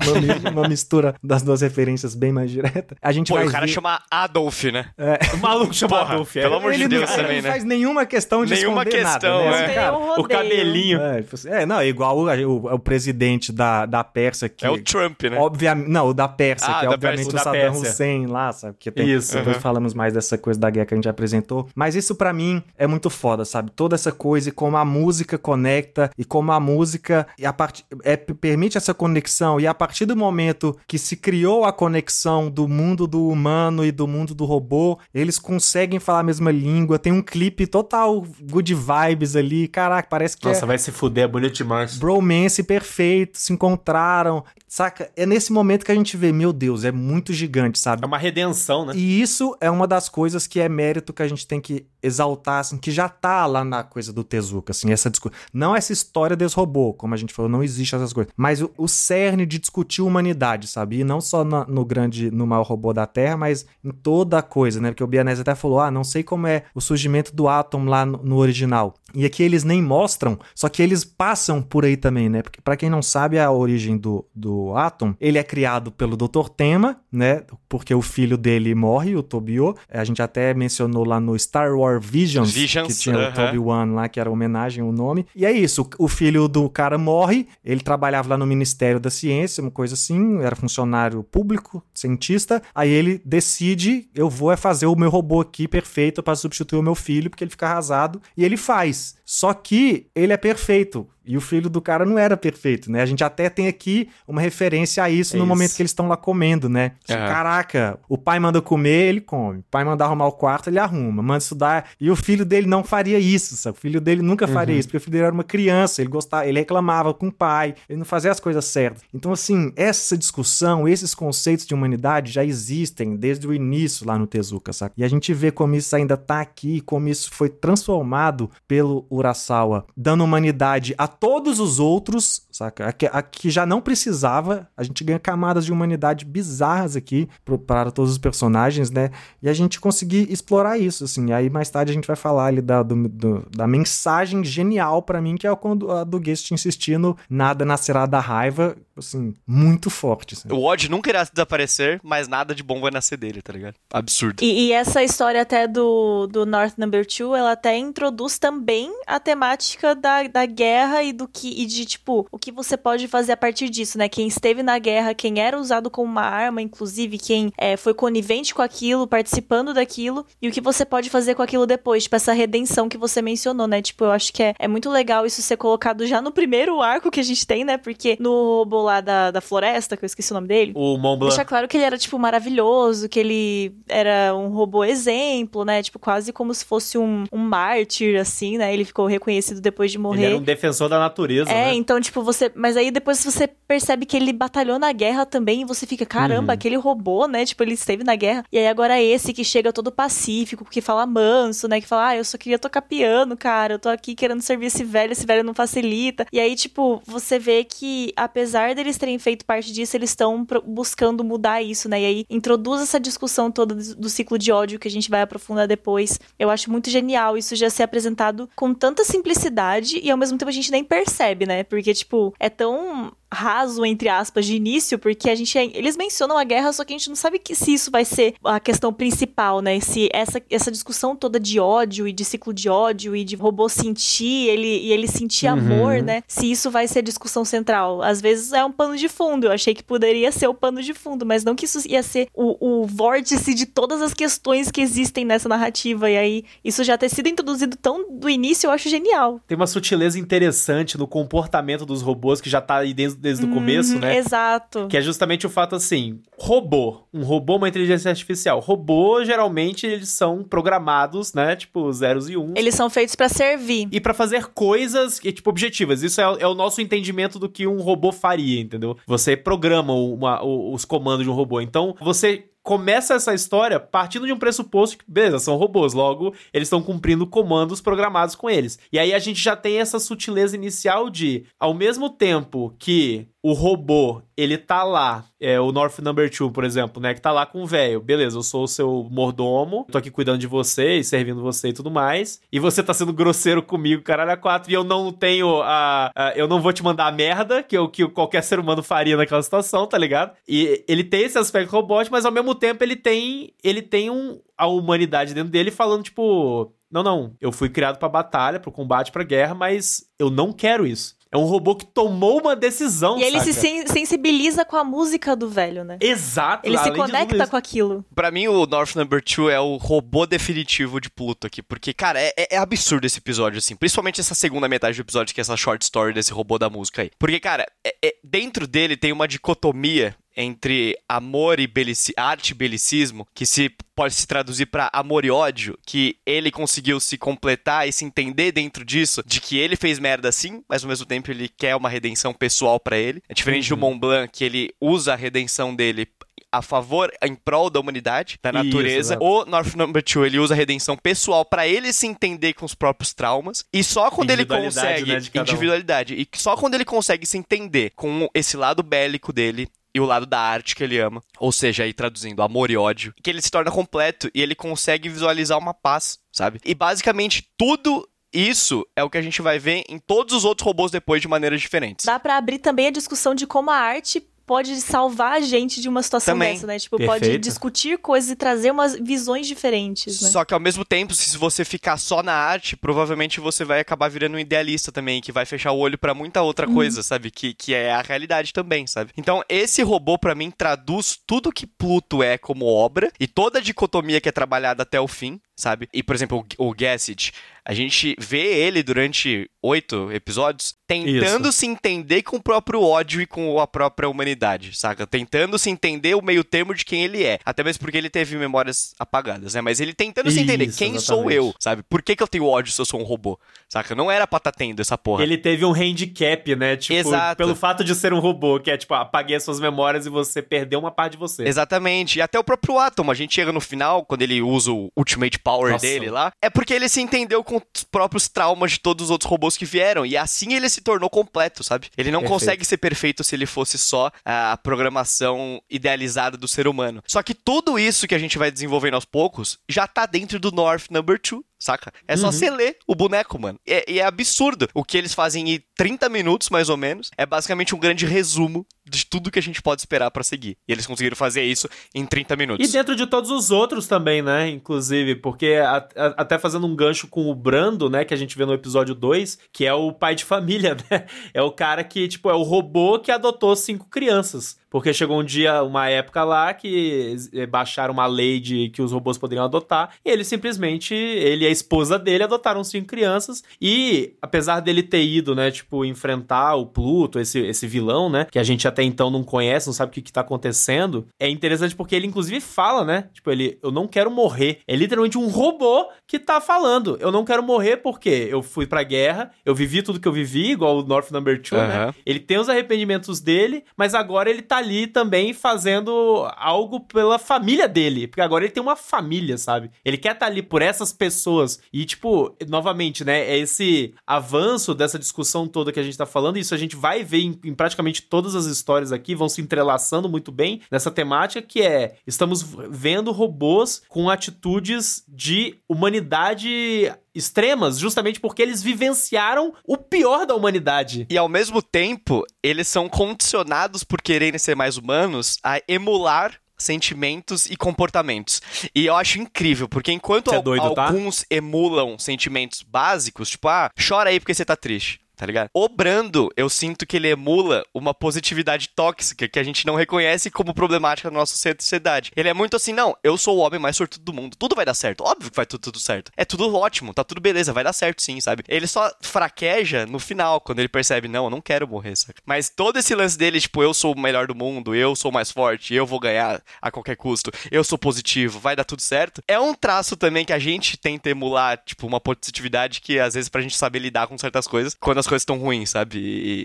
uma, 0.43 0.51
uma 0.61 0.67
mistura 0.69 1.15
das 1.23 1.41
duas 1.41 1.61
referências 1.61 2.15
bem 2.15 2.31
mais 2.31 2.49
direta. 2.51 2.95
A 3.01 3.11
gente 3.11 3.29
Pô, 3.29 3.35
vai 3.35 3.47
o 3.47 3.51
cara 3.51 3.65
ver... 3.65 3.71
chama 3.71 4.01
Adolf, 4.09 4.63
né? 4.65 4.85
O 5.33 5.37
maluco 5.37 5.73
chama 5.73 5.97
Porra, 5.99 6.13
Adolf. 6.13 6.35
é. 6.37 6.41
pelo 6.41 6.55
amor 6.55 6.71
de 6.73 6.77
Ele 6.83 6.87
Deus 6.87 7.09
não, 7.09 7.15
também, 7.17 7.31
ele 7.31 7.41
né? 7.41 7.47
não 7.47 7.51
faz 7.51 7.63
nenhuma 7.63 8.05
questão 8.05 8.45
de 8.45 8.53
Nenhuma 8.53 8.83
esconder 8.83 9.03
questão, 9.03 9.45
nada, 9.45 9.57
né? 9.57 9.71
é. 9.71 9.75
Cara- 9.75 9.97
O 9.97 10.23
cabelinho. 10.27 10.99
É, 11.01 11.23
é, 11.61 11.65
não, 11.65 11.79
é 11.79 11.87
igual 11.87 12.17
o, 12.17 12.25
o- 12.29 12.73
o 12.75 12.79
presidente 12.79 13.51
da, 13.51 13.85
da 13.85 14.03
Pérsia 14.03 14.47
que... 14.49 14.65
É 14.65 14.69
o 14.69 14.81
Trump, 14.81 15.23
né? 15.23 15.37
Obviamente, 15.37 15.89
não, 15.89 16.07
o 16.07 16.13
da 16.13 16.27
Pérsia, 16.27 16.67
Ah, 16.69 16.79
que 16.79 16.85
é 16.85 16.89
da 16.89 16.95
obviamente 16.95 17.17
Pérsia, 17.17 17.29
o 17.31 17.33
o 17.33 17.37
da 17.37 17.43
Saddam 17.43 17.61
Pérsia. 17.73 17.89
Hussein 17.91 18.25
lá, 18.27 18.51
sabe? 18.53 18.75
Que 18.79 18.91
tem, 18.91 19.09
Isso. 19.11 19.35
Depois 19.35 19.55
Uhum. 19.57 19.61
falamos 19.61 19.93
mais 19.93 20.13
dessa 20.13 20.37
coisa 20.37 20.59
da 20.59 20.69
guerra 20.69 20.85
que 20.85 20.93
a 20.93 20.97
gente 20.97 21.09
apresentou. 21.09 21.67
Mas 21.75 21.95
isso 21.95 22.15
pra 22.15 22.31
mim 22.33 22.63
é 22.77 22.87
muito 22.87 23.09
foda, 23.09 23.43
sabe? 23.45 23.71
Toda 23.71 23.95
essa 23.95 24.11
coisa 24.11 24.49
e 24.49 24.51
como 24.51 24.77
a 24.77 24.85
música 24.85 25.37
conecta 25.37 26.09
e 26.17 26.23
como 26.23 26.51
a 26.51 26.59
música 26.59 27.24
E 27.37 27.45
a 27.45 27.53
part... 27.53 27.85
é, 28.03 28.15
permite 28.15 28.77
essa 28.77 28.93
conexão 28.93 29.59
e 29.59 29.67
a 29.67 29.73
partir 29.73 30.05
do 30.05 30.15
momento 30.15 30.77
que 30.87 30.97
se 30.97 31.15
criou 31.15 31.65
a 31.65 31.71
conexão 31.71 32.49
do 32.49 32.67
mundo 32.67 33.07
do 33.07 33.27
humano 33.27 33.85
e 33.85 33.91
do 33.91 34.07
mundo 34.07 34.33
do 34.33 34.45
robô, 34.45 34.99
eles 35.13 35.39
conseguem 35.39 35.99
falar 35.99 36.19
a 36.19 36.23
mesma 36.23 36.51
língua, 36.51 36.99
tem 36.99 37.11
um 37.11 37.21
clipe 37.21 37.67
total 37.67 38.25
good 38.41 38.73
vibes 38.73 39.35
ali, 39.35 39.67
caraca, 39.67 40.07
parece 40.09 40.37
que 40.37 40.47
Nossa, 40.47 40.65
é 40.65 40.67
vai 40.67 40.77
se 40.77 40.91
fuder, 40.91 41.25
é 41.25 41.27
bonito 41.27 41.53
demais. 41.53 41.97
bromance 41.97 42.63
perfeito, 42.63 43.37
se 43.37 43.53
encontraram, 43.53 44.43
saca? 44.67 45.09
É 45.15 45.25
nesse 45.25 45.51
momento 45.53 45.85
que 45.85 45.91
a 45.91 45.95
gente 45.95 46.17
vê, 46.17 46.31
meu 46.31 46.51
Deus, 46.51 46.83
é 46.83 46.91
muito 46.91 47.33
gigante, 47.33 47.79
sabe? 47.79 48.03
É 48.03 48.07
uma 48.07 48.17
redenção, 48.17 48.85
né? 48.85 48.93
E 48.95 49.21
isso 49.21 49.55
é 49.61 49.69
uma 49.69 49.87
das 49.87 50.09
coisas 50.09 50.47
que 50.47 50.59
é 50.59 50.67
mérito 50.67 51.13
que 51.13 51.23
a 51.23 51.27
gente 51.27 51.47
tem 51.47 51.61
que 51.61 51.85
exaltar, 52.03 52.59
assim, 52.59 52.77
que 52.77 52.91
já 52.91 53.09
tá 53.09 53.45
lá 53.45 53.63
na 53.63 53.83
coisa 53.83 54.13
do 54.13 54.23
Tezuka, 54.23 54.71
assim, 54.71 54.91
essa 54.91 55.09
discussão. 55.09 55.37
Não 55.53 55.75
essa 55.75 55.91
história 55.91 56.35
desse 56.35 56.55
robô, 56.55 56.93
como 56.93 57.14
a 57.15 57.17
gente 57.17 57.33
falou, 57.33 57.49
não 57.49 57.63
existe 57.63 57.95
essas 57.95 58.13
coisas. 58.13 58.31
Mas 58.37 58.61
o, 58.61 58.69
o 58.77 58.87
cerne 58.87 59.45
de 59.45 59.57
discutir 59.59 60.01
humanidade, 60.01 60.67
sabe? 60.67 60.99
E 60.99 61.03
não 61.03 61.19
só 61.19 61.43
na- 61.43 61.65
no 61.65 61.83
grande, 61.83 62.29
no 62.31 62.45
maior 62.45 62.63
robô 62.63 62.93
da 62.93 63.05
Terra, 63.05 63.37
mas 63.37 63.65
em 63.83 63.91
toda 63.91 64.37
a 64.39 64.41
coisa, 64.41 64.79
né? 64.79 64.89
Porque 64.91 65.03
o 65.03 65.07
Bianese 65.07 65.41
até 65.41 65.55
falou, 65.55 65.79
ah, 65.79 65.89
não 65.91 66.03
sei 66.03 66.23
como 66.23 66.47
é 66.47 66.63
o 66.73 66.81
surgimento 66.81 67.35
do 67.35 67.47
átomo 67.47 67.89
lá 67.89 68.05
no, 68.05 68.17
no 68.23 68.35
original. 68.37 68.93
E 69.13 69.25
aqui 69.25 69.41
eles 69.43 69.63
nem 69.63 69.81
mostram, 69.81 70.37
só 70.53 70.67
que 70.67 70.81
eles 70.81 71.05
passam 71.05 71.61
por 71.61 71.85
aí 71.85 71.95
também, 71.95 72.27
né? 72.27 72.41
Porque 72.41 72.59
pra 72.61 72.75
quem 72.75 72.89
não 72.89 73.01
sabe 73.01 73.39
a 73.39 73.49
origem 73.49 73.97
do, 73.97 74.25
do 74.35 74.75
átomo, 74.75 75.15
ele 75.21 75.37
é 75.37 75.43
criado 75.43 75.89
pelo 75.89 76.17
Dr. 76.17 76.49
Tema, 76.55 76.97
né? 77.09 77.43
Porque 77.69 77.95
o 77.95 78.01
filho 78.01 78.37
dele 78.37 78.75
morre, 78.75 79.15
o 79.15 79.23
Tobio. 79.23 79.73
A 79.89 80.03
gente 80.03 80.21
até 80.21 80.53
mencionou 80.53 81.05
lá 81.05 81.17
no 81.19 81.37
Star 81.39 81.73
Wars 81.77 82.05
Visions, 82.05 82.51
Visions, 82.51 82.87
que 82.87 82.93
tinha 82.99 83.15
o 83.15 83.19
aham. 83.21 83.31
Toby-Wan 83.31 83.85
lá, 83.93 84.09
que 84.09 84.19
era 84.19 84.29
homenagem 84.29 84.83
ao 84.83 84.91
nome. 84.91 85.25
E 85.33 85.45
é 85.45 85.51
isso, 85.51 85.89
o 85.97 86.07
filho 86.09 86.49
do 86.49 86.69
cara 86.69 86.97
morre, 87.05 87.47
ele 87.63 87.81
trabalhava 87.81 88.29
lá 88.29 88.37
no 88.37 88.45
Ministério 88.45 88.99
da 88.99 89.09
Ciência, 89.09 89.61
uma 89.61 89.71
coisa 89.71 89.93
assim, 89.93 90.41
era 90.41 90.55
funcionário 90.55 91.23
público, 91.23 91.83
cientista. 91.93 92.61
Aí 92.73 92.89
ele 92.89 93.21
decide, 93.23 94.09
eu 94.15 94.29
vou 94.29 94.51
é 94.51 94.57
fazer 94.57 94.87
o 94.87 94.95
meu 94.95 95.09
robô 95.09 95.41
aqui 95.41 95.67
perfeito 95.67 96.23
para 96.23 96.35
substituir 96.35 96.79
o 96.79 96.83
meu 96.83 96.95
filho, 96.95 97.29
porque 97.29 97.43
ele 97.43 97.51
fica 97.51 97.67
arrasado. 97.67 98.21
E 98.35 98.43
ele 98.43 98.57
faz. 98.57 99.15
Só 99.25 99.53
que 99.53 100.07
ele 100.15 100.31
é 100.33 100.37
perfeito. 100.37 101.07
E 101.27 101.35
o 101.35 101.41
filho 101.41 101.71
do 101.71 101.81
cara 101.81 102.05
não 102.05 102.19
era 102.19 102.37
perfeito, 102.37 102.91
né? 102.91 103.01
A 103.01 103.05
gente 103.07 103.23
até 103.23 103.49
tem 103.49 103.67
aqui 103.67 104.07
uma 104.27 104.39
referência 104.39 105.03
a 105.03 105.09
isso 105.09 105.35
É 105.35 105.39
no 105.39 105.43
isso. 105.43 105.49
momento 105.49 105.75
que 105.75 105.81
eles 105.81 105.89
estão 105.89 106.07
lá 106.07 106.15
comendo, 106.15 106.69
né? 106.69 106.91
Aham. 107.09 107.25
Caraca, 107.27 107.99
o 108.07 108.15
pai 108.15 108.39
manda 108.39 108.61
comer, 108.61 109.07
ele 109.09 109.21
come. 109.21 109.57
O 109.61 109.63
pai 109.71 109.83
manda 109.83 110.05
arrumar 110.05 110.27
o 110.27 110.31
quarto, 110.33 110.69
ele 110.69 110.77
arruma. 110.77 111.23
Manda 111.23 111.39
estudar. 111.39 111.89
E 111.99 112.11
o 112.11 112.15
filho 112.15 112.45
dele 112.45 112.67
não 112.67 112.83
faria 112.83 113.17
isso, 113.17 113.57
sabe? 113.57 113.75
O 113.75 113.81
filho 113.81 113.99
dele 113.99 114.21
nunca 114.21 114.47
faria 114.47 114.75
isso, 114.77 114.87
porque 114.87 114.97
o 114.97 115.01
filho 115.01 115.13
dele 115.13 115.23
era 115.23 115.33
uma 115.33 115.43
criança, 115.43 115.99
ele 115.99 116.11
gostava, 116.11 116.45
ele 116.45 116.59
reclamava 116.59 117.11
com 117.11 117.29
o 117.29 117.31
pai, 117.31 117.73
ele 117.89 117.97
não 117.97 118.05
fazia 118.05 118.29
as 118.31 118.39
coisas 118.39 118.63
certas. 118.65 119.01
Então, 119.11 119.31
assim, 119.31 119.73
essa 119.75 120.15
discussão, 120.15 120.87
esses 120.87 121.15
conceitos 121.15 121.65
de 121.65 121.73
humanidade 121.73 122.31
já 122.31 122.45
existem 122.45 123.15
desde 123.15 123.47
o 123.47 123.53
início 123.53 124.05
lá 124.05 124.15
no 124.15 124.27
Tezuka, 124.27 124.71
sabe? 124.71 124.93
E 124.95 125.03
a 125.03 125.07
gente 125.07 125.33
vê 125.33 125.49
como 125.49 125.73
isso 125.73 125.95
ainda 125.95 126.15
tá 126.15 126.39
aqui, 126.39 126.81
como 126.81 127.07
isso 127.09 127.31
foi 127.33 127.49
transformado 127.49 128.47
pelo 128.67 129.07
Urasawa, 129.15 129.85
dando 129.95 130.23
humanidade 130.23 130.93
a 130.97 131.07
todos 131.07 131.59
os 131.59 131.79
outros, 131.79 132.43
saca? 132.51 132.87
A 132.87 132.91
que, 132.93 133.05
a 133.05 133.21
que 133.21 133.49
já 133.49 133.65
não 133.65 133.81
precisava, 133.81 134.67
a 134.75 134.83
gente 134.83 135.03
ganha 135.03 135.19
camadas 135.19 135.65
de 135.65 135.71
humanidade 135.71 136.25
bizarras 136.25 136.95
aqui 136.95 137.27
para 137.65 137.91
todos 137.91 138.11
os 138.11 138.17
personagens, 138.17 138.91
né? 138.91 139.11
E 139.41 139.49
a 139.49 139.53
gente 139.53 139.79
conseguir 139.79 140.31
explorar 140.31 140.77
isso, 140.77 141.03
assim. 141.05 141.31
Aí 141.31 141.49
mais 141.49 141.69
tarde 141.69 141.91
a 141.91 141.95
gente 141.95 142.07
vai 142.07 142.15
falar 142.15 142.45
ali 142.45 142.61
da, 142.61 142.83
do- 142.83 143.07
do- 143.09 143.47
da 143.55 143.67
mensagem 143.67 144.43
genial 144.43 145.01
pra 145.01 145.21
mim, 145.21 145.35
que 145.35 145.47
é 145.47 145.55
quando 145.55 145.91
a 145.91 146.03
do 146.03 146.19
Guest 146.19 146.51
insistindo, 146.51 147.15
nada 147.29 147.65
nascerá 147.65 148.05
da 148.05 148.19
raiva, 148.19 148.75
assim, 148.97 149.35
muito 149.45 149.89
forte. 149.89 150.35
Assim. 150.35 150.51
O 150.51 150.63
ódio 150.63 150.89
nunca 150.89 151.09
irá 151.09 151.23
desaparecer, 151.23 151.99
mas 152.03 152.27
nada 152.27 152.55
de 152.55 152.63
bom 152.63 152.79
vai 152.79 152.91
nascer 152.91 153.17
dele, 153.17 153.41
tá 153.41 153.53
ligado? 153.53 153.75
Absurdo. 153.91 154.43
E, 154.43 154.67
e 154.67 154.71
essa 154.71 155.03
história 155.03 155.41
até 155.41 155.67
do, 155.67 156.27
do 156.27 156.45
North 156.45 156.77
Number 156.77 157.05
Two, 157.05 157.35
ela 157.35 157.51
até 157.53 157.77
introduz 157.77 158.37
também 158.39 158.91
a 159.05 159.19
temática 159.19 159.95
da, 159.95 160.23
da 160.23 160.45
guerra 160.45 161.03
e 161.03 161.11
do 161.11 161.27
que 161.27 161.61
e 161.61 161.65
de 161.65 161.85
tipo 161.85 162.27
o 162.31 162.37
que 162.37 162.51
você 162.51 162.77
pode 162.77 163.07
fazer 163.07 163.33
a 163.33 163.37
partir 163.37 163.69
disso, 163.69 163.97
né? 163.97 164.07
Quem 164.07 164.27
esteve 164.27 164.63
na 164.63 164.77
guerra, 164.79 165.13
quem 165.13 165.39
era 165.39 165.59
usado 165.59 165.89
como 165.89 166.09
uma 166.09 166.23
arma, 166.23 166.61
inclusive 166.61 167.17
quem 167.17 167.51
é, 167.57 167.75
foi 167.77 167.93
conivente 167.93 168.53
com 168.53 168.61
aquilo, 168.61 169.07
participando 169.07 169.73
daquilo, 169.73 170.25
e 170.41 170.47
o 170.47 170.51
que 170.51 170.61
você 170.61 170.85
pode 170.85 171.09
fazer 171.09 171.35
com 171.35 171.41
aquilo 171.41 171.65
depois, 171.65 172.03
tipo 172.03 172.15
essa 172.15 172.33
redenção 172.33 172.87
que 172.87 172.97
você 172.97 173.21
mencionou, 173.21 173.67
né? 173.67 173.81
Tipo, 173.81 174.05
eu 174.05 174.11
acho 174.11 174.31
que 174.31 174.43
é, 174.43 174.55
é 174.57 174.67
muito 174.67 174.89
legal 174.89 175.25
isso 175.25 175.41
ser 175.41 175.57
colocado 175.57 176.05
já 176.05 176.21
no 176.21 176.31
primeiro 176.31 176.81
arco 176.81 177.11
que 177.11 177.19
a 177.19 177.23
gente 177.23 177.45
tem, 177.45 177.63
né? 177.63 177.77
Porque 177.77 178.17
no 178.19 178.59
robô 178.59 178.84
lá 178.85 179.01
da, 179.01 179.31
da 179.31 179.41
floresta, 179.41 179.97
que 179.97 180.03
eu 180.03 180.07
esqueci 180.07 180.31
o 180.31 180.35
nome 180.35 180.47
dele. 180.47 180.71
O 180.75 180.97
Mont 180.97 181.19
Blanc. 181.19 181.31
Deixa 181.35 181.43
claro 181.45 181.67
que 181.67 181.75
ele 181.75 181.83
era, 181.83 181.97
tipo, 181.97 182.17
maravilhoso, 182.17 183.09
que 183.09 183.19
ele 183.19 183.73
era 183.87 184.33
um 184.35 184.47
robô 184.49 184.83
exemplo, 184.83 185.65
né? 185.65 185.81
Tipo, 185.83 185.99
quase 185.99 186.31
como 186.31 186.53
se 186.53 186.63
fosse 186.65 186.97
um, 186.97 187.23
um 187.31 187.37
mártir, 187.39 188.19
assim, 188.19 188.57
né? 188.57 188.73
Ele 188.73 188.85
ficou 188.85 189.05
reconhecido 189.07 189.59
depois 189.59 189.91
de 189.91 189.97
Ele 189.97 190.03
morrer. 190.03 190.25
era 190.27 190.37
um 190.37 190.41
defensor 190.41 190.87
da 190.87 190.99
natureza, 190.99 191.49
É, 191.51 191.65
né? 191.65 191.73
então, 191.73 191.99
tipo, 191.99 192.21
você. 192.21 192.51
Mas 192.55 192.77
aí 192.77 192.91
depois 192.91 193.23
você 193.23 193.47
percebe 193.47 194.05
que 194.05 194.15
ele 194.15 194.31
batalhou 194.31 194.77
na 194.77 194.91
guerra 194.91 195.25
também 195.25 195.61
e 195.61 195.65
você 195.65 195.85
fica, 195.87 196.05
caramba, 196.05 196.51
Uhum. 196.51 196.53
aquele 196.53 196.75
robô, 196.75 197.27
né? 197.27 197.45
Tipo, 197.45 197.63
ele 197.63 197.73
esteve 197.73 198.03
na 198.03 198.15
guerra. 198.15 198.43
E 198.51 198.57
aí 198.57 198.67
agora 198.67 198.97
é 198.99 199.03
esse 199.03 199.33
que 199.33 199.43
chega 199.43 199.73
todo 199.73 199.91
pacífico, 199.91 200.65
que 200.69 200.81
fala 200.81 201.05
manso, 201.05 201.67
né? 201.67 201.81
Que 201.81 201.87
fala, 201.87 202.09
ah, 202.09 202.17
eu 202.17 202.23
só 202.23 202.37
queria 202.37 202.59
tocar 202.59 202.81
piano, 202.81 203.35
cara. 203.35 203.73
Eu 203.75 203.79
tô 203.79 203.89
aqui 203.89 204.13
querendo 204.13 204.41
servir 204.41 204.67
esse 204.67 204.83
velho, 204.83 205.11
esse 205.13 205.25
velho 205.25 205.43
não 205.43 205.53
facilita. 205.53 206.27
E 206.31 206.39
aí, 206.39 206.55
tipo, 206.55 207.01
você 207.05 207.39
vê 207.39 207.63
que, 207.63 208.13
apesar 208.15 208.74
deles 208.75 208.97
terem 208.97 209.17
feito 209.17 209.45
parte 209.45 209.71
disso, 209.71 209.95
eles 209.97 210.11
estão 210.11 210.45
buscando 210.65 211.23
mudar 211.23 211.61
isso, 211.61 211.89
né? 211.89 212.01
E 212.01 212.05
aí 212.05 212.25
introduz 212.29 212.81
essa 212.81 212.99
discussão 212.99 213.49
toda 213.49 213.73
do 213.73 214.09
ciclo 214.09 214.37
de 214.37 214.51
ódio 214.51 214.79
que 214.79 214.87
a 214.87 214.91
gente 214.91 215.09
vai 215.09 215.21
aprofundar 215.21 215.67
depois. 215.67 216.19
Eu 216.37 216.49
acho 216.49 216.71
muito 216.71 216.89
genial 216.89 217.37
isso 217.37 217.55
já 217.55 217.69
ser 217.69 217.83
apresentado 217.83 218.49
com 218.55 218.73
tanta 218.73 219.03
simplicidade 219.03 219.99
e 220.01 220.11
ao 220.11 220.17
mesmo 220.17 220.37
tempo 220.37 220.49
a 220.49 220.53
gente 220.53 220.71
nem 220.71 220.83
percebe, 220.83 221.45
né? 221.45 221.63
Porque, 221.63 221.93
tipo, 221.93 222.33
é 222.39 222.49
tão 222.49 223.11
raso, 223.35 223.85
entre 223.85 224.09
aspas, 224.09 224.45
de 224.45 224.55
início, 224.55 224.97
porque 224.97 225.29
a 225.29 225.35
gente. 225.35 225.57
Eles 225.57 225.97
mencionam 225.97 226.37
a 226.37 226.43
guerra, 226.43 226.71
só 226.71 226.83
que 226.83 226.93
a 226.93 226.97
gente 226.97 227.09
não 227.09 227.15
sabe 227.15 227.37
que, 227.37 227.53
se 227.53 227.73
isso 227.73 227.91
vai 227.91 228.05
ser 228.05 228.35
a 228.43 228.59
questão 228.59 228.93
principal, 228.93 229.61
né? 229.61 229.79
Se 229.79 230.09
essa, 230.13 230.41
essa 230.49 230.71
discussão 230.71 231.15
toda 231.15 231.39
de 231.39 231.59
ódio 231.59 232.07
e 232.07 232.13
de 232.13 232.23
ciclo 232.23 232.53
de 232.53 232.69
ódio 232.69 233.15
e 233.15 233.23
de 233.23 233.35
robô 233.35 233.67
sentir 233.67 234.47
ele, 234.47 234.67
e 234.67 234.91
ele 234.91 235.07
sentir 235.07 235.47
amor, 235.47 236.01
né? 236.01 236.23
Se 236.27 236.49
isso 236.49 236.71
vai 236.71 236.87
ser 236.87 236.99
a 236.99 237.03
discussão 237.03 237.43
central. 237.43 238.01
Às 238.01 238.21
vezes 238.21 238.53
é 238.53 238.63
um 238.63 238.71
pano 238.71 238.95
de 238.95 239.09
fundo. 239.09 239.47
Eu 239.47 239.51
achei 239.51 239.73
que 239.73 239.83
poderia 239.83 240.31
ser 240.31 240.47
o 240.47 240.53
pano 240.53 240.81
de 240.81 240.93
fundo, 240.93 241.25
mas 241.25 241.43
não 241.43 241.55
que 241.55 241.65
isso 241.65 241.79
ia 241.87 242.01
ser 242.01 242.27
o, 242.33 242.81
o 242.81 242.85
vórtice 242.85 243.53
de 243.53 243.65
todas 243.65 244.01
as 244.01 244.13
questões 244.13 244.71
que 244.71 244.81
existem 244.81 245.25
nessa 245.25 245.49
narrativa. 245.49 246.09
E 246.09 246.17
aí, 246.17 246.45
isso 246.63 246.83
já 246.83 246.97
ter 246.97 247.09
sido 247.09 247.27
introduzido 247.27 247.75
tão 247.75 248.05
do 248.09 248.29
início, 248.29 248.67
eu 248.67 248.71
acho 248.71 248.89
genial. 248.89 249.39
Tem 249.47 249.55
uma 249.55 249.67
sutileza 249.67 250.17
interessante 250.19 250.97
no 250.97 251.07
comportamento 251.07 251.85
dos 251.85 252.01
robôs 252.01 252.39
que 252.39 252.49
já 252.49 252.61
tá 252.61 252.77
aí 252.77 252.93
desde, 253.25 253.43
o 253.45 253.49
começo, 253.49 253.93
Uhum, 253.95 253.99
né? 253.99 254.17
Exato. 254.17 254.87
Que 254.87 254.97
é 254.97 255.01
justamente 255.01 255.45
o 255.45 255.49
fato 255.49 255.75
assim, 255.75 256.19
robô, 256.37 257.01
um 257.13 257.23
robô, 257.23 257.55
uma 257.57 257.67
inteligência 257.67 258.09
artificial. 258.09 258.59
Robô, 258.59 259.23
geralmente, 259.25 259.85
eles 259.87 260.09
são 260.09 260.43
programados, 260.43 261.33
né? 261.33 261.55
Tipo, 261.55 261.91
zeros 261.91 262.29
e 262.29 262.37
uns. 262.37 262.53
Eles 262.55 262.75
são 262.75 262.89
feitos 262.89 263.15
pra 263.15 263.27
servir. 263.27 263.87
E 263.91 263.99
pra 263.99 264.13
fazer 264.13 264.45
coisas, 264.47 265.19
que, 265.19 265.31
tipo, 265.31 265.49
objetivas. 265.49 266.03
Isso 266.03 266.21
é, 266.21 266.23
é 266.41 266.47
o 266.47 266.53
nosso 266.53 266.81
entendimento 266.81 267.39
do 267.39 267.49
que 267.49 267.65
um 267.67 267.81
robô 267.81 268.11
faria, 268.11 268.61
entendeu? 268.61 268.95
Você 269.07 269.35
programa 269.35 269.93
uma- 269.93 270.43
os 270.45 270.85
comandos 270.85 271.23
de 271.23 271.29
um 271.29 271.33
robô. 271.33 271.59
Então, 271.61 271.95
você 271.99 272.45
começa 272.65 273.13
essa 273.13 273.31
história 273.31 273.79
partindo 273.79 274.25
de 274.25 274.33
um 274.33 274.39
pressuposto 274.39 274.97
que, 274.97 275.03
beleza, 275.07 275.37
são 275.37 275.55
robôs, 275.55 275.93
logo 275.93 276.33
eles 276.51 276.65
estão 276.65 276.81
cumprindo 276.81 277.27
comandos 277.27 277.79
programados 277.79 278.33
com 278.33 278.49
eles. 278.49 278.79
E 278.91 278.97
aí 278.97 279.13
a 279.13 279.19
gente 279.19 279.39
já 279.39 279.55
tem 279.55 279.77
essa 279.77 279.99
sutileza 279.99 280.55
inicial 280.55 281.09
de, 281.09 281.45
ao 281.59 281.75
mesmo 281.75 282.09
tempo 282.09 282.73
que 282.79 283.27
o 283.47 283.53
robô, 283.53 284.23
ele 284.35 284.57
tá 284.57 284.83
lá, 284.83 285.23
é 285.39 285.59
o 285.59 285.71
North 285.71 285.99
Number 285.99 286.27
2, 286.35 286.51
por 286.51 286.63
exemplo, 286.63 286.99
né, 286.99 287.13
que 287.13 287.21
tá 287.21 287.31
lá 287.31 287.45
com 287.45 287.61
o 287.61 287.67
velho, 287.67 288.01
beleza, 288.01 288.35
eu 288.37 288.41
sou 288.41 288.63
o 288.63 288.67
seu 288.67 289.07
mordomo, 289.11 289.85
tô 289.91 289.99
aqui 289.99 290.09
cuidando 290.09 290.39
de 290.39 290.47
você 290.47 290.95
e 290.97 291.03
servindo 291.03 291.43
você 291.43 291.67
e 291.67 291.73
tudo 291.73 291.91
mais, 291.91 292.41
e 292.51 292.59
você 292.59 292.81
tá 292.81 292.91
sendo 292.91 293.13
grosseiro 293.13 293.61
comigo, 293.61 294.01
caralho, 294.01 294.31
a 294.31 294.35
quatro, 294.37 294.71
e 294.71 294.73
eu 294.73 294.83
não 294.83 295.11
tenho 295.11 295.61
a, 295.61 296.09
a- 296.15 296.33
eu 296.35 296.47
não 296.47 296.59
vou 296.59 296.73
te 296.73 296.81
mandar 296.81 297.05
a 297.05 297.11
merda 297.11 297.61
que, 297.61 297.77
eu, 297.77 297.87
que 297.87 298.07
qualquer 298.07 298.41
ser 298.41 298.57
humano 298.59 298.81
faria 298.81 299.15
naquela 299.15 299.43
situação, 299.43 299.85
tá 299.85 299.97
ligado? 299.97 300.31
E 300.47 300.83
ele 300.87 301.03
tem 301.03 301.21
esse 301.25 301.37
aspecto 301.37 301.69
robótico, 301.71 302.15
mas 302.15 302.25
ao 302.25 302.31
mesmo 302.31 302.55
tempo 302.55 302.83
ele 302.83 302.95
tem, 302.95 303.53
ele 303.63 303.83
tem 303.83 304.09
um, 304.09 304.39
a 304.57 304.65
humanidade 304.65 305.35
dentro 305.35 305.51
dele 305.51 305.69
falando, 305.69 306.01
tipo, 306.01 306.73
não, 306.91 307.03
não, 307.03 307.33
eu 307.39 307.51
fui 307.51 307.69
criado 307.69 307.99
pra 307.99 308.09
batalha, 308.09 308.59
pro 308.59 308.71
combate, 308.71 309.11
pra 309.11 309.23
guerra, 309.23 309.53
mas 309.53 310.03
eu 310.17 310.31
não 310.31 310.51
quero 310.51 310.87
isso. 310.87 311.13
É 311.35 311.37
um 311.37 311.45
robô 311.45 311.75
que 311.75 311.85
tomou 311.85 312.39
uma 312.39 312.55
decisão, 312.55 313.17
E 313.19 313.23
ele 313.23 313.39
saca? 313.39 313.53
se 313.53 313.59
sen- 313.59 313.87
sensibiliza 313.87 314.63
com 314.65 314.75
a 314.75 314.83
música 314.83 315.35
do 315.35 315.49
velho, 315.49 315.83
né? 315.83 315.97
Exato. 315.99 316.67
Ele 316.67 316.77
se 316.77 316.91
conecta 316.91 317.45
com 317.47 317.55
aquilo. 317.57 318.05
Pra 318.15 318.31
mim, 318.31 318.47
o 318.47 318.65
North 318.65 318.95
Number 318.95 319.21
2 319.21 319.51
é 319.53 319.59
o 319.59 319.75
robô 319.77 320.25
definitivo 320.25 320.99
de 321.01 321.09
Pluto 321.09 321.45
aqui. 321.47 321.61
Porque, 321.61 321.93
cara, 321.93 322.19
é, 322.21 322.33
é 322.51 322.57
absurdo 322.57 323.05
esse 323.05 323.19
episódio, 323.19 323.57
assim. 323.59 323.75
Principalmente 323.75 324.21
essa 324.21 324.33
segunda 324.35 324.67
metade 324.67 324.97
do 324.97 325.01
episódio, 325.01 325.33
que 325.35 325.41
é 325.41 325.43
essa 325.43 325.57
short 325.57 325.83
story 325.83 326.13
desse 326.13 326.31
robô 326.31 326.57
da 326.57 326.69
música 326.69 327.01
aí. 327.01 327.11
Porque, 327.19 327.39
cara, 327.39 327.65
é- 327.85 327.95
é- 328.03 328.15
dentro 328.23 328.65
dele 328.67 328.95
tem 328.95 329.11
uma 329.11 329.27
dicotomia 329.27 330.15
entre 330.35 330.97
amor 331.07 331.59
e 331.59 331.67
belici 331.67 332.13
arte 332.17 332.49
e 332.51 332.53
belicismo, 332.53 333.27
que 333.33 333.45
se 333.45 333.71
pode 333.95 334.13
se 334.13 334.27
traduzir 334.27 334.65
pra 334.65 334.89
amor 334.91 335.23
e 335.23 335.31
ódio, 335.31 335.77
que 335.85 336.17
ele 336.25 336.51
conseguiu 336.51 336.99
se 336.99 337.17
completar 337.17 337.87
e 337.87 337.93
se 337.93 338.03
entender 338.03 338.51
dentro 338.51 338.83
disso, 338.83 339.23
de 339.25 339.39
que 339.39 339.57
ele 339.57 339.75
fez 339.77 339.99
merda 339.99 340.31
sim, 340.31 340.63
mas 340.67 340.83
ao 340.83 340.89
mesmo 340.89 341.05
tempo 341.05 341.31
ele 341.31 341.47
quer 341.47 341.75
uma 341.75 341.87
redenção 341.89 342.33
pessoal 342.33 342.79
pra 342.79 342.97
ele. 342.97 343.23
É 343.29 343.33
diferente 343.33 343.69
do 343.69 343.77
Mont 343.77 343.97
Blanc, 343.99 344.29
que 344.31 344.43
ele 344.43 344.73
usa 344.81 345.13
a 345.13 345.15
redenção 345.15 345.73
dele 345.73 346.07
a 346.51 346.61
favor, 346.61 347.11
em 347.21 347.35
prol 347.35 347.69
da 347.69 347.79
humanidade, 347.81 348.39
da 348.41 348.49
Isso, 348.49 348.63
natureza. 348.63 349.13
exato. 349.15 349.23
o 349.25 349.45
North 349.45 349.75
Number 349.75 350.01
2, 350.01 350.27
ele 350.27 350.39
usa 350.39 350.53
a 350.53 350.57
redenção 350.57 350.95
pessoal 350.95 351.43
pra 351.43 351.67
ele 351.67 351.91
se 351.91 352.07
entender 352.07 352.53
com 352.53 352.65
os 352.65 352.73
próprios 352.73 353.13
traumas. 353.13 353.65
E 353.73 353.83
só 353.83 354.09
quando 354.09 354.29
ele 354.31 354.43
Individualidade, 354.43 354.75
consegue 355.01 355.11
né, 355.13 355.19
de 355.19 355.31
cada 355.31 355.41
um. 355.41 355.53
individualidade 355.53 356.13
e 356.15 356.27
só 356.37 356.55
quando 356.55 356.75
ele 356.75 356.85
consegue 356.85 357.25
se 357.25 357.37
entender 357.37 357.91
com 357.95 358.29
esse 358.33 358.55
lado 358.55 358.81
bélico 358.83 359.33
dele 359.33 359.67
e 359.95 359.99
o 360.01 360.05
lado 360.05 360.25
da 360.25 360.37
arte 360.37 360.75
que 360.75 360.83
ele 360.83 360.99
ama, 360.99 361.23
ou 361.39 361.53
seja, 361.53 361.83
aí 361.85 361.93
traduzindo 361.93 362.41
amor 362.41 362.69
e 362.69 362.75
ódio, 362.75 363.13
que 363.23 363.29
ele 363.29 363.41
se 363.41 363.49
torna 363.49 363.71
completo 363.71 364.29
e 364.35 364.41
ele 364.41 364.53
consegue 364.53 365.07
visualizar 365.07 365.57
uma 365.57 365.73
paz, 365.73 366.19
sabe? 366.33 366.59
E 366.65 366.75
basicamente 366.75 367.49
tudo 367.57 368.05
isso 368.33 368.85
é 368.93 369.01
o 369.01 369.09
que 369.09 369.17
a 369.17 369.21
gente 369.21 369.41
vai 369.41 369.57
ver 369.57 369.85
em 369.87 369.97
todos 369.97 370.35
os 370.35 370.43
outros 370.43 370.65
robôs 370.65 370.91
depois 370.91 371.21
de 371.21 371.29
maneiras 371.29 371.61
diferentes. 371.61 372.05
Dá 372.05 372.19
pra 372.19 372.35
abrir 372.35 372.59
também 372.59 372.87
a 372.87 372.91
discussão 372.91 373.33
de 373.33 373.47
como 373.47 373.71
a 373.71 373.77
arte 373.77 374.21
pode 374.45 374.79
salvar 374.79 375.33
a 375.33 375.39
gente 375.41 375.81
de 375.81 375.89
uma 375.89 376.03
situação 376.03 376.35
Também. 376.35 376.53
dessa, 376.53 376.67
né? 376.67 376.77
Tipo, 376.79 376.97
pode 376.97 377.21
Perfeito. 377.21 377.41
discutir 377.41 377.97
coisas 377.97 378.29
e 378.29 378.35
trazer 378.35 378.71
umas 378.71 378.95
visões 378.95 379.47
diferentes, 379.47 380.21
né? 380.21 380.29
Só 380.29 380.45
que 380.45 380.53
ao 380.53 380.59
mesmo 380.59 380.85
tempo, 380.85 381.13
se 381.13 381.37
você 381.37 381.65
ficar 381.65 381.97
só 381.97 382.21
na 382.21 382.33
arte, 382.33 382.75
provavelmente 382.75 383.39
você 383.39 383.65
vai 383.65 383.79
acabar 383.79 384.09
virando 384.09 384.35
um 384.35 384.39
idealista 384.39 384.91
também, 384.91 385.21
que 385.21 385.31
vai 385.31 385.45
fechar 385.45 385.71
o 385.71 385.79
olho 385.79 385.97
pra 385.97 386.13
muita 386.13 386.41
outra 386.41 386.67
coisa, 386.67 387.01
sabe? 387.01 387.31
Que, 387.31 387.53
que 387.53 387.73
é 387.73 387.91
a 387.91 388.01
realidade 388.01 388.53
também, 388.53 388.85
sabe? 388.85 389.11
Então, 389.17 389.43
esse 389.49 389.81
robô 389.81 390.17
pra 390.17 390.35
mim 390.35 390.51
traduz 390.51 391.19
tudo 391.25 391.51
que 391.51 391.65
Pluto 391.65 392.21
é 392.21 392.37
como 392.37 392.65
obra 392.65 393.11
e 393.19 393.27
toda 393.27 393.59
a 393.59 393.61
dicotomia 393.61 394.21
que 394.21 394.29
é 394.29 394.31
trabalhada 394.31 394.83
até 394.83 394.99
o 394.99 395.07
fim, 395.07 395.39
sabe? 395.55 395.87
E, 395.93 396.03
por 396.03 396.15
exemplo, 396.15 396.45
o, 396.57 396.69
o 396.69 396.73
Gassage, 396.73 397.31
a 397.67 397.73
gente 397.73 398.15
vê 398.19 398.43
ele 398.59 398.83
durante 398.83 399.49
oito 399.61 400.11
episódios 400.11 400.75
tentando 400.87 401.51
se 401.51 401.65
entender 401.65 402.21
com 402.21 402.35
o 402.35 402.41
próprio 402.41 402.79
ódio 402.83 403.21
e 403.21 403.25
com 403.25 403.59
a 403.59 403.65
própria 403.65 404.07
humanidade, 404.07 404.77
saca? 404.77 405.07
Tentando 405.07 405.57
se 405.57 405.71
entender 405.71 406.13
o 406.13 406.21
meio 406.21 406.43
termo 406.43 406.75
de 406.75 406.85
quem 406.85 407.03
ele 407.03 407.23
é. 407.23 407.39
Até 407.43 407.63
mesmo 407.63 407.79
porque 407.79 407.97
ele 407.97 408.09
teve 408.09 408.37
memórias 408.37 408.93
apagadas, 408.99 409.55
né? 409.55 409.61
Mas 409.61 409.79
ele 409.79 409.93
tentando 409.93 410.29
se 410.29 410.41
entender 410.41 410.65
Isso, 410.65 410.77
quem 410.77 410.99
sou 410.99 411.29
exatamente. 411.29 411.35
eu, 411.37 411.55
sabe? 411.59 411.83
Por 411.89 412.03
que, 412.03 412.15
que 412.15 412.21
eu 412.21 412.27
tenho 412.27 412.45
ódio 412.45 412.71
se 412.71 412.79
eu 412.79 412.85
sou 412.85 412.99
um 412.99 413.03
robô? 413.03 413.39
Saca? 413.67 413.95
Não 413.95 414.11
era 414.11 414.27
pra 414.27 414.37
estar 414.37 414.51
tendo 414.51 414.79
essa 414.79 414.95
porra. 414.95 415.23
Ele 415.23 415.37
teve 415.37 415.65
um 415.65 415.73
handicap, 415.73 416.55
né? 416.55 416.77
Tipo, 416.77 416.99
Exato. 416.99 417.37
pelo 417.37 417.55
fato 417.55 417.83
de 417.83 417.95
ser 417.95 418.13
um 418.13 418.19
robô, 418.19 418.59
que 418.59 418.69
é 418.69 418.77
tipo, 418.77 418.93
apaguei 418.93 419.37
as 419.37 419.43
suas 419.43 419.59
memórias 419.59 420.05
e 420.05 420.09
você 420.09 420.39
perdeu 420.39 420.79
uma 420.79 420.91
parte 420.91 421.13
de 421.13 421.17
você. 421.17 421.43
Exatamente. 421.43 422.19
E 422.19 422.21
até 422.21 422.37
o 422.37 422.43
próprio 422.43 422.77
Atom, 422.77 423.09
a 423.09 423.15
gente 423.15 423.33
chega 423.33 423.51
no 423.51 423.59
final, 423.59 424.05
quando 424.05 424.21
ele 424.21 424.39
usa 424.39 424.71
o 424.71 424.91
Ultimate 424.95 425.39
Power 425.45 425.73
Nossa. 425.73 425.85
dele 425.85 426.09
lá, 426.09 426.31
é 426.41 426.49
porque 426.49 426.73
ele 426.73 426.89
se 426.89 426.99
entendeu 426.99 427.43
com 427.43 427.57
os 427.57 427.83
próprios 427.83 428.27
traumas 428.27 428.71
de 428.71 428.79
todos 428.79 429.05
os 429.05 429.11
outros 429.11 429.29
robôs 429.29 429.55
que 429.55 429.63
vieram. 429.63 430.03
E 430.03 430.17
assim 430.17 430.55
ele 430.55 430.67
se 430.67 430.81
tornou 430.81 431.07
completo, 431.07 431.63
sabe? 431.63 431.91
Ele 431.95 432.09
não 432.09 432.21
Perfeito. 432.21 432.39
consegue 432.39 432.65
ser 432.65 432.77
perfeito 432.77 433.23
se 433.23 433.35
ele 433.35 433.45
fosse 433.45 433.77
só 433.77 434.11
a 434.25 434.57
programação 434.57 435.61
idealizada 435.69 436.35
do 436.35 436.47
ser 436.47 436.67
humano. 436.67 437.03
Só 437.07 437.21
que 437.21 437.35
tudo 437.35 437.77
isso 437.77 438.07
que 438.07 438.15
a 438.15 438.19
gente 438.19 438.39
vai 438.39 438.49
desenvolvendo 438.49 438.95
aos 438.95 439.05
poucos 439.05 439.59
já 439.69 439.85
tá 439.85 440.07
dentro 440.07 440.39
do 440.39 440.51
North 440.51 440.85
Number 440.89 441.21
2. 441.21 441.43
Saca? 441.65 441.91
É 442.07 442.15
só 442.15 442.31
você 442.31 442.47
ler 442.51 442.77
o 442.85 442.93
boneco, 442.93 443.39
mano. 443.41 443.59
E 443.65 443.73
é, 443.73 443.85
e 443.87 443.99
é 443.99 444.05
absurdo. 444.05 444.67
O 444.71 444.83
que 444.83 444.95
eles 444.95 445.15
fazem 445.15 445.49
em 445.51 445.59
30 445.75 446.07
minutos, 446.09 446.51
mais 446.51 446.69
ou 446.69 446.77
menos, 446.77 447.09
é 447.17 447.25
basicamente 447.25 447.73
um 447.73 447.79
grande 447.79 448.05
resumo 448.05 448.67
de 448.87 449.03
tudo 449.03 449.31
que 449.31 449.39
a 449.39 449.41
gente 449.41 449.63
pode 449.63 449.81
esperar 449.81 450.11
pra 450.11 450.21
seguir. 450.23 450.59
E 450.67 450.71
eles 450.71 450.85
conseguiram 450.85 451.15
fazer 451.17 451.41
isso 451.41 451.67
em 451.95 452.05
30 452.05 452.35
minutos. 452.35 452.69
E 452.69 452.71
dentro 452.71 452.95
de 452.95 453.07
todos 453.07 453.31
os 453.31 453.49
outros 453.49 453.87
também, 453.87 454.21
né? 454.21 454.47
Inclusive, 454.47 455.15
porque 455.15 455.53
a- 455.59 455.77
a- 455.95 456.13
até 456.17 456.37
fazendo 456.37 456.67
um 456.67 456.75
gancho 456.75 457.07
com 457.07 457.31
o 457.31 457.33
Brando, 457.33 457.89
né? 457.89 458.05
Que 458.05 458.13
a 458.13 458.17
gente 458.17 458.37
vê 458.37 458.45
no 458.45 458.53
episódio 458.53 458.93
2, 458.93 459.39
que 459.51 459.65
é 459.65 459.73
o 459.73 459.91
pai 459.91 460.13
de 460.13 460.23
família, 460.23 460.77
né? 460.91 461.07
É 461.33 461.41
o 461.41 461.51
cara 461.51 461.83
que, 461.83 462.07
tipo, 462.07 462.29
é 462.29 462.33
o 462.35 462.43
robô 462.43 462.99
que 462.99 463.09
adotou 463.11 463.55
cinco 463.55 463.89
crianças. 463.89 464.55
Porque 464.75 464.93
chegou 464.93 465.17
um 465.17 465.23
dia, 465.23 465.63
uma 465.63 465.87
época 465.87 466.21
lá, 466.25 466.53
que 466.53 467.15
eh, 467.31 467.45
baixaram 467.45 467.93
uma 467.93 468.05
lei 468.05 468.41
de 468.41 468.67
que 468.71 468.81
os 468.81 468.91
robôs 468.91 469.17
poderiam 469.17 469.45
adotar. 469.45 469.91
E 470.03 470.09
ele 470.09 470.25
simplesmente, 470.25 470.93
ele 470.93 471.45
e 471.45 471.47
a 471.47 471.49
esposa 471.49 471.97
dele 471.97 472.25
adotaram 472.25 472.61
cinco 472.61 472.87
crianças. 472.87 473.41
E 473.61 474.15
apesar 474.21 474.59
dele 474.59 474.83
ter 474.83 475.01
ido, 475.01 475.33
né, 475.33 475.49
tipo, 475.49 475.85
enfrentar 475.85 476.55
o 476.55 476.65
Pluto, 476.65 477.21
esse, 477.21 477.39
esse 477.39 477.65
vilão, 477.65 478.09
né? 478.09 478.27
Que 478.29 478.37
a 478.37 478.43
gente 478.43 478.67
até 478.67 478.83
então 478.83 479.09
não 479.09 479.23
conhece, 479.23 479.67
não 479.67 479.73
sabe 479.73 479.91
o 479.91 479.93
que, 479.93 480.01
que 480.01 480.11
tá 480.11 480.19
acontecendo. 480.19 481.07
É 481.17 481.29
interessante 481.29 481.73
porque 481.73 481.95
ele, 481.95 482.07
inclusive, 482.07 482.41
fala, 482.41 482.83
né? 482.83 483.07
Tipo, 483.13 483.31
ele, 483.31 483.57
eu 483.63 483.71
não 483.71 483.87
quero 483.87 484.11
morrer. 484.11 484.59
É 484.67 484.75
literalmente 484.75 485.17
um 485.17 485.29
robô 485.29 485.87
que 486.05 486.19
tá 486.19 486.41
falando. 486.41 486.97
Eu 486.99 487.13
não 487.13 487.23
quero 487.23 487.41
morrer 487.41 487.77
porque 487.77 488.27
eu 488.29 488.43
fui 488.43 488.67
pra 488.67 488.83
guerra, 488.83 489.31
eu 489.45 489.55
vivi 489.55 489.81
tudo 489.81 490.01
que 490.01 490.07
eu 490.09 490.11
vivi, 490.11 490.51
igual 490.51 490.79
o 490.79 490.83
North 490.83 491.11
Number 491.11 491.37
2, 491.37 491.49
né? 491.51 491.77
Aham. 491.77 491.95
Ele 492.05 492.19
tem 492.19 492.37
os 492.37 492.49
arrependimentos 492.49 493.21
dele, 493.21 493.63
mas 493.77 493.95
agora 493.95 494.29
ele 494.29 494.41
tá 494.41 494.64
ali 494.65 494.87
também 494.87 495.33
fazendo 495.33 496.27
algo 496.35 496.79
pela 496.79 497.17
família 497.19 497.67
dele. 497.67 498.07
Porque 498.07 498.21
agora 498.21 498.43
ele 498.43 498.53
tem 498.53 498.61
uma 498.61 498.75
família, 498.75 499.37
sabe? 499.37 499.71
Ele 499.83 499.97
quer 499.97 500.13
estar 500.13 500.25
ali 500.25 500.41
por 500.41 500.61
essas 500.61 500.91
pessoas. 500.91 501.59
E, 501.71 501.85
tipo, 501.85 502.35
novamente, 502.47 503.05
né? 503.05 503.21
É 503.21 503.37
esse 503.37 503.93
avanço 504.05 504.73
dessa 504.73 504.99
discussão 504.99 505.47
toda 505.47 505.71
que 505.71 505.79
a 505.79 505.83
gente 505.83 505.97
tá 505.97 506.05
falando. 506.05 506.37
Isso 506.37 506.53
a 506.53 506.57
gente 506.57 506.75
vai 506.75 507.03
ver 507.03 507.19
em, 507.19 507.39
em 507.45 507.53
praticamente 507.53 508.01
todas 508.01 508.35
as 508.35 508.45
histórias 508.45 508.91
aqui, 508.91 509.15
vão 509.15 509.29
se 509.29 509.41
entrelaçando 509.41 510.09
muito 510.09 510.31
bem 510.31 510.61
nessa 510.71 510.91
temática 510.91 511.41
que 511.41 511.61
é: 511.61 511.95
estamos 512.07 512.43
vendo 512.69 513.11
robôs 513.11 513.83
com 513.87 514.09
atitudes 514.09 515.03
de 515.07 515.59
humanidade 515.69 516.91
extremas, 517.15 517.79
justamente 517.79 518.19
porque 518.19 518.41
eles 518.41 518.61
vivenciaram 518.61 519.53
o 519.65 519.77
pior 519.77 520.25
da 520.25 520.35
humanidade. 520.35 521.07
E 521.09 521.17
ao 521.17 521.29
mesmo 521.29 521.61
tempo, 521.61 522.23
eles 522.43 522.67
são 522.67 522.89
condicionados 522.89 523.83
por 523.83 524.01
quererem 524.01 524.37
ser 524.37 524.55
mais 524.55 524.77
humanos 524.77 525.37
a 525.43 525.59
emular 525.67 526.39
sentimentos 526.57 527.45
e 527.47 527.55
comportamentos. 527.55 528.41
E 528.73 528.85
eu 528.85 528.95
acho 528.95 529.19
incrível, 529.19 529.67
porque 529.67 529.91
enquanto 529.91 530.33
é 530.33 530.41
doido, 530.41 530.73
tá? 530.73 530.87
alguns 530.87 531.25
emulam 531.29 531.97
sentimentos 531.99 532.61
básicos, 532.61 533.29
tipo, 533.29 533.47
ah, 533.47 533.69
chora 533.87 534.09
aí 534.09 534.19
porque 534.19 534.33
você 534.33 534.45
tá 534.45 534.55
triste. 534.55 534.99
Tá 535.15 535.25
ligado? 535.25 535.49
O 535.53 535.69
Brando, 535.69 536.29
eu 536.35 536.49
sinto 536.49 536.85
que 536.85 536.97
ele 536.97 537.09
emula 537.09 537.65
uma 537.73 537.93
positividade 537.93 538.69
tóxica 538.69 539.27
que 539.27 539.39
a 539.39 539.43
gente 539.43 539.65
não 539.65 539.75
reconhece 539.75 540.29
como 540.29 540.53
problemática 540.53 541.09
na 541.09 541.19
nossa 541.19 541.35
sociedade. 541.35 542.11
Ele 542.15 542.29
é 542.29 542.33
muito 542.33 542.55
assim, 542.55 542.73
não, 542.73 542.95
eu 543.03 543.17
sou 543.17 543.37
o 543.37 543.39
homem 543.39 543.59
mais 543.59 543.77
sortudo 543.77 544.03
do 544.03 544.13
mundo. 544.13 544.35
Tudo 544.37 544.55
vai 544.55 544.65
dar 544.65 544.73
certo. 544.73 545.03
Óbvio 545.03 545.31
que 545.31 545.35
vai 545.35 545.45
tudo, 545.45 545.61
tudo 545.61 545.79
certo. 545.79 546.11
É 546.17 546.25
tudo 546.25 546.53
ótimo, 546.55 546.93
tá 546.93 547.03
tudo 547.03 547.21
beleza, 547.21 547.53
vai 547.53 547.63
dar 547.63 547.73
certo 547.73 548.01
sim, 548.01 548.19
sabe? 548.19 548.43
Ele 548.47 548.67
só 548.67 548.91
fraqueja 549.01 549.85
no 549.85 549.99
final, 549.99 550.41
quando 550.41 550.59
ele 550.59 550.67
percebe, 550.67 551.07
não, 551.07 551.25
eu 551.25 551.29
não 551.29 551.41
quero 551.41 551.67
morrer, 551.67 551.95
saca? 551.95 552.21
Mas 552.25 552.49
todo 552.49 552.77
esse 552.77 552.93
lance 552.93 553.17
dele, 553.17 553.39
tipo, 553.39 553.63
eu 553.63 553.73
sou 553.73 553.93
o 553.93 553.99
melhor 553.99 554.27
do 554.27 554.35
mundo, 554.35 554.75
eu 554.75 554.95
sou 554.95 555.11
o 555.11 555.13
mais 555.13 555.31
forte, 555.31 555.73
eu 555.73 555.85
vou 555.85 555.99
ganhar 555.99 556.41
a 556.61 556.71
qualquer 556.71 556.95
custo, 556.95 557.31
eu 557.51 557.63
sou 557.63 557.77
positivo, 557.77 558.39
vai 558.39 558.55
dar 558.55 558.63
tudo 558.63 558.81
certo. 558.81 559.21
É 559.27 559.39
um 559.39 559.53
traço 559.53 559.95
também 559.95 560.25
que 560.25 560.33
a 560.33 560.39
gente 560.39 560.77
tenta 560.77 561.09
emular, 561.09 561.61
tipo, 561.65 561.87
uma 561.87 561.99
positividade 561.99 562.81
que 562.81 562.99
às 562.99 563.13
vezes 563.13 563.29
pra 563.29 563.41
gente 563.41 563.57
saber 563.57 563.79
lidar 563.79 564.07
com 564.07 564.17
certas 564.17 564.47
coisas, 564.47 564.75
quando 564.79 564.99
as 564.99 565.04
coisas 565.07 565.21
estão 565.21 565.37
ruins, 565.37 565.69
sabe? 565.71 565.97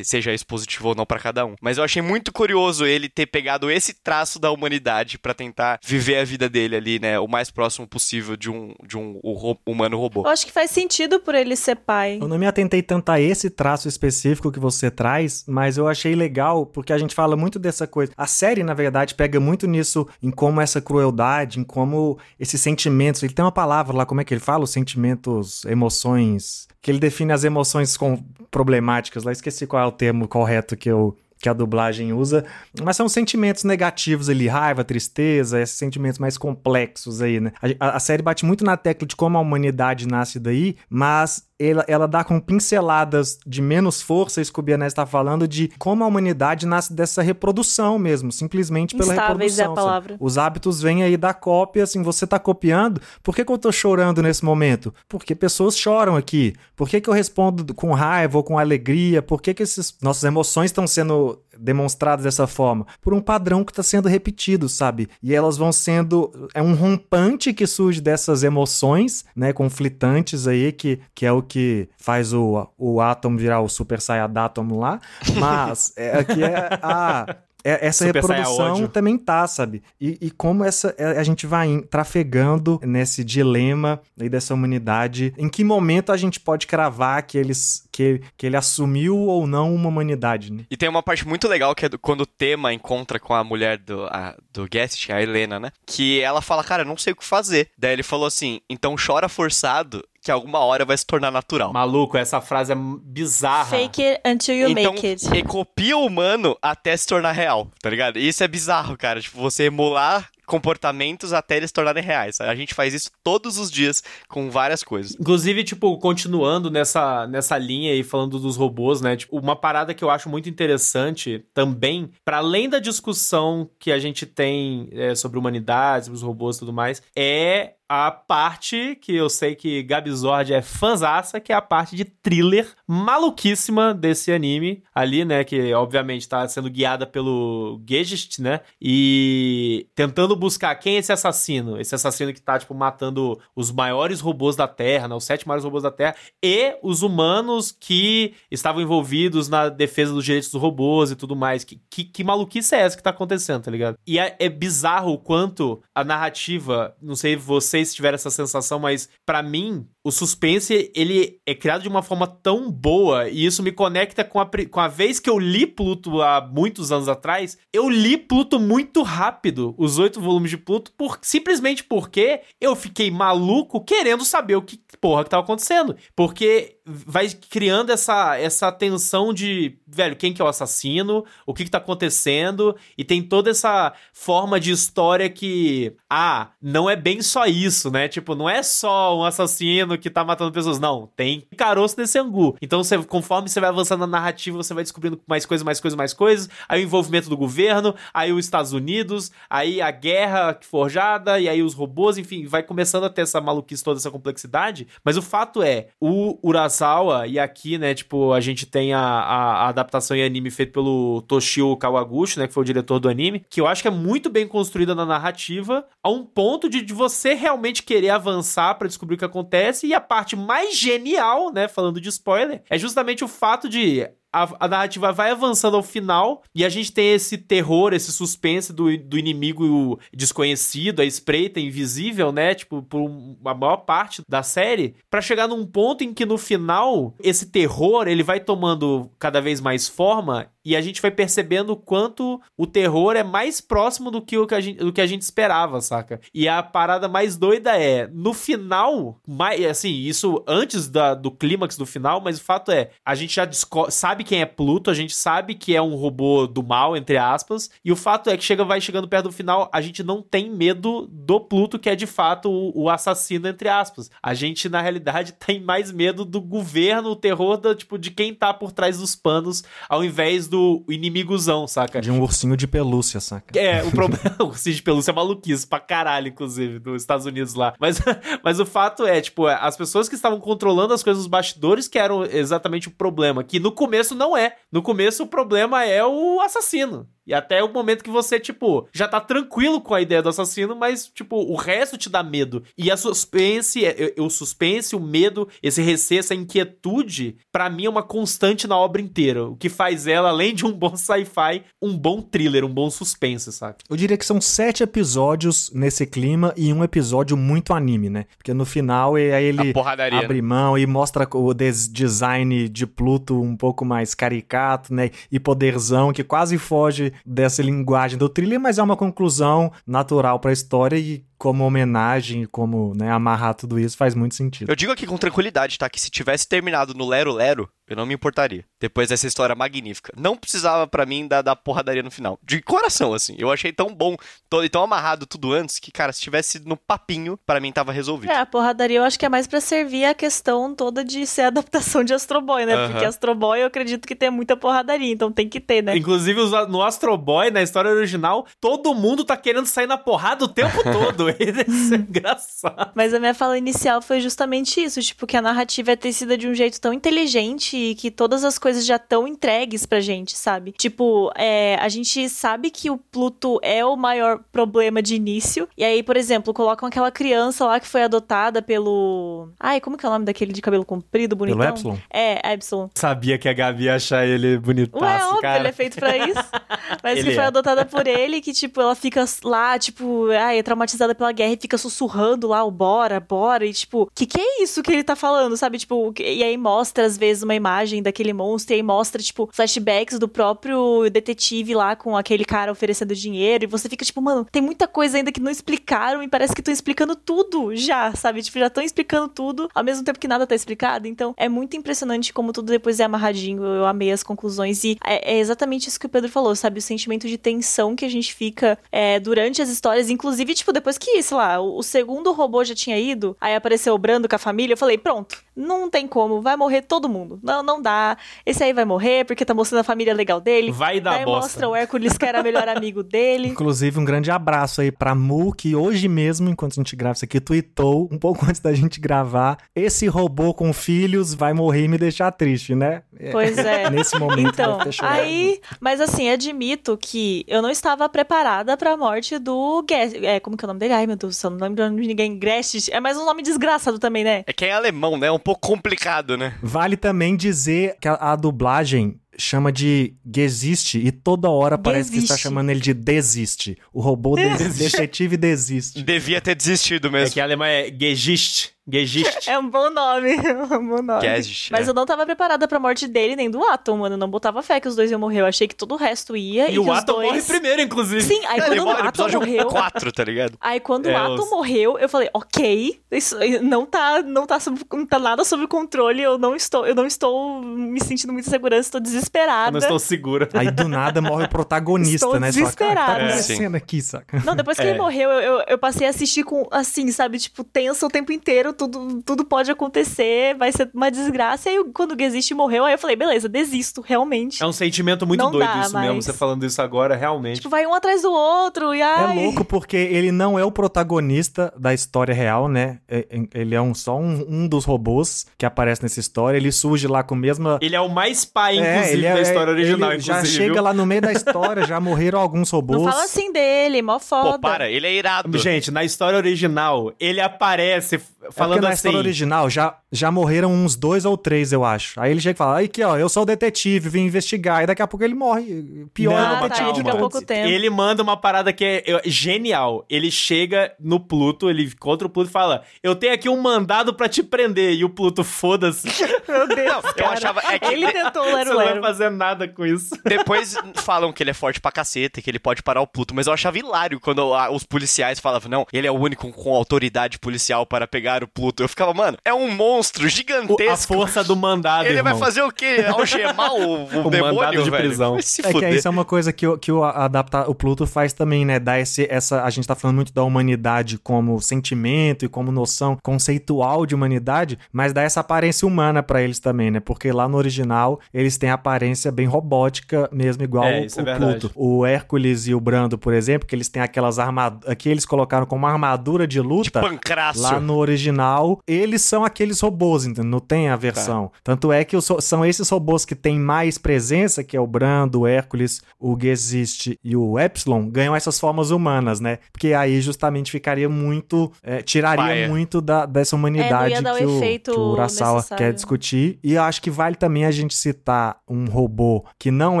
E 0.00 0.04
seja 0.04 0.32
isso 0.32 0.46
positivo 0.46 0.88
ou 0.88 0.94
não 0.94 1.06
pra 1.06 1.18
cada 1.18 1.44
um. 1.46 1.54
Mas 1.60 1.78
eu 1.78 1.84
achei 1.84 2.02
muito 2.02 2.32
curioso 2.32 2.84
ele 2.86 3.08
ter 3.08 3.26
pegado 3.26 3.70
esse 3.70 3.94
traço 3.94 4.38
da 4.38 4.50
humanidade 4.50 5.18
pra 5.18 5.34
tentar 5.34 5.78
viver 5.84 6.16
a 6.18 6.24
vida 6.24 6.48
dele 6.48 6.76
ali, 6.76 6.98
né? 6.98 7.18
O 7.18 7.26
mais 7.28 7.50
próximo 7.50 7.86
possível 7.86 8.36
de 8.36 8.50
um, 8.50 8.74
de 8.86 8.96
um 8.96 9.18
ro- 9.24 9.58
humano 9.66 9.98
robô. 9.98 10.22
Eu 10.22 10.30
acho 10.30 10.46
que 10.46 10.52
faz 10.52 10.70
sentido 10.70 11.20
por 11.20 11.34
ele 11.34 11.56
ser 11.56 11.76
pai. 11.76 12.18
Eu 12.20 12.28
não 12.28 12.38
me 12.38 12.46
atentei 12.46 12.82
tanto 12.82 13.10
a 13.10 13.20
esse 13.20 13.48
traço 13.50 13.88
específico 13.88 14.50
que 14.52 14.58
você 14.60 14.90
traz, 14.90 15.44
mas 15.46 15.76
eu 15.76 15.88
achei 15.88 16.14
legal 16.14 16.66
porque 16.66 16.92
a 16.92 16.98
gente 16.98 17.14
fala 17.14 17.36
muito 17.36 17.58
dessa 17.58 17.86
coisa. 17.86 18.12
A 18.16 18.26
série, 18.26 18.62
na 18.62 18.74
verdade, 18.74 19.14
pega 19.14 19.38
muito 19.40 19.66
nisso, 19.66 20.06
em 20.22 20.30
como 20.30 20.60
essa 20.60 20.80
crueldade, 20.80 21.58
em 21.60 21.64
como 21.64 22.18
esses 22.38 22.60
sentimentos. 22.60 23.22
Ele 23.22 23.32
tem 23.32 23.44
uma 23.44 23.52
palavra 23.52 23.96
lá, 23.96 24.06
como 24.06 24.20
é 24.20 24.24
que 24.24 24.32
ele 24.34 24.40
fala? 24.40 24.64
Os 24.64 24.70
sentimentos, 24.70 25.64
emoções. 25.64 26.66
Que 26.82 26.90
ele 26.90 26.98
define 27.00 27.32
as 27.32 27.42
emoções 27.42 27.96
com 27.96 28.22
problemáticas 28.50 29.24
lá. 29.24 29.32
Esqueci 29.32 29.66
qual 29.66 29.82
é 29.82 29.86
o 29.86 29.92
termo 29.92 30.26
correto 30.28 30.76
que 30.76 30.88
eu. 30.90 31.16
Que 31.38 31.50
a 31.50 31.52
dublagem 31.52 32.14
usa, 32.14 32.46
mas 32.82 32.96
são 32.96 33.10
sentimentos 33.10 33.62
negativos 33.62 34.30
ali, 34.30 34.48
raiva, 34.48 34.82
tristeza, 34.82 35.60
esses 35.60 35.76
sentimentos 35.76 36.18
mais 36.18 36.38
complexos 36.38 37.20
aí, 37.20 37.38
né? 37.40 37.52
A, 37.78 37.96
a- 37.96 38.00
série 38.00 38.22
bate 38.22 38.42
muito 38.46 38.64
na 38.64 38.74
tecla 38.74 39.06
de 39.06 39.14
como 39.14 39.36
a 39.36 39.40
humanidade 39.42 40.08
nasce 40.08 40.40
daí, 40.40 40.76
mas 40.88 41.44
ela, 41.58 41.84
ela 41.88 42.06
dá 42.06 42.22
com 42.22 42.38
pinceladas 42.38 43.38
de 43.46 43.62
menos 43.62 44.02
força, 44.02 44.40
isso 44.40 44.52
que 44.52 44.60
o 44.60 44.62
Bianese 44.62 44.92
está 44.92 45.06
falando, 45.06 45.48
de 45.48 45.70
como 45.78 46.04
a 46.04 46.06
humanidade 46.06 46.66
nasce 46.66 46.92
dessa 46.92 47.22
reprodução 47.22 47.98
mesmo, 47.98 48.30
simplesmente 48.30 48.94
pela 48.94 49.12
Instáveis 49.12 49.58
é 49.58 49.62
a 49.62 49.68
reprodução. 49.68 49.74
sabe? 49.74 50.08
palavra. 50.08 50.16
Os 50.20 50.38
hábitos 50.38 50.82
vêm 50.82 51.02
aí 51.02 51.16
da 51.16 51.32
cópia, 51.32 51.84
assim, 51.84 52.02
você 52.02 52.26
tá 52.26 52.38
copiando. 52.38 53.00
Por 53.22 53.34
que, 53.34 53.44
que 53.44 53.52
eu 53.52 53.58
tô 53.58 53.72
chorando 53.72 54.22
nesse 54.22 54.44
momento? 54.44 54.92
Porque 55.08 55.34
pessoas 55.34 55.76
choram 55.76 56.16
aqui. 56.16 56.54
Por 56.74 56.88
que, 56.88 57.00
que 57.00 57.08
eu 57.08 57.14
respondo 57.14 57.74
com 57.74 57.92
raiva 57.92 58.36
ou 58.36 58.44
com 58.44 58.58
alegria? 58.58 59.22
Por 59.22 59.40
que, 59.40 59.54
que 59.54 59.62
esses, 59.62 59.94
nossas 60.02 60.24
emoções 60.24 60.66
estão 60.66 60.86
sendo 60.86 61.38
demonstradas 61.58 62.24
dessa 62.24 62.46
forma? 62.46 62.86
Por 63.00 63.14
um 63.14 63.20
padrão 63.20 63.64
que 63.64 63.72
está 63.72 63.82
sendo 63.82 64.08
repetido, 64.08 64.68
sabe? 64.68 65.08
E 65.22 65.34
elas 65.34 65.56
vão 65.56 65.72
sendo. 65.72 66.48
É 66.54 66.62
um 66.62 66.74
rompante 66.74 67.52
que 67.52 67.66
surge 67.66 68.00
dessas 68.00 68.42
emoções, 68.42 69.24
né? 69.34 69.52
Conflitantes 69.52 70.46
aí, 70.46 70.72
que, 70.72 71.00
que 71.14 71.26
é 71.26 71.32
o 71.32 71.42
que 71.42 71.88
faz 71.96 72.32
o, 72.32 72.68
o 72.76 73.00
átomo 73.00 73.38
virar 73.38 73.60
o 73.60 73.68
Super 73.68 74.00
Saiyadatom 74.00 74.78
lá. 74.78 75.00
Mas 75.38 75.92
é, 75.96 76.18
aqui 76.18 76.42
é 76.42 76.68
a. 76.82 77.36
é- 77.68 77.86
essa 77.86 78.06
Super 78.06 78.20
reprodução 78.22 78.86
também 78.88 79.18
tá, 79.18 79.46
sabe? 79.46 79.82
E, 80.00 80.18
e 80.20 80.30
como 80.30 80.64
essa 80.64 80.94
é, 80.98 81.18
a 81.18 81.22
gente 81.22 81.46
vai 81.46 81.80
trafegando 81.90 82.78
nesse 82.82 83.24
dilema 83.24 84.00
aí 84.18 84.28
dessa 84.28 84.54
humanidade, 84.54 85.34
em 85.36 85.48
que 85.48 85.64
momento 85.64 86.12
a 86.12 86.16
gente 86.16 86.38
pode 86.40 86.66
cravar 86.66 87.22
que 87.24 87.36
eles 87.36 87.84
que, 87.92 88.20
que 88.36 88.46
ele 88.46 88.56
assumiu 88.56 89.16
ou 89.16 89.46
não 89.46 89.74
uma 89.74 89.88
humanidade, 89.88 90.52
né? 90.52 90.64
E 90.70 90.76
tem 90.76 90.88
uma 90.88 91.02
parte 91.02 91.26
muito 91.26 91.48
legal 91.48 91.74
que 91.74 91.86
é 91.86 91.88
do- 91.88 91.98
quando 91.98 92.20
o 92.22 92.26
tema 92.26 92.72
encontra 92.72 93.18
com 93.18 93.32
a 93.34 93.42
mulher 93.42 93.78
do, 93.78 94.04
a, 94.06 94.36
do 94.52 94.66
Guest, 94.68 95.10
a 95.10 95.20
Helena, 95.22 95.58
né? 95.58 95.70
Que 95.86 96.20
ela 96.20 96.42
fala, 96.42 96.62
cara, 96.62 96.82
eu 96.82 96.86
não 96.86 96.96
sei 96.98 97.12
o 97.12 97.16
que 97.16 97.24
fazer. 97.24 97.68
Daí 97.78 97.92
ele 97.94 98.02
falou 98.02 98.26
assim: 98.26 98.60
então 98.68 98.94
chora 98.96 99.28
forçado, 99.28 100.04
que 100.26 100.30
alguma 100.32 100.58
hora 100.58 100.84
vai 100.84 100.98
se 100.98 101.06
tornar 101.06 101.30
natural. 101.30 101.72
Maluco, 101.72 102.18
essa 102.18 102.40
frase 102.40 102.72
é 102.72 102.76
bizarra. 102.76 103.66
Fake 103.66 104.02
it 104.02 104.20
until 104.26 104.56
you 104.56 104.68
então, 104.70 104.92
make 104.92 105.06
it. 105.06 105.24
ele 105.28 105.44
copia 105.44 105.96
o 105.96 106.04
humano 106.04 106.58
até 106.60 106.96
se 106.96 107.06
tornar 107.06 107.30
real, 107.30 107.70
tá 107.80 107.88
ligado? 107.88 108.18
E 108.18 108.26
isso 108.26 108.42
é 108.42 108.48
bizarro, 108.48 108.96
cara. 108.96 109.20
Tipo, 109.20 109.38
você 109.38 109.66
emular 109.66 110.28
comportamentos 110.44 111.32
até 111.32 111.56
eles 111.56 111.70
se 111.70 111.74
tornarem 111.74 112.02
reais. 112.02 112.40
A 112.40 112.54
gente 112.54 112.72
faz 112.72 112.94
isso 112.94 113.10
todos 113.22 113.58
os 113.58 113.70
dias 113.70 114.02
com 114.28 114.48
várias 114.50 114.82
coisas. 114.82 115.16
Inclusive, 115.20 115.64
tipo, 115.64 115.98
continuando 115.98 116.70
nessa, 116.70 117.26
nessa 117.26 117.58
linha 117.58 117.92
aí, 117.92 118.02
falando 118.02 118.38
dos 118.38 118.56
robôs, 118.56 119.00
né? 119.00 119.16
Tipo, 119.16 119.38
uma 119.38 119.56
parada 119.56 119.92
que 119.92 120.04
eu 120.04 120.10
acho 120.10 120.28
muito 120.28 120.48
interessante 120.48 121.44
também, 121.52 122.10
para 122.24 122.38
além 122.38 122.68
da 122.68 122.78
discussão 122.78 123.68
que 123.78 123.90
a 123.90 123.98
gente 123.98 124.24
tem 124.24 124.88
é, 124.92 125.14
sobre 125.14 125.38
humanidade, 125.38 126.06
sobre 126.06 126.16
os 126.16 126.22
robôs 126.22 126.56
e 126.56 126.58
tudo 126.60 126.72
mais, 126.72 127.02
é 127.14 127.74
a 127.88 128.10
parte 128.10 128.96
que 129.00 129.14
eu 129.14 129.28
sei 129.28 129.54
que 129.54 129.82
Gabi 129.82 130.10
Zord 130.10 130.52
é 130.52 130.60
fanzaça, 130.60 131.40
que 131.40 131.52
é 131.52 131.56
a 131.56 131.62
parte 131.62 131.94
de 131.94 132.04
thriller 132.04 132.68
maluquíssima 132.86 133.94
desse 133.94 134.32
anime 134.32 134.82
ali, 134.94 135.24
né? 135.24 135.44
Que 135.44 135.72
obviamente 135.72 136.28
tá 136.28 136.46
sendo 136.48 136.68
guiada 136.68 137.06
pelo 137.06 137.80
Gejist, 137.88 138.40
né? 138.40 138.60
E 138.80 139.86
tentando 139.94 140.34
buscar 140.34 140.74
quem 140.76 140.96
é 140.96 140.98
esse 140.98 141.12
assassino. 141.12 141.80
Esse 141.80 141.94
assassino 141.94 142.32
que 142.32 142.40
tá, 142.40 142.58
tipo, 142.58 142.74
matando 142.74 143.38
os 143.54 143.70
maiores 143.70 144.20
robôs 144.20 144.56
da 144.56 144.66
Terra, 144.66 145.06
né? 145.06 145.14
Os 145.14 145.24
sete 145.24 145.46
maiores 145.46 145.64
robôs 145.64 145.82
da 145.82 145.90
Terra. 145.90 146.16
E 146.42 146.76
os 146.82 147.02
humanos 147.02 147.70
que 147.72 148.34
estavam 148.50 148.82
envolvidos 148.82 149.48
na 149.48 149.68
defesa 149.68 150.12
dos 150.12 150.24
direitos 150.24 150.50
dos 150.50 150.60
robôs 150.60 151.10
e 151.10 151.16
tudo 151.16 151.36
mais. 151.36 151.62
Que, 151.62 151.80
que, 151.88 152.04
que 152.04 152.24
maluquice 152.24 152.74
é 152.74 152.80
essa 152.80 152.96
que 152.96 153.02
tá 153.02 153.10
acontecendo, 153.10 153.62
tá 153.62 153.70
ligado? 153.70 153.96
E 154.06 154.18
é, 154.18 154.36
é 154.38 154.48
bizarro 154.48 155.12
o 155.12 155.18
quanto 155.18 155.80
a 155.94 156.02
narrativa, 156.02 156.96
não 157.00 157.14
sei 157.14 157.36
se 157.84 157.94
tiveram 157.94 158.14
essa 158.16 158.30
sensação, 158.30 158.78
mas 158.78 159.08
pra 159.24 159.42
mim, 159.42 159.88
o 160.06 160.12
suspense, 160.12 160.92
ele 160.94 161.40
é 161.44 161.52
criado 161.52 161.82
de 161.82 161.88
uma 161.88 162.00
forma 162.00 162.28
tão 162.28 162.70
boa, 162.70 163.28
e 163.28 163.44
isso 163.44 163.60
me 163.60 163.72
conecta 163.72 164.22
com 164.22 164.38
a, 164.38 164.48
com 164.70 164.78
a 164.78 164.86
vez 164.86 165.18
que 165.18 165.28
eu 165.28 165.36
li 165.36 165.66
Pluto 165.66 166.22
há 166.22 166.40
muitos 166.40 166.92
anos 166.92 167.08
atrás. 167.08 167.58
Eu 167.72 167.88
li 167.88 168.16
Pluto 168.16 168.60
muito 168.60 169.02
rápido, 169.02 169.74
os 169.76 169.98
oito 169.98 170.20
volumes 170.20 170.50
de 170.50 170.58
Pluto, 170.58 170.92
por, 170.92 171.18
simplesmente 171.22 171.82
porque 171.82 172.42
eu 172.60 172.76
fiquei 172.76 173.10
maluco 173.10 173.84
querendo 173.84 174.24
saber 174.24 174.54
o 174.54 174.62
que 174.62 174.80
porra 175.00 175.24
que 175.24 175.30
tava 175.30 175.42
acontecendo. 175.42 175.96
Porque 176.14 176.76
vai 176.86 177.28
criando 177.28 177.90
essa, 177.90 178.38
essa 178.38 178.70
tensão 178.70 179.34
de, 179.34 179.76
velho, 179.86 180.14
quem 180.14 180.32
que 180.32 180.40
é 180.40 180.44
o 180.44 180.48
assassino, 180.48 181.24
o 181.44 181.52
que 181.52 181.64
que 181.64 181.70
tá 181.70 181.78
acontecendo, 181.78 182.76
e 182.96 183.04
tem 183.04 183.20
toda 183.20 183.50
essa 183.50 183.92
forma 184.12 184.60
de 184.60 184.70
história 184.70 185.28
que, 185.28 185.96
ah, 186.08 186.52
não 186.62 186.88
é 186.88 186.94
bem 186.94 187.20
só 187.22 187.44
isso, 187.46 187.90
né? 187.90 188.06
Tipo, 188.06 188.36
não 188.36 188.48
é 188.48 188.62
só 188.62 189.18
um 189.18 189.24
assassino 189.24 189.95
que 189.98 190.10
tá 190.10 190.24
matando 190.24 190.52
pessoas, 190.52 190.78
não, 190.78 191.08
tem 191.16 191.46
caroço 191.56 191.96
nesse 191.98 192.18
angu. 192.18 192.56
Então, 192.60 192.82
você, 192.82 192.98
conforme 192.98 193.48
você 193.48 193.60
vai 193.60 193.68
avançando 193.68 194.00
na 194.00 194.06
narrativa, 194.06 194.56
você 194.56 194.74
vai 194.74 194.82
descobrindo 194.82 195.20
mais 195.26 195.46
coisas, 195.46 195.64
mais 195.64 195.80
coisas, 195.80 195.96
mais 195.96 196.12
coisas, 196.12 196.48
aí 196.68 196.82
o 196.82 196.84
envolvimento 196.84 197.28
do 197.28 197.36
governo, 197.36 197.94
aí 198.12 198.32
os 198.32 198.44
Estados 198.44 198.72
Unidos, 198.72 199.30
aí 199.48 199.80
a 199.80 199.90
guerra 199.90 200.58
forjada, 200.62 201.38
e 201.40 201.48
aí 201.48 201.62
os 201.62 201.74
robôs, 201.74 202.18
enfim, 202.18 202.46
vai 202.46 202.62
começando 202.62 203.04
a 203.04 203.10
ter 203.10 203.22
essa 203.22 203.40
maluquice 203.40 203.82
toda, 203.82 203.98
essa 203.98 204.10
complexidade, 204.10 204.86
mas 205.04 205.16
o 205.16 205.22
fato 205.22 205.62
é, 205.62 205.88
o 206.00 206.38
Urasawa, 206.42 207.26
e 207.26 207.38
aqui, 207.38 207.78
né, 207.78 207.94
tipo, 207.94 208.32
a 208.32 208.40
gente 208.40 208.66
tem 208.66 208.92
a, 208.92 209.00
a, 209.00 209.52
a 209.64 209.68
adaptação 209.68 210.16
em 210.16 210.24
anime 210.24 210.50
feita 210.50 210.72
pelo 210.72 211.22
Toshio 211.22 211.76
Kawaguchi, 211.76 212.38
né, 212.38 212.46
que 212.46 212.54
foi 212.54 212.62
o 212.62 212.66
diretor 212.66 212.98
do 212.98 213.08
anime, 213.08 213.44
que 213.48 213.60
eu 213.60 213.66
acho 213.66 213.82
que 213.82 213.88
é 213.88 213.90
muito 213.90 214.28
bem 214.28 214.46
construída 214.46 214.94
na 214.94 215.06
narrativa, 215.06 215.86
a 216.02 216.10
um 216.10 216.24
ponto 216.24 216.68
de, 216.68 216.82
de 216.82 216.92
você 216.92 217.34
realmente 217.34 217.82
querer 217.82 218.10
avançar 218.10 218.74
pra 218.74 218.88
descobrir 218.88 219.16
o 219.16 219.18
que 219.18 219.24
acontece, 219.24 219.85
e 219.86 219.94
a 219.94 220.00
parte 220.00 220.36
mais 220.36 220.76
genial, 220.76 221.52
né, 221.52 221.68
falando 221.68 222.00
de 222.00 222.08
spoiler, 222.08 222.62
é 222.68 222.78
justamente 222.78 223.24
o 223.24 223.28
fato 223.28 223.68
de 223.68 224.08
a, 224.32 224.48
a 224.60 224.68
narrativa 224.68 225.12
vai 225.12 225.30
avançando 225.30 225.76
ao 225.76 225.82
final 225.82 226.42
e 226.54 226.64
a 226.64 226.68
gente 226.68 226.92
tem 226.92 227.12
esse 227.12 227.38
terror, 227.38 227.92
esse 227.92 228.12
suspense 228.12 228.72
do, 228.72 228.96
do 228.98 229.18
inimigo 229.18 229.98
desconhecido, 230.12 231.00
a 231.00 231.04
espreita, 231.04 231.60
invisível, 231.60 232.32
né? 232.32 232.54
Tipo, 232.54 232.82
por 232.82 233.10
a 233.44 233.54
maior 233.54 233.78
parte 233.78 234.22
da 234.28 234.42
série, 234.42 234.96
pra 235.10 235.20
chegar 235.20 235.48
num 235.48 235.64
ponto 235.66 236.04
em 236.04 236.12
que 236.12 236.26
no 236.26 236.38
final 236.38 237.14
esse 237.22 237.46
terror 237.50 238.08
ele 238.08 238.22
vai 238.22 238.40
tomando 238.40 239.10
cada 239.18 239.40
vez 239.40 239.60
mais 239.60 239.88
forma 239.88 240.50
e 240.64 240.74
a 240.74 240.80
gente 240.80 241.00
vai 241.00 241.12
percebendo 241.12 241.76
quanto 241.76 242.40
o 242.56 242.66
terror 242.66 243.14
é 243.14 243.22
mais 243.22 243.60
próximo 243.60 244.10
do 244.10 244.20
que 244.20 244.36
o 244.36 244.48
que 244.48 244.54
a 244.54 244.60
gente, 244.60 244.78
do 244.78 244.92
que 244.92 245.00
a 245.00 245.06
gente 245.06 245.22
esperava, 245.22 245.80
saca? 245.80 246.20
E 246.34 246.48
a 246.48 246.60
parada 246.60 247.06
mais 247.06 247.36
doida 247.36 247.76
é, 247.80 248.08
no 248.08 248.34
final, 248.34 249.20
mais, 249.24 249.64
assim, 249.64 249.92
isso 249.92 250.42
antes 250.44 250.88
da, 250.88 251.14
do 251.14 251.30
clímax 251.30 251.76
do 251.76 251.86
final, 251.86 252.20
mas 252.20 252.40
o 252.40 252.42
fato 252.42 252.72
é, 252.72 252.90
a 253.04 253.14
gente 253.14 253.36
já 253.36 253.44
desco- 253.44 253.92
sabe 254.16 254.24
quem 254.24 254.40
é 254.40 254.46
Pluto, 254.46 254.90
a 254.90 254.94
gente 254.94 255.14
sabe 255.14 255.54
que 255.54 255.76
é 255.76 255.82
um 255.82 255.94
robô 255.94 256.46
do 256.46 256.62
mal, 256.62 256.96
entre 256.96 257.18
aspas, 257.18 257.68
e 257.84 257.92
o 257.92 257.96
fato 257.96 258.30
é 258.30 258.36
que 258.36 258.44
chega, 258.44 258.64
vai 258.64 258.80
chegando 258.80 259.06
perto 259.06 259.24
do 259.24 259.32
final, 259.32 259.68
a 259.70 259.80
gente 259.82 260.02
não 260.02 260.22
tem 260.22 260.50
medo 260.50 261.06
do 261.10 261.38
Pluto, 261.38 261.78
que 261.78 261.90
é 261.90 261.94
de 261.94 262.06
fato 262.06 262.50
o, 262.50 262.84
o 262.84 262.90
assassino, 262.90 263.46
entre 263.46 263.68
aspas. 263.68 264.10
A 264.22 264.32
gente, 264.32 264.70
na 264.70 264.80
realidade, 264.80 265.34
tem 265.46 265.60
mais 265.60 265.92
medo 265.92 266.24
do 266.24 266.40
governo, 266.40 267.10
o 267.10 267.16
terror 267.16 267.58
da, 267.58 267.74
tipo, 267.74 267.98
de 267.98 268.10
quem 268.10 268.32
tá 268.32 268.54
por 268.54 268.72
trás 268.72 268.98
dos 268.98 269.14
panos, 269.14 269.62
ao 269.88 270.02
invés 270.02 270.48
do 270.48 270.82
inimigozão, 270.88 271.66
saca? 271.66 272.00
De 272.00 272.10
um 272.10 272.22
ursinho 272.22 272.56
de 272.56 272.66
pelúcia, 272.66 273.20
saca? 273.20 273.58
É, 273.58 273.82
o 273.82 273.90
problema. 273.92 274.36
o 274.40 274.44
ursinho 274.44 274.76
de 274.76 274.82
pelúcia 274.82 275.10
é 275.10 275.14
maluquice 275.14 275.66
pra 275.66 275.80
caralho, 275.80 276.28
inclusive, 276.28 276.78
dos 276.78 277.02
Estados 277.02 277.26
Unidos 277.26 277.54
lá. 277.54 277.74
Mas, 277.78 278.00
mas 278.42 278.58
o 278.60 278.64
fato 278.64 279.06
é, 279.06 279.20
tipo, 279.20 279.46
as 279.46 279.76
pessoas 279.76 280.08
que 280.08 280.14
estavam 280.14 280.40
controlando 280.40 280.94
as 280.94 281.02
coisas 281.02 281.24
nos 281.24 281.30
bastidores 281.30 281.86
que 281.86 281.98
eram 281.98 282.24
exatamente 282.24 282.88
o 282.88 282.90
problema. 282.90 283.44
Que 283.44 283.60
no 283.60 283.72
começo 283.72 284.05
não 284.14 284.36
é. 284.36 284.56
No 284.70 284.82
começo 284.82 285.22
o 285.22 285.26
problema 285.26 285.84
é 285.84 286.04
o 286.04 286.40
assassino. 286.40 287.08
E 287.26 287.34
até 287.34 287.60
o 287.60 287.72
momento 287.72 288.04
que 288.04 288.10
você, 288.10 288.38
tipo, 288.38 288.86
já 288.92 289.08
tá 289.08 289.20
tranquilo 289.20 289.80
com 289.80 289.92
a 289.94 290.00
ideia 290.00 290.22
do 290.22 290.28
assassino, 290.28 290.76
mas, 290.76 291.08
tipo, 291.12 291.34
o 291.36 291.56
resto 291.56 291.98
te 291.98 292.08
dá 292.08 292.22
medo. 292.22 292.62
E 292.78 292.88
a 292.88 292.96
suspense, 292.96 293.84
é- 293.84 294.14
é- 294.16 294.22
o 294.22 294.30
suspense, 294.30 294.94
o 294.94 295.00
medo, 295.00 295.48
esse 295.60 295.82
receio, 295.82 296.20
essa 296.20 296.36
inquietude, 296.36 297.36
pra 297.52 297.68
mim 297.70 297.86
é 297.86 297.90
uma 297.90 298.02
constante 298.02 298.66
na 298.66 298.76
obra 298.78 299.00
inteira. 299.00 299.44
O 299.48 299.56
que 299.56 299.68
faz 299.68 300.06
ela, 300.06 300.28
além 300.28 300.54
de 300.54 300.64
um 300.64 300.72
bom 300.72 300.96
sci-fi, 300.96 301.62
um 301.82 301.96
bom 301.96 302.20
thriller, 302.20 302.64
um 302.64 302.72
bom 302.72 302.90
suspense, 302.90 303.52
saca? 303.52 303.78
Eu 303.88 303.96
diria 303.96 304.16
que 304.16 304.24
são 304.26 304.40
sete 304.40 304.82
episódios 304.82 305.70
nesse 305.74 306.06
clima 306.06 306.52
e 306.56 306.72
um 306.72 306.84
episódio 306.84 307.36
muito 307.36 307.72
anime, 307.72 308.10
né? 308.10 308.26
Porque 308.36 308.52
no 308.54 308.64
final 308.64 309.14
aí 309.16 309.44
ele 309.44 309.72
abre 310.16 310.40
mão 310.42 310.76
e 310.78 310.86
mostra 310.86 311.26
o 311.34 311.52
des- 311.54 311.88
design 311.88 312.68
de 312.68 312.86
Pluto 312.86 313.40
um 313.40 313.56
pouco 313.56 313.84
mais 313.84 313.95
caricato, 314.14 314.92
né? 314.92 315.10
E 315.30 315.38
poderzão, 315.38 316.12
que 316.12 316.24
quase 316.24 316.58
foge 316.58 317.12
dessa 317.24 317.62
linguagem 317.62 318.18
do 318.18 318.28
thriller, 318.28 318.60
mas 318.60 318.78
é 318.78 318.82
uma 318.82 318.96
conclusão 318.96 319.72
natural 319.86 320.38
pra 320.40 320.52
história 320.52 320.96
e 320.96 321.24
como 321.38 321.64
homenagem, 321.64 322.46
como 322.46 322.94
né, 322.94 323.10
amarrar 323.10 323.54
tudo 323.54 323.78
isso 323.78 323.96
faz 323.96 324.14
muito 324.14 324.34
sentido. 324.34 324.70
Eu 324.70 324.76
digo 324.76 324.92
aqui 324.92 325.06
com 325.06 325.16
tranquilidade, 325.16 325.78
tá? 325.78 325.88
Que 325.88 326.00
se 326.00 326.10
tivesse 326.10 326.48
terminado 326.48 326.94
no 326.94 327.06
Lero 327.06 327.32
Lero, 327.32 327.68
Eu 327.88 327.96
não 327.96 328.04
me 328.04 328.14
importaria. 328.14 328.64
Depois 328.80 329.08
dessa 329.08 329.28
história 329.28 329.54
magnífica. 329.54 330.12
Não 330.16 330.36
precisava 330.36 330.88
para 330.88 331.06
mim 331.06 331.28
da, 331.28 331.40
da 331.40 331.54
porradaria 331.54 332.02
no 332.02 332.10
final. 332.10 332.36
De 332.42 332.60
coração, 332.60 333.14
assim. 333.14 333.36
Eu 333.38 333.50
achei 333.50 333.72
tão 333.72 333.94
bom 333.94 334.16
todo, 334.50 334.64
e 334.64 334.68
tão 334.68 334.82
amarrado 334.82 335.24
tudo 335.24 335.52
antes 335.52 335.78
que, 335.78 335.92
cara, 335.92 336.12
se 336.12 336.20
tivesse 336.20 336.58
no 336.66 336.76
papinho, 336.76 337.38
para 337.46 337.60
mim 337.60 337.70
tava 337.70 337.92
resolvido. 337.92 338.30
É, 338.30 338.38
a 338.38 338.46
porradaria 338.46 338.98
eu 338.98 339.04
acho 339.04 339.16
que 339.16 339.24
é 339.24 339.28
mais 339.28 339.46
para 339.46 339.60
servir 339.60 340.04
a 340.04 340.14
questão 340.14 340.74
toda 340.74 341.04
de 341.04 341.24
ser 341.26 341.42
adaptação 341.42 342.02
de 342.02 342.12
Astro 342.12 342.40
Boy, 342.40 342.66
né? 342.66 342.74
Aham. 342.74 342.90
Porque 342.90 343.04
Astro 343.04 343.34
Boy 343.34 343.62
eu 343.62 343.66
acredito 343.66 344.06
que 344.06 344.16
tem 344.16 344.30
muita 344.30 344.56
porradaria, 344.56 345.12
então 345.12 345.30
tem 345.30 345.48
que 345.48 345.60
ter, 345.60 345.82
né? 345.82 345.96
Inclusive, 345.96 346.40
no 346.68 346.82
Astro 346.82 347.16
Boy, 347.16 347.50
na 347.52 347.62
história 347.62 347.90
original, 347.90 348.46
todo 348.60 348.94
mundo 348.94 349.24
tá 349.24 349.36
querendo 349.36 349.66
sair 349.66 349.86
na 349.86 349.96
porrada 349.96 350.44
o 350.44 350.48
tempo 350.48 350.82
todo. 350.82 351.25
Isso 351.68 351.94
é 351.94 351.96
engraçado. 351.96 352.92
Mas 352.94 353.12
a 353.14 353.18
minha 353.18 353.34
fala 353.34 353.58
inicial 353.58 354.00
foi 354.02 354.20
justamente 354.20 354.82
isso, 354.82 355.00
tipo, 355.00 355.26
que 355.26 355.36
a 355.36 355.42
narrativa 355.42 355.92
é 355.92 355.96
tecida 355.96 356.36
de 356.36 356.48
um 356.48 356.54
jeito 356.54 356.80
tão 356.80 356.92
inteligente 356.92 357.76
e 357.76 357.94
que 357.94 358.10
todas 358.10 358.44
as 358.44 358.58
coisas 358.58 358.84
já 358.84 358.96
estão 358.96 359.26
entregues 359.26 359.86
pra 359.86 360.00
gente, 360.00 360.36
sabe? 360.36 360.72
Tipo, 360.72 361.30
é, 361.36 361.76
a 361.80 361.88
gente 361.88 362.28
sabe 362.28 362.70
que 362.70 362.90
o 362.90 362.96
Pluto 362.96 363.58
é 363.62 363.84
o 363.84 363.96
maior 363.96 364.40
problema 364.52 365.02
de 365.02 365.14
início. 365.14 365.68
E 365.76 365.84
aí, 365.84 366.02
por 366.02 366.16
exemplo, 366.16 366.52
colocam 366.54 366.88
aquela 366.88 367.10
criança 367.10 367.64
lá 367.66 367.80
que 367.80 367.86
foi 367.86 368.02
adotada 368.02 368.62
pelo. 368.62 369.48
Ai, 369.58 369.80
como 369.80 369.96
que 369.96 370.04
é 370.04 370.08
o 370.08 370.12
nome 370.12 370.24
daquele 370.24 370.52
de 370.52 370.62
cabelo 370.62 370.84
comprido, 370.84 371.36
bonitão? 371.36 371.58
Pelo 371.58 371.70
Epsilon? 371.70 371.96
É, 372.10 372.52
Epsilon. 372.52 372.88
Sabia 372.94 373.38
que 373.38 373.48
a 373.48 373.52
Gabi 373.52 373.84
ia 373.84 373.96
achar 373.96 374.26
ele 374.26 374.58
bonitaço, 374.58 375.04
Ué, 375.04 375.24
óbvio, 375.26 375.40
cara. 375.42 375.58
ele 375.60 375.68
é 375.68 375.72
feito 375.72 375.96
pra 375.98 376.16
isso. 376.16 376.44
Mas 377.02 377.18
Ele 377.18 377.28
que 377.28 377.34
foi 377.34 377.44
é. 377.44 377.46
adotada 377.46 377.84
por 377.84 378.06
ele, 378.06 378.40
que, 378.40 378.52
tipo, 378.52 378.80
ela 378.80 378.94
fica 378.94 379.24
lá, 379.44 379.78
tipo, 379.78 380.28
ai, 380.30 380.58
é 380.58 380.62
traumatizada 380.62 381.14
pela 381.16 381.32
guerra 381.32 381.54
e 381.54 381.58
fica 381.58 381.78
sussurrando 381.78 382.48
lá 382.48 382.62
o 382.64 382.70
bora, 382.70 383.18
bora. 383.18 383.66
E, 383.66 383.72
tipo, 383.72 384.10
que 384.14 384.26
que 384.26 384.40
é 384.40 384.62
isso 384.62 384.82
que 384.82 384.92
ele 384.92 385.02
tá 385.02 385.16
falando, 385.16 385.56
sabe? 385.56 385.78
Tipo, 385.78 386.14
e 386.18 386.42
aí 386.42 386.56
mostra, 386.56 387.04
às 387.04 387.16
vezes, 387.16 387.42
uma 387.42 387.54
imagem 387.54 388.02
daquele 388.02 388.32
monstro, 388.32 388.74
e 388.74 388.76
aí 388.76 388.82
mostra, 388.82 389.22
tipo, 389.22 389.48
flashbacks 389.52 390.18
do 390.18 390.28
próprio 390.28 391.08
detetive 391.10 391.74
lá 391.74 391.96
com 391.96 392.16
aquele 392.16 392.44
cara 392.44 392.70
oferecendo 392.70 393.14
dinheiro. 393.14 393.64
E 393.64 393.66
você 393.66 393.88
fica, 393.88 394.04
tipo, 394.04 394.20
mano, 394.20 394.46
tem 394.50 394.62
muita 394.62 394.86
coisa 394.86 395.16
ainda 395.16 395.32
que 395.32 395.40
não 395.40 395.50
explicaram 395.50 396.22
e 396.22 396.28
parece 396.28 396.54
que 396.54 396.60
estão 396.60 396.72
explicando 396.72 397.16
tudo 397.16 397.74
já, 397.74 398.14
sabe? 398.14 398.42
Tipo, 398.42 398.58
já 398.58 398.66
estão 398.66 398.82
explicando 398.82 399.28
tudo 399.28 399.68
ao 399.74 399.84
mesmo 399.84 400.04
tempo 400.04 400.18
que 400.18 400.28
nada 400.28 400.46
tá 400.46 400.54
explicado. 400.54 401.06
Então, 401.06 401.34
é 401.36 401.48
muito 401.48 401.76
impressionante 401.76 402.32
como 402.32 402.52
tudo 402.52 402.70
depois 402.70 403.00
é 403.00 403.04
amarradinho. 403.04 403.64
Eu 403.64 403.86
amei 403.86 404.12
as 404.12 404.22
conclusões. 404.22 404.84
E 404.84 404.98
é, 405.04 405.34
é 405.34 405.38
exatamente 405.38 405.88
isso 405.88 405.98
que 405.98 406.06
o 406.06 406.08
Pedro 406.08 406.30
falou, 406.30 406.54
sabe? 406.54 406.78
O 406.78 406.82
sentimento 406.82 407.26
de 407.26 407.38
tensão 407.38 407.96
que 407.96 408.04
a 408.04 408.08
gente 408.08 408.34
fica 408.34 408.78
é, 408.90 409.18
durante 409.18 409.62
as 409.62 409.68
histórias. 409.68 410.10
Inclusive, 410.10 410.54
tipo, 410.54 410.72
depois 410.72 410.98
que, 410.98 411.05
sei 411.22 411.36
lá, 411.36 411.60
o, 411.60 411.78
o 411.78 411.82
segundo 411.82 412.32
robô 412.32 412.62
já 412.64 412.74
tinha 412.74 412.98
ido, 412.98 413.36
aí 413.40 413.54
apareceu 413.54 413.94
o 413.94 413.98
Brando 413.98 414.28
com 414.28 414.36
a 414.36 414.38
família, 414.38 414.74
eu 414.74 414.78
falei, 414.78 414.98
pronto, 414.98 415.36
não 415.56 415.88
tem 415.88 416.06
como, 416.06 416.42
vai 416.42 416.56
morrer 416.56 416.82
todo 416.82 417.08
mundo. 417.08 417.40
Não, 417.42 417.62
não 417.62 417.80
dá. 417.80 418.16
Esse 418.44 418.62
aí 418.62 418.72
vai 418.72 418.84
morrer 418.84 419.24
porque 419.24 419.44
tá 419.44 419.54
mostrando 419.54 419.80
a 419.80 419.84
família 419.84 420.12
legal 420.12 420.40
dele. 420.40 420.70
Vai 420.70 421.00
dar 421.00 421.12
Daí 421.12 421.24
bosta. 421.24 421.40
mostra 421.40 421.68
o 421.68 421.74
Hércules 421.74 422.18
que 422.18 422.26
era 422.26 422.42
melhor 422.42 422.68
amigo 422.68 423.02
dele. 423.02 423.48
Inclusive, 423.56 423.98
um 423.98 424.04
grande 424.04 424.30
abraço 424.30 424.80
aí 424.82 424.92
pra 424.92 425.14
Mu, 425.14 425.54
que 425.54 425.74
hoje 425.74 426.08
mesmo, 426.08 426.48
enquanto 426.50 426.72
a 426.72 426.82
gente 426.82 426.94
grava 426.94 427.14
isso 427.14 427.24
aqui, 427.24 427.40
tweetou, 427.40 428.08
um 428.12 428.18
pouco 428.18 428.44
antes 428.48 428.60
da 428.60 428.74
gente 428.74 429.00
gravar, 429.00 429.56
esse 429.74 430.06
robô 430.06 430.52
com 430.52 430.72
filhos 430.72 431.32
vai 431.32 431.54
morrer 431.54 431.84
e 431.84 431.88
me 431.88 431.96
deixar 431.96 432.30
triste, 432.32 432.74
né? 432.74 433.02
É, 433.18 433.30
Pois 433.30 433.56
é. 433.56 433.88
Nesse 433.90 434.18
momento 434.18 434.48
Então, 434.60 434.78
aí, 435.00 435.60
mas 435.80 436.00
assim, 436.02 436.28
admito 436.28 436.98
que 437.00 437.44
eu 437.48 437.62
não 437.62 437.70
estava 437.70 438.06
preparada 438.08 438.76
pra 438.76 438.96
morte 438.96 439.38
do 439.38 439.82
Guest. 439.88 440.16
É, 440.22 440.38
como 440.38 440.56
que 440.56 440.64
é 440.64 440.66
o 440.66 440.68
nome 440.68 440.80
dele? 440.80 440.92
Ai, 440.96 441.06
meu 441.06 441.14
Deus, 441.16 441.36
do 441.36 441.38
céu, 441.38 441.50
não 441.50 441.58
lembro 441.58 441.84
o 441.84 441.88
nome 441.90 442.00
de 442.02 442.08
ninguém. 442.08 442.38
Grest. 442.38 442.88
É 442.90 442.98
mais 443.00 443.16
um 443.18 443.24
nome 443.26 443.42
desgraçado 443.42 443.98
também, 443.98 444.24
né? 444.24 444.44
É 444.46 444.52
que 444.52 444.64
é 444.64 444.68
em 444.68 444.72
alemão, 444.72 445.18
né? 445.18 445.26
É 445.26 445.32
um 445.32 445.38
pouco 445.38 445.68
complicado, 445.68 446.36
né? 446.38 446.54
Vale 446.62 446.96
também 446.96 447.36
dizer 447.36 447.96
que 448.00 448.08
a, 448.08 448.14
a 448.14 448.36
dublagem 448.36 449.20
chama 449.38 449.70
de 449.70 450.14
Gesiste 450.34 450.98
e 450.98 451.12
toda 451.12 451.50
hora 451.50 451.76
parece 451.76 452.10
que 452.10 452.16
está 452.16 452.28
Desiste. 452.34 452.42
chamando 452.48 452.70
ele 452.70 452.80
de 452.80 452.94
Desiste. 452.94 453.76
O 453.92 454.00
robô 454.00 454.34
des 454.36 454.76
detetive 454.78 455.36
desiste. 455.36 456.02
Devia 456.02 456.40
ter 456.40 456.54
desistido 456.54 457.08
É 457.08 457.10
mesmo. 457.10 457.34
que 457.34 457.40
a 457.40 457.44
alemã 457.44 457.66
é 457.66 457.92
Gegist. 457.94 458.70
Gegist. 458.88 459.48
É 459.48 459.58
um 459.58 459.68
bom 459.68 459.90
nome. 459.90 460.36
É 460.46 460.76
um 460.78 460.86
bom 460.88 461.02
nome. 461.02 461.20
Guest, 461.20 461.70
Mas 461.70 461.86
é. 461.86 461.90
eu 461.90 461.94
não 461.94 462.06
tava 462.06 462.24
preparada 462.24 462.66
pra 462.68 462.78
morte 462.78 463.06
dele 463.08 463.34
nem 463.36 463.50
do 463.50 463.62
Atom, 463.64 463.98
mano. 463.98 464.14
Eu 464.14 464.18
não 464.18 464.28
botava 464.28 464.62
fé 464.62 464.78
que 464.80 464.86
os 464.88 464.94
dois 464.96 465.10
iam 465.10 465.18
morrer. 465.20 465.40
Eu 465.40 465.46
achei 465.46 465.66
que 465.68 465.74
todo 465.74 465.92
o 465.92 465.96
resto 465.96 466.36
ia. 466.36 466.66
E, 466.66 466.70
E 466.70 466.72
que 466.72 466.78
o 466.78 466.82
os 466.82 466.98
Atom 466.98 467.14
dois... 467.14 467.26
morre 467.28 467.42
primeiro, 467.42 467.80
inclusive. 467.82 468.22
Sim, 468.22 468.44
aí 468.46 468.60
quando 468.60 468.84
morre 468.84 469.02
o 469.02 469.08
Atom 469.08 469.28
morreu. 469.32 469.66
4, 469.66 470.12
tá 470.12 470.24
ligado? 470.24 470.56
Aí 470.60 470.80
quando 470.80 471.06
É, 471.06 471.12
o 471.14 471.16
Atom 471.16 471.42
os- 471.42 471.50
morreu, 471.50 471.98
eu 471.98 472.08
falei, 472.08 472.28
ok, 472.32 473.00
isso 473.10 473.36
não 473.62 473.84
tá, 473.86 474.22
não 474.22 474.46
tá, 474.46 474.60
sob, 474.60 474.80
não 474.92 475.06
tá 475.06 475.18
nada 475.18 475.44
sob 475.44 475.66
controle, 475.66 476.22
eu 476.22 476.38
não 476.38 476.54
estou, 476.54 476.86
eu 476.86 476.94
não 476.94 477.06
estou 477.06 477.60
me 477.62 478.00
sentindo 478.02 478.32
muita 478.32 478.48
segurança, 478.50 478.88
estou 478.88 478.98
Eu 478.98 479.02
desesperada. 479.02 479.70
não 479.72 479.78
estou 479.78 479.98
segura. 479.98 480.48
Aí 480.54 480.70
do 480.70 480.88
nada 480.88 481.20
morre 481.20 481.44
o 481.44 481.48
protagonista, 481.48 482.26
Estou 482.26 482.38
né? 482.40 482.52
Você 482.52 482.60
fala, 482.60 482.72
"Cara, 482.74 482.90
o 482.90 482.94
que 482.94 482.96
tá 482.96 483.14
desesperada. 483.14 483.32
acontecendo 483.34 483.74
aqui, 483.74 484.02
saca? 484.02 484.42
Não, 484.44 484.54
depois 484.56 484.76
que 484.78 484.84
É. 484.84 484.90
ele 484.90 484.98
morreu, 484.98 485.30
eu, 485.30 485.40
eu, 485.58 485.64
eu 485.68 485.78
passei 485.78 486.06
a 486.06 486.10
assistir 486.10 486.44
com, 486.44 486.66
assim, 486.70 487.10
sabe, 487.10 487.38
tipo, 487.38 487.64
tensa 487.64 488.06
o 488.06 488.08
tempo 488.08 488.32
inteiro, 488.32 488.72
tudo, 488.76 489.22
tudo 489.24 489.44
pode 489.44 489.70
acontecer, 489.70 490.54
vai 490.56 490.70
ser 490.72 490.90
uma 490.94 491.10
desgraça. 491.10 491.70
E 491.70 491.76
aí, 491.78 491.84
quando 491.92 492.12
o 492.12 492.22
Existe 492.26 492.54
morreu, 492.54 492.84
aí 492.84 492.94
eu 492.94 492.98
falei, 492.98 493.14
beleza, 493.16 493.48
desisto, 493.48 494.00
realmente. 494.00 494.62
É 494.62 494.66
um 494.66 494.72
sentimento 494.72 495.26
muito 495.26 495.40
Não 495.42 495.50
doido 495.50 495.66
dá 495.66 495.80
isso 495.80 495.94
mesmo, 495.98 496.12
mais. 496.14 496.24
você 496.24 496.32
falando 496.32 496.64
isso 496.66 496.82
agora, 496.82 497.14
realmente. 497.16 497.56
Tipo, 497.56 497.68
vai 497.68 497.86
um 497.86 497.94
atrás 497.94 498.22
do 498.22 498.32
outro, 498.32 498.94
e 498.94 499.00
É 499.00 499.04
ai... 499.04 499.34
louco 499.44 499.64
porque 499.64 499.96
ele 499.96 500.32
não 500.32 500.58
é 500.58 500.64
o 500.64 500.70
protagonista 500.72 501.72
da 501.78 501.94
história 501.94 502.34
real, 502.34 502.68
né? 502.68 502.98
É- 503.08 503.26
é- 503.30 503.46
Ele 503.60 503.74
é 503.74 503.80
um, 503.80 503.94
só 503.94 504.16
um, 504.18 504.44
um 504.48 504.68
dos 504.68 504.84
robôs 504.84 505.46
que 505.56 505.64
aparece 505.64 506.02
nessa 506.02 506.18
história. 506.20 506.56
Ele 506.58 506.72
surge 506.72 507.06
lá 507.06 507.22
com 507.22 507.34
a 507.34 507.38
mesma. 507.38 507.78
Ele 507.80 507.94
é 507.96 508.00
o 508.00 508.08
mais 508.08 508.44
pai, 508.44 508.78
É, 508.78 508.92
inclusive, 508.96 509.12
ele 509.18 509.26
é- 509.26 509.34
da 509.34 509.40
história 509.40 509.72
original, 509.72 510.12
ele 510.12 510.20
Já 510.20 510.44
chega 510.44 510.74
viu? 510.74 510.82
lá 510.82 510.92
no 510.92 511.06
meio 511.06 511.20
da 511.22 511.32
história, 511.32 511.84
já 511.84 512.00
morreram 512.00 512.40
alguns 512.40 512.70
robôs. 512.70 513.02
Não 513.02 513.10
fala 513.10 513.24
assim 513.24 513.52
dele, 513.52 514.02
mó 514.02 514.18
foda. 514.18 514.52
Pô, 514.52 514.58
para, 514.58 514.90
ele 514.90 515.06
é 515.06 515.12
irado. 515.14 515.56
Gente, 515.58 515.90
na 515.90 516.04
história 516.04 516.36
original, 516.36 517.12
ele 517.20 517.40
aparece 517.40 518.16
É 518.16 518.50
falando 518.68 518.82
na 518.82 518.88
assim. 518.88 518.94
história 518.96 519.18
original 519.18 519.70
já, 519.70 519.96
já 520.12 520.30
morreram 520.30 520.72
uns 520.72 520.96
dois 520.96 521.24
ou 521.24 521.36
três, 521.36 521.72
eu 521.72 521.84
acho. 521.84 522.20
Aí 522.20 522.30
ele 522.30 522.40
chega 522.40 522.54
e 522.54 522.58
fala: 522.58 522.80
aqui, 522.80 523.02
ó, 523.02 523.16
eu 523.16 523.28
sou 523.28 523.42
o 523.42 523.46
detetive, 523.46 524.08
vim 524.08 524.20
investigar. 524.26 524.82
E 524.82 524.86
daqui 524.86 525.02
a 525.02 525.06
pouco 525.06 525.24
ele 525.24 525.34
morre. 525.34 526.06
Pior 526.12 526.32
Não, 526.32 526.38
é 526.38 526.42
o 526.42 526.46
Ah, 526.46 526.56
tá, 526.60 526.68
detetive 526.68 526.90
ele 527.00 527.02
de 527.12 527.18
pouco 527.18 527.44
tempo. 527.44 527.68
Ele 527.68 527.90
manda 527.90 528.22
uma 528.22 528.36
parada 528.36 528.72
que 528.72 528.84
é 528.84 528.96
é, 529.06 529.22
genial. 529.24 530.04
Ele 530.08 530.30
chega 530.30 530.92
no 531.00 531.18
Pluto, 531.20 531.68
ele 531.70 531.84
encontra 531.84 532.26
o 532.26 532.30
Pluto 532.30 532.48
e 532.48 532.52
fala: 532.52 532.82
Eu 533.02 533.14
tenho 533.14 533.32
aqui 533.34 533.48
um 533.48 533.60
mandado 533.60 534.14
pra 534.14 534.28
te 534.28 534.42
prender. 534.42 534.94
E 534.94 535.04
o 535.04 535.10
Pluto, 535.10 535.42
foda-se. 535.44 536.08
Meu 536.48 536.66
Deus, 536.68 537.02
Não, 537.04 537.26
eu 537.26 537.30
achava- 537.30 537.60
é 537.72 537.78
que- 537.78 537.92
Ele 537.92 538.10
tentou 538.12 538.42
o 538.42 538.46
Você 538.46 538.54
Lero 538.54 538.70
não 538.70 538.76
vai 538.76 539.00
fazer 539.00 539.30
nada 539.30 539.66
com 539.68 539.84
isso. 539.84 540.16
Depois 540.24 540.76
falam 540.96 541.32
que 541.32 541.42
ele 541.42 541.50
é 541.50 541.54
forte 541.54 541.80
pra 541.80 541.90
caceta, 541.92 542.40
que 542.40 542.48
ele 542.50 542.58
pode 542.58 542.82
parar 542.82 543.00
o 543.00 543.06
Pluto, 543.06 543.34
mas 543.34 543.46
eu 543.46 543.52
achava 543.52 543.78
hilário 543.78 544.20
quando 544.20 544.44
os 544.72 544.84
policiais 544.84 545.38
falavam, 545.40 545.70
não, 545.70 545.86
ele 545.92 546.06
é 546.06 546.10
o 546.10 546.14
único 546.14 546.50
com 546.52 546.74
autoridade 546.74 547.38
policial 547.38 547.84
para 547.86 548.06
pegar 548.06 548.42
o 548.42 548.48
Pluto. 548.56 548.82
Eu 548.82 548.88
ficava, 548.88 549.12
mano, 549.12 549.36
é 549.44 549.52
um 549.52 549.70
monstro 549.70 550.24
O- 550.24 550.26
a 550.26 550.30
gigantesco. 550.30 551.12
força 551.14 551.44
do 551.44 551.54
mandado, 551.54 552.06
ele 552.06 552.16
irmão. 552.18 552.32
vai 552.32 552.40
fazer 552.40 552.62
o 552.62 552.72
quê? 552.72 553.04
Algemar 553.08 553.72
o, 553.74 554.04
o, 554.24 554.26
O 554.26 554.30
demônio, 554.30 554.54
mandado 554.56 554.82
de 554.82 554.90
velho? 554.90 555.04
prisão. 555.08 555.36
É 555.36 555.72
que 555.72 555.88
isso 555.90 556.08
é 556.08 556.10
uma 556.10 556.24
coisa 556.24 556.52
que, 556.52 556.66
o- 556.66 556.78
que 556.78 556.90
o 556.90 557.04
adaptar 557.04 557.68
o 557.68 557.74
Pluto 557.74 558.06
faz 558.06 558.32
também, 558.32 558.64
né? 558.64 558.78
Dar 558.78 558.98
esse, 558.98 559.26
essa. 559.30 559.62
A 559.62 559.70
gente 559.70 559.86
tá 559.86 559.94
falando 559.94 560.16
muito 560.16 560.32
da 560.32 560.42
humanidade 560.42 561.18
como 561.18 561.60
sentimento 561.60 562.44
e 562.44 562.48
como 562.48 562.72
noção 562.72 563.18
conceitual 563.22 564.06
de 564.06 564.14
humanidade, 564.14 564.78
mas 564.92 565.12
dá 565.12 565.22
essa 565.22 565.40
aparência 565.40 565.86
humana 565.86 566.22
pra 566.22 566.40
eles 566.42 566.58
também, 566.58 566.90
né? 566.90 567.00
Porque 567.00 567.30
lá 567.30 567.46
no 567.48 567.56
original 567.58 568.18
eles 568.32 568.56
têm 568.56 568.70
a 568.70 568.74
aparência 568.74 569.30
bem 569.30 569.46
robótica 569.46 570.28
mesmo, 570.32 570.62
igual 570.64 570.84
É, 570.84 571.00
o, 571.00 571.04
isso 571.04 571.20
é. 571.20 571.34
Pluto. 571.36 571.70
O 571.74 572.06
Hércules 572.06 572.66
e 572.66 572.74
o 572.74 572.80
Brando, 572.80 573.18
por 573.18 573.34
exemplo, 573.34 573.66
que 573.68 573.74
eles 573.74 573.88
têm 573.88 574.02
aquelas 574.02 574.38
armaduras. 574.38 574.88
Aqui 574.90 575.08
eles 575.08 575.26
colocaram 575.26 575.66
como 575.66 575.84
uma 575.84 575.92
armadura 575.92 576.46
de 576.46 576.60
luta. 576.60 577.00
Pancrácio. 577.00 577.60
Lá 577.62 577.80
no 577.80 577.96
original, 577.96 578.45
eles 578.86 579.22
são 579.22 579.44
aqueles 579.44 579.80
robôs, 579.80 580.24
entendeu? 580.24 580.50
Não 580.50 580.60
tem 580.60 580.88
a 580.88 580.96
versão. 580.96 581.50
Tanto 581.62 581.92
é 581.92 582.04
que 582.04 582.16
são 582.40 582.64
esses 582.64 582.88
robôs 582.88 583.24
que 583.24 583.34
têm 583.34 583.58
mais 583.58 583.98
presença, 583.98 584.62
que 584.62 584.76
é 584.76 584.80
o 584.80 584.86
Brando, 584.86 585.40
o 585.40 585.46
Hércules, 585.46 586.02
o 586.18 586.36
Gesist 586.40 587.18
e 587.22 587.36
o 587.36 587.58
Epsilon, 587.58 588.08
ganham 588.08 588.34
essas 588.34 588.58
formas 588.58 588.90
humanas, 588.90 589.40
né? 589.40 589.58
Porque 589.72 589.92
aí 589.92 590.20
justamente 590.20 590.70
ficaria 590.70 591.08
muito. 591.08 591.72
é, 591.82 592.02
tiraria 592.02 592.44
Paia. 592.44 592.68
muito 592.68 593.00
da, 593.00 593.26
dessa 593.26 593.56
humanidade 593.56 594.14
É, 594.14 594.22
que, 594.22 594.44
o, 594.44 594.60
que 594.60 594.90
o 594.90 595.12
Urasawa 595.12 595.62
quer 595.76 595.92
discutir. 595.92 596.58
E 596.62 596.74
eu 596.74 596.82
acho 596.82 597.00
que 597.02 597.10
vale 597.10 597.36
também 597.36 597.64
a 597.64 597.70
gente 597.70 597.94
citar 597.94 598.58
um 598.68 598.86
robô 598.86 599.44
que 599.58 599.70
não 599.70 600.00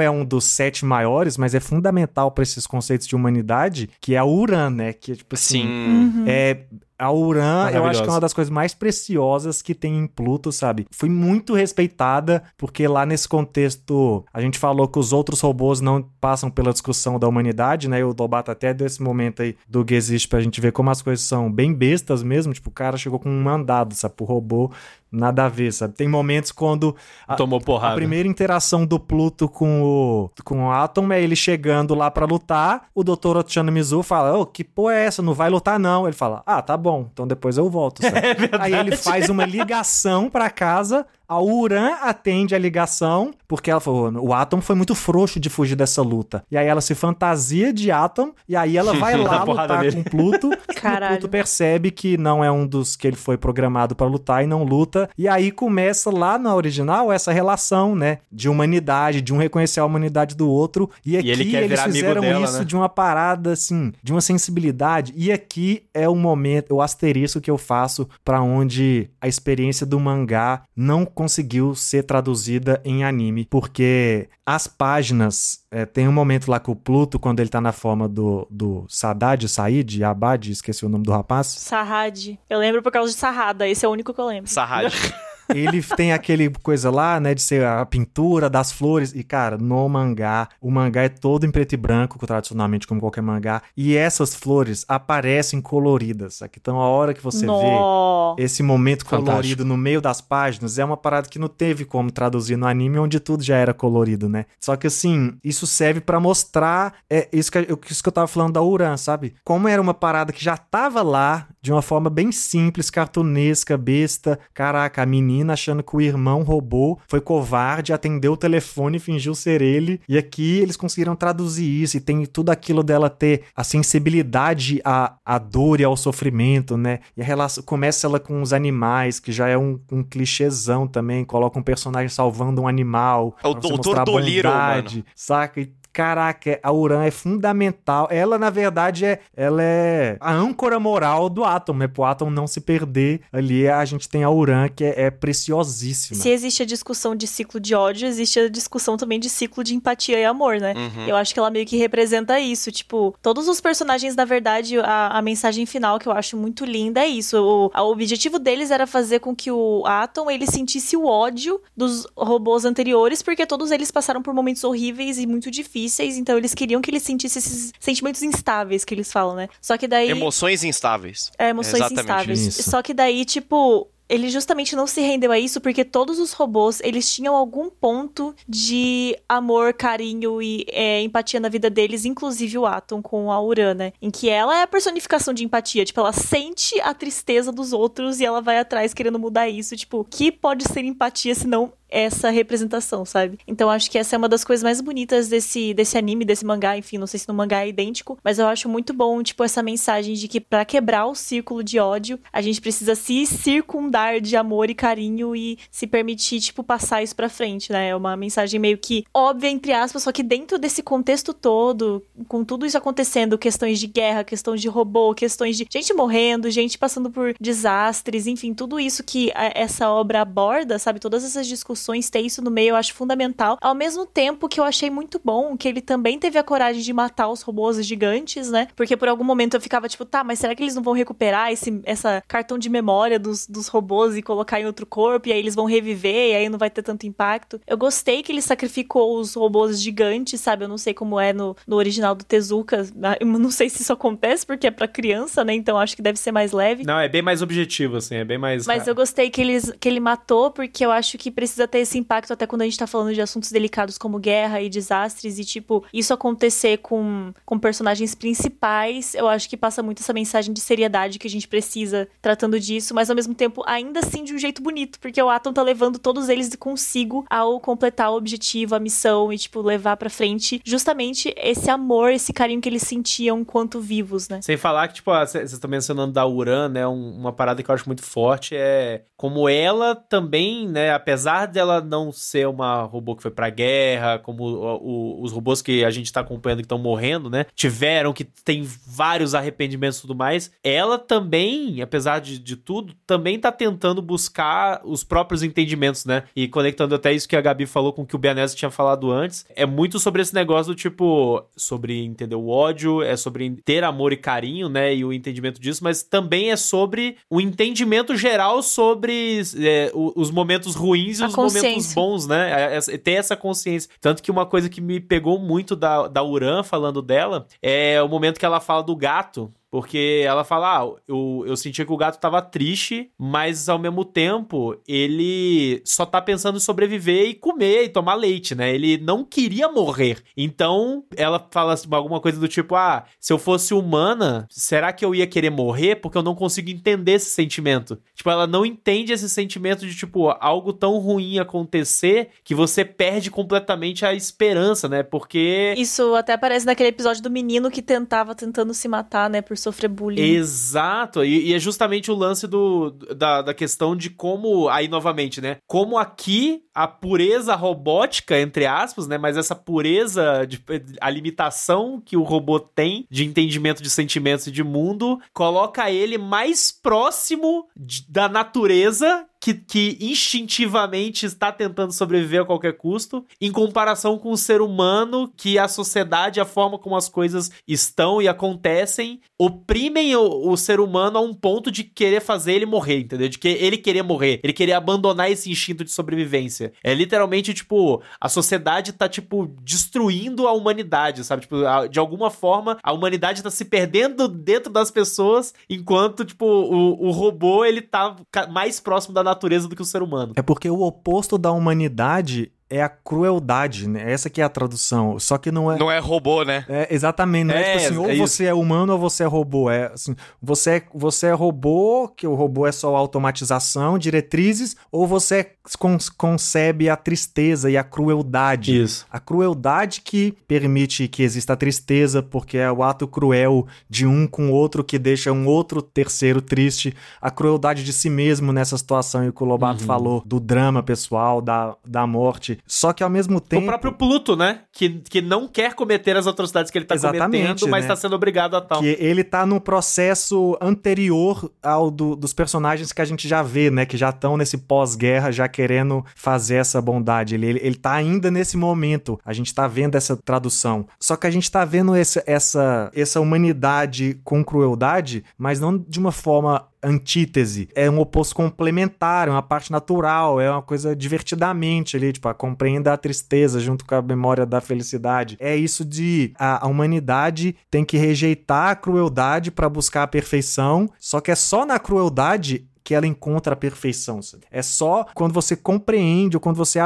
é 0.00 0.10
um 0.10 0.24
dos 0.24 0.44
sete 0.44 0.84
maiores, 0.84 1.36
mas 1.36 1.54
é 1.54 1.60
fundamental 1.60 2.30
para 2.30 2.42
esses 2.42 2.66
conceitos 2.66 3.06
de 3.06 3.14
humanidade, 3.14 3.88
que 4.00 4.14
é 4.14 4.22
o 4.22 4.28
Uran, 4.28 4.70
né? 4.70 4.92
Que 4.92 5.12
é 5.12 5.14
tipo 5.14 5.34
assim. 5.34 5.62
Sim. 5.62 5.66
Uhum. 5.66 6.24
É, 6.26 6.64
a 6.98 7.12
Uran, 7.12 7.70
eu 7.70 7.84
acho 7.84 8.02
que 8.02 8.08
é 8.08 8.12
uma 8.12 8.20
das 8.20 8.32
coisas 8.32 8.50
mais 8.50 8.74
preciosas 8.74 9.60
que 9.60 9.74
tem 9.74 9.98
em 9.98 10.06
Pluto, 10.06 10.50
sabe? 10.50 10.86
Foi 10.90 11.08
muito 11.08 11.54
respeitada, 11.54 12.42
porque 12.56 12.86
lá 12.88 13.04
nesse 13.04 13.28
contexto, 13.28 14.24
a 14.32 14.40
gente 14.40 14.58
falou 14.58 14.88
que 14.88 14.98
os 14.98 15.12
outros 15.12 15.40
robôs 15.40 15.80
não 15.80 16.02
passam 16.20 16.50
pela 16.50 16.72
discussão 16.72 17.18
da 17.18 17.28
humanidade, 17.28 17.88
né? 17.88 18.00
E 18.00 18.04
o 18.04 18.14
Dobata 18.14 18.52
até 18.52 18.72
deu 18.72 18.86
esse 18.86 19.02
momento 19.02 19.42
aí 19.42 19.56
do 19.68 19.84
Gesist 19.88 20.28
pra 20.28 20.40
gente 20.40 20.60
ver 20.60 20.72
como 20.72 20.90
as 20.90 21.02
coisas 21.02 21.24
são 21.24 21.52
bem 21.52 21.74
bestas 21.74 22.22
mesmo. 22.22 22.52
Tipo, 22.52 22.70
o 22.70 22.72
cara 22.72 22.96
chegou 22.96 23.18
com 23.18 23.28
um 23.28 23.42
mandado, 23.42 23.94
sabe? 23.94 24.14
Pro 24.14 24.24
robô 24.24 24.70
nada 25.10 25.44
a 25.44 25.48
ver, 25.48 25.72
sabe? 25.72 25.94
Tem 25.94 26.08
momentos 26.08 26.52
quando 26.52 26.94
a, 27.26 27.36
Tomou 27.36 27.60
porrada. 27.60 27.92
a 27.92 27.96
primeira 27.96 28.28
interação 28.28 28.84
do 28.84 28.98
Pluto 28.98 29.48
com 29.48 29.82
o, 29.82 30.30
com 30.44 30.66
o 30.66 30.70
Atom 30.70 31.12
é 31.12 31.22
ele 31.22 31.36
chegando 31.36 31.94
lá 31.94 32.10
pra 32.10 32.26
lutar, 32.26 32.86
o 32.94 33.02
Dr. 33.02 33.36
Otsano 33.38 33.72
Mizu 33.72 34.02
fala, 34.02 34.36
ô, 34.36 34.44
que 34.44 34.64
porra 34.64 34.94
é 34.94 35.04
essa? 35.06 35.22
Não 35.22 35.34
vai 35.34 35.48
lutar 35.48 35.78
não. 35.78 36.06
Ele 36.06 36.16
fala, 36.16 36.42
ah, 36.44 36.60
tá 36.60 36.76
bom, 36.76 37.08
então 37.12 37.26
depois 37.26 37.56
eu 37.56 37.70
volto, 37.70 38.02
sabe? 38.04 38.16
É. 38.18 38.60
Aí 38.60 38.74
ele 38.74 38.96
faz 38.96 39.28
uma 39.28 39.44
ligação 39.46 40.28
pra 40.28 40.50
casa, 40.50 41.06
a 41.28 41.40
Uran 41.40 41.94
atende 42.02 42.54
a 42.54 42.58
ligação, 42.58 43.32
porque 43.48 43.70
ela 43.70 43.80
falou: 43.80 44.12
o 44.20 44.32
Atom 44.32 44.60
foi 44.60 44.74
muito 44.76 44.94
frouxo 44.94 45.40
de 45.40 45.48
fugir 45.48 45.76
dessa 45.76 46.02
luta. 46.02 46.44
E 46.50 46.56
aí 46.56 46.66
ela 46.66 46.80
se 46.80 46.94
fantasia 46.94 47.72
de 47.72 47.90
Atom, 47.90 48.32
e 48.48 48.56
aí 48.56 48.76
ela 48.76 48.94
vai 48.94 49.16
lá 49.18 49.44
lutar 49.44 49.80
nele. 49.80 49.96
com 49.96 50.10
Pluto. 50.10 50.50
E 50.76 50.78
o 50.78 50.82
Caralho. 50.82 51.16
Pluto 51.18 51.30
percebe 51.30 51.90
que 51.90 52.16
não 52.18 52.44
é 52.44 52.50
um 52.50 52.66
dos 52.66 52.96
que 52.96 53.06
ele 53.06 53.16
foi 53.16 53.36
programado 53.36 53.96
pra 53.96 54.06
lutar 54.06 54.44
e 54.44 54.46
não 54.46 54.62
luta. 54.62 55.08
E 55.16 55.26
aí 55.26 55.50
começa 55.50 56.10
lá 56.10 56.38
na 56.38 56.54
original 56.54 57.10
essa 57.10 57.32
relação, 57.32 57.96
né? 57.96 58.18
De 58.30 58.48
humanidade, 58.48 59.20
de 59.20 59.32
um 59.32 59.38
reconhecer 59.38 59.80
a 59.80 59.84
humanidade 59.84 60.36
do 60.36 60.48
outro. 60.48 60.90
E 61.04 61.16
aqui 61.16 61.30
ele 61.30 61.44
quer 61.46 61.62
eles 61.64 61.70
virar 61.70 61.84
amigo 61.84 61.96
fizeram 61.96 62.20
dela, 62.20 62.44
isso 62.44 62.58
né? 62.58 62.64
de 62.64 62.76
uma 62.76 62.88
parada 62.88 63.52
assim, 63.52 63.92
de 64.02 64.12
uma 64.12 64.20
sensibilidade. 64.20 65.12
E 65.16 65.32
aqui 65.32 65.84
é 65.94 66.08
o 66.08 66.14
momento, 66.14 66.74
o 66.74 66.82
asterisco 66.82 67.40
que 67.40 67.50
eu 67.50 67.58
faço 67.58 68.08
pra 68.24 68.40
onde 68.40 69.08
a 69.20 69.26
experiência 69.26 69.86
do 69.86 69.98
mangá 69.98 70.62
não 70.76 71.04
conseguiu 71.16 71.74
ser 71.74 72.02
traduzida 72.02 72.78
em 72.84 73.02
anime, 73.02 73.46
porque 73.46 74.28
as 74.44 74.66
páginas 74.66 75.64
é, 75.70 75.86
tem 75.86 76.06
um 76.06 76.12
momento 76.12 76.50
lá 76.50 76.60
com 76.60 76.72
o 76.72 76.76
Pluto 76.76 77.18
quando 77.18 77.40
ele 77.40 77.48
tá 77.48 77.58
na 77.58 77.72
forma 77.72 78.06
do, 78.06 78.46
do 78.50 78.84
Sadad, 78.86 79.42
Said, 79.48 80.04
Abad, 80.04 80.50
esqueci 80.50 80.84
o 80.84 80.90
nome 80.90 81.04
do 81.04 81.10
rapaz. 81.10 81.46
Sarrad. 81.46 82.36
Eu 82.50 82.58
lembro 82.58 82.82
por 82.82 82.92
causa 82.92 83.10
de 83.10 83.18
Sarrada, 83.18 83.66
esse 83.66 83.86
é 83.86 83.88
o 83.88 83.92
único 83.92 84.12
que 84.12 84.20
eu 84.20 84.26
lembro. 84.26 84.50
Sarrad. 84.50 84.92
Ele 85.54 85.82
tem 85.82 86.12
aquele 86.12 86.50
coisa 86.50 86.90
lá, 86.90 87.18
né, 87.20 87.34
de 87.34 87.42
ser 87.42 87.64
a 87.64 87.84
pintura 87.86 88.48
das 88.50 88.72
flores. 88.72 89.12
E, 89.14 89.22
cara, 89.22 89.56
no 89.56 89.88
mangá, 89.88 90.48
o 90.60 90.70
mangá 90.70 91.02
é 91.02 91.08
todo 91.08 91.44
em 91.46 91.50
preto 91.50 91.72
e 91.74 91.76
branco, 91.76 92.18
tradicionalmente, 92.26 92.86
como 92.86 93.00
qualquer 93.00 93.22
mangá. 93.22 93.62
E 93.76 93.96
essas 93.96 94.34
flores 94.34 94.84
aparecem 94.88 95.60
coloridas. 95.60 96.42
Aqui, 96.42 96.58
então, 96.60 96.80
a 96.80 96.88
hora 96.88 97.14
que 97.14 97.22
você 97.22 97.46
vê 97.46 97.46
Nó. 97.52 98.34
esse 98.38 98.62
momento 98.62 99.04
Fantástico. 99.04 99.30
colorido 99.30 99.64
no 99.64 99.76
meio 99.76 100.00
das 100.00 100.20
páginas 100.20 100.78
é 100.78 100.84
uma 100.84 100.96
parada 100.96 101.28
que 101.28 101.38
não 101.38 101.48
teve 101.48 101.84
como 101.84 102.10
traduzir 102.10 102.56
no 102.56 102.66
anime, 102.66 102.98
onde 102.98 103.20
tudo 103.20 103.42
já 103.42 103.56
era 103.56 103.72
colorido, 103.72 104.28
né? 104.28 104.46
Só 104.60 104.76
que 104.76 104.86
assim, 104.86 105.34
isso 105.44 105.66
serve 105.66 106.00
pra 106.00 106.18
mostrar 106.20 106.94
é, 107.08 107.28
isso, 107.32 107.50
que, 107.52 107.58
eu- 107.58 107.78
isso 107.88 108.02
que 108.02 108.08
eu 108.08 108.12
tava 108.12 108.26
falando 108.26 108.54
da 108.54 108.62
Uran, 108.62 108.96
sabe? 108.96 109.34
Como 109.44 109.68
era 109.68 109.80
uma 109.80 109.94
parada 109.94 110.32
que 110.32 110.42
já 110.42 110.56
tava 110.56 111.02
lá, 111.02 111.46
de 111.66 111.72
uma 111.72 111.82
forma 111.82 112.08
bem 112.08 112.30
simples, 112.30 112.90
cartunesca, 112.90 113.76
besta. 113.76 114.38
Caraca, 114.54 115.02
a 115.02 115.06
menina 115.06 115.54
achando 115.54 115.82
que 115.82 115.96
o 115.96 116.00
irmão 116.00 116.44
roubou, 116.44 117.00
foi 117.08 117.20
covarde, 117.20 117.92
atendeu 117.92 118.34
o 118.34 118.36
telefone, 118.36 119.00
fingiu 119.00 119.34
ser 119.34 119.60
ele. 119.60 120.00
E 120.08 120.16
aqui 120.16 120.58
eles 120.58 120.76
conseguiram 120.76 121.16
traduzir 121.16 121.66
isso 121.82 121.96
e 121.96 122.00
tem 122.00 122.24
tudo 122.24 122.50
aquilo 122.50 122.84
dela 122.84 123.10
ter 123.10 123.42
a 123.56 123.64
sensibilidade 123.64 124.80
à, 124.84 125.16
à 125.24 125.38
dor 125.38 125.80
e 125.80 125.84
ao 125.84 125.96
sofrimento, 125.96 126.76
né? 126.76 127.00
E 127.16 127.20
a 127.20 127.24
relação 127.24 127.64
começa 127.64 128.06
ela 128.06 128.20
com 128.20 128.40
os 128.40 128.52
animais, 128.52 129.18
que 129.18 129.32
já 129.32 129.48
é 129.48 129.58
um, 129.58 129.80
um 129.90 130.04
clichêzão 130.04 130.86
também. 130.86 131.24
Coloca 131.24 131.58
um 131.58 131.64
personagem 131.64 132.10
salvando 132.10 132.62
um 132.62 132.68
animal. 132.68 133.36
É 133.42 133.48
o 133.48 133.54
Doutor 133.54 134.04
Dolittle, 134.04 134.52
bondade, 134.52 135.04
Saca? 135.16 135.60
E, 135.60 135.72
Caraca, 135.96 136.60
a 136.62 136.70
Uran 136.70 137.04
é 137.04 137.10
fundamental. 137.10 138.06
Ela, 138.10 138.36
na 138.36 138.50
verdade, 138.50 139.06
é, 139.06 139.18
ela 139.34 139.62
é 139.62 140.18
a 140.20 140.30
âncora 140.30 140.78
moral 140.78 141.30
do 141.30 141.42
Atom, 141.42 141.72
né? 141.72 141.88
Pro 141.88 142.04
Atom 142.04 142.28
não 142.28 142.46
se 142.46 142.60
perder 142.60 143.22
ali, 143.32 143.66
a 143.66 143.82
gente 143.86 144.06
tem 144.06 144.22
a 144.22 144.28
Uran, 144.28 144.68
que 144.68 144.84
é, 144.84 145.04
é 145.04 145.10
preciosíssima. 145.10 146.20
Se 146.20 146.28
existe 146.28 146.62
a 146.62 146.66
discussão 146.66 147.16
de 147.16 147.26
ciclo 147.26 147.58
de 147.58 147.74
ódio, 147.74 148.06
existe 148.06 148.38
a 148.38 148.50
discussão 148.50 148.98
também 148.98 149.18
de 149.18 149.30
ciclo 149.30 149.64
de 149.64 149.74
empatia 149.74 150.20
e 150.20 150.24
amor, 150.26 150.60
né? 150.60 150.74
Uhum. 150.76 151.06
Eu 151.06 151.16
acho 151.16 151.32
que 151.32 151.40
ela 151.40 151.48
meio 151.48 151.64
que 151.64 151.78
representa 151.78 152.38
isso. 152.38 152.70
Tipo, 152.70 153.14
todos 153.22 153.48
os 153.48 153.58
personagens, 153.58 154.14
na 154.14 154.26
verdade, 154.26 154.78
a, 154.78 155.16
a 155.16 155.22
mensagem 155.22 155.64
final 155.64 155.98
que 155.98 156.06
eu 156.06 156.12
acho 156.12 156.36
muito 156.36 156.66
linda 156.66 157.00
é 157.00 157.06
isso. 157.06 157.38
O, 157.38 157.70
o 157.74 157.90
objetivo 157.90 158.38
deles 158.38 158.70
era 158.70 158.86
fazer 158.86 159.20
com 159.20 159.34
que 159.34 159.50
o 159.50 159.82
Atom 159.86 160.30
ele 160.30 160.46
sentisse 160.46 160.94
o 160.94 161.06
ódio 161.06 161.58
dos 161.74 162.06
robôs 162.14 162.66
anteriores, 162.66 163.22
porque 163.22 163.46
todos 163.46 163.70
eles 163.70 163.90
passaram 163.90 164.20
por 164.20 164.34
momentos 164.34 164.62
horríveis 164.62 165.18
e 165.18 165.26
muito 165.26 165.50
difíceis. 165.50 165.85
Então 166.18 166.36
eles 166.36 166.54
queriam 166.54 166.80
que 166.80 166.90
ele 166.90 167.00
sentisse 167.00 167.38
esses 167.38 167.72
sentimentos 167.78 168.22
instáveis 168.22 168.84
que 168.84 168.94
eles 168.94 169.12
falam, 169.12 169.36
né? 169.36 169.48
Só 169.60 169.76
que 169.76 169.86
daí. 169.86 170.10
Emoções 170.10 170.64
instáveis. 170.64 171.30
É, 171.38 171.50
emoções 171.50 171.76
Exatamente 171.76 172.00
instáveis. 172.00 172.40
isso. 172.40 172.70
Só 172.70 172.82
que 172.82 172.94
daí, 172.94 173.24
tipo, 173.24 173.88
ele 174.08 174.28
justamente 174.28 174.76
não 174.76 174.86
se 174.86 175.00
rendeu 175.00 175.32
a 175.32 175.38
isso 175.38 175.60
porque 175.60 175.84
todos 175.84 176.18
os 176.18 176.32
robôs, 176.32 176.80
eles 176.82 177.12
tinham 177.12 177.34
algum 177.34 177.68
ponto 177.68 178.34
de 178.48 179.16
amor, 179.28 179.74
carinho 179.74 180.40
e 180.40 180.64
é, 180.70 181.02
empatia 181.02 181.40
na 181.40 181.48
vida 181.48 181.68
deles, 181.68 182.04
inclusive 182.04 182.58
o 182.58 182.66
Atom 182.66 183.02
com 183.02 183.32
a 183.32 183.40
Urana, 183.40 183.92
em 184.00 184.10
que 184.10 184.28
ela 184.28 184.56
é 184.58 184.62
a 184.62 184.66
personificação 184.66 185.34
de 185.34 185.44
empatia, 185.44 185.84
tipo, 185.84 186.00
ela 186.00 186.12
sente 186.12 186.80
a 186.80 186.94
tristeza 186.94 187.50
dos 187.50 187.72
outros 187.72 188.20
e 188.20 188.24
ela 188.24 188.40
vai 188.40 188.58
atrás 188.58 188.94
querendo 188.94 189.18
mudar 189.18 189.48
isso, 189.48 189.76
tipo, 189.76 190.00
o 190.00 190.04
que 190.04 190.30
pode 190.30 190.64
ser 190.64 190.84
empatia 190.84 191.34
se 191.34 191.46
não 191.46 191.72
essa 191.88 192.30
representação, 192.30 193.04
sabe? 193.04 193.38
Então 193.46 193.70
acho 193.70 193.90
que 193.90 193.98
essa 193.98 194.16
é 194.16 194.18
uma 194.18 194.28
das 194.28 194.44
coisas 194.44 194.62
mais 194.62 194.80
bonitas 194.80 195.28
desse, 195.28 195.72
desse 195.74 195.96
anime, 195.96 196.24
desse 196.24 196.44
mangá, 196.44 196.76
enfim, 196.76 196.98
não 196.98 197.06
sei 197.06 197.20
se 197.20 197.28
no 197.28 197.34
mangá 197.34 197.64
é 197.64 197.68
idêntico, 197.68 198.18
mas 198.22 198.38
eu 198.38 198.46
acho 198.46 198.68
muito 198.68 198.92
bom, 198.92 199.22
tipo, 199.22 199.44
essa 199.44 199.62
mensagem 199.62 200.14
de 200.14 200.28
que 200.28 200.40
pra 200.40 200.64
quebrar 200.64 201.06
o 201.06 201.14
círculo 201.14 201.62
de 201.62 201.78
ódio, 201.78 202.18
a 202.32 202.40
gente 202.40 202.60
precisa 202.60 202.94
se 202.94 203.26
circundar 203.26 204.20
de 204.20 204.36
amor 204.36 204.70
e 204.70 204.74
carinho 204.74 205.34
e 205.34 205.58
se 205.70 205.86
permitir, 205.86 206.40
tipo, 206.40 206.62
passar 206.62 207.02
isso 207.02 207.14
pra 207.14 207.28
frente, 207.28 207.72
né? 207.72 207.88
É 207.88 207.96
uma 207.96 208.16
mensagem 208.16 208.58
meio 208.58 208.78
que 208.78 209.04
óbvia, 209.14 209.48
entre 209.48 209.72
aspas, 209.72 210.02
só 210.02 210.12
que 210.12 210.22
dentro 210.22 210.58
desse 210.58 210.82
contexto 210.82 211.32
todo, 211.32 212.04
com 212.28 212.44
tudo 212.44 212.66
isso 212.66 212.76
acontecendo, 212.78 213.38
questões 213.38 213.78
de 213.78 213.86
guerra, 213.86 214.24
questões 214.24 214.60
de 214.60 214.68
robô, 214.68 215.14
questões 215.14 215.56
de 215.56 215.66
gente 215.70 215.94
morrendo, 215.94 216.50
gente 216.50 216.78
passando 216.78 217.10
por 217.10 217.34
desastres, 217.40 218.26
enfim, 218.26 218.52
tudo 218.52 218.80
isso 218.80 219.04
que 219.04 219.30
essa 219.34 219.90
obra 219.90 220.22
aborda, 220.22 220.78
sabe? 220.78 221.00
Todas 221.00 221.24
essas 221.24 221.46
discussões, 221.46 221.75
ter 222.10 222.20
isso 222.20 222.42
no 222.42 222.50
meio 222.50 222.70
eu 222.70 222.76
acho 222.76 222.94
fundamental. 222.94 223.58
Ao 223.60 223.74
mesmo 223.74 224.06
tempo 224.06 224.48
que 224.48 224.60
eu 224.60 224.64
achei 224.64 224.90
muito 224.90 225.20
bom 225.22 225.56
que 225.56 225.68
ele 225.68 225.80
também 225.80 226.18
teve 226.18 226.38
a 226.38 226.42
coragem 226.42 226.82
de 226.82 226.92
matar 226.92 227.28
os 227.28 227.42
robôs 227.42 227.84
gigantes, 227.84 228.50
né? 228.50 228.68
Porque 228.76 228.96
por 228.96 229.08
algum 229.08 229.24
momento 229.24 229.54
eu 229.54 229.60
ficava 229.60 229.88
tipo, 229.88 230.04
tá, 230.04 230.24
mas 230.24 230.38
será 230.38 230.54
que 230.54 230.62
eles 230.62 230.74
não 230.74 230.82
vão 230.82 230.94
recuperar 230.94 231.52
esse 231.52 231.80
essa 231.84 232.22
cartão 232.26 232.58
de 232.58 232.68
memória 232.68 233.18
dos, 233.18 233.46
dos 233.46 233.68
robôs 233.68 234.16
e 234.16 234.22
colocar 234.22 234.60
em 234.60 234.66
outro 234.66 234.86
corpo? 234.86 235.28
E 235.28 235.32
aí 235.32 235.38
eles 235.38 235.54
vão 235.54 235.64
reviver 235.64 236.30
e 236.30 236.34
aí 236.34 236.48
não 236.48 236.58
vai 236.58 236.70
ter 236.70 236.82
tanto 236.82 237.06
impacto? 237.06 237.60
Eu 237.66 237.76
gostei 237.76 238.22
que 238.22 238.32
ele 238.32 238.42
sacrificou 238.42 239.18
os 239.18 239.34
robôs 239.34 239.80
gigantes, 239.80 240.40
sabe? 240.40 240.64
Eu 240.64 240.68
não 240.68 240.78
sei 240.78 240.94
como 240.94 241.18
é 241.18 241.32
no, 241.32 241.56
no 241.66 241.76
original 241.76 242.14
do 242.14 242.24
Tezuka. 242.24 242.86
Eu 243.20 243.26
não 243.38 243.50
sei 243.50 243.68
se 243.68 243.82
isso 243.82 243.92
acontece 243.92 244.46
porque 244.46 244.66
é 244.66 244.70
pra 244.70 244.88
criança, 244.88 245.44
né? 245.44 245.54
Então 245.54 245.78
acho 245.78 245.96
que 245.96 246.02
deve 246.02 246.18
ser 246.18 246.32
mais 246.32 246.52
leve. 246.52 246.84
Não, 246.84 246.98
é 246.98 247.08
bem 247.08 247.22
mais 247.22 247.42
objetivo, 247.42 247.96
assim, 247.96 248.16
é 248.16 248.24
bem 248.24 248.38
mais. 248.38 248.66
Mas 248.66 248.86
eu 248.86 248.94
gostei 248.94 249.30
que, 249.30 249.40
eles, 249.40 249.72
que 249.78 249.88
ele 249.88 250.00
matou, 250.00 250.50
porque 250.50 250.84
eu 250.84 250.90
acho 250.90 251.18
que 251.18 251.30
precisa 251.30 251.65
ter 251.66 251.78
esse 251.78 251.98
impacto 251.98 252.32
até 252.32 252.46
quando 252.46 252.62
a 252.62 252.64
gente 252.64 252.78
tá 252.78 252.86
falando 252.86 253.14
de 253.14 253.20
assuntos 253.20 253.50
delicados 253.50 253.98
como 253.98 254.18
guerra 254.18 254.60
e 254.60 254.68
desastres. 254.68 255.38
E, 255.38 255.44
tipo, 255.44 255.84
isso 255.92 256.12
acontecer 256.14 256.78
com, 256.78 257.32
com 257.44 257.58
personagens 257.58 258.14
principais, 258.14 259.14
eu 259.14 259.28
acho 259.28 259.48
que 259.48 259.56
passa 259.56 259.82
muito 259.82 260.00
essa 260.02 260.12
mensagem 260.12 260.52
de 260.52 260.60
seriedade 260.60 261.18
que 261.18 261.26
a 261.26 261.30
gente 261.30 261.48
precisa 261.48 262.08
tratando 262.22 262.58
disso, 262.60 262.94
mas 262.94 263.10
ao 263.10 263.16
mesmo 263.16 263.34
tempo, 263.34 263.62
ainda 263.66 264.00
assim, 264.00 264.22
de 264.24 264.34
um 264.34 264.38
jeito 264.38 264.62
bonito, 264.62 264.98
porque 265.00 265.20
o 265.22 265.28
Atom 265.28 265.52
tá 265.52 265.62
levando 265.62 265.98
todos 265.98 266.28
eles 266.28 266.54
consigo 266.56 267.24
ao 267.28 267.58
completar 267.60 268.10
o 268.10 268.16
objetivo, 268.16 268.74
a 268.74 268.78
missão 268.80 269.32
e, 269.32 269.38
tipo, 269.38 269.60
levar 269.60 269.96
pra 269.96 270.10
frente 270.10 270.60
justamente 270.64 271.34
esse 271.36 271.70
amor, 271.70 272.10
esse 272.12 272.32
carinho 272.32 272.60
que 272.60 272.68
eles 272.68 272.82
sentiam 272.82 273.40
enquanto 273.40 273.80
vivos, 273.80 274.28
né? 274.28 274.40
Sem 274.42 274.56
falar 274.56 274.88
que, 274.88 274.94
tipo, 274.94 275.10
vocês 275.12 275.52
estão 275.52 275.68
mencionando 275.70 276.12
da 276.12 276.26
Uran, 276.26 276.68
né? 276.68 276.86
um- 276.86 277.16
uma 277.16 277.32
parada 277.32 277.62
que 277.62 277.70
eu 277.70 277.74
acho 277.74 277.86
muito 277.88 278.02
forte 278.02 278.54
é 278.56 279.02
como 279.16 279.48
ela 279.48 279.94
também, 279.94 280.68
né? 280.68 280.92
Apesar 280.92 281.46
dela 281.56 281.80
não 281.80 282.12
ser 282.12 282.46
uma 282.46 282.82
robô 282.82 283.16
que 283.16 283.22
foi 283.22 283.30
pra 283.30 283.50
guerra, 283.50 284.18
como 284.18 284.44
o- 284.44 284.76
o- 284.76 285.22
os 285.22 285.32
robôs 285.32 285.60
que 285.62 285.84
a 285.84 285.90
gente 285.90 286.12
tá 286.12 286.20
acompanhando 286.20 286.58
que 286.58 286.64
estão 286.66 286.78
morrendo, 286.78 287.28
né? 287.30 287.46
Tiveram, 287.54 288.12
que 288.12 288.24
tem 288.24 288.62
vários 288.86 289.34
arrependimentos 289.34 289.98
e 289.98 290.02
tudo 290.02 290.14
mais. 290.14 290.50
Ela 290.62 290.98
também, 290.98 291.80
apesar 291.82 292.20
de, 292.20 292.38
de 292.38 292.56
tudo, 292.56 292.94
também 293.06 293.38
tá 293.38 293.50
tentando 293.50 294.00
buscar 294.02 294.80
os 294.84 295.02
próprios 295.02 295.42
entendimentos, 295.42 296.04
né? 296.04 296.24
E 296.36 296.46
conectando 296.46 296.94
até 296.94 297.12
isso 297.12 297.28
que 297.28 297.34
a 297.36 297.40
Gabi 297.40 297.66
falou 297.66 297.92
com 297.92 298.02
o 298.02 298.06
que 298.06 298.14
o 298.14 298.18
Bianese 298.18 298.54
tinha 298.54 298.70
falado 298.70 299.10
antes, 299.10 299.44
é 299.56 299.64
muito 299.64 299.98
sobre 299.98 300.20
esse 300.22 300.34
negócio 300.34 300.72
do 300.72 300.76
tipo, 300.76 301.42
sobre 301.56 302.04
entender 302.04 302.36
o 302.36 302.48
ódio, 302.48 303.02
é 303.02 303.16
sobre 303.16 303.50
ter 303.64 303.82
amor 303.82 304.12
e 304.12 304.16
carinho, 304.16 304.68
né? 304.68 304.94
E 304.94 305.04
o 305.04 305.12
entendimento 305.12 305.60
disso, 305.60 305.82
mas 305.82 306.02
também 306.02 306.50
é 306.50 306.56
sobre 306.56 307.16
o 307.30 307.40
entendimento 307.40 308.14
geral 308.16 308.62
sobre 308.62 309.40
é, 309.58 309.90
os 309.94 310.30
momentos 310.30 310.74
ruins 310.74 311.18
e 311.20 311.24
os 311.24 311.34
momentos 311.54 311.94
bons, 311.94 312.26
né? 312.26 312.80
Ter 313.02 313.12
essa 313.12 313.36
consciência. 313.36 313.90
Tanto 314.00 314.22
que 314.22 314.30
uma 314.30 314.46
coisa 314.46 314.68
que 314.68 314.80
me 314.80 315.00
pegou 315.00 315.38
muito 315.38 315.74
da, 315.74 316.08
da 316.08 316.22
Uran 316.22 316.62
falando 316.62 317.02
dela 317.02 317.46
é 317.62 318.02
o 318.02 318.08
momento 318.08 318.38
que 318.38 318.46
ela 318.46 318.60
fala 318.60 318.82
do 318.82 318.96
gato. 318.96 319.52
Porque 319.76 320.22
ela 320.24 320.42
fala, 320.42 320.78
ah, 320.78 320.90
eu, 321.06 321.44
eu 321.46 321.54
sentia 321.54 321.84
que 321.84 321.92
o 321.92 321.98
gato 321.98 322.18
tava 322.18 322.40
triste, 322.40 323.10
mas 323.18 323.68
ao 323.68 323.78
mesmo 323.78 324.06
tempo 324.06 324.74
ele 324.88 325.82
só 325.84 326.06
tá 326.06 326.18
pensando 326.22 326.56
em 326.56 326.60
sobreviver 326.60 327.26
e 327.26 327.34
comer 327.34 327.84
e 327.84 327.88
tomar 327.90 328.14
leite, 328.14 328.54
né? 328.54 328.74
Ele 328.74 328.96
não 328.96 329.22
queria 329.22 329.68
morrer. 329.68 330.22
Então 330.34 331.04
ela 331.14 331.46
fala 331.50 331.74
assim, 331.74 331.88
alguma 331.90 332.22
coisa 332.22 332.40
do 332.40 332.48
tipo, 332.48 332.74
ah, 332.74 333.04
se 333.20 333.34
eu 333.34 333.38
fosse 333.38 333.74
humana, 333.74 334.46
será 334.48 334.94
que 334.94 335.04
eu 335.04 335.14
ia 335.14 335.26
querer 335.26 335.50
morrer? 335.50 335.96
Porque 335.96 336.16
eu 336.16 336.22
não 336.22 336.34
consigo 336.34 336.70
entender 336.70 337.12
esse 337.12 337.28
sentimento. 337.28 338.00
Tipo, 338.14 338.30
ela 338.30 338.46
não 338.46 338.64
entende 338.64 339.12
esse 339.12 339.28
sentimento 339.28 339.86
de, 339.86 339.94
tipo, 339.94 340.30
algo 340.40 340.72
tão 340.72 340.96
ruim 340.96 341.38
acontecer 341.38 342.30
que 342.42 342.54
você 342.54 342.82
perde 342.82 343.30
completamente 343.30 344.06
a 344.06 344.14
esperança, 344.14 344.88
né? 344.88 345.02
Porque. 345.02 345.74
Isso 345.76 346.14
até 346.14 346.32
aparece 346.32 346.64
naquele 346.64 346.88
episódio 346.88 347.22
do 347.22 347.30
menino 347.30 347.70
que 347.70 347.82
tentava 347.82 348.34
tentando 348.34 348.72
se 348.72 348.88
matar, 348.88 349.28
né? 349.28 349.42
Por 349.42 349.65
sofrer 349.66 349.88
bullying. 349.88 350.20
Exato. 350.20 351.24
E, 351.24 351.48
e 351.48 351.54
é 351.54 351.58
justamente 351.58 352.10
o 352.10 352.14
lance 352.14 352.46
do, 352.46 352.90
da, 352.90 353.42
da 353.42 353.54
questão 353.54 353.96
de 353.96 354.10
como. 354.10 354.68
Aí, 354.68 354.88
novamente, 354.88 355.40
né? 355.40 355.56
Como 355.66 355.98
aqui 355.98 356.62
a 356.74 356.86
pureza 356.86 357.54
robótica, 357.54 358.38
entre 358.38 358.66
aspas, 358.66 359.06
né? 359.06 359.18
Mas 359.18 359.36
essa 359.36 359.54
pureza, 359.54 360.46
de, 360.46 360.62
a 361.00 361.10
limitação 361.10 362.00
que 362.04 362.16
o 362.16 362.22
robô 362.22 362.60
tem 362.60 363.06
de 363.10 363.24
entendimento 363.24 363.82
de 363.82 363.90
sentimentos 363.90 364.46
e 364.46 364.52
de 364.52 364.62
mundo, 364.62 365.18
coloca 365.32 365.90
ele 365.90 366.18
mais 366.18 366.70
próximo 366.70 367.66
de, 367.76 368.04
da 368.08 368.28
natureza 368.28 369.26
que, 369.46 369.54
que, 369.54 369.98
instintivamente 370.00 371.24
está 371.24 371.52
tentando 371.52 371.92
sobreviver 371.92 372.42
a 372.42 372.44
qualquer 372.44 372.76
custo, 372.76 373.24
em 373.40 373.52
comparação 373.52 374.18
com 374.18 374.32
o 374.32 374.36
ser 374.36 374.60
humano, 374.60 375.32
que 375.36 375.56
a 375.56 375.68
sociedade, 375.68 376.40
a 376.40 376.44
forma 376.44 376.76
como 376.80 376.96
as 376.96 377.08
coisas 377.08 377.52
estão 377.68 378.20
e 378.20 378.26
acontecem, 378.26 379.20
oprimem 379.38 380.16
o, 380.16 380.50
o, 380.50 380.56
ser 380.56 380.80
humano 380.80 381.18
a 381.18 381.20
um 381.20 381.32
ponto 381.32 381.70
de 381.70 381.84
querer 381.84 382.20
fazer 382.20 382.54
ele 382.54 382.66
morrer, 382.66 383.00
entendeu? 383.00 383.28
De 383.28 383.38
que 383.38 383.46
ele 383.46 383.76
querer 383.76 384.02
morrer, 384.02 384.40
ele 384.42 384.52
querer 384.52 384.72
abandonar 384.72 385.30
esse 385.30 385.48
instinto 385.48 385.84
de 385.84 385.92
sobrevivência. 385.92 386.72
É 386.82 386.92
literalmente, 386.92 387.54
tipo, 387.54 388.02
a 388.20 388.28
sociedade 388.28 388.94
tá, 388.94 389.08
tipo, 389.08 389.54
destruindo 389.62 390.48
a 390.48 390.52
humanidade, 390.52 391.22
sabe? 391.22 391.42
Tipo, 391.42 391.56
de 391.88 392.00
alguma 392.00 392.30
forma, 392.30 392.78
a 392.82 392.92
humanidade 392.92 393.44
tá 393.44 393.50
se 393.50 393.64
perdendo 393.64 394.26
dentro 394.26 394.72
das 394.72 394.90
pessoas, 394.90 395.54
enquanto, 395.70 396.24
tipo, 396.24 396.44
o, 396.44 397.06
o 397.06 397.10
robô, 397.12 397.64
ele 397.64 397.80
tá 397.80 398.16
mais 398.50 398.80
próximo 398.80 399.14
da 399.14 399.22
natureza 399.22 399.35
do 399.68 399.76
que 399.76 399.82
o 399.82 399.84
ser 399.84 400.02
humano. 400.02 400.32
É 400.36 400.42
porque 400.42 400.68
o 400.68 400.80
oposto 400.80 401.38
da 401.38 401.50
humanidade 401.52 402.52
é 402.68 402.82
a 402.82 402.88
crueldade, 402.88 403.88
né? 403.88 404.10
Essa 404.10 404.28
que 404.28 404.40
é 404.40 404.44
a 404.44 404.48
tradução. 404.48 405.18
Só 405.18 405.38
que 405.38 405.52
não 405.52 405.70
é. 405.70 405.78
Não 405.78 405.90
é 405.90 405.98
robô, 405.98 406.42
né? 406.42 406.64
É, 406.68 406.92
exatamente. 406.92 407.44
Não 407.44 407.54
é, 407.54 407.60
é 407.60 407.64
tipo 407.78 407.86
assim, 407.86 407.96
ou 407.96 408.10
é 408.10 408.16
você 408.16 408.44
é 408.46 408.54
humano 408.54 408.92
ou 408.94 408.98
você 408.98 409.22
é 409.22 409.26
robô. 409.26 409.70
É 409.70 409.92
assim, 409.92 410.16
você 410.42 410.70
é, 410.70 410.82
você 410.92 411.28
é 411.28 411.32
robô, 411.32 412.08
que 412.08 412.26
o 412.26 412.34
robô 412.34 412.66
é 412.66 412.72
só 412.72 412.94
automatização, 412.96 413.98
diretrizes, 413.98 414.76
ou 414.90 415.06
você 415.06 415.52
con 415.78 415.96
concebe 416.16 416.88
a 416.88 416.96
tristeza 416.96 417.70
e 417.70 417.76
a 417.76 417.84
crueldade. 417.84 418.82
Isso. 418.82 419.06
A 419.10 419.20
crueldade 419.20 420.00
que 420.00 420.32
permite 420.48 421.06
que 421.06 421.22
exista 421.22 421.52
a 421.52 421.56
tristeza, 421.56 422.20
porque 422.20 422.58
é 422.58 422.70
o 422.70 422.82
ato 422.82 423.06
cruel 423.06 423.66
de 423.88 424.06
um 424.06 424.26
com 424.26 424.50
o 424.50 424.52
outro 424.52 424.82
que 424.82 424.98
deixa 424.98 425.30
um 425.30 425.46
outro 425.46 425.80
terceiro 425.80 426.42
triste. 426.42 426.94
A 427.20 427.30
crueldade 427.30 427.84
de 427.84 427.92
si 427.92 428.10
mesmo 428.10 428.52
nessa 428.52 428.76
situação, 428.76 429.24
e 429.24 429.28
o 429.28 429.32
que 429.32 429.42
o 429.42 429.46
Lobato 429.46 429.82
uhum. 429.82 429.86
falou, 429.86 430.22
do 430.26 430.40
drama 430.40 430.82
pessoal, 430.82 431.40
da, 431.40 431.76
da 431.86 432.06
morte 432.06 432.55
só 432.66 432.92
que 432.92 433.02
ao 433.02 433.10
mesmo 433.10 433.40
tempo. 433.40 433.64
O 433.64 433.66
próprio 433.66 433.92
Pluto, 433.92 434.36
né? 434.36 434.60
Que, 434.72 435.00
que 435.00 435.20
não 435.20 435.48
quer 435.48 435.74
cometer 435.74 436.16
as 436.16 436.26
atrocidades 436.26 436.70
que 436.70 436.78
ele 436.78 436.84
tá 436.84 436.94
Exatamente, 436.94 437.42
cometendo, 437.42 437.68
mas 437.68 437.84
né? 437.84 437.88
tá 437.88 437.96
sendo 437.96 438.14
obrigado 438.14 438.56
a 438.56 438.60
tal. 438.60 438.80
Que 438.80 438.96
ele 439.00 439.24
tá 439.24 439.44
no 439.46 439.60
processo 439.60 440.56
anterior 440.60 441.50
ao 441.62 441.90
do, 441.90 442.14
dos 442.14 442.32
personagens 442.32 442.92
que 442.92 443.02
a 443.02 443.04
gente 443.04 443.26
já 443.26 443.42
vê, 443.42 443.70
né? 443.70 443.86
Que 443.86 443.96
já 443.96 444.10
estão 444.10 444.36
nesse 444.36 444.58
pós-guerra, 444.58 445.30
já 445.30 445.48
querendo 445.48 446.04
fazer 446.14 446.56
essa 446.56 446.80
bondade. 446.80 447.34
Ele, 447.34 447.46
ele, 447.46 447.60
ele 447.62 447.76
tá 447.76 447.92
ainda 447.92 448.30
nesse 448.30 448.56
momento. 448.56 449.18
A 449.24 449.32
gente 449.32 449.54
tá 449.54 449.66
vendo 449.66 449.94
essa 449.96 450.16
tradução. 450.16 450.86
Só 451.00 451.16
que 451.16 451.26
a 451.26 451.30
gente 451.30 451.50
tá 451.50 451.64
vendo 451.64 451.94
essa, 451.94 452.22
essa, 452.26 452.90
essa 452.94 453.20
humanidade 453.20 454.18
com 454.24 454.44
crueldade, 454.44 455.24
mas 455.36 455.60
não 455.60 455.76
de 455.76 455.98
uma 455.98 456.12
forma 456.12 456.66
antítese, 456.86 457.68
é 457.74 457.90
um 457.90 457.98
oposto 457.98 458.34
complementar, 458.34 459.26
é 459.26 459.30
uma 459.30 459.42
parte 459.42 459.72
natural, 459.72 460.40
é 460.40 460.48
uma 460.48 460.62
coisa 460.62 460.94
divertidamente 460.94 461.96
ali, 461.96 462.12
tipo, 462.12 462.28
a 462.28 462.34
compreenda 462.34 462.92
a 462.92 462.96
tristeza 462.96 463.58
junto 463.58 463.84
com 463.84 463.96
a 463.96 464.02
memória 464.02 464.46
da 464.46 464.60
felicidade. 464.60 465.36
É 465.40 465.56
isso 465.56 465.84
de 465.84 466.32
a, 466.38 466.64
a 466.64 466.68
humanidade 466.68 467.56
tem 467.70 467.84
que 467.84 467.96
rejeitar 467.96 468.70
a 468.70 468.76
crueldade 468.76 469.50
para 469.50 469.68
buscar 469.68 470.04
a 470.04 470.06
perfeição, 470.06 470.88
só 471.00 471.20
que 471.20 471.32
é 471.32 471.34
só 471.34 471.66
na 471.66 471.78
crueldade 471.78 472.68
que 472.84 472.94
ela 472.94 473.06
encontra 473.06 473.54
a 473.54 473.56
perfeição. 473.56 474.22
Sabe? 474.22 474.44
É 474.48 474.62
só 474.62 475.06
quando 475.12 475.32
você 475.32 475.56
compreende 475.56 476.36
ou 476.36 476.40
quando 476.40 476.56
você 476.56 476.78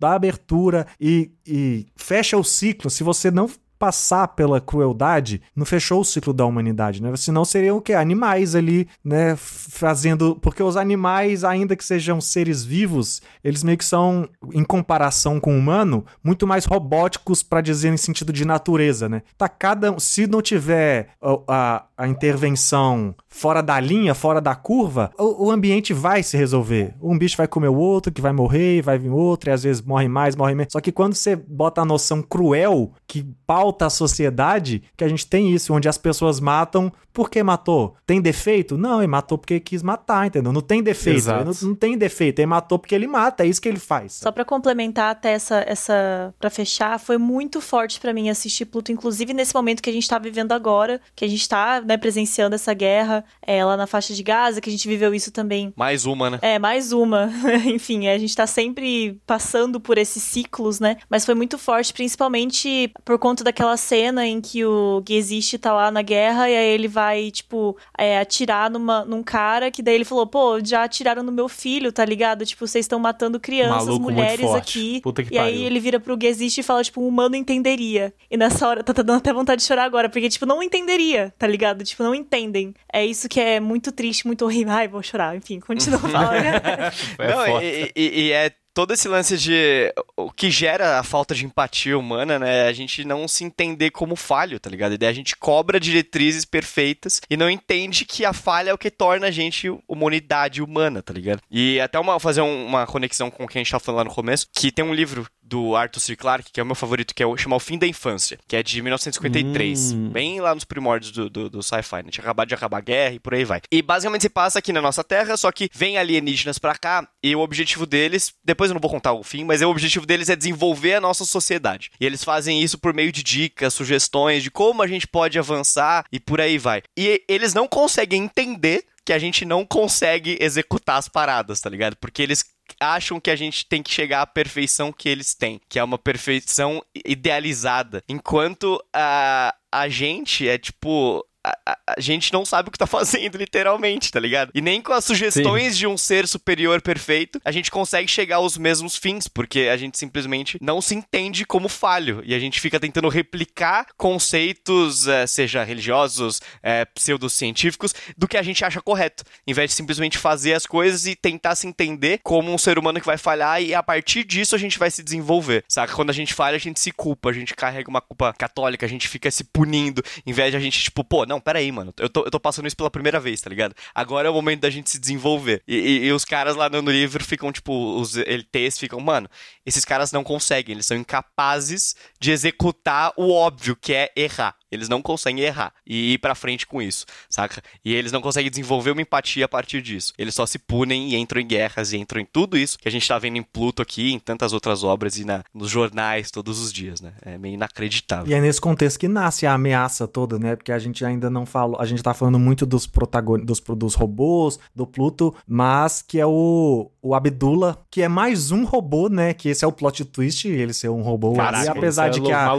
dá 0.00 0.14
abertura 0.14 0.84
e, 1.00 1.30
e 1.46 1.86
fecha 1.94 2.36
o 2.36 2.42
ciclo. 2.42 2.90
Se 2.90 3.04
você 3.04 3.30
não 3.30 3.48
passar 3.78 4.28
pela 4.28 4.60
crueldade, 4.60 5.42
não 5.54 5.66
fechou 5.66 6.00
o 6.00 6.04
ciclo 6.04 6.32
da 6.32 6.44
humanidade, 6.46 7.02
né? 7.02 7.14
Senão 7.16 7.44
seriam 7.44 7.76
o 7.76 7.80
quê? 7.80 7.92
Animais 7.92 8.54
ali, 8.54 8.88
né? 9.04 9.34
Fazendo. 9.36 10.36
Porque 10.36 10.62
os 10.62 10.76
animais, 10.76 11.44
ainda 11.44 11.76
que 11.76 11.84
sejam 11.84 12.20
seres 12.20 12.64
vivos, 12.64 13.22
eles 13.42 13.62
meio 13.62 13.78
que 13.78 13.84
são, 13.84 14.28
em 14.52 14.64
comparação 14.64 15.40
com 15.40 15.54
o 15.54 15.58
humano, 15.58 16.04
muito 16.22 16.46
mais 16.46 16.64
robóticos 16.64 17.42
para 17.42 17.60
dizer 17.60 17.92
em 17.92 17.96
sentido 17.96 18.32
de 18.32 18.44
natureza, 18.44 19.08
né? 19.08 19.22
Tá 19.36 19.48
cada. 19.48 19.98
Se 19.98 20.26
não 20.26 20.40
tiver 20.40 21.08
a, 21.20 21.38
a, 21.48 21.84
a 21.98 22.08
intervenção 22.08 23.14
fora 23.34 23.60
da 23.60 23.80
linha, 23.80 24.14
fora 24.14 24.40
da 24.40 24.54
curva, 24.54 25.10
o, 25.18 25.46
o, 25.46 25.50
ambiente 25.50 25.92
vai 25.92 26.22
se 26.22 26.36
resolver. 26.36 26.94
Um 27.02 27.18
bicho 27.18 27.36
vai 27.36 27.48
comer 27.48 27.66
o 27.66 27.74
outro, 27.74 28.12
que 28.12 28.20
vai 28.20 28.32
morrer, 28.32 28.80
vai 28.80 28.96
vir 28.96 29.10
outro, 29.10 29.50
e 29.50 29.52
às 29.52 29.64
vezes 29.64 29.82
morre 29.82 30.06
mais, 30.06 30.36
morre 30.36 30.54
menos. 30.54 30.72
Só 30.72 30.80
que 30.80 30.92
quando 30.92 31.14
você 31.14 31.34
bota 31.34 31.80
a 31.80 31.84
noção 31.84 32.22
cruel 32.22 32.92
que 33.08 33.26
pauta 33.44 33.86
a 33.86 33.90
sociedade, 33.90 34.84
que 34.96 35.02
a 35.02 35.08
gente 35.08 35.26
tem 35.26 35.52
isso, 35.52 35.74
onde 35.74 35.88
as 35.88 35.98
pessoas 35.98 36.38
matam 36.38 36.92
por 37.14 37.30
que 37.30 37.40
matou? 37.44 37.94
Tem 38.04 38.20
defeito? 38.20 38.76
Não, 38.76 38.98
ele 38.98 39.06
matou 39.06 39.38
porque 39.38 39.60
quis 39.60 39.84
matar, 39.84 40.26
entendeu? 40.26 40.52
Não 40.52 40.60
tem 40.60 40.82
defeito. 40.82 41.28
Não, 41.28 41.68
não, 41.68 41.74
tem 41.76 41.96
defeito. 41.96 42.40
Ele 42.40 42.46
matou 42.46 42.76
porque 42.76 42.92
ele 42.92 43.06
mata, 43.06 43.44
é 43.44 43.46
isso 43.46 43.62
que 43.62 43.68
ele 43.68 43.78
faz. 43.78 44.14
Só 44.14 44.32
para 44.32 44.44
complementar 44.44 45.12
até 45.12 45.30
essa, 45.30 45.64
essa 45.64 46.34
para 46.40 46.50
fechar, 46.50 46.98
foi 46.98 47.16
muito 47.16 47.60
forte 47.60 48.00
para 48.00 48.12
mim 48.12 48.28
assistir 48.28 48.64
Pluto, 48.64 48.90
inclusive 48.90 49.32
nesse 49.32 49.54
momento 49.54 49.80
que 49.80 49.88
a 49.88 49.92
gente 49.92 50.08
tá 50.08 50.18
vivendo 50.18 50.50
agora, 50.50 51.00
que 51.14 51.24
a 51.24 51.28
gente 51.28 51.48
tá, 51.48 51.80
né, 51.80 51.96
presenciando 51.96 52.56
essa 52.56 52.74
guerra 52.74 53.23
é, 53.42 53.64
lá 53.64 53.76
na 53.76 53.86
faixa 53.86 54.14
de 54.14 54.22
Gaza, 54.22 54.60
que 54.60 54.68
a 54.68 54.72
gente 54.72 54.88
viveu 54.88 55.14
isso 55.14 55.30
também. 55.30 55.72
Mais 55.76 56.06
uma, 56.06 56.30
né? 56.30 56.38
É, 56.42 56.58
mais 56.58 56.92
uma. 56.92 57.30
Enfim, 57.66 58.08
a 58.08 58.18
gente 58.18 58.34
tá 58.34 58.46
sempre 58.46 59.20
passando 59.26 59.80
por 59.80 59.98
esses 59.98 60.22
ciclos, 60.22 60.80
né? 60.80 60.96
Mas 61.08 61.24
foi 61.24 61.34
muito 61.34 61.58
forte, 61.58 61.92
principalmente 61.92 62.92
por 63.04 63.18
conta 63.18 63.44
daquela 63.44 63.76
cena 63.76 64.26
em 64.26 64.40
que 64.40 64.64
o 64.64 65.02
Gezicht 65.06 65.58
tá 65.58 65.72
lá 65.72 65.90
na 65.90 66.02
guerra 66.02 66.48
e 66.48 66.56
aí 66.56 66.68
ele 66.68 66.88
vai 66.88 67.30
tipo, 67.30 67.76
é, 67.98 68.18
atirar 68.18 68.70
numa, 68.70 69.04
num 69.04 69.22
cara 69.22 69.70
que 69.70 69.82
daí 69.82 69.94
ele 69.94 70.04
falou, 70.04 70.26
pô, 70.26 70.58
já 70.64 70.84
atiraram 70.84 71.22
no 71.22 71.32
meu 71.32 71.48
filho, 71.48 71.92
tá 71.92 72.04
ligado? 72.04 72.44
Tipo, 72.44 72.66
vocês 72.66 72.84
estão 72.84 72.98
matando 72.98 73.40
crianças, 73.40 73.86
Maluco 73.86 74.02
mulheres 74.02 74.50
aqui. 74.54 75.00
Puta 75.00 75.22
que 75.22 75.34
e 75.34 75.36
pariu. 75.36 75.54
aí 75.54 75.64
ele 75.64 75.80
vira 75.80 76.00
pro 76.00 76.18
Gesist 76.20 76.58
e 76.58 76.62
fala, 76.62 76.82
tipo, 76.82 77.00
um 77.00 77.08
humano 77.08 77.36
entenderia. 77.36 78.12
E 78.30 78.36
nessa 78.36 78.66
hora, 78.66 78.82
tá, 78.82 78.92
tá 78.92 79.02
dando 79.02 79.18
até 79.18 79.32
vontade 79.32 79.62
de 79.62 79.66
chorar 79.66 79.84
agora, 79.84 80.08
porque, 80.08 80.28
tipo, 80.28 80.46
não 80.46 80.62
entenderia, 80.62 81.32
tá 81.38 81.46
ligado? 81.46 81.84
Tipo, 81.84 82.02
não 82.02 82.14
entendem. 82.14 82.74
É 82.92 83.04
isso 83.04 83.13
que 83.28 83.40
é 83.40 83.60
muito 83.60 83.92
triste, 83.92 84.26
muito 84.26 84.44
horrível. 84.44 84.72
Ai, 84.72 84.88
vou 84.88 85.02
chorar. 85.02 85.36
Enfim, 85.36 85.60
continua 85.60 85.98
falando. 85.98 86.34
não, 87.18 87.62
e, 87.62 87.92
e, 87.94 88.20
e 88.22 88.32
é 88.32 88.50
todo 88.74 88.92
esse 88.92 89.06
lance 89.06 89.38
de 89.38 89.94
o 90.16 90.30
que 90.32 90.50
gera 90.50 90.98
a 90.98 91.04
falta 91.04 91.34
de 91.34 91.46
empatia 91.46 91.96
humana, 91.96 92.38
né? 92.38 92.66
A 92.66 92.72
gente 92.72 93.04
não 93.04 93.28
se 93.28 93.44
entender 93.44 93.90
como 93.90 94.16
falho, 94.16 94.58
tá 94.58 94.68
ligado? 94.68 94.94
E 94.94 94.98
daí 94.98 95.08
a 95.08 95.14
gente 95.14 95.36
cobra 95.36 95.78
diretrizes 95.78 96.44
perfeitas 96.44 97.20
e 97.30 97.36
não 97.36 97.48
entende 97.48 98.04
que 98.04 98.24
a 98.24 98.32
falha 98.32 98.70
é 98.70 98.74
o 98.74 98.78
que 98.78 98.90
torna 98.90 99.28
a 99.28 99.30
gente 99.30 99.70
uma 99.88 100.04
unidade 100.04 100.60
humana, 100.60 101.00
tá 101.00 101.14
ligado? 101.14 101.40
E 101.48 101.80
até 101.80 101.98
uma, 101.98 102.18
fazer 102.18 102.40
uma 102.40 102.84
conexão 102.86 103.30
com 103.30 103.44
o 103.44 103.48
que 103.48 103.56
a 103.56 103.60
gente 103.60 103.70
tava 103.70 103.82
falando 103.82 103.98
lá 103.98 104.04
no 104.04 104.14
começo, 104.14 104.48
que 104.52 104.72
tem 104.72 104.84
um 104.84 104.92
livro 104.92 105.26
do 105.44 105.76
Arthur 105.76 106.00
C. 106.00 106.16
Clarke, 106.16 106.50
que 106.52 106.58
é 106.58 106.62
o 106.62 106.66
meu 106.66 106.74
favorito, 106.74 107.14
que 107.14 107.22
é 107.22 107.26
o 107.26 107.36
chamar 107.36 107.56
O 107.56 107.60
Fim 107.60 107.78
da 107.78 107.86
Infância, 107.86 108.38
que 108.48 108.56
é 108.56 108.62
de 108.62 108.80
1953, 108.80 109.92
hum. 109.92 110.08
bem 110.10 110.40
lá 110.40 110.54
nos 110.54 110.64
primórdios 110.64 111.12
do, 111.12 111.28
do, 111.28 111.50
do 111.50 111.62
sci-fi, 111.62 112.02
né? 112.02 112.10
Tinha 112.10 112.22
acabado 112.22 112.48
de 112.48 112.54
acabar 112.54 112.78
a 112.78 112.80
guerra 112.80 113.14
e 113.14 113.20
por 113.20 113.34
aí 113.34 113.44
vai. 113.44 113.60
E 113.70 113.82
basicamente 113.82 114.22
se 114.22 114.28
passa 114.28 114.58
aqui 114.58 114.72
na 114.72 114.80
nossa 114.80 115.04
Terra, 115.04 115.36
só 115.36 115.52
que 115.52 115.68
vem 115.72 115.98
alienígenas 115.98 116.58
pra 116.58 116.74
cá 116.74 117.06
e 117.22 117.36
o 117.36 117.40
objetivo 117.40 117.86
deles, 117.86 118.32
depois 118.42 118.70
eu 118.70 118.74
não 118.74 118.80
vou 118.80 118.90
contar 118.90 119.12
o 119.12 119.22
fim, 119.22 119.44
mas 119.44 119.60
o 119.60 119.68
objetivo 119.68 120.06
deles 120.06 120.28
é 120.28 120.36
desenvolver 120.36 120.94
a 120.94 121.00
nossa 121.00 121.24
sociedade. 121.24 121.90
E 122.00 122.06
eles 122.06 122.24
fazem 122.24 122.62
isso 122.62 122.78
por 122.78 122.94
meio 122.94 123.12
de 123.12 123.22
dicas, 123.22 123.74
sugestões 123.74 124.42
de 124.42 124.50
como 124.50 124.82
a 124.82 124.86
gente 124.86 125.06
pode 125.06 125.38
avançar 125.38 126.06
e 126.10 126.18
por 126.18 126.40
aí 126.40 126.58
vai. 126.58 126.82
E 126.96 127.22
eles 127.28 127.52
não 127.52 127.68
conseguem 127.68 128.24
entender 128.24 128.84
que 129.04 129.12
a 129.12 129.18
gente 129.18 129.44
não 129.44 129.66
consegue 129.66 130.38
executar 130.40 130.96
as 130.96 131.08
paradas, 131.08 131.60
tá 131.60 131.68
ligado? 131.68 131.96
Porque 131.96 132.22
eles 132.22 132.44
acham 132.80 133.20
que 133.20 133.30
a 133.30 133.36
gente 133.36 133.66
tem 133.66 133.82
que 133.82 133.92
chegar 133.92 134.22
à 134.22 134.26
perfeição 134.26 134.92
que 134.92 135.08
eles 135.08 135.34
têm, 135.34 135.60
que 135.68 135.78
é 135.78 135.84
uma 135.84 135.98
perfeição 135.98 136.82
idealizada, 137.04 138.02
enquanto 138.08 138.82
a, 138.92 139.54
a 139.70 139.88
gente 139.88 140.48
é 140.48 140.58
tipo 140.58 141.24
a, 141.44 141.56
a, 141.66 141.78
a 141.98 142.00
gente 142.00 142.32
não 142.32 142.44
sabe 142.44 142.68
o 142.68 142.72
que 142.72 142.78
tá 142.78 142.86
fazendo, 142.86 143.36
literalmente, 143.36 144.10
tá 144.10 144.18
ligado? 144.18 144.50
E 144.54 144.60
nem 144.60 144.80
com 144.80 144.92
as 144.92 145.04
sugestões 145.04 145.74
Sim. 145.74 145.78
de 145.78 145.86
um 145.86 145.96
ser 145.96 146.26
superior 146.26 146.80
perfeito, 146.80 147.40
a 147.44 147.52
gente 147.52 147.70
consegue 147.70 148.08
chegar 148.08 148.36
aos 148.36 148.56
mesmos 148.56 148.96
fins, 148.96 149.28
porque 149.28 149.68
a 149.72 149.76
gente 149.76 149.98
simplesmente 149.98 150.58
não 150.60 150.80
se 150.80 150.94
entende 150.94 151.44
como 151.44 151.68
falho. 151.68 152.22
E 152.24 152.34
a 152.34 152.38
gente 152.38 152.60
fica 152.60 152.80
tentando 152.80 153.08
replicar 153.08 153.88
conceitos, 153.96 155.06
é, 155.06 155.26
seja 155.26 155.62
religiosos, 155.62 156.40
é, 156.62 156.84
pseudocientíficos, 156.86 157.94
do 158.16 158.26
que 158.26 158.36
a 158.36 158.42
gente 158.42 158.64
acha 158.64 158.80
correto. 158.80 159.24
Em 159.46 159.52
vez 159.52 159.70
de 159.70 159.76
simplesmente 159.76 160.16
fazer 160.16 160.54
as 160.54 160.66
coisas 160.66 161.06
e 161.06 161.14
tentar 161.14 161.54
se 161.54 161.66
entender 161.66 162.20
como 162.22 162.52
um 162.52 162.58
ser 162.58 162.78
humano 162.78 163.00
que 163.00 163.06
vai 163.06 163.18
falhar 163.18 163.62
e 163.62 163.74
a 163.74 163.82
partir 163.82 164.24
disso 164.24 164.54
a 164.54 164.58
gente 164.58 164.78
vai 164.78 164.90
se 164.90 165.02
desenvolver. 165.02 165.64
Saca? 165.68 165.94
Quando 165.94 166.10
a 166.10 166.14
gente 166.14 166.32
falha, 166.32 166.56
a 166.56 166.60
gente 166.60 166.80
se 166.80 166.90
culpa, 166.90 167.30
a 167.30 167.32
gente 167.32 167.54
carrega 167.54 167.90
uma 167.90 168.00
culpa 168.00 168.32
católica, 168.32 168.86
a 168.86 168.88
gente 168.88 169.08
fica 169.08 169.30
se 169.30 169.44
punindo, 169.44 170.02
em 170.24 170.32
vez 170.32 170.50
de 170.50 170.56
a 170.56 170.60
gente, 170.60 170.82
tipo, 170.82 171.04
pô, 171.04 171.26
não, 171.26 171.33
peraí, 171.40 171.70
mano, 171.70 171.92
eu 171.98 172.08
tô, 172.08 172.24
eu 172.24 172.30
tô 172.30 172.40
passando 172.40 172.66
isso 172.66 172.76
pela 172.76 172.90
primeira 172.90 173.20
vez, 173.20 173.40
tá 173.40 173.50
ligado? 173.50 173.74
Agora 173.94 174.28
é 174.28 174.30
o 174.30 174.34
momento 174.34 174.60
da 174.60 174.70
gente 174.70 174.90
se 174.90 174.98
desenvolver. 174.98 175.62
E, 175.66 175.76
e, 175.76 176.04
e 176.06 176.12
os 176.12 176.24
caras 176.24 176.56
lá 176.56 176.68
no 176.68 176.90
livro 176.90 177.24
ficam, 177.24 177.52
tipo, 177.52 177.72
os 177.98 178.16
LTs 178.16 178.78
ficam, 178.78 179.00
mano, 179.00 179.28
esses 179.64 179.84
caras 179.84 180.12
não 180.12 180.24
conseguem, 180.24 180.74
eles 180.74 180.86
são 180.86 180.96
incapazes 180.96 181.94
de 182.20 182.30
executar 182.30 183.12
o 183.16 183.32
óbvio, 183.32 183.76
que 183.76 183.92
é 183.92 184.10
errar. 184.16 184.56
Eles 184.74 184.88
não 184.88 185.00
conseguem 185.00 185.44
errar 185.44 185.72
e 185.86 186.14
ir 186.14 186.18
pra 186.18 186.34
frente 186.34 186.66
com 186.66 186.82
isso, 186.82 187.06
saca? 187.28 187.62
E 187.84 187.94
eles 187.94 188.12
não 188.12 188.20
conseguem 188.20 188.50
desenvolver 188.50 188.90
uma 188.90 189.02
empatia 189.02 189.44
a 189.44 189.48
partir 189.48 189.80
disso. 189.80 190.12
Eles 190.18 190.34
só 190.34 190.44
se 190.46 190.58
punem 190.58 191.10
e 191.10 191.16
entram 191.16 191.40
em 191.40 191.46
guerras 191.46 191.92
e 191.92 191.96
entram 191.96 192.20
em 192.20 192.24
tudo 192.24 192.56
isso 192.56 192.78
que 192.78 192.88
a 192.88 192.90
gente 192.90 193.06
tá 193.06 193.18
vendo 193.18 193.36
em 193.36 193.42
Pluto 193.42 193.80
aqui, 193.80 194.12
em 194.12 194.18
tantas 194.18 194.52
outras 194.52 194.82
obras 194.82 195.16
e 195.16 195.24
na, 195.24 195.42
nos 195.54 195.70
jornais 195.70 196.30
todos 196.30 196.60
os 196.60 196.72
dias, 196.72 197.00
né? 197.00 197.12
É 197.22 197.38
meio 197.38 197.54
inacreditável. 197.54 198.26
E 198.26 198.34
é 198.34 198.40
nesse 198.40 198.60
contexto 198.60 198.98
que 198.98 199.08
nasce 199.08 199.46
a 199.46 199.54
ameaça 199.54 200.06
toda, 200.08 200.38
né? 200.38 200.56
Porque 200.56 200.72
a 200.72 200.78
gente 200.78 201.04
ainda 201.04 201.30
não 201.30 201.46
falou, 201.46 201.80
a 201.80 201.86
gente 201.86 202.02
tá 202.02 202.12
falando 202.12 202.38
muito 202.38 202.66
dos 202.66 202.86
protagonistas, 202.86 203.60
dos, 203.60 203.76
dos 203.76 203.94
robôs, 203.94 204.58
do 204.74 204.86
Pluto, 204.86 205.34
mas 205.46 206.02
que 206.02 206.18
é 206.18 206.26
o, 206.26 206.90
o 207.00 207.14
Abdullah, 207.14 207.78
que 207.90 208.02
é 208.02 208.08
mais 208.08 208.50
um 208.50 208.64
robô, 208.64 209.08
né? 209.08 209.34
Que 209.34 209.48
esse 209.48 209.64
é 209.64 209.68
o 209.68 209.72
plot 209.72 210.04
twist, 210.04 210.48
ele 210.48 210.72
ser 210.72 210.88
um 210.88 211.02
robô. 211.02 211.34
Caraca, 211.34 211.64
e 211.64 211.68
apesar 211.68 212.06
é 212.06 212.10
de 212.10 212.20
que 212.20 212.32
a, 212.32 212.50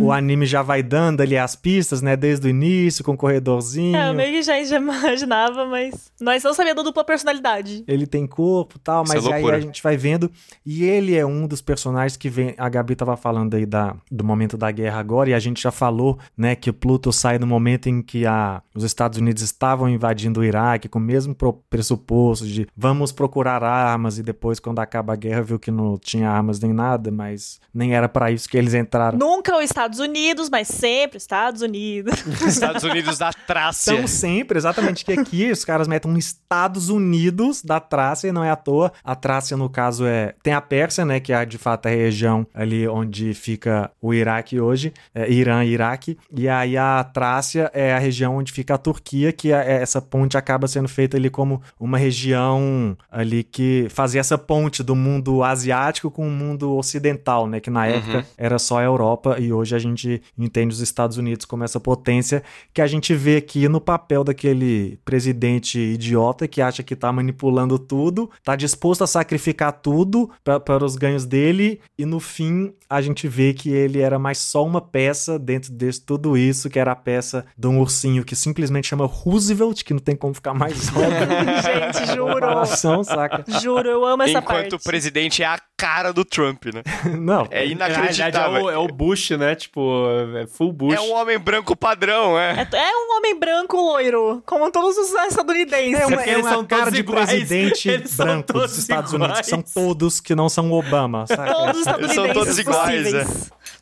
o 0.00 0.12
anime 0.12 0.46
já 0.46 0.62
vai 0.62 0.82
dando 0.82 1.20
ali 1.20 1.36
as 1.36 1.56
pistas, 1.64 2.02
né? 2.02 2.14
Desde 2.14 2.46
o 2.46 2.50
início, 2.50 3.02
com 3.02 3.12
o 3.12 3.16
corredorzinho. 3.16 3.96
É, 3.96 4.10
eu 4.10 4.14
meio 4.14 4.32
que 4.32 4.42
já, 4.42 4.62
já 4.62 4.76
imaginava, 4.76 5.64
mas 5.64 6.12
nós 6.20 6.44
não 6.44 6.52
sabíamos 6.52 6.84
da 6.84 6.90
dupla 6.90 7.02
personalidade. 7.02 7.82
Ele 7.88 8.06
tem 8.06 8.26
corpo 8.26 8.76
e 8.76 8.80
tal, 8.80 9.02
mas 9.08 9.24
é 9.24 9.32
aí 9.32 9.50
a 9.50 9.60
gente 9.60 9.82
vai 9.82 9.96
vendo. 9.96 10.30
E 10.66 10.84
ele 10.84 11.16
é 11.16 11.24
um 11.24 11.46
dos 11.46 11.62
personagens 11.62 12.18
que 12.18 12.28
vem. 12.28 12.54
A 12.58 12.68
Gabi 12.68 12.94
tava 12.94 13.16
falando 13.16 13.54
aí 13.54 13.64
da, 13.64 13.96
do 14.12 14.22
momento 14.22 14.58
da 14.58 14.70
guerra 14.70 15.00
agora, 15.00 15.30
e 15.30 15.34
a 15.34 15.38
gente 15.38 15.62
já 15.62 15.70
falou, 15.70 16.18
né, 16.36 16.54
que 16.54 16.68
o 16.68 16.74
Pluto 16.74 17.10
sai 17.10 17.38
no 17.38 17.46
momento 17.46 17.88
em 17.88 18.02
que 18.02 18.26
a, 18.26 18.62
os 18.74 18.84
Estados 18.84 19.18
Unidos 19.18 19.42
estavam 19.42 19.88
invadindo 19.88 20.40
o 20.40 20.44
Iraque, 20.44 20.86
com 20.86 20.98
o 20.98 21.02
mesmo 21.02 21.34
pressuposto 21.70 22.46
de 22.46 22.66
vamos 22.76 23.10
procurar 23.10 23.64
armas, 23.64 24.18
e 24.18 24.22
depois, 24.22 24.60
quando 24.60 24.80
acaba 24.80 25.14
a 25.14 25.16
guerra, 25.16 25.40
viu 25.40 25.58
que 25.58 25.70
não 25.70 25.96
tinha 25.96 26.28
armas 26.28 26.60
nem 26.60 26.74
nada, 26.74 27.10
mas 27.10 27.58
nem 27.72 27.94
era 27.94 28.08
para 28.08 28.30
isso 28.30 28.48
que 28.48 28.58
eles 28.58 28.74
entraram. 28.74 29.16
Nunca 29.16 29.56
os 29.56 29.64
Estados 29.64 29.98
Unidos, 29.98 30.50
mas 30.50 30.68
sempre 30.68 31.16
Estados 31.16 31.53
Unidos. 31.62 32.14
Estados 32.46 32.82
Unidos 32.82 33.18
da 33.18 33.32
Trácia. 33.32 33.96
São 33.96 34.06
sempre, 34.06 34.58
exatamente, 34.58 35.04
que 35.04 35.12
aqui 35.12 35.50
os 35.50 35.64
caras 35.64 35.88
metem 35.88 36.10
um 36.10 36.16
Estados 36.16 36.88
Unidos 36.88 37.62
da 37.62 37.80
Trácia, 37.80 38.28
e 38.28 38.32
não 38.32 38.44
é 38.44 38.50
à 38.50 38.56
toa. 38.56 38.92
A 39.02 39.14
Trácia, 39.14 39.56
no 39.56 39.68
caso, 39.68 40.06
é. 40.06 40.34
Tem 40.42 40.52
a 40.52 40.60
Pérsia, 40.60 41.04
né? 41.04 41.20
Que 41.20 41.32
é 41.32 41.44
de 41.44 41.58
fato 41.58 41.86
a 41.86 41.90
região 41.90 42.46
ali 42.54 42.86
onde 42.88 43.34
fica 43.34 43.90
o 44.00 44.14
Iraque 44.14 44.60
hoje, 44.60 44.92
é, 45.14 45.30
Irã 45.30 45.64
e 45.64 45.70
Iraque. 45.70 46.18
E 46.32 46.48
aí 46.48 46.76
a 46.76 47.02
Trácia 47.04 47.70
é 47.74 47.94
a 47.94 47.98
região 47.98 48.36
onde 48.36 48.52
fica 48.52 48.74
a 48.74 48.78
Turquia, 48.78 49.32
que 49.32 49.52
é, 49.52 49.72
é, 49.72 49.82
essa 49.82 50.00
ponte 50.00 50.36
acaba 50.36 50.66
sendo 50.66 50.88
feita 50.88 51.16
ali 51.16 51.28
como 51.28 51.60
uma 51.78 51.98
região 51.98 52.96
ali 53.10 53.42
que 53.42 53.86
fazia 53.90 54.20
essa 54.20 54.38
ponte 54.38 54.82
do 54.82 54.94
mundo 54.94 55.42
asiático 55.42 56.10
com 56.10 56.26
o 56.26 56.30
mundo 56.30 56.76
ocidental, 56.76 57.46
né? 57.46 57.60
Que 57.60 57.70
na 57.70 57.80
uhum. 57.80 57.86
época 57.86 58.26
era 58.36 58.58
só 58.58 58.78
a 58.78 58.82
Europa 58.82 59.36
e 59.38 59.52
hoje 59.52 59.74
a 59.74 59.78
gente 59.78 60.22
entende 60.38 60.74
os 60.74 60.80
Estados 60.80 61.16
Unidos 61.16 61.33
como 61.46 61.64
essa 61.64 61.80
potência 61.80 62.42
que 62.72 62.80
a 62.80 62.86
gente 62.86 63.14
vê 63.14 63.36
aqui 63.36 63.68
no 63.68 63.80
papel 63.80 64.22
daquele 64.22 64.98
presidente 65.04 65.78
idiota 65.78 66.46
que 66.46 66.60
acha 66.60 66.82
que 66.82 66.94
tá 66.94 67.12
manipulando 67.12 67.78
tudo, 67.78 68.30
tá 68.42 68.54
disposto 68.54 69.02
a 69.02 69.06
sacrificar 69.06 69.72
tudo 69.72 70.30
para 70.42 70.84
os 70.84 70.96
ganhos 70.96 71.24
dele 71.24 71.80
e 71.98 72.04
no 72.04 72.20
fim 72.20 72.72
a 72.88 73.00
gente 73.00 73.26
vê 73.26 73.52
que 73.52 73.70
ele 73.70 74.00
era 74.00 74.18
mais 74.18 74.38
só 74.38 74.64
uma 74.64 74.80
peça 74.80 75.38
dentro 75.38 75.72
de 75.72 76.00
tudo 76.00 76.36
isso, 76.36 76.70
que 76.70 76.78
era 76.78 76.92
a 76.92 76.96
peça 76.96 77.44
de 77.56 77.66
um 77.66 77.80
ursinho 77.80 78.24
que 78.24 78.36
simplesmente 78.36 78.86
chama 78.86 79.06
Roosevelt, 79.06 79.82
que 79.82 79.92
não 79.92 80.00
tem 80.00 80.14
como 80.14 80.34
ficar 80.34 80.54
mais 80.54 80.88
óbvio. 80.94 81.62
gente, 81.62 82.14
juro. 82.14 83.04
saca? 83.04 83.44
Juro, 83.60 83.88
eu 83.88 84.04
amo 84.04 84.22
essa 84.22 84.38
Enquanto 84.38 84.46
parte. 84.46 84.66
Enquanto 84.66 84.80
o 84.80 84.84
presidente 84.84 85.42
é 85.42 85.46
a 85.46 85.58
cara 85.76 86.12
do 86.12 86.24
Trump, 86.24 86.64
né? 86.66 86.82
Não. 87.18 87.46
É 87.50 87.66
inacreditável. 87.66 88.56
É 88.56 88.62
o, 88.62 88.70
é 88.70 88.78
o, 88.78 88.86
Bush, 88.88 89.30
né? 89.30 89.54
Tipo, 89.54 90.06
é 90.36 90.46
full 90.46 90.72
Bush. 90.72 90.94
É 90.94 91.00
um 91.00 91.12
homem 91.12 91.38
branco 91.38 91.76
padrão, 91.76 92.38
é. 92.38 92.66
É, 92.72 92.76
é 92.76 92.90
um 92.96 93.16
homem 93.16 93.38
branco 93.38 93.76
loiro, 93.76 94.42
como 94.46 94.70
todos 94.70 94.96
os 94.96 95.12
estadunidenses. 95.12 96.00
É 96.00 96.06
uma, 96.06 96.22
é 96.22 96.36
uma 96.36 96.50
são 96.50 96.64
cara 96.64 96.90
de 96.90 97.00
iguais. 97.00 97.30
presidente 97.30 97.88
eles 97.90 98.14
branco 98.16 98.52
dos 98.52 98.78
Estados 98.78 99.12
iguais. 99.12 99.30
Unidos, 99.32 99.40
que 99.40 99.50
são 99.50 99.62
todos 99.62 100.20
que 100.20 100.34
não 100.34 100.48
são 100.48 100.70
Obama, 100.72 101.26
sabe? 101.26 101.52
Todos 101.52 101.72
os 101.72 101.78
estadunidenses 101.78 102.14
São 102.14 102.32
todos 102.32 102.58
iguais, 102.58 103.14
é. 103.14 103.26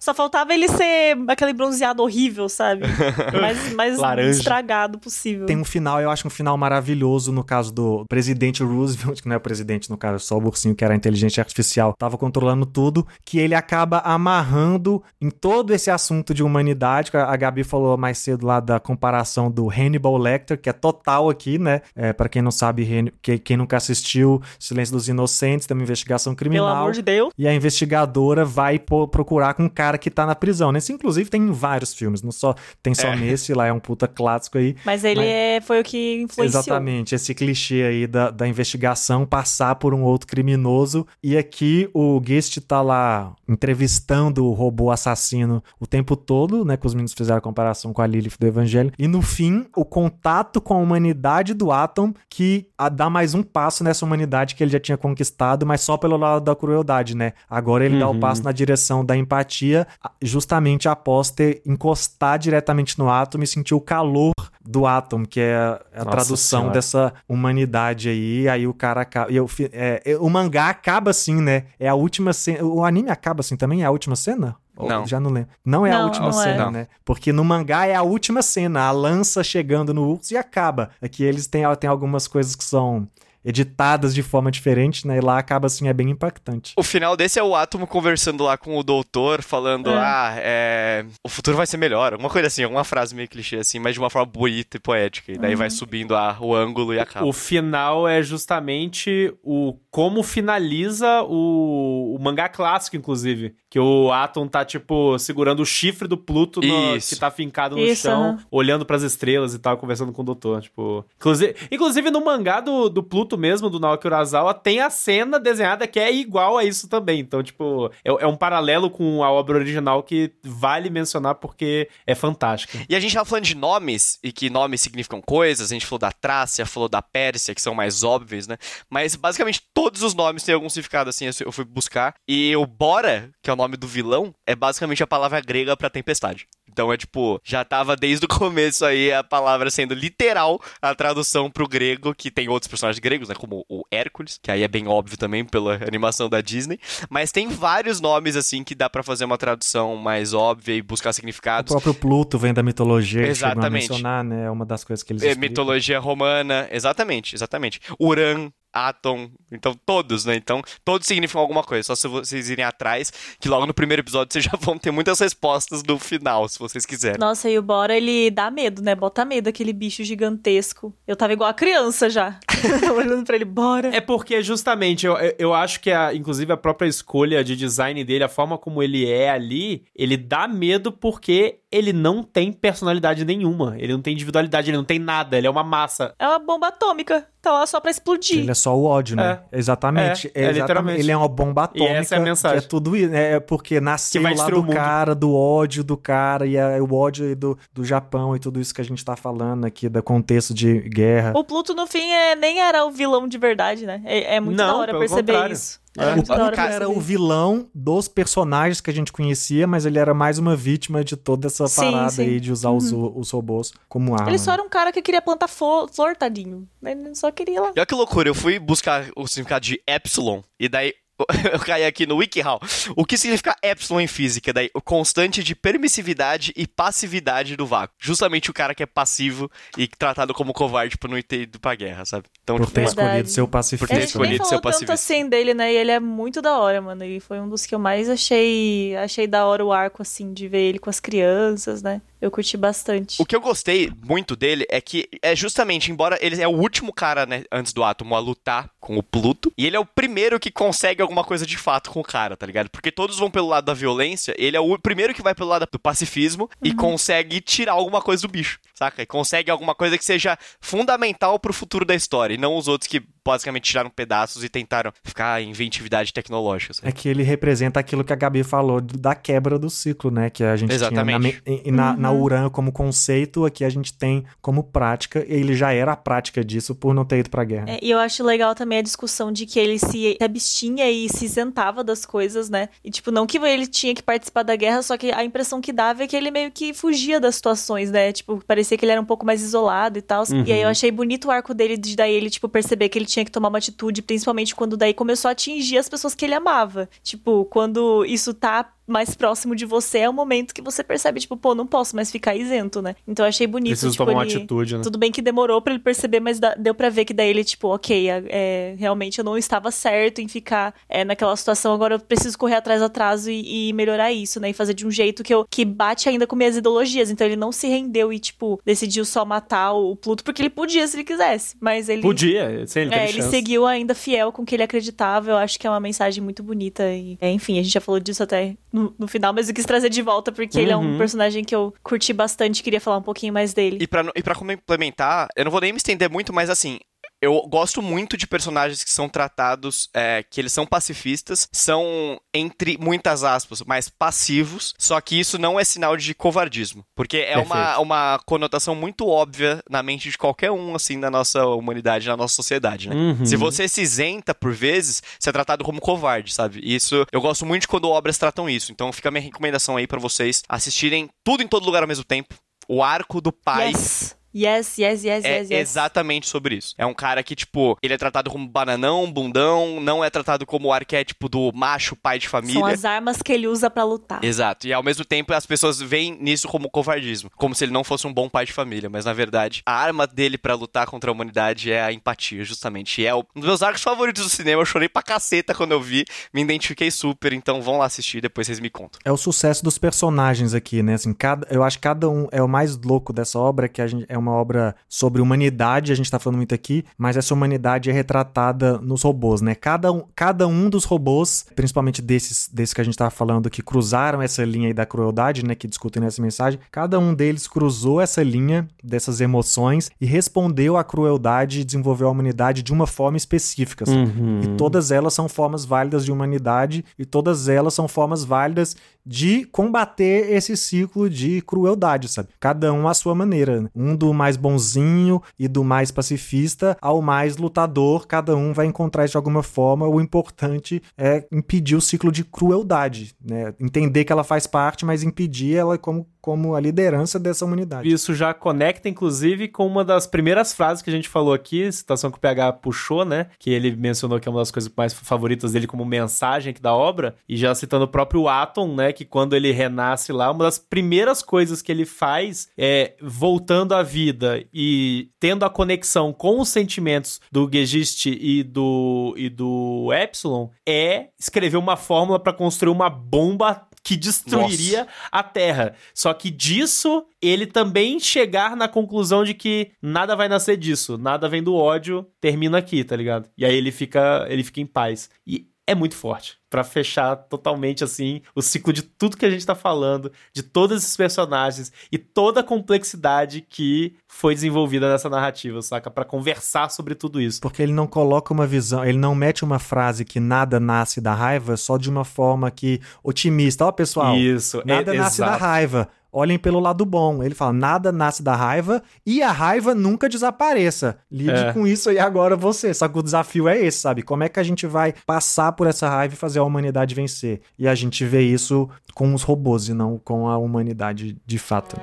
Só 0.03 0.13
faltava 0.13 0.53
ele 0.53 0.67
ser 0.67 1.17
aquele 1.29 1.53
bronzeado 1.53 2.03
horrível, 2.03 2.49
sabe? 2.49 2.83
mais 3.41 3.73
mais 3.73 4.37
estragado 4.37 4.99
possível. 4.99 5.47
Tem 5.47 5.57
um 5.57 5.65
final, 5.65 6.01
eu 6.01 6.11
acho 6.11 6.27
um 6.27 6.31
final 6.31 6.59
maravilhoso 6.59 7.31
no 7.31 7.45
caso 7.45 7.73
do 7.73 8.05
presidente 8.07 8.65
Roosevelt, 8.65 9.23
que 9.23 9.29
não 9.29 9.35
é 9.35 9.37
o 9.37 9.41
presidente, 9.41 9.89
no 9.89 9.97
caso, 9.97 10.19
só 10.19 10.37
o 10.37 10.45
ursinho 10.45 10.75
que 10.75 10.85
era 10.85 10.93
a 10.93 10.97
inteligência 10.97 11.41
artificial, 11.41 11.95
tava 11.97 12.19
controlando 12.19 12.67
tudo, 12.67 13.07
que 13.25 13.39
ele 13.39 13.55
acaba 13.55 13.99
amarrando 13.99 15.01
em 15.21 15.31
todo 15.31 15.73
esse 15.73 15.89
assunto 15.89 16.35
de 16.35 16.43
humanidade, 16.43 17.09
que 17.09 17.17
a 17.17 17.37
Gabi 17.37 17.63
falou 17.63 17.97
mais 17.97 18.19
cedo 18.19 18.45
lá 18.45 18.59
da 18.59 18.81
comparação 18.81 19.53
do 19.53 19.71
Hannibal 19.71 20.17
Lecter, 20.17 20.61
que 20.61 20.69
é 20.69 20.73
total 20.73 21.31
aqui, 21.31 21.61
né? 21.61 21.81
É, 21.95 22.13
para 22.13 22.29
quem 22.29 22.43
não 22.43 22.51
sabe, 22.51 23.13
que, 23.23 23.39
quem 23.39 23.57
nunca 23.57 23.77
assistiu 23.77 24.43
Silêncio 24.59 24.97
dos 24.97 25.09
Inocentes, 25.09 25.65
tem 25.65 25.77
uma 25.77 25.85
investigação 25.85 26.35
criminal. 26.35 26.67
Pelo 26.67 26.79
amor 26.81 26.93
de 26.93 27.03
Deus. 27.03 27.33
E 27.39 27.47
a 27.47 27.55
investigadora 27.55 28.45
vai 28.45 28.81
procurar 28.81 29.55
com 29.55 29.63
um 29.63 29.69
cara 29.69 29.92
que 29.99 30.11
tá 30.11 30.27
na 30.27 30.35
prisão. 30.35 30.73
Nesse, 30.73 30.93
inclusive, 30.93 31.29
tem 31.31 31.43
em 31.43 31.53
vários 31.53 31.95
filmes, 31.95 32.23
não 32.23 32.33
só 32.33 32.55
tem 32.83 32.95
só 32.95 33.09
é. 33.09 33.17
nesse, 33.17 33.55
lá 33.55 33.67
é 33.67 33.73
um 33.73 33.81
puta 33.81 34.07
clássico 34.09 34.59
aí. 34.59 34.77
Mas 34.85 35.05
ele 35.05 35.21
mas... 35.21 35.29
É, 35.29 35.61
foi 35.61 35.81
o 35.81 35.85
que 35.85 36.23
influenciou. 36.23 36.63
Exatamente, 36.63 37.15
esse 37.15 37.35
clichê 37.35 37.83
aí 37.83 38.07
da, 38.07 38.31
da 38.31 38.47
investigação 38.47 39.27
passar 39.27 39.75
por 39.77 39.95
um 39.95 40.03
outro 40.03 40.27
criminoso. 40.27 41.07
E 41.23 41.37
aqui 41.37 41.89
o 41.95 42.21
Gist 42.25 42.59
tá 42.61 42.81
lá 42.83 43.35
entrevistando 43.49 44.47
o 44.47 44.53
robô 44.53 44.91
assassino 44.91 45.63
o 45.79 45.87
tempo 45.87 46.17
todo, 46.17 46.65
né? 46.65 46.77
Que 46.77 46.87
os 46.87 46.95
meninos 46.95 47.13
fizeram 47.13 47.39
a 47.39 47.43
comparação 47.43 47.93
com 47.93 48.03
a 48.03 48.07
Lilith 48.07 48.37
do 48.39 48.47
Evangelho. 48.47 48.93
E 48.99 49.07
no 49.07 49.23
fim, 49.23 49.67
o 49.77 49.85
contato 49.85 50.61
com 50.61 50.75
a 50.75 50.79
humanidade 50.79 51.55
do 51.55 51.71
Atom 51.71 52.13
que 52.29 52.67
dá 52.93 53.09
mais 53.09 53.35
um 53.35 53.43
passo 53.43 53.85
nessa 53.85 54.05
humanidade 54.05 54.55
que 54.55 54.65
ele 54.65 54.71
já 54.71 54.81
tinha 54.81 54.97
conquistado, 54.97 55.67
mas 55.67 55.81
só 55.81 55.97
pelo 55.97 56.17
lado 56.17 56.45
da 56.45 56.57
crueldade, 56.57 57.17
né? 57.17 57.33
Agora 57.49 57.85
ele 57.85 57.95
uhum. 57.95 58.01
dá 58.01 58.09
o 58.09 58.13
uhum. 58.13 58.21
passo 58.21 58.43
na 58.43 58.53
direção 58.53 59.05
da 59.05 59.17
empatia, 59.17 59.82
justamente 60.21 60.89
após 60.89 61.31
ter 61.31 61.63
encostar 61.67 62.39
diretamente 62.39 62.99
no 62.99 63.09
Atom 63.09 63.43
e 63.43 63.47
sentir 63.47 63.75
o 63.75 63.81
calor 63.81 64.33
do 64.65 64.87
Atom, 64.87 65.25
que 65.25 65.41
é 65.41 65.55
a 65.95 66.05
Nossa 66.05 66.11
tradução 66.11 66.61
senhora. 66.61 66.75
dessa 66.75 67.15
humanidade 67.29 68.09
aí. 68.09 68.49
Aí 68.49 68.67
o 68.67 68.75
cara 68.75 69.03
acaba. 69.03 69.31
Eu, 69.31 69.49
é, 69.73 70.17
o 70.21 70.29
mangá 70.29 70.69
acaba 70.69 71.11
assim, 71.11 71.41
né? 71.41 71.65
É 71.79 71.89
a 71.89 71.95
última 71.95 72.33
cena. 72.33 72.65
O 72.65 72.85
anime 72.85 73.11
acaba 73.11 73.41
assim 73.41 73.57
também? 73.57 73.83
É 73.83 73.87
a 73.87 73.91
última 73.91 74.17
cena? 74.17 74.57
Não. 74.79 75.07
Já 75.07 75.21
não 75.21 75.31
lembro. 75.31 75.51
Não 75.65 75.87
é 75.87 75.91
não, 75.91 76.03
a 76.03 76.05
última 76.05 76.29
é. 76.29 76.33
cena, 76.33 76.65
é. 76.65 76.71
né? 76.71 76.87
Porque 77.05 77.33
no 77.33 77.45
mangá 77.45 77.87
é 77.87 77.95
a 77.95 78.03
última 78.03 78.43
cena, 78.43 78.83
a 78.83 78.91
lança 78.91 79.45
chegando 79.45 79.93
no 79.93 80.09
urso 80.09 80.33
e 80.33 80.37
acaba. 80.37 80.91
Aqui 81.01 81.23
eles 81.23 81.47
têm, 81.47 81.63
têm 81.77 81.91
algumas 81.91 82.27
coisas 82.27 82.57
que 82.57 82.65
são 82.65 83.07
editadas 83.45 84.15
de 84.15 84.23
forma 84.23 84.51
diferente, 84.51 85.07
né? 85.07 85.19
E 85.19 85.21
lá 85.21 85.39
acaba 85.39 85.67
assim, 85.67 85.89
é 85.89 85.93
bem 85.93 86.11
impactante. 86.11 86.73
O 86.77 86.83
final 86.83 87.17
desse 87.17 87.39
é 87.39 87.43
o 87.43 87.55
Átomo 87.55 87.87
conversando 87.87 88.45
lá 88.45 88.57
com 88.57 88.77
o 88.77 88.83
doutor, 88.83 89.43
falando: 89.43 89.91
é. 89.91 89.97
ah, 89.97 90.35
é... 90.37 91.05
o 91.25 91.29
futuro 91.29 91.57
vai 91.57 91.67
ser 91.67 91.77
melhor. 91.77 92.13
Alguma 92.13 92.31
coisa 92.31 92.49
assim, 92.49 92.63
alguma 92.63 92.85
frase 92.85 93.15
meio 93.15 93.29
clichê 93.29 93.57
assim, 93.57 93.79
mas 93.79 93.95
de 93.95 93.99
uma 93.99 94.11
forma 94.11 94.27
bonita 94.27 94.77
e 94.77 94.81
poética. 94.81 95.33
E 95.33 95.39
daí 95.39 95.53
uhum. 95.53 95.59
vai 95.59 95.71
subindo 95.71 96.15
a, 96.15 96.37
o 96.41 96.55
ângulo 96.55 96.95
e 96.95 97.01
acaba. 97.01 97.27
O 97.27 97.33
final 97.33 98.09
é 98.09 98.23
justamente 98.23 99.33
o 99.43 99.77
como 99.91 100.23
finaliza 100.23 101.23
o, 101.25 102.17
o 102.17 102.19
mangá 102.19 102.49
clássico, 102.49 102.97
inclusive. 102.97 103.55
Que 103.69 103.79
o 103.79 104.11
Atom 104.11 104.47
tá, 104.47 104.65
tipo, 104.65 105.19
segurando 105.19 105.61
o 105.61 105.67
chifre 105.67 106.09
do 106.09 106.17
Pluto 106.17 106.61
no, 106.61 106.99
que 106.99 107.17
tá 107.17 107.31
fincado 107.31 107.77
no 107.77 107.83
Isso, 107.83 108.03
chão, 108.03 108.39
olhando 108.51 108.87
para 108.87 108.97
as 108.97 109.03
estrelas 109.03 109.55
e 109.55 109.59
tal, 109.59 109.77
conversando 109.77 110.13
com 110.13 110.23
o 110.23 110.25
doutor. 110.25 110.63
Tipo. 110.63 111.05
Inclusive, 111.17 111.57
inclusive 111.71 112.11
no 112.11 112.25
mangá 112.25 112.61
do, 112.61 112.89
do 112.89 113.03
Pluto 113.03 113.32
Pluto 113.33 113.39
mesmo, 113.39 113.71
do 113.71 113.81
Naoki 113.81 114.07
Urasawa, 114.07 114.53
tem 114.53 114.81
a 114.81 114.91
cena 114.91 115.41
desenhada 115.41 115.87
que 115.87 115.99
é 115.99 116.13
igual 116.13 116.59
a 116.59 116.65
isso 116.65 116.89
também. 116.89 117.21
Então, 117.21 117.43
tipo, 117.43 117.91
é, 118.05 118.11
é 118.11 118.27
um 118.27 118.37
paralelo 118.37 118.91
com 118.91 119.25
a 119.25 119.31
obra 119.31 119.59
original 119.59 120.03
que 120.03 120.33
vale 120.43 120.91
mencionar 120.91 121.37
porque 121.37 121.89
é 122.07 122.15
fantástica. 122.15 122.79
E 122.89 122.95
a 122.95 123.01
gente 123.01 123.15
tava 123.15 123.25
falando 123.25 123.45
de 123.45 123.57
nomes, 123.57 124.19
e 124.23 124.33
que 124.33 124.51
nomes 124.51 124.81
significam 124.81 125.21
coisas, 125.21 125.71
a 125.71 125.75
gente 125.75 125.87
falou 125.87 125.99
da 125.99 126.13
Trácia, 126.13 126.67
falou 126.67 126.89
da 126.89 127.01
Pérsia, 127.01 127.55
que 127.55 127.63
são 127.63 127.75
mais 127.75 128.03
óbvios, 128.03 128.47
né? 128.47 128.59
Mas 128.91 129.17
basicamente 129.17 129.63
todos 129.73 130.03
os 130.03 130.15
nomes 130.15 130.43
têm 130.43 130.55
algum 130.55 130.69
significado, 130.69 131.09
assim, 131.11 131.27
eu 131.45 131.53
fui 131.53 131.65
buscar. 131.65 132.15
E 132.29 132.55
o 132.57 132.67
Bora, 132.67 133.31
que 133.43 133.49
é 133.49 133.53
o 133.53 133.57
nome 133.57 133.77
do 133.77 133.87
vilão, 133.87 134.35
é 134.47 134.55
basicamente 134.55 135.03
a 135.03 135.07
palavra 135.07 135.41
grega 135.41 135.77
pra 135.77 135.89
tempestade. 135.89 136.47
Então 136.73 136.91
é 136.91 136.97
tipo, 136.97 137.39
já 137.45 137.65
tava 137.65 137.95
desde 137.95 138.25
o 138.25 138.29
começo 138.29 138.85
aí 138.85 139.13
a 139.13 139.23
palavra 139.23 139.71
sendo 139.71 139.95
literal 139.95 140.61
a 140.81 140.95
tradução 140.95 141.51
pro 141.51 141.69
grego, 141.69 142.15
que 142.15 142.31
tem 142.31 142.49
outros 142.49 142.69
personagens 142.69 142.99
gregos, 142.99 143.22
né? 143.29 143.35
Como 143.35 143.65
o 143.69 143.83
Hércules, 143.91 144.39
que 144.41 144.51
aí 144.51 144.63
é 144.63 144.69
bem 144.69 144.87
óbvio 144.87 145.17
também 145.17 145.45
pela 145.45 145.75
animação 145.87 146.29
da 146.29 146.41
Disney. 146.41 146.79
Mas 147.09 147.33
tem 147.33 147.49
vários 147.49 148.01
nomes, 148.01 148.37
assim, 148.37 148.65
que 148.65 148.75
dá 148.75 148.89
para 148.89 149.03
fazer 149.03 149.25
uma 149.25 149.39
tradução 149.39 149.97
mais 149.97 150.33
óbvia 150.33 150.75
e 150.75 150.83
buscar 150.83 151.13
significados. 151.13 151.71
O 151.71 151.75
próprio 151.75 151.95
Pluto 151.95 152.39
vem 152.39 152.55
da 152.55 152.63
mitologia, 152.63 153.27
exatamente. 153.27 153.91
mencionar, 153.91 154.25
né? 154.25 154.47
É 154.47 154.51
uma 154.51 154.65
das 154.65 154.85
coisas 154.85 155.03
que 155.03 155.13
eles 155.13 155.23
é, 155.23 155.35
Mitologia 155.35 155.99
romana, 155.99 156.69
exatamente, 156.71 157.35
exatamente. 157.35 157.81
Uran 157.99 158.51
Atom, 158.73 159.31
então 159.51 159.75
todos, 159.85 160.25
né? 160.25 160.35
Então 160.37 160.63
todos 160.85 161.07
significam 161.07 161.41
alguma 161.41 161.63
coisa, 161.63 161.83
só 161.83 161.95
se 161.95 162.09
vocês 162.09 162.51
irem 162.51 162.65
atrás, 162.65 163.13
que 163.39 163.49
logo 163.49 163.67
no 163.67 163.75
primeiro 163.75 164.03
episódio 164.03 164.33
vocês 164.33 164.45
já 164.45 164.57
vão 164.59 164.79
ter 164.79 164.91
muitas 164.91 165.21
respostas 165.21 165.83
do 165.83 165.99
final, 165.99 166.49
se 166.49 166.59
vocês 166.59 166.87
quiserem. 166.87 167.19
Nossa, 167.19 167.51
e 167.51 167.59
o 167.59 167.63
Bora, 167.63 167.97
ele 167.97 168.31
dá 168.31 168.51
medo, 168.51 168.83
né? 168.83 168.95
Bota 168.95 169.25
medo 169.25 169.49
aquele 169.49 169.73
bicho 169.73 170.05
gigantesco. 170.05 170.95
Eu 171.07 171.17
tava 171.17 171.33
igual 171.33 171.51
a 171.51 171.55
criança 171.55 172.09
já, 172.09 172.39
olhando 172.97 173.25
pra 173.25 173.37
ele, 173.37 173.45
bora. 173.45 173.95
É 173.95 174.01
porque 174.01 174.43
justamente, 174.43 175.07
eu, 175.07 175.17
eu 175.39 175.55
acho 175.55 175.81
que 175.81 175.91
a, 175.91 176.15
inclusive 176.15 176.53
a 176.53 176.57
própria 176.57 176.89
escolha 176.89 177.43
de 177.45 177.57
design 177.57 178.03
dele, 178.05 178.25
a 178.25 178.29
forma 178.29 178.59
como 178.59 178.83
ele 178.83 179.09
é 179.09 179.31
ali, 179.31 179.85
ele 179.95 180.17
dá 180.17 180.49
medo 180.49 180.93
porque 180.93 181.62
ele 181.73 181.93
não 181.93 182.23
tem 182.23 182.53
personalidade 182.53 183.25
nenhuma, 183.25 183.75
ele 183.79 183.93
não 183.93 184.03
tem 184.03 184.13
individualidade, 184.13 184.71
ele 184.71 184.77
não 184.77 184.85
tem 184.85 184.99
nada, 184.99 185.39
ele 185.39 185.47
é 185.47 185.51
uma 185.51 185.65
massa. 185.65 186.15
É 186.19 186.29
uma 186.29 186.39
bomba 186.39 186.69
atômica 186.69 187.27
tá 187.43 187.51
lá 187.51 187.67
só 187.67 187.81
pra 187.81 187.91
explodir. 187.91 188.39
Ele 188.39 188.51
é 188.53 188.55
só 188.55 188.75
o 188.75 188.85
ódio, 188.85 189.17
né? 189.17 189.41
É. 189.51 189.59
Exatamente. 189.59 190.31
É, 190.33 190.45
é, 190.45 190.47
é 190.47 190.53
literalmente. 190.53 191.01
Ele 191.01 191.11
é 191.11 191.17
uma 191.17 191.29
bomba 191.29 191.65
atômica. 191.65 191.93
E 191.93 191.97
essa 191.97 192.15
é 192.15 192.19
a 192.19 192.21
mensagem. 192.21 192.59
é 192.59 192.61
tudo 192.61 192.97
isso. 192.97 193.13
É 193.13 193.41
porque 193.41 193.81
nasceu 193.81 194.23
lá 194.23 194.49
do 194.49 194.65
cara, 194.69 195.15
do 195.15 195.35
ódio 195.35 195.83
do 195.83 195.97
cara, 195.97 196.47
e 196.47 196.57
é 196.57 196.81
o 196.81 196.95
ódio 196.95 197.35
do, 197.35 197.59
do 197.73 197.85
Japão 197.85 198.37
e 198.37 198.39
tudo 198.39 198.61
isso 198.61 198.73
que 198.73 198.81
a 198.81 198.85
gente 198.85 199.05
tá 199.05 199.17
falando 199.17 199.65
aqui, 199.65 199.89
do 199.89 200.03
contexto 200.03 200.55
de 200.55 200.81
guerra. 200.89 201.33
O 201.35 201.43
Pluto, 201.43 201.75
no 201.75 201.87
fim, 201.87 202.09
é, 202.13 202.37
nem 202.37 202.61
era 202.61 202.85
o 202.85 202.93
vilão 202.93 203.27
de 203.27 203.37
verdade, 203.37 203.85
né? 203.85 204.01
É, 204.05 204.37
é 204.37 204.41
muito 204.41 204.57
Não, 204.57 204.67
da 204.67 204.77
hora 204.77 204.99
perceber 204.99 205.33
contrário. 205.33 205.53
isso. 205.55 205.82
É. 205.99 206.15
O 206.15 206.23
Pluto 206.23 206.61
era 206.61 206.89
o 206.89 206.99
vilão 206.99 207.69
dos 207.75 208.09
personagens 208.09 208.81
que 208.81 208.91
a 208.91 208.95
gente 208.95 209.13
conhecia, 209.13 209.67
mas 209.67 209.85
ele 209.85 209.99
era 209.99 210.15
mais 210.15 210.39
uma 210.39 210.57
vítima 210.57 211.05
de 211.05 211.17
toda 211.17 211.49
essa 211.49 211.69
sim, 211.69 211.81
parada 211.81 212.11
sim. 212.11 212.23
aí 212.23 212.41
de 212.41 212.51
usar 212.51 212.71
uhum. 212.71 212.77
os, 212.77 212.93
os 212.93 213.31
robôs 213.31 213.73
como 213.89 214.15
arma. 214.15 214.31
Ele 214.31 214.39
só 214.39 214.53
era 214.53 214.63
um 214.63 214.69
cara 214.69 214.91
que 214.91 215.03
queria 215.03 215.21
plantar 215.21 215.49
flor, 215.49 215.89
tadinho. 216.19 216.67
Ele 216.83 217.15
só 217.15 217.31
queria 217.31 217.61
lá. 217.61 217.69
E 217.77 217.79
olha 217.79 217.87
que 217.87 217.95
loucura, 217.95 218.29
eu 218.29 218.35
fui 218.35 218.59
buscar 218.59 219.07
o 219.15 219.27
significado 219.27 219.65
de 219.65 219.83
Epsilon, 219.87 220.41
e 220.59 220.69
daí 220.69 220.95
eu 221.53 221.59
caí 221.61 221.85
aqui 221.85 222.07
no 222.07 222.17
WikiHow. 222.17 222.61
O 222.97 223.05
que 223.05 223.17
significa 223.19 223.57
epsilon 223.63 224.01
em 224.01 224.07
física? 224.07 224.53
Daí, 224.53 224.71
o 224.75 224.81
constante 224.81 225.43
de 225.43 225.55
permissividade 225.55 226.53
e 226.57 226.67
passividade 226.67 227.57
do 227.57 227.67
vácuo. 227.67 227.95
Justamente 227.99 228.51
o 228.51 228.55
cara 228.55 228.75
que 228.75 228.83
é 228.83 228.87
passivo 228.87 229.51
e 229.77 229.87
tratado 229.87 230.35
como 230.35 230.53
covarde 230.53 230.97
por 230.97 231.09
não 231.09 231.21
ter 231.23 231.43
ido 231.43 231.61
pra 231.61 231.75
guerra, 231.75 232.05
sabe? 232.05 232.25
Então, 232.43 232.57
por 232.57 232.67
tipo, 232.67 232.75
ter 232.75 232.85
escolhido 232.85 233.29
ser 233.29 233.43
o 233.43 233.49
pacifista. 233.49 233.87
Por 233.87 233.95
ter 233.95 234.05
escolhido 234.05 234.45
ser 234.45 234.57
o 234.57 234.61
pacifista. 234.61 234.93
tanto 234.93 234.95
assim 234.95 235.29
dele, 235.29 235.55
né? 235.55 235.73
E 235.73 235.77
ele 235.77 235.91
é 235.91 236.01
muito 236.01 236.43
da 236.43 236.59
hora, 236.59 236.81
mano. 236.81 237.05
E 237.05 237.21
foi 237.21 237.41
um 237.41 237.49
dos 237.49 237.67
que 237.67 237.75
eu 237.75 237.79
mais 237.79 238.09
achei, 238.09 238.97
achei 238.97 239.27
da 239.27 239.47
hora 239.47 239.65
o 239.65 239.73
arco, 239.73 240.03
assim, 240.03 240.33
de 240.33 240.49
ver 240.49 240.63
ele 240.63 240.79
com 240.79 240.91
as 240.91 241.01
crianças, 241.01 241.83
né? 241.83 242.01
Eu 242.23 242.31
curti 242.31 242.57
bastante. 242.57 243.21
O 243.21 243.27
que 243.27 243.35
eu 243.35 243.41
gostei 243.41 243.91
muito 244.07 244.37
dele 244.37 244.65
é 244.71 244.81
que 244.81 245.09
é 245.21 245.35
justamente, 245.35 245.91
embora 245.91 246.17
ele 246.21 246.41
é 246.41 246.47
o 246.47 246.53
último 246.53 246.93
cara, 246.93 247.27
né, 247.27 247.43
antes 247.51 247.73
do 247.73 247.83
átomo 247.83 248.15
a 248.15 248.21
lutar 248.21 248.71
com 248.79 248.97
o 248.97 249.03
Pluto, 249.03 249.53
e 249.59 249.67
ele 249.67 249.75
é 249.75 249.81
o 249.81 249.85
primeiro 249.85 250.39
que 250.39 250.49
consegue 250.49 251.03
alguma 251.03 251.25
coisa 251.25 251.45
de 251.45 251.57
fato 251.57 251.91
com 251.91 251.99
o 251.99 252.05
cara, 252.05 252.37
tá 252.37 252.47
ligado? 252.47 252.71
Porque 252.71 252.93
todos 252.93 253.19
vão 253.19 253.29
pelo 253.29 253.49
lado 253.49 253.65
da 253.65 253.75
violência, 253.75 254.37
ele 254.39 254.57
é 254.57 254.61
o 254.61 254.79
primeiro 254.79 255.13
que 255.13 255.21
vai 255.21 255.35
pelo 255.35 255.49
lado 255.49 255.67
do 255.71 255.81
pacifismo 255.81 256.45
uhum. 256.45 256.49
e 256.63 256.73
consegue 256.73 257.41
tirar 257.41 257.73
alguma 257.73 258.01
coisa 258.01 258.23
do 258.23 258.31
bicho, 258.31 258.61
saca? 258.73 259.03
E 259.03 259.07
consegue 259.07 259.51
alguma 259.51 259.75
coisa 259.75 259.99
que 259.99 260.05
seja 260.05 260.39
fundamental 260.61 261.41
pro 261.41 261.53
futuro 261.53 261.85
da 261.85 261.95
história, 261.95 262.35
e 262.35 262.39
não 262.39 262.57
os 262.57 262.69
outros 262.69 262.89
que 262.89 263.03
basicamente 263.25 263.65
tiraram 263.65 263.91
pedaços 263.91 264.43
e 264.45 264.49
tentaram 264.49 264.93
ficar 265.05 265.41
em 265.41 265.51
inventividade 265.51 266.13
tecnológica. 266.13 266.75
Sabe? 266.75 266.89
É 266.89 266.93
que 266.93 267.09
ele 267.09 267.23
representa 267.23 267.81
aquilo 267.81 268.05
que 268.05 268.13
a 268.13 268.17
Gabi 268.17 268.43
falou 268.43 268.81
da 268.81 269.15
quebra 269.15 269.59
do 269.59 269.71
ciclo, 269.71 270.11
né? 270.11 270.31
Que 270.31 270.45
a 270.45 270.57
gente 270.57 270.73
Exatamente. 270.73 271.41
tinha 271.45 271.73
na, 271.73 271.73
na, 271.73 271.93
uhum. 271.93 272.01
na 272.01 272.13
Uran 272.13 272.51
como 272.51 272.73
conceito, 272.73 273.45
aqui 273.45 273.65
a 273.65 273.69
gente 273.69 273.93
tem 273.93 274.25
como 274.41 274.65
prática, 274.65 275.25
e 275.29 275.33
ele 275.35 275.55
já 275.55 275.73
era 275.73 275.93
a 275.93 275.97
prática 275.97 276.45
disso 276.45 276.75
por 276.75 276.95
não 276.95 277.05
ter 277.05 277.19
ido 277.19 277.31
pra 277.31 277.45
guerra. 277.45 277.67
É, 277.69 277.79
e 277.83 277.91
eu 277.91 277.99
acho 277.99 278.23
legal 278.25 278.55
também 278.55 278.79
a 278.79 278.83
discussão 278.83 279.33
de 279.33 279.47
que 279.47 279.59
ele 279.59 279.79
se 279.79 280.17
abstinha 280.21 280.91
e 280.91 281.09
se 281.09 281.25
isentava 281.25 281.85
das 281.85 282.05
coisas, 282.05 282.49
né? 282.49 282.69
E 282.85 282.91
tipo, 282.91 283.11
não 283.11 283.27
que 283.27 283.39
ele 283.39 283.67
tinha 283.67 283.95
que 283.95 284.03
participar 284.03 284.43
da 284.43 284.57
guerra, 284.57 284.83
só 284.83 284.97
que 284.97 285.13
a 285.13 285.25
impressão 285.25 285.61
que 285.61 285.73
dava 285.73 286.05
é 286.05 286.07
que 286.07 286.17
ele 286.17 286.31
meio 286.31 286.51
que 286.51 286.73
fugia 286.73 287.21
das 287.21 287.37
situações, 287.37 287.91
né? 287.91 288.13
Tipo, 288.13 288.43
parecia 288.47 288.77
que 288.77 288.85
ele 288.85 288.93
era 288.93 289.01
um 289.01 289.05
pouco 289.05 289.25
mais 289.25 289.43
isolado 289.43 289.99
e 289.99 290.03
tal. 290.03 290.25
Uhum. 290.31 290.45
E 290.47 290.53
aí 290.53 290.61
eu 290.61 290.65
uhum. 290.65 290.71
achei 290.71 290.91
bonito 290.91 291.29
o 291.29 291.31
arco 291.31 291.55
dele 291.55 291.77
de 291.77 291.97
daí 291.97 292.13
ele, 292.13 292.31
tipo, 292.31 292.49
perceber 292.49 292.89
que 292.89 292.99
ele 292.99 293.07
tinha 293.13 293.25
que 293.25 293.31
tomar 293.31 293.49
uma 293.49 293.59
atitude, 293.59 294.03
principalmente 294.03 294.55
quando 294.55 294.77
daí 294.77 294.95
começou 294.95 295.29
a 295.29 295.33
atingir 295.33 295.79
as 295.79 295.89
pessoas 295.89 296.15
que 296.15 296.25
ele 296.25 296.35
amava. 296.35 296.89
Tipo, 297.03 297.45
quando 297.47 298.05
isso 298.05 298.33
tá 298.33 298.73
mais 298.87 299.15
próximo 299.15 299.55
de 299.55 299.65
você 299.65 299.99
é 299.99 300.09
o 300.09 300.13
momento 300.13 300.55
que 300.55 300.63
você 300.63 300.83
percebe, 300.83 301.21
tipo, 301.21 301.37
pô, 301.37 301.55
não 301.55 301.67
posso 301.67 301.95
mais 301.95 302.11
ficar 302.11 302.35
isento, 302.35 302.83
né? 302.83 302.97
Então 303.07 303.25
eu 303.25 303.29
achei 303.29 303.47
bonito. 303.47 303.71
Preciso 303.71 303.93
tipo, 303.93 304.05
tomar 304.05 304.23
ele... 304.23 304.31
uma 304.31 304.39
atitude, 304.39 304.77
né? 304.77 304.83
Tudo 304.83 304.99
bem 304.99 305.13
que 305.13 305.23
demorou 305.23 305.61
para 305.63 305.73
ele 305.73 305.83
perceber, 305.83 306.21
mas 306.21 306.41
deu 306.59 306.75
para 306.75 306.89
ver 306.89 307.05
que 307.05 307.15
daí 307.15 307.31
ele, 307.31 307.45
tipo, 307.45 307.69
ok, 307.69 308.09
é, 308.11 308.75
realmente 308.79 309.19
eu 309.19 309.25
não 309.25 309.39
estava 309.39 309.71
certo 309.71 310.21
em 310.21 310.29
ficar 310.29 310.75
é, 310.89 311.05
naquela 311.05 311.37
situação, 311.37 311.73
agora 311.73 311.95
eu 311.95 312.01
preciso 312.01 312.37
correr 312.37 312.57
atrás 312.57 312.81
do 312.81 312.87
atraso 312.87 313.31
e, 313.31 313.69
e, 313.69 313.73
melhorar 313.73 314.13
isso, 314.13 314.41
né? 314.41 314.51
E 314.51 314.53
fazer 314.53 314.75
de 314.75 314.87
um 314.87 314.91
jeito 314.91 315.23
que, 315.23 315.33
eu, 315.33 315.47
que 315.49 315.65
bate 315.65 316.09
ainda 316.09 316.27
com 316.27 316.37
minhas 316.37 316.57
ideologias. 316.57 317.11
Então 317.11 317.27
ele 317.27 317.37
não 317.37 317.53
se 317.53 317.69
rendeu 317.69 318.13
e, 318.13 318.19
tipo, 318.19 318.61
decidiu 318.65 319.05
só 319.05 319.25
matar 319.25 319.73
o 319.73 319.97
Pluto, 319.97 320.25
porque 320.25 320.43
ele 320.43 320.51
podia 320.51 320.87
se 320.87 320.97
ele 320.97 321.05
quisesse, 321.05 321.57
mas 321.61 321.89
ele. 321.89 322.03
Podia, 322.03 322.67
sim, 322.67 322.81
ele 322.81 322.95
é, 322.95 323.09
ele 323.09 323.23
seguiu 323.23 323.67
ainda 323.67 323.95
fiel 323.95 324.33
com 324.33 324.43
o 324.43 324.45
que 324.45 324.55
ele 324.55 324.63
acreditava. 324.63 325.31
Eu 325.31 325.37
acho 325.37 325.59
que 325.59 325.67
é 325.67 325.71
uma 325.71 325.81
mensagem 325.81 326.23
muito 326.23 326.43
bonita. 326.43 326.91
E, 326.93 327.17
é, 327.21 327.31
enfim, 327.31 327.59
a 327.59 327.63
gente 327.63 327.73
já 327.73 327.81
falou 327.81 328.01
disso 328.01 328.23
até 328.23 328.57
no, 328.73 328.95
no 328.99 329.07
final, 329.07 329.33
mas 329.33 329.49
eu 329.49 329.55
quis 329.55 329.65
trazer 329.65 329.89
de 329.89 330.01
volta 330.01 330.33
porque 330.33 330.59
uhum. 330.59 330.63
ele 330.63 330.73
é 330.73 330.77
um 330.77 330.93
uhum. 330.93 330.99
personagem 330.99 331.45
que 331.45 331.55
eu 331.55 331.75
curti 331.83 332.13
bastante, 332.13 332.63
queria 332.63 332.81
falar 332.81 332.99
um 332.99 333.03
pouquinho 333.03 333.33
mais 333.33 333.53
dele. 333.53 333.79
E 333.81 333.87
pra, 333.87 334.11
e 334.15 334.23
pra 334.23 334.35
complementar, 334.35 335.29
eu 335.37 335.45
não 335.45 335.51
vou 335.51 335.61
nem 335.61 335.73
me 335.73 335.77
estender 335.77 336.09
muito, 336.09 336.33
mas 336.33 336.49
assim, 336.49 336.79
eu 337.23 337.41
gosto 337.47 337.81
muito 337.81 338.17
de 338.17 338.27
personagens 338.27 338.83
que 338.83 338.91
são 338.91 339.09
tratados, 339.09 339.89
é, 339.95 340.25
que 340.29 340.41
eles 340.41 340.53
são 340.53 340.67
pacifistas, 340.67 341.49
são, 341.53 342.21
entre 342.35 342.77
muitas 342.77 343.23
aspas, 343.23 343.63
mais 343.63 343.89
passivos, 343.89 344.75
só 344.77 345.01
que 345.01 345.21
isso 345.21 345.39
não 345.39 345.59
é 345.59 345.63
sinal 345.63 345.97
de 345.97 346.15
covardismo, 346.15 346.85
porque 346.97 347.19
é 347.19 347.39
uma, 347.39 347.79
uma 347.79 348.21
conotação 348.27 348.75
muito 348.75 349.07
óbvia 349.07 349.63
na 349.71 349.85
mente 349.85 350.11
de 350.11 350.19
qualquer 350.19 350.51
um, 350.51 350.75
assim, 350.75 350.97
na 350.97 351.11
nossa 351.11 351.47
humanidade, 351.47 352.09
na 352.09 352.17
nossa 352.17 352.35
sociedade, 352.35 352.89
né? 352.89 352.97
Uhum. 352.97 353.25
Se 353.25 353.37
você 353.37 353.69
se 353.69 353.81
isenta, 353.81 354.35
por 354.35 354.53
vezes, 354.53 355.01
você 355.17 355.31
é 355.31 355.33
tratado 355.33 355.63
como 355.63 355.81
covarde, 355.81 356.35
sabe? 356.35 356.61
Isso, 356.65 357.07
eu 357.13 357.21
gosto 357.21 357.47
muito 357.47 357.69
quando 357.69 357.89
obras 357.89 358.19
tratam 358.19 358.51
isso, 358.51 358.73
então 358.73 358.93
fica 358.93 359.11
a 359.11 359.13
minha 359.13 359.23
recomendação 359.23 359.77
aí 359.77 359.87
para 359.87 360.01
vocês 360.01 360.43
assistirem 360.49 361.09
tudo 361.23 361.45
em 361.45 361.47
todo 361.47 361.65
lugar 361.65 361.83
ao 361.83 361.89
mesmo 361.89 362.05
tempo, 362.05 362.35
o 362.67 362.83
arco 362.83 363.21
do 363.21 363.33
pai... 363.33 363.69
Yes 363.69 364.21
Yes, 364.35 364.79
yes, 364.79 365.05
yes, 365.05 365.25
é 365.25 365.39
yes, 365.39 365.51
yes. 365.51 365.61
exatamente 365.61 366.27
sobre 366.29 366.57
isso. 366.57 366.75
É 366.79 366.87
um 366.87 366.95
cara 366.95 367.23
que, 367.23 367.37
tipo, 367.37 367.77
ele 367.83 367.95
é 367.95 367.99
tratado 367.99 368.31
como 368.31 368.49
bananão, 368.49 369.11
bundão, 369.11 369.81
não 369.81 370.03
é 370.03 370.09
tratado 370.09 370.47
como 370.47 370.69
o 370.69 370.73
arquétipo 370.73 371.29
do 371.29 371.53
macho 371.55 371.95
pai 371.95 372.19
de 372.19 372.29
família. 372.29 372.61
São 372.61 372.67
as 372.67 372.85
armas 372.85 373.21
que 373.23 373.33
ele 373.33 373.47
usa 373.47 373.69
para 373.69 373.85
lutar. 373.85 374.25
Exato. 374.25 374.67
E 374.67 374.73
ao 374.73 374.83
mesmo 374.83 375.05
tempo 375.05 375.35
as 375.35 375.45
pessoas 375.45 375.81
veem 375.81 376.17
nisso 376.19 376.49
como 376.49 376.71
covardismo, 376.71 377.31
como 377.37 377.55
se 377.55 377.65
ele 377.65 377.73
não 377.73 377.85
fosse 377.85 378.07
um 378.07 378.13
bom 378.13 378.29
pai 378.29 378.47
de 378.47 378.53
família, 378.53 378.89
mas 378.89 379.05
na 379.05 379.13
verdade, 379.13 379.63
a 379.67 379.75
arma 379.75 380.07
dele 380.07 380.39
para 380.39 380.55
lutar 380.55 380.87
contra 380.87 381.11
a 381.11 381.13
humanidade 381.13 381.71
é 381.71 381.83
a 381.83 381.93
empatia, 381.93 382.45
justamente. 382.45 383.03
E 383.03 383.07
é 383.07 383.15
um 383.15 383.23
dos 383.35 383.45
meus 383.45 383.63
arcos 383.63 383.83
favoritos 383.83 384.23
do 384.23 384.31
cinema, 384.31 384.63
eu 384.63 384.67
chorei 384.67 384.89
pra 384.89 385.03
caceta 385.03 385.55
quando 385.55 385.73
eu 385.73 385.81
vi, 385.81 386.05
me 386.33 386.43
identifiquei 386.43 386.91
super, 386.91 387.33
então 387.33 387.61
vão 387.61 387.79
lá 387.79 387.87
assistir, 387.87 388.21
depois 388.21 388.47
vocês 388.47 388.61
me 388.61 388.71
contam. 388.71 388.99
É 389.05 389.13
o 389.13 389.17
sucesso 389.17 389.63
dos 389.63 389.77
personagens 389.79 390.55
aqui, 390.55 390.83
né? 390.83 390.95
Assim, 390.95 391.13
cada, 391.13 391.47
eu 391.51 391.63
acho 391.63 391.77
que 391.77 391.83
cada 391.83 392.09
um 392.09 392.29
é 392.33 392.43
o 392.43 392.49
mais 392.49 392.77
louco 392.77 393.13
dessa 393.13 393.39
obra, 393.39 393.69
que 393.69 393.83
a 393.83 393.87
gente 393.87 394.07
é 394.09 394.22
uma 394.23 394.33
obra 394.33 394.75
sobre 394.89 395.21
humanidade, 395.21 395.93
a 395.93 395.95
gente 395.95 396.11
tá 396.11 396.19
falando 396.19 396.39
muito 396.39 396.55
aqui, 396.55 396.85
mas 396.97 397.17
essa 397.17 397.35
humanidade 397.35 397.91
é 397.91 397.93
retratada 397.93 398.79
nos 398.79 399.03
robôs, 399.03 399.41
né? 399.41 399.55
Cada 399.55 399.93
um, 399.93 400.05
cada 400.15 400.47
um 400.47 400.71
dos 400.71 400.85
robôs, 400.85 401.45
principalmente 401.55 402.01
desses, 402.01 402.49
desses 402.53 402.73
que 402.73 402.81
a 402.81 402.85
gente 402.85 402.97
tava 402.97 403.11
falando, 403.11 403.51
que 403.51 403.63
cruzaram 403.63 404.23
essa 404.23 404.45
linha 404.45 404.69
aí 404.69 404.75
da 404.75 404.87
crueldade, 404.87 405.45
né? 405.45 405.55
Que 405.55 405.67
discutem 405.67 406.03
nessa 406.03 406.23
mensagem, 406.23 406.61
cada 406.71 406.99
um 406.99 407.15
deles 407.15 407.47
cruzou 407.47 408.01
essa 408.01 408.23
linha 408.23 408.69
dessas 408.83 409.21
emoções 409.21 409.91
e 410.01 410.07
respondeu 410.07 410.77
à 410.77 410.85
crueldade 410.85 411.61
e 411.61 411.65
desenvolveu 411.65 412.09
a 412.09 412.11
humanidade 412.11 412.63
de 412.63 412.73
uma 412.73 412.87
forma 412.87 413.17
específica. 413.17 413.85
assim. 413.85 414.05
Uhum. 414.05 414.41
E 414.43 414.49
todas 414.57 414.91
elas 414.91 415.15
são 415.15 415.29
formas 415.29 415.65
válidas 415.65 416.05
de 416.05 416.13
humanidade 416.13 416.85
e 416.99 417.05
todas 417.05 417.49
elas 417.49 417.75
são 417.75 417.89
formas 417.89 418.25
válidas 418.25 418.77
de 419.05 419.45
combater 419.47 420.33
esse 420.33 420.57
ciclo 420.57 421.11
de 421.11 421.41
crueldade, 421.43 422.09
sabe? 422.09 422.29
Cada 422.39 422.73
um 422.73 422.87
à 422.87 422.95
sua 422.95 423.15
maneira. 423.15 423.63
né? 423.63 423.69
Um 423.75 423.97
do 423.97 424.12
mais 424.13 424.37
bonzinho 424.37 425.23
e 425.39 425.49
do 425.49 425.65
mais 425.65 425.91
pacifista 425.91 426.77
ao 426.81 427.01
mais 427.03 427.37
lutador, 427.37 428.07
cada 428.07 428.37
um 428.37 428.53
vai 428.53 428.67
encontrar 428.67 429.05
isso 429.05 429.13
de 429.13 429.17
alguma 429.17 429.43
forma. 429.43 429.87
O 429.87 430.01
importante 430.01 430.83
é 430.97 431.27
impedir 431.31 431.77
o 431.77 431.81
ciclo 431.81 432.11
de 432.11 432.25
crueldade, 432.25 433.15
né? 433.25 433.55
Entender 433.61 434.05
que 434.05 434.13
ela 434.13 434.25
faz 434.25 434.47
parte, 434.47 434.85
mas 434.85 435.03
impedir 435.03 435.57
ela 435.57 435.79
como, 435.79 436.07
como 436.23 436.55
a 436.55 436.61
liderança 436.61 437.19
dessa 437.19 437.45
humanidade. 437.45 437.93
Isso 437.93 438.15
já 438.15 438.33
conecta, 438.33 438.89
inclusive, 438.89 439.49
com 439.49 439.67
uma 439.67 439.85
das 439.85 440.07
primeiras 440.07 440.53
frases 440.53 440.81
que 440.81 440.89
a 440.89 440.93
gente 440.93 441.09
falou 441.09 441.35
aqui, 441.35 441.71
citação 441.73 442.13
que 442.13 442.17
o 442.17 442.21
PH 442.21 442.53
puxou, 442.55 443.05
né? 443.05 443.27
Que 443.41 443.51
ele 443.51 443.75
mencionou 443.75 444.21
que 444.21 444.29
é 444.29 444.31
uma 444.31 444.41
das 444.41 444.53
coisas 444.53 444.73
mais 444.77 444.95
favoritas 444.95 445.51
dele 445.51 445.67
como 445.67 445.85
mensagem 445.85 446.53
aqui 446.53 446.63
da 446.63 446.73
obra, 446.73 447.17
e 447.29 447.37
já 447.37 447.53
citando 447.57 447.87
o 447.87 447.89
próprio 447.89 448.29
Atom, 448.29 448.73
né? 448.73 448.93
Que 448.93 449.05
quando 449.05 449.35
ele 449.35 449.51
renasce 449.51 450.13
lá, 450.13 450.31
uma 450.31 450.45
das 450.45 450.61
primeiras 450.61 451.23
coisas 451.23 451.61
que 451.61 451.73
ele 451.73 451.85
faz 451.85 452.49
é 452.57 452.95
voltando 453.03 453.75
à 453.75 453.83
vida 453.83 454.45
e 454.55 455.09
tendo 455.19 455.45
a 455.45 455.51
conexão 455.51 456.13
com 456.13 456.41
os 456.41 456.49
sentimentos 456.49 457.21
do 457.33 457.51
Gegist 457.53 458.07
e 458.07 458.45
do, 458.45 459.13
e 459.17 459.29
do 459.29 459.91
Epsilon, 459.93 460.49
é 460.65 461.09
escrever 461.19 461.57
uma 461.57 461.77
fórmula 461.77 462.21
para 462.21 462.33
construir 462.33 462.71
uma 462.71 462.89
bomba 462.89 463.67
que 463.83 463.97
destruiria 463.97 464.87
a 465.11 465.23
Terra. 465.23 465.75
Só 465.95 466.15
que 466.15 466.31
disso, 466.31 467.05
ele 467.21 467.47
também 467.47 467.99
chegar 467.99 468.57
na 468.57 468.69
conclusão 468.69 469.25
de 469.25 469.35
que 469.35 469.73
nada 469.81 470.15
vai 470.15 470.29
nascer 470.29 470.57
disso, 470.57 470.97
nada 470.97 471.29
vem 471.29 471.43
do 471.43 471.55
ódio, 471.55 472.07
termina 472.21 472.59
aqui, 472.59 472.85
tá 472.85 472.95
ligado? 472.95 473.29
E 473.37 473.45
aí 473.45 473.55
ele 473.55 473.73
fica, 473.73 474.27
ele 474.29 474.45
fica 474.45 474.61
em 474.61 474.67
paz. 474.67 475.11
E 475.27 475.47
é 475.67 475.75
muito 475.75 475.95
forte 475.95 476.37
Pra 476.51 476.63
fechar 476.65 477.17
totalmente 477.17 477.83
assim 477.83 478.21
o 478.35 478.43
ciclo 478.43 478.73
de 478.75 478.83
tudo 478.83 479.17
que 479.17 479.25
a 479.25 479.31
gente 479.31 479.47
tá 479.47 479.55
falando, 479.55 480.13
de 480.35 480.43
todos 480.43 480.77
esses 480.83 480.95
personagens 480.95 481.73
e 481.91 481.97
toda 481.97 482.41
a 482.41 482.45
complexidade 482.45 483.41
que 483.41 483.95
foi 484.07 484.35
desenvolvida 484.35 484.91
nessa 484.91 485.09
narrativa, 485.09 485.63
saca? 485.63 485.91
Pra 485.91 486.05
conversar 486.05 486.71
sobre 486.71 486.95
tudo 486.95 487.21
isso. 487.23 487.41
Porque 487.41 487.63
ele 487.63 487.73
não 487.73 487.87
coloca 487.87 488.35
uma 488.35 488.47
visão, 488.47 488.85
ele 488.85 488.99
não 488.99 489.15
mete 489.15 489.45
uma 489.45 489.59
frase 489.59 490.05
que 490.05 490.21
nada 490.21 490.61
nasce 490.61 491.01
da 491.01 491.15
raiva 491.15 491.57
só 491.57 491.79
de 491.79 491.89
uma 491.89 492.05
forma 492.05 492.51
que 492.51 492.79
otimista. 493.03 493.65
Ó, 493.65 493.73
pessoal, 493.73 494.15
Isso, 494.15 494.63
nada 494.67 494.95
é- 494.95 494.99
nasce 494.99 495.21
da 495.21 495.27
exato. 495.29 495.41
raiva. 495.43 495.89
Olhem 496.13 496.39
pelo 496.39 496.61
lado 496.61 496.85
bom. 496.85 497.23
Ele 497.23 497.35
fala: 497.35 497.53
nada 497.53 497.91
nasce 497.91 498.23
da 498.23 498.37
raiva 498.37 498.83
e 499.07 499.23
a 499.23 499.33
raiva 499.33 499.75
nunca 499.75 500.09
desapareça. 500.09 500.99
Lide 501.11 501.31
É. 501.31 501.53
com 501.53 501.67
isso 501.67 501.89
aí 501.89 501.99
agora 501.99 502.37
você. 502.37 502.75
Só 502.75 502.87
que 502.87 502.99
o 502.99 503.03
desafio 503.03 503.49
é 503.49 503.59
esse, 503.59 503.79
sabe? 503.79 504.03
Como 504.03 504.23
é 504.23 504.29
que 504.29 504.39
a 504.39 504.43
gente 504.43 504.67
vai 504.67 504.95
passar 505.07 505.53
por 505.53 505.67
essa 505.67 505.89
raiva 505.89 506.15
e 506.15 506.17
fazer 506.17 506.39
a 506.41 506.45
humanidade 506.45 506.95
vencer? 506.95 507.41
E 507.59 507.67
a 507.67 507.75
gente 507.75 508.05
vê 508.05 508.21
isso 508.23 508.69
com 508.95 509.15
os 509.15 509.23
robôs 509.23 509.69
e 509.69 509.75
não 509.75 509.99
com 509.99 510.29
a 510.29 510.37
humanidade 510.37 511.17
de 511.27 511.39
fato. 511.39 511.77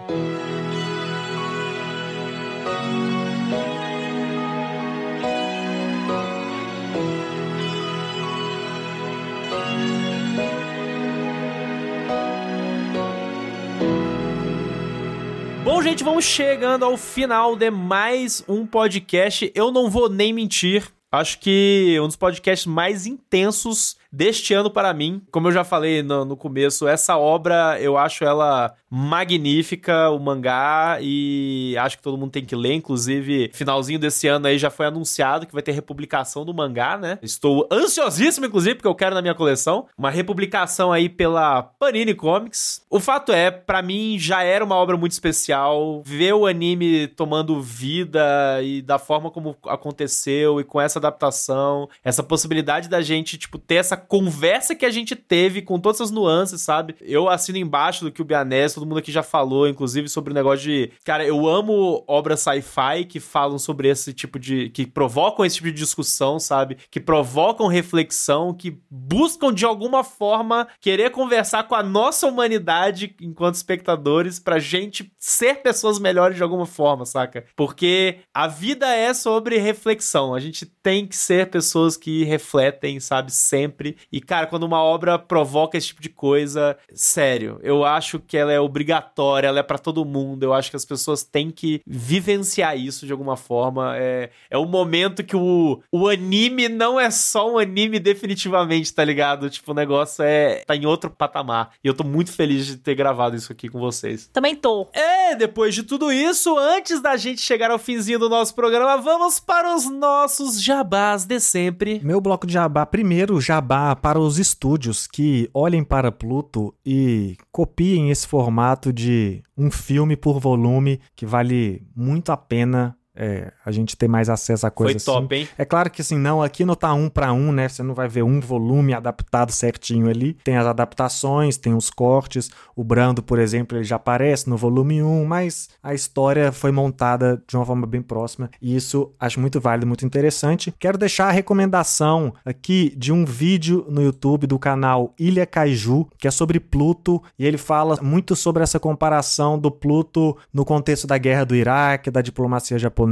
Bom, 15.80 15.84
gente, 15.84 16.04
vamos 16.04 16.26
chegando 16.26 16.84
ao 16.84 16.98
final 16.98 17.56
de 17.56 17.72
mais 17.72 18.44
um 18.50 18.68
podcast. 18.68 19.50
Eu 19.56 19.72
não 19.72 19.90
vou 19.90 20.10
nem 20.10 20.34
mentir. 20.34 20.86
Acho 21.10 21.40
que 21.40 21.98
um 22.02 22.06
dos 22.06 22.18
podcasts 22.18 22.66
mais 22.66 23.06
intensos 23.06 23.96
deste 24.12 24.54
ano 24.54 24.70
para 24.70 24.94
mim. 24.94 25.22
Como 25.32 25.48
eu 25.48 25.52
já 25.52 25.64
falei 25.64 26.02
no, 26.02 26.26
no 26.26 26.38
começo, 26.38 26.88
essa 26.88 27.18
obra 27.18 27.78
eu 27.80 27.98
acho 27.98 28.24
ela 28.24 28.74
magnífica, 28.90 30.10
o 30.10 30.20
mangá, 30.20 30.98
e 31.00 31.76
acho 31.78 31.98
que 31.98 32.04
todo 32.04 32.18
mundo 32.18 32.32
tem 32.32 32.46
que 32.46 32.56
ler. 32.56 32.74
Inclusive, 32.74 33.52
finalzinho 33.54 34.00
desse 34.00 34.28
ano 34.28 34.48
aí 34.48 34.58
já 34.58 34.70
foi 34.70 34.88
anunciado 34.88 35.46
que 35.46 35.54
vai 35.54 35.62
ter 35.62 35.72
republicação 35.72 36.44
do 36.44 36.54
mangá, 36.54 36.98
né? 36.98 37.20
Estou 37.22 37.68
ansiosíssimo, 37.72 38.46
inclusive, 38.46 38.76
porque 38.76 38.88
eu 38.88 38.96
quero 38.96 39.16
na 39.16 39.22
minha 39.22 39.36
coleção. 39.36 39.88
Uma 39.98 40.10
republicação 40.10 40.92
aí 40.92 41.08
pela 41.08 41.62
Panini 41.62 42.14
Comics. 42.14 42.82
O 42.90 43.00
fato 43.00 43.32
é, 43.32 43.52
pra 43.52 43.82
mim 43.82 44.18
já 44.18 44.42
era 44.42 44.66
uma 44.66 44.76
obra 44.76 44.98
muito 44.98 45.12
especial. 45.12 46.02
Ver 46.06 46.34
o 46.34 46.48
anime 46.48 47.08
tomando 47.08 47.62
vida 47.62 48.60
e 48.64 48.82
da 48.82 48.98
forma 48.98 49.30
como 49.30 49.56
aconteceu 49.66 50.60
e 50.60 50.64
com 50.64 50.82
essa 50.82 51.00
adaptação, 51.00 51.88
essa 52.04 52.24
possibilidade 52.24 52.90
da 52.90 53.02
gente, 53.02 53.38
tipo, 53.38 53.58
ter 53.58 53.76
essa 53.76 53.99
conversa 54.00 54.74
que 54.74 54.86
a 54.86 54.90
gente 54.90 55.16
teve 55.16 55.62
com 55.62 55.80
todas 55.80 55.98
essas 56.00 56.12
nuances, 56.12 56.62
sabe? 56.62 56.96
Eu 57.02 57.30
assino 57.30 57.58
embaixo 57.58 58.06
do 58.06 58.12
que 58.12 58.22
o 58.22 58.26
Bianese, 58.26 58.76
todo 58.76 58.86
mundo 58.86 59.00
aqui 59.00 59.12
já 59.12 59.24
falou, 59.24 59.68
inclusive 59.68 60.10
sobre 60.10 60.32
o 60.32 60.34
negócio 60.34 60.66
de. 60.66 60.92
Cara, 61.04 61.26
eu 61.26 61.48
amo 61.48 62.04
obras 62.08 62.40
sci-fi 62.40 63.06
que 63.08 63.20
falam 63.20 63.60
sobre 63.60 63.90
esse 63.90 64.14
tipo 64.14 64.40
de. 64.40 64.70
que 64.70 64.86
provocam 64.86 65.46
esse 65.46 65.58
tipo 65.58 65.68
de 65.68 65.74
discussão, 65.74 66.40
sabe? 66.40 66.78
Que 66.90 67.00
provocam 67.00 67.68
reflexão, 67.68 68.54
que 68.54 68.80
buscam 68.90 69.54
de 69.54 69.66
alguma 69.66 70.04
forma 70.04 70.68
querer 70.80 71.12
conversar 71.12 71.64
com 71.64 71.76
a 71.76 71.84
nossa 71.84 72.28
humanidade 72.28 73.16
enquanto 73.22 73.56
espectadores 73.56 74.40
pra 74.40 74.60
gente 74.60 75.12
ser 75.18 75.62
pessoas 75.62 76.00
melhores 76.00 76.38
de 76.38 76.44
alguma 76.44 76.66
forma, 76.66 77.06
saca? 77.06 77.46
Porque 77.56 78.20
a 78.34 78.48
vida 78.48 78.88
é 78.88 79.14
sobre 79.14 79.58
reflexão. 79.58 80.34
A 80.34 80.40
gente 80.40 80.66
tem 80.66 81.06
que 81.06 81.16
ser 81.16 81.50
pessoas 81.50 81.98
que 81.98 82.24
refletem, 82.24 83.00
sabe, 83.00 83.32
sempre. 83.32 83.89
E, 84.12 84.22
cara, 84.22 84.48
quando 84.48 84.64
uma 84.64 84.82
obra 84.82 85.18
provoca 85.18 85.78
esse 85.78 85.88
tipo 85.88 86.02
de 86.02 86.10
coisa, 86.10 86.78
sério, 86.94 87.60
eu 87.64 87.84
acho 87.84 88.20
que 88.20 88.38
ela 88.38 88.52
é 88.52 88.60
obrigatória, 88.60 89.48
ela 89.48 89.60
é 89.60 89.64
pra 89.64 89.78
todo 89.78 90.06
mundo. 90.06 90.44
Eu 90.44 90.54
acho 90.54 90.70
que 90.70 90.76
as 90.76 90.86
pessoas 90.86 91.24
têm 91.24 91.52
que 91.52 91.82
vivenciar 91.86 92.78
isso 92.78 93.06
de 93.06 93.12
alguma 93.12 93.36
forma. 93.36 93.96
É, 93.98 94.30
é 94.50 94.58
o 94.58 94.66
momento 94.66 95.24
que 95.24 95.36
o, 95.36 95.82
o 95.92 96.08
anime 96.08 96.70
não 96.70 97.00
é 97.00 97.10
só 97.10 97.52
um 97.52 97.58
anime 97.58 98.00
definitivamente, 98.00 98.94
tá 98.94 99.04
ligado? 99.04 99.50
Tipo, 99.50 99.72
o 99.72 99.76
negócio 99.76 100.24
é 100.24 100.64
tá 100.66 100.76
em 100.76 100.86
outro 100.86 101.10
patamar. 101.10 101.72
E 101.84 101.88
eu 101.88 101.94
tô 101.94 102.04
muito 102.04 102.32
feliz 102.32 102.66
de 102.66 102.78
ter 102.78 102.96
gravado 102.96 103.36
isso 103.36 103.52
aqui 103.52 103.70
com 103.70 103.80
vocês. 103.80 104.30
Também 104.32 104.56
tô. 104.56 104.88
É, 104.94 105.36
depois 105.36 105.74
de 105.74 105.84
tudo 105.84 106.12
isso, 106.12 106.58
antes 106.58 107.02
da 107.02 107.16
gente 107.18 107.42
chegar 107.42 107.72
ao 107.72 107.80
finzinho 107.80 108.20
do 108.20 108.30
nosso 108.30 108.54
programa, 108.54 108.98
vamos 108.98 109.40
para 109.40 109.76
os 109.76 109.90
nossos 109.90 110.62
jabás 110.62 111.26
de 111.26 111.40
sempre. 111.40 112.00
Meu 112.04 112.20
bloco 112.20 112.46
de 112.46 112.54
jabá, 112.54 112.86
primeiro 112.86 113.40
jabá 113.40 113.79
para 114.02 114.20
os 114.20 114.38
estúdios 114.38 115.08
que 115.08 115.50
olhem 115.54 115.84
para 115.84 116.12
Pluto 116.12 116.74
e 116.86 117.38
copiem 117.52 118.10
esse 118.10 118.28
formato 118.28 118.92
de 118.92 119.42
um 119.58 119.72
filme 119.72 120.16
por 120.16 120.40
volume 120.40 121.00
que 121.16 121.26
vale 121.26 121.88
muito 121.96 122.32
a 122.32 122.38
pena 122.38 122.98
é, 123.20 123.52
a 123.66 123.70
gente 123.70 123.98
ter 123.98 124.08
mais 124.08 124.30
acesso 124.30 124.66
a 124.66 124.70
Foi 124.70 124.86
coisas 124.86 125.02
assim. 125.02 125.12
top, 125.12 125.36
hein? 125.36 125.48
É 125.58 125.66
claro 125.66 125.90
que 125.90 126.02
assim, 126.02 126.18
não, 126.18 126.42
aqui 126.42 126.64
não 126.64 126.74
tá 126.74 126.94
um 126.94 127.10
para 127.10 127.34
um, 127.34 127.52
né? 127.52 127.68
Você 127.68 127.84
não 127.84 127.94
vai 127.94 128.08
ver 128.08 128.24
um 128.24 128.40
volume 128.40 128.94
adaptado 128.94 129.52
certinho 129.52 130.10
ali. 130.10 130.34
Tem 130.42 130.56
as 130.56 130.66
adaptações, 130.66 131.58
tem 131.58 131.74
os 131.74 131.90
cortes. 131.90 132.50
O 132.74 132.84
Brando, 132.84 133.22
por 133.22 133.38
exemplo, 133.38 133.78
ele 133.78 133.84
já 133.84 133.98
aparece 133.98 134.50
no 134.50 134.56
volume 134.56 135.04
1, 135.04 135.26
mas 135.26 135.68
a 135.84 135.94
história 135.94 136.54
foi 136.54 136.72
montada 136.72 137.44
de 137.46 137.58
uma 137.58 137.66
forma 137.66 137.86
bem 137.86 138.02
próxima. 138.02 138.50
E 138.62 138.74
isso 138.74 139.12
acho 139.20 139.38
muito 139.40 139.60
válido, 139.60 139.86
muito 139.86 140.06
interessante. 140.06 140.74
Quero 140.80 140.98
deixar 140.98 141.28
a 141.28 141.32
recomendação 141.32 142.34
aqui 142.46 142.94
de 142.96 143.12
um 143.12 143.26
vídeo 143.26 143.86
no 143.90 144.02
YouTube 144.02 144.48
do 144.48 144.58
canal 144.58 145.14
Ilha 145.20 145.46
Kaiju, 145.46 146.08
que 146.18 146.28
é 146.28 146.32
sobre 146.32 146.58
Pluto, 146.58 147.22
e 147.38 147.46
ele 147.46 147.58
fala 147.58 148.00
muito 148.02 148.34
sobre 148.34 148.64
essa 148.64 148.80
comparação 148.80 149.60
do 149.60 149.70
Pluto 149.70 150.38
no 150.54 150.64
contexto 150.64 151.06
da 151.06 151.18
guerra 151.18 151.44
do 151.44 151.56
Iraque, 151.56 152.10
da 152.10 152.22
diplomacia 152.22 152.80
japonesa 152.80 153.09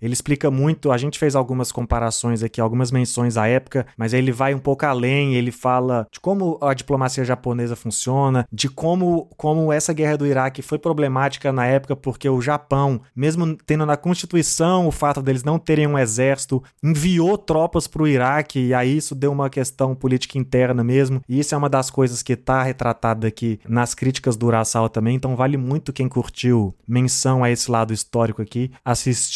Ele 0.00 0.12
explica 0.12 0.50
muito, 0.50 0.90
a 0.90 0.98
gente 0.98 1.18
fez 1.18 1.34
algumas 1.34 1.72
comparações 1.72 2.42
aqui, 2.42 2.60
algumas 2.60 2.90
menções 2.90 3.36
à 3.36 3.46
época, 3.46 3.86
mas 3.96 4.12
ele 4.12 4.32
vai 4.32 4.54
um 4.54 4.58
pouco 4.58 4.86
além, 4.86 5.34
ele 5.34 5.50
fala 5.50 6.06
de 6.10 6.20
como 6.20 6.58
a 6.60 6.74
diplomacia 6.74 7.24
japonesa 7.24 7.76
funciona, 7.76 8.46
de 8.52 8.68
como, 8.68 9.28
como 9.36 9.72
essa 9.72 9.92
guerra 9.92 10.16
do 10.16 10.26
Iraque 10.26 10.62
foi 10.62 10.78
problemática 10.78 11.52
na 11.52 11.66
época, 11.66 11.94
porque 11.94 12.28
o 12.28 12.40
Japão, 12.40 13.00
mesmo 13.14 13.56
tendo 13.66 13.86
na 13.86 13.96
Constituição 13.96 14.86
o 14.86 14.92
fato 14.92 15.22
deles 15.22 15.44
não 15.44 15.58
terem 15.58 15.86
um 15.86 15.98
exército, 15.98 16.62
enviou 16.82 17.36
tropas 17.36 17.86
para 17.86 18.02
o 18.02 18.08
Iraque, 18.08 18.58
e 18.58 18.74
aí 18.74 18.96
isso 18.96 19.14
deu 19.14 19.32
uma 19.32 19.50
questão 19.50 19.94
política 19.94 20.38
interna 20.38 20.82
mesmo, 20.82 21.22
e 21.28 21.38
isso 21.38 21.54
é 21.54 21.58
uma 21.58 21.68
das 21.68 21.90
coisas 21.90 22.22
que 22.22 22.32
está 22.32 22.62
retratada 22.62 23.26
aqui 23.26 23.58
nas 23.68 23.94
críticas 23.94 24.36
do 24.36 24.46
Urasawa 24.46 24.88
também, 24.88 25.16
então 25.16 25.36
vale 25.36 25.56
muito 25.56 25.92
quem 25.92 26.08
curtiu 26.08 26.74
menção 26.86 27.44
a 27.44 27.50
esse 27.50 27.70
lado 27.70 27.92
histórico 27.92 28.42
aqui, 28.42 28.70
assistir 28.84 29.27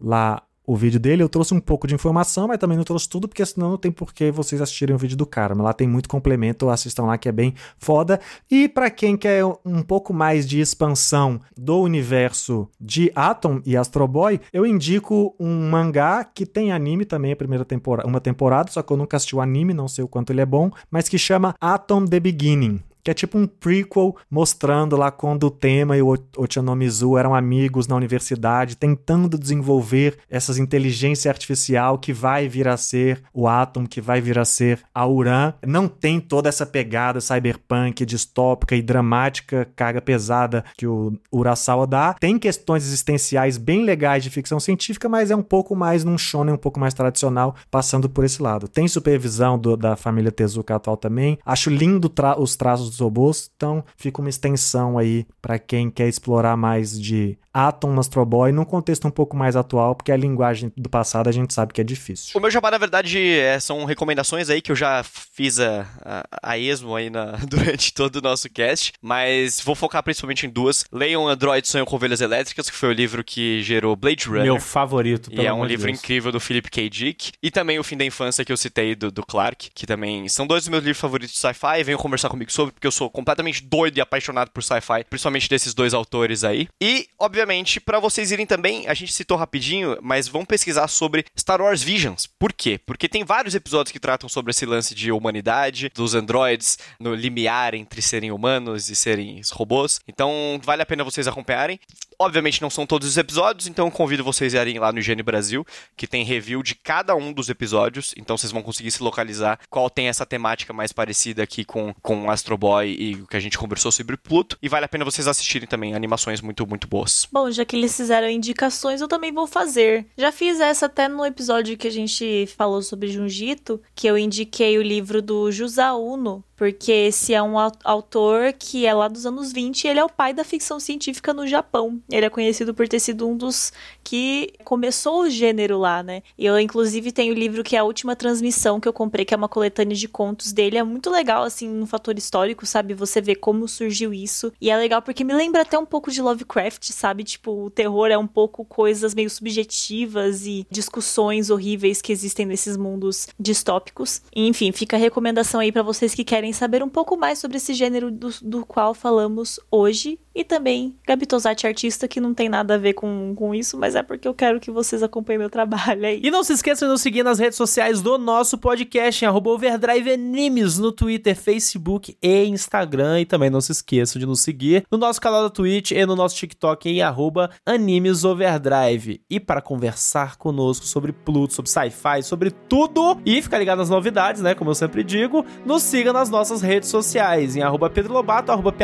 lá 0.00 0.42
o 0.70 0.76
vídeo 0.76 1.00
dele. 1.00 1.20
Eu 1.20 1.28
trouxe 1.28 1.52
um 1.52 1.58
pouco 1.58 1.88
de 1.88 1.94
informação, 1.96 2.46
mas 2.46 2.58
também 2.58 2.76
não 2.76 2.84
trouxe 2.84 3.08
tudo, 3.08 3.26
porque 3.26 3.44
senão 3.44 3.70
não 3.70 3.76
tem 3.76 3.90
por 3.90 4.14
que 4.14 4.30
vocês 4.30 4.60
assistirem 4.62 4.94
o 4.94 4.98
vídeo 4.98 5.16
do 5.16 5.26
cara. 5.26 5.52
Mas 5.52 5.64
lá 5.64 5.72
tem 5.72 5.88
muito 5.88 6.08
complemento, 6.08 6.70
assistam 6.70 7.06
lá 7.06 7.18
que 7.18 7.28
é 7.28 7.32
bem 7.32 7.54
foda. 7.76 8.20
E 8.48 8.68
para 8.68 8.88
quem 8.88 9.16
quer 9.16 9.44
um 9.64 9.82
pouco 9.82 10.14
mais 10.14 10.48
de 10.48 10.60
expansão 10.60 11.40
do 11.56 11.80
universo 11.80 12.68
de 12.80 13.10
Atom 13.16 13.60
e 13.66 13.76
Astro 13.76 14.06
Boy, 14.06 14.40
eu 14.52 14.64
indico 14.64 15.34
um 15.40 15.68
mangá 15.68 16.22
que 16.22 16.46
tem 16.46 16.70
anime 16.70 17.04
também, 17.04 17.32
a 17.32 17.36
primeira 17.36 17.64
temporada, 17.64 18.08
uma 18.08 18.20
temporada, 18.20 18.70
só 18.70 18.80
que 18.80 18.92
eu 18.92 18.96
nunca 18.96 19.16
assisti 19.16 19.34
o 19.34 19.40
anime, 19.40 19.74
não 19.74 19.88
sei 19.88 20.04
o 20.04 20.08
quanto 20.08 20.32
ele 20.32 20.40
é 20.40 20.46
bom, 20.46 20.70
mas 20.88 21.08
que 21.08 21.18
chama 21.18 21.54
Atom 21.60 22.04
The 22.04 22.20
Beginning 22.20 22.80
que 23.02 23.10
é 23.10 23.14
tipo 23.14 23.38
um 23.38 23.46
prequel 23.46 24.16
mostrando 24.30 24.96
lá 24.96 25.10
quando 25.10 25.46
o 25.46 25.50
Tema 25.50 25.96
e 25.96 26.02
o 26.02 26.16
Ochanomizu 26.36 27.16
eram 27.16 27.34
amigos 27.34 27.86
na 27.86 27.96
universidade, 27.96 28.76
tentando 28.76 29.38
desenvolver 29.38 30.18
essas 30.28 30.58
inteligência 30.58 31.30
artificial 31.30 31.98
que 31.98 32.12
vai 32.12 32.48
vir 32.48 32.68
a 32.68 32.76
ser 32.76 33.22
o 33.32 33.48
Atom, 33.48 33.86
que 33.86 34.00
vai 34.00 34.20
vir 34.20 34.38
a 34.38 34.44
ser 34.44 34.80
a 34.94 35.06
Uran. 35.06 35.52
Não 35.66 35.88
tem 35.88 36.20
toda 36.20 36.48
essa 36.48 36.66
pegada 36.66 37.20
cyberpunk, 37.20 38.04
distópica 38.04 38.76
e 38.76 38.82
dramática, 38.82 39.68
carga 39.74 40.00
pesada 40.00 40.64
que 40.76 40.86
o 40.86 41.12
Urasawa 41.32 41.86
dá. 41.86 42.14
Tem 42.14 42.38
questões 42.38 42.84
existenciais 42.84 43.58
bem 43.58 43.84
legais 43.84 44.22
de 44.22 44.30
ficção 44.30 44.60
científica, 44.60 45.08
mas 45.08 45.30
é 45.30 45.36
um 45.36 45.42
pouco 45.42 45.74
mais 45.74 46.04
num 46.04 46.18
shonen 46.18 46.54
um 46.54 46.58
pouco 46.58 46.78
mais 46.78 46.94
tradicional, 46.94 47.54
passando 47.70 48.08
por 48.08 48.24
esse 48.24 48.42
lado. 48.42 48.68
Tem 48.68 48.86
supervisão 48.88 49.58
do, 49.58 49.76
da 49.76 49.96
família 49.96 50.32
Tezuka 50.32 50.74
atual 50.74 50.96
também. 50.96 51.38
Acho 51.44 51.70
lindo 51.70 52.08
tra 52.08 52.38
os 52.40 52.56
traços 52.56 52.89
dos 52.90 53.00
robôs, 53.00 53.50
então 53.56 53.84
fica 53.96 54.20
uma 54.20 54.28
extensão 54.30 54.98
aí 54.98 55.26
para 55.40 55.58
quem 55.58 55.90
quer 55.90 56.08
explorar 56.08 56.56
mais 56.56 57.00
de 57.00 57.38
Atom 57.52 57.98
Astro 57.98 58.24
Boy 58.24 58.52
num 58.52 58.64
contexto 58.64 59.06
um 59.06 59.10
pouco 59.10 59.36
mais 59.36 59.56
atual, 59.56 59.94
porque 59.94 60.12
a 60.12 60.16
linguagem 60.16 60.72
do 60.76 60.88
passado 60.88 61.28
a 61.28 61.32
gente 61.32 61.52
sabe 61.52 61.72
que 61.72 61.80
é 61.80 61.84
difícil. 61.84 62.32
O 62.34 62.40
meu 62.40 62.50
jabá, 62.50 62.70
na 62.70 62.78
verdade, 62.78 63.18
é, 63.20 63.58
são 63.58 63.84
recomendações 63.84 64.48
aí 64.48 64.60
que 64.60 64.70
eu 64.70 64.76
já 64.76 65.02
fiz 65.04 65.58
a, 65.58 65.86
a, 66.04 66.24
a 66.52 66.58
esmo 66.58 66.94
aí 66.94 67.10
na, 67.10 67.32
durante 67.48 67.92
todo 67.92 68.16
o 68.16 68.20
nosso 68.20 68.48
cast, 68.48 68.92
mas 69.02 69.60
vou 69.60 69.74
focar 69.74 70.02
principalmente 70.02 70.46
em 70.46 70.50
duas. 70.50 70.84
Leiam 70.92 71.26
Android 71.28 71.66
Sonho 71.66 71.84
com 71.84 71.96
Ovelhas 71.96 72.20
Elétricas, 72.20 72.70
que 72.70 72.76
foi 72.76 72.90
o 72.90 72.92
livro 72.92 73.24
que 73.24 73.62
gerou 73.62 73.96
Blade 73.96 74.26
Runner. 74.28 74.44
Meu 74.44 74.60
favorito, 74.60 75.30
E 75.32 75.44
é 75.44 75.52
um 75.52 75.64
livro 75.64 75.86
Deus. 75.86 75.98
incrível 75.98 76.30
do 76.30 76.38
Philip 76.40 76.70
K. 76.70 76.88
Dick. 76.88 77.32
E 77.42 77.50
também 77.50 77.78
O 77.78 77.84
Fim 77.84 77.96
da 77.96 78.04
Infância, 78.04 78.44
que 78.44 78.52
eu 78.52 78.56
citei, 78.56 78.94
do, 78.94 79.10
do 79.10 79.24
Clark, 79.26 79.70
que 79.74 79.86
também 79.86 80.28
são 80.28 80.46
dois 80.46 80.62
dos 80.62 80.68
meus 80.68 80.84
livros 80.84 81.00
favoritos 81.00 81.34
de 81.34 81.40
sci-fi. 81.40 81.82
Venham 81.84 81.98
conversar 81.98 82.28
comigo 82.28 82.52
sobre, 82.52 82.72
porque 82.72 82.86
eu 82.86 82.92
sou 82.92 83.10
completamente 83.10 83.64
doido 83.64 83.98
e 83.98 84.00
apaixonado 84.00 84.50
por 84.50 84.62
sci-fi, 84.62 85.04
principalmente 85.08 85.48
desses 85.48 85.74
dois 85.74 85.92
autores 85.94 86.44
aí. 86.44 86.68
E, 86.80 87.06
obviamente, 87.18 87.39
para 87.80 87.98
vocês 87.98 88.30
irem 88.30 88.46
também, 88.46 88.86
a 88.86 88.94
gente 88.94 89.12
citou 89.12 89.36
rapidinho, 89.36 89.98
mas 90.02 90.28
vão 90.28 90.44
pesquisar 90.44 90.88
sobre 90.88 91.24
Star 91.38 91.60
Wars 91.60 91.82
Visions. 91.82 92.26
Por 92.26 92.52
quê? 92.52 92.78
Porque 92.84 93.08
tem 93.08 93.24
vários 93.24 93.54
episódios 93.54 93.92
que 93.92 94.00
tratam 94.00 94.28
sobre 94.28 94.50
esse 94.50 94.66
lance 94.66 94.94
de 94.94 95.12
humanidade, 95.12 95.90
dos 95.94 96.14
androids 96.14 96.78
no 96.98 97.14
limiar 97.14 97.74
entre 97.74 98.02
serem 98.02 98.30
humanos 98.30 98.88
e 98.90 98.96
serem 98.96 99.40
robôs. 99.52 100.00
Então, 100.06 100.60
vale 100.62 100.82
a 100.82 100.86
pena 100.86 101.04
vocês 101.04 101.26
acompanharem. 101.26 101.78
Obviamente 102.18 102.60
não 102.60 102.68
são 102.68 102.86
todos 102.86 103.08
os 103.08 103.16
episódios, 103.16 103.66
então 103.66 103.90
convido 103.90 104.22
vocês 104.22 104.54
a 104.54 104.60
irem 104.60 104.78
lá 104.78 104.92
no 104.92 104.98
Higiene 104.98 105.22
Brasil, 105.22 105.66
que 105.96 106.06
tem 106.06 106.22
review 106.22 106.62
de 106.62 106.74
cada 106.74 107.14
um 107.16 107.32
dos 107.32 107.48
episódios, 107.48 108.12
então 108.14 108.36
vocês 108.36 108.52
vão 108.52 108.62
conseguir 108.62 108.90
se 108.90 109.02
localizar 109.02 109.58
qual 109.70 109.88
tem 109.88 110.08
essa 110.08 110.26
temática 110.26 110.72
mais 110.72 110.92
parecida 110.92 111.42
aqui 111.42 111.64
com, 111.64 111.94
com 112.02 112.30
Astro 112.30 112.58
Boy 112.58 112.94
e 112.98 113.14
o 113.14 113.26
que 113.26 113.38
a 113.38 113.40
gente 113.40 113.56
conversou 113.56 113.90
sobre 113.90 114.18
Pluto. 114.18 114.58
E 114.60 114.68
vale 114.68 114.84
a 114.84 114.88
pena 114.88 115.04
vocês 115.04 115.26
assistirem 115.26 115.66
também 115.66 115.94
animações 115.94 116.42
muito, 116.42 116.66
muito 116.66 116.86
boas. 116.86 117.26
Bom, 117.32 117.50
já 117.50 117.64
que 117.64 117.76
eles 117.76 117.96
fizeram 117.96 118.28
indicações, 118.28 119.00
eu 119.00 119.06
também 119.06 119.32
vou 119.32 119.46
fazer. 119.46 120.06
Já 120.16 120.32
fiz 120.32 120.58
essa 120.58 120.86
até 120.86 121.06
no 121.06 121.24
episódio 121.24 121.76
que 121.78 121.86
a 121.86 121.90
gente 121.90 122.46
falou 122.56 122.82
sobre 122.82 123.08
Junjito, 123.08 123.80
que 123.94 124.06
eu 124.08 124.18
indiquei 124.18 124.76
o 124.78 124.82
livro 124.82 125.22
do 125.22 125.50
Jusa 125.52 125.92
Uno, 125.94 126.44
porque 126.60 126.92
esse 126.92 127.32
é 127.32 127.42
um 127.42 127.58
autor 127.58 128.52
que 128.52 128.84
é 128.84 128.92
lá 128.92 129.08
dos 129.08 129.24
anos 129.24 129.50
20 129.50 129.82
e 129.82 129.88
ele 129.88 129.98
é 129.98 130.04
o 130.04 130.10
pai 130.10 130.34
da 130.34 130.44
ficção 130.44 130.78
científica 130.78 131.32
no 131.32 131.46
Japão. 131.46 132.02
Ele 132.10 132.26
é 132.26 132.28
conhecido 132.28 132.74
por 132.74 132.86
ter 132.86 133.00
sido 133.00 133.26
um 133.26 133.34
dos 133.34 133.72
que 134.04 134.52
começou 134.62 135.22
o 135.22 135.30
gênero 135.30 135.78
lá, 135.78 136.02
né? 136.02 136.22
Eu, 136.38 136.60
inclusive, 136.60 137.12
tenho 137.12 137.32
o 137.32 137.38
livro 137.38 137.64
que 137.64 137.76
é 137.76 137.78
a 137.78 137.84
última 137.84 138.14
transmissão 138.14 138.78
que 138.78 138.86
eu 138.86 138.92
comprei, 138.92 139.24
que 139.24 139.32
é 139.32 139.38
uma 139.38 139.48
coletânea 139.48 139.96
de 139.96 140.06
contos 140.06 140.52
dele. 140.52 140.76
É 140.76 140.82
muito 140.82 141.08
legal, 141.08 141.44
assim, 141.44 141.66
no 141.66 141.86
fator 141.86 142.18
histórico, 142.18 142.66
sabe? 142.66 142.92
Você 142.92 143.22
vê 143.22 143.34
como 143.34 143.66
surgiu 143.66 144.12
isso. 144.12 144.52
E 144.60 144.68
é 144.68 144.76
legal 144.76 145.00
porque 145.00 145.24
me 145.24 145.32
lembra 145.32 145.62
até 145.62 145.78
um 145.78 145.86
pouco 145.86 146.10
de 146.10 146.20
Lovecraft, 146.20 146.90
sabe? 146.90 147.24
Tipo, 147.24 147.52
o 147.52 147.70
terror 147.70 148.08
é 148.08 148.18
um 148.18 148.26
pouco 148.26 148.66
coisas 148.66 149.14
meio 149.14 149.30
subjetivas 149.30 150.44
e 150.44 150.66
discussões 150.70 151.48
horríveis 151.48 152.02
que 152.02 152.12
existem 152.12 152.44
nesses 152.44 152.76
mundos 152.76 153.28
distópicos. 153.40 154.20
Enfim, 154.36 154.72
fica 154.72 154.98
a 154.98 155.00
recomendação 155.00 155.58
aí 155.58 155.72
para 155.72 155.82
vocês 155.82 156.14
que 156.14 156.22
querem 156.22 156.49
saber 156.52 156.82
um 156.82 156.88
pouco 156.88 157.16
mais 157.16 157.38
sobre 157.38 157.56
esse 157.56 157.74
gênero 157.74 158.10
do, 158.10 158.30
do 158.42 158.66
qual 158.66 158.94
falamos 158.94 159.60
hoje. 159.70 160.18
E 160.34 160.44
também 160.44 160.94
Gabi 161.06 161.26
Tosati, 161.26 161.66
artista, 161.66 162.06
que 162.06 162.20
não 162.20 162.32
tem 162.32 162.48
nada 162.48 162.74
a 162.74 162.78
ver 162.78 162.92
com, 162.92 163.34
com 163.34 163.54
isso, 163.54 163.76
mas 163.76 163.94
é 163.94 164.02
porque 164.02 164.28
eu 164.28 164.34
quero 164.34 164.60
que 164.60 164.70
vocês 164.70 165.02
acompanhem 165.02 165.38
meu 165.38 165.50
trabalho 165.50 166.06
aí. 166.06 166.20
E 166.22 166.30
não 166.30 166.44
se 166.44 166.52
esqueçam 166.52 166.86
de 166.86 166.92
nos 166.92 167.02
seguir 167.02 167.22
nas 167.22 167.38
redes 167.38 167.56
sociais 167.56 168.00
do 168.00 168.16
nosso 168.16 168.56
podcast, 168.56 169.24
em 169.24 169.28
Overdrive 169.28 170.12
Animes, 170.12 170.78
no 170.78 170.92
Twitter, 170.92 171.36
Facebook 171.36 172.16
e 172.22 172.44
Instagram. 172.44 173.20
E 173.20 173.26
também 173.26 173.50
não 173.50 173.60
se 173.60 173.72
esqueçam 173.72 174.20
de 174.20 174.26
nos 174.26 174.40
seguir 174.40 174.84
no 174.90 174.98
nosso 174.98 175.20
canal 175.20 175.42
da 175.42 175.50
Twitch 175.50 175.90
e 175.90 176.06
no 176.06 176.14
nosso 176.14 176.36
TikTok 176.36 176.88
em 176.88 177.02
arroba 177.02 177.50
AnimesOverdrive. 177.66 179.22
E 179.28 179.40
para 179.40 179.60
conversar 179.60 180.36
conosco 180.36 180.86
sobre 180.86 181.12
Pluto, 181.12 181.54
sobre 181.54 181.70
sci-fi, 181.70 182.22
sobre 182.22 182.50
tudo 182.50 183.18
e 183.26 183.42
ficar 183.42 183.58
ligado 183.58 183.78
nas 183.78 183.90
novidades, 183.90 184.40
né? 184.40 184.54
Como 184.54 184.70
eu 184.70 184.74
sempre 184.74 185.02
digo, 185.02 185.44
nos 185.64 185.82
siga 185.82 186.12
nas 186.12 186.30
nossas 186.30 186.62
redes 186.62 186.88
sociais, 186.88 187.56
em 187.56 187.62
arroba 187.62 187.90
Pedro 187.90 188.12
Lobato, 188.12 188.52
arroba 188.52 188.74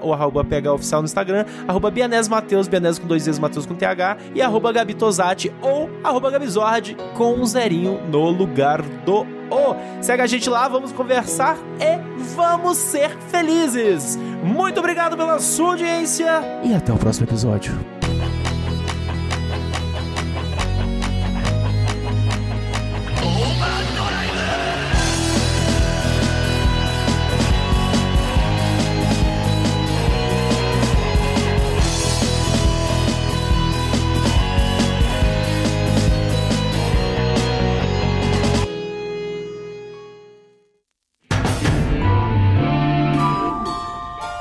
ou 0.00 0.12
arroba 0.12 0.44
Oficial 0.76 1.02
no 1.02 1.06
Instagram, 1.06 1.44
arroba 1.66 1.90
Bianese 1.90 2.30
Mateus, 2.30 2.68
Bianese 2.68 3.00
com 3.00 3.06
dois 3.06 3.24
Z's, 3.24 3.38
Mateus 3.38 3.66
com 3.66 3.74
TH, 3.74 4.16
e 4.34 4.40
arroba 4.40 4.72
Gabi 4.72 4.94
Tosati 4.94 5.52
ou 5.60 5.90
arroba 6.04 6.30
Gabizord 6.30 6.96
com 7.14 7.34
um 7.34 7.44
zerinho 7.44 8.00
no 8.08 8.30
lugar 8.30 8.82
do 8.82 9.26
O. 9.50 9.76
Segue 10.00 10.22
a 10.22 10.26
gente 10.26 10.48
lá, 10.48 10.68
vamos 10.68 10.92
conversar 10.92 11.56
e 11.80 11.98
vamos 12.34 12.76
ser 12.76 13.10
felizes. 13.30 14.18
Muito 14.42 14.78
obrigado 14.78 15.16
pela 15.16 15.38
sua 15.38 15.70
audiência 15.70 16.42
e 16.62 16.74
até 16.74 16.92
o 16.92 16.96
próximo 16.96 17.26
episódio. 17.26 17.74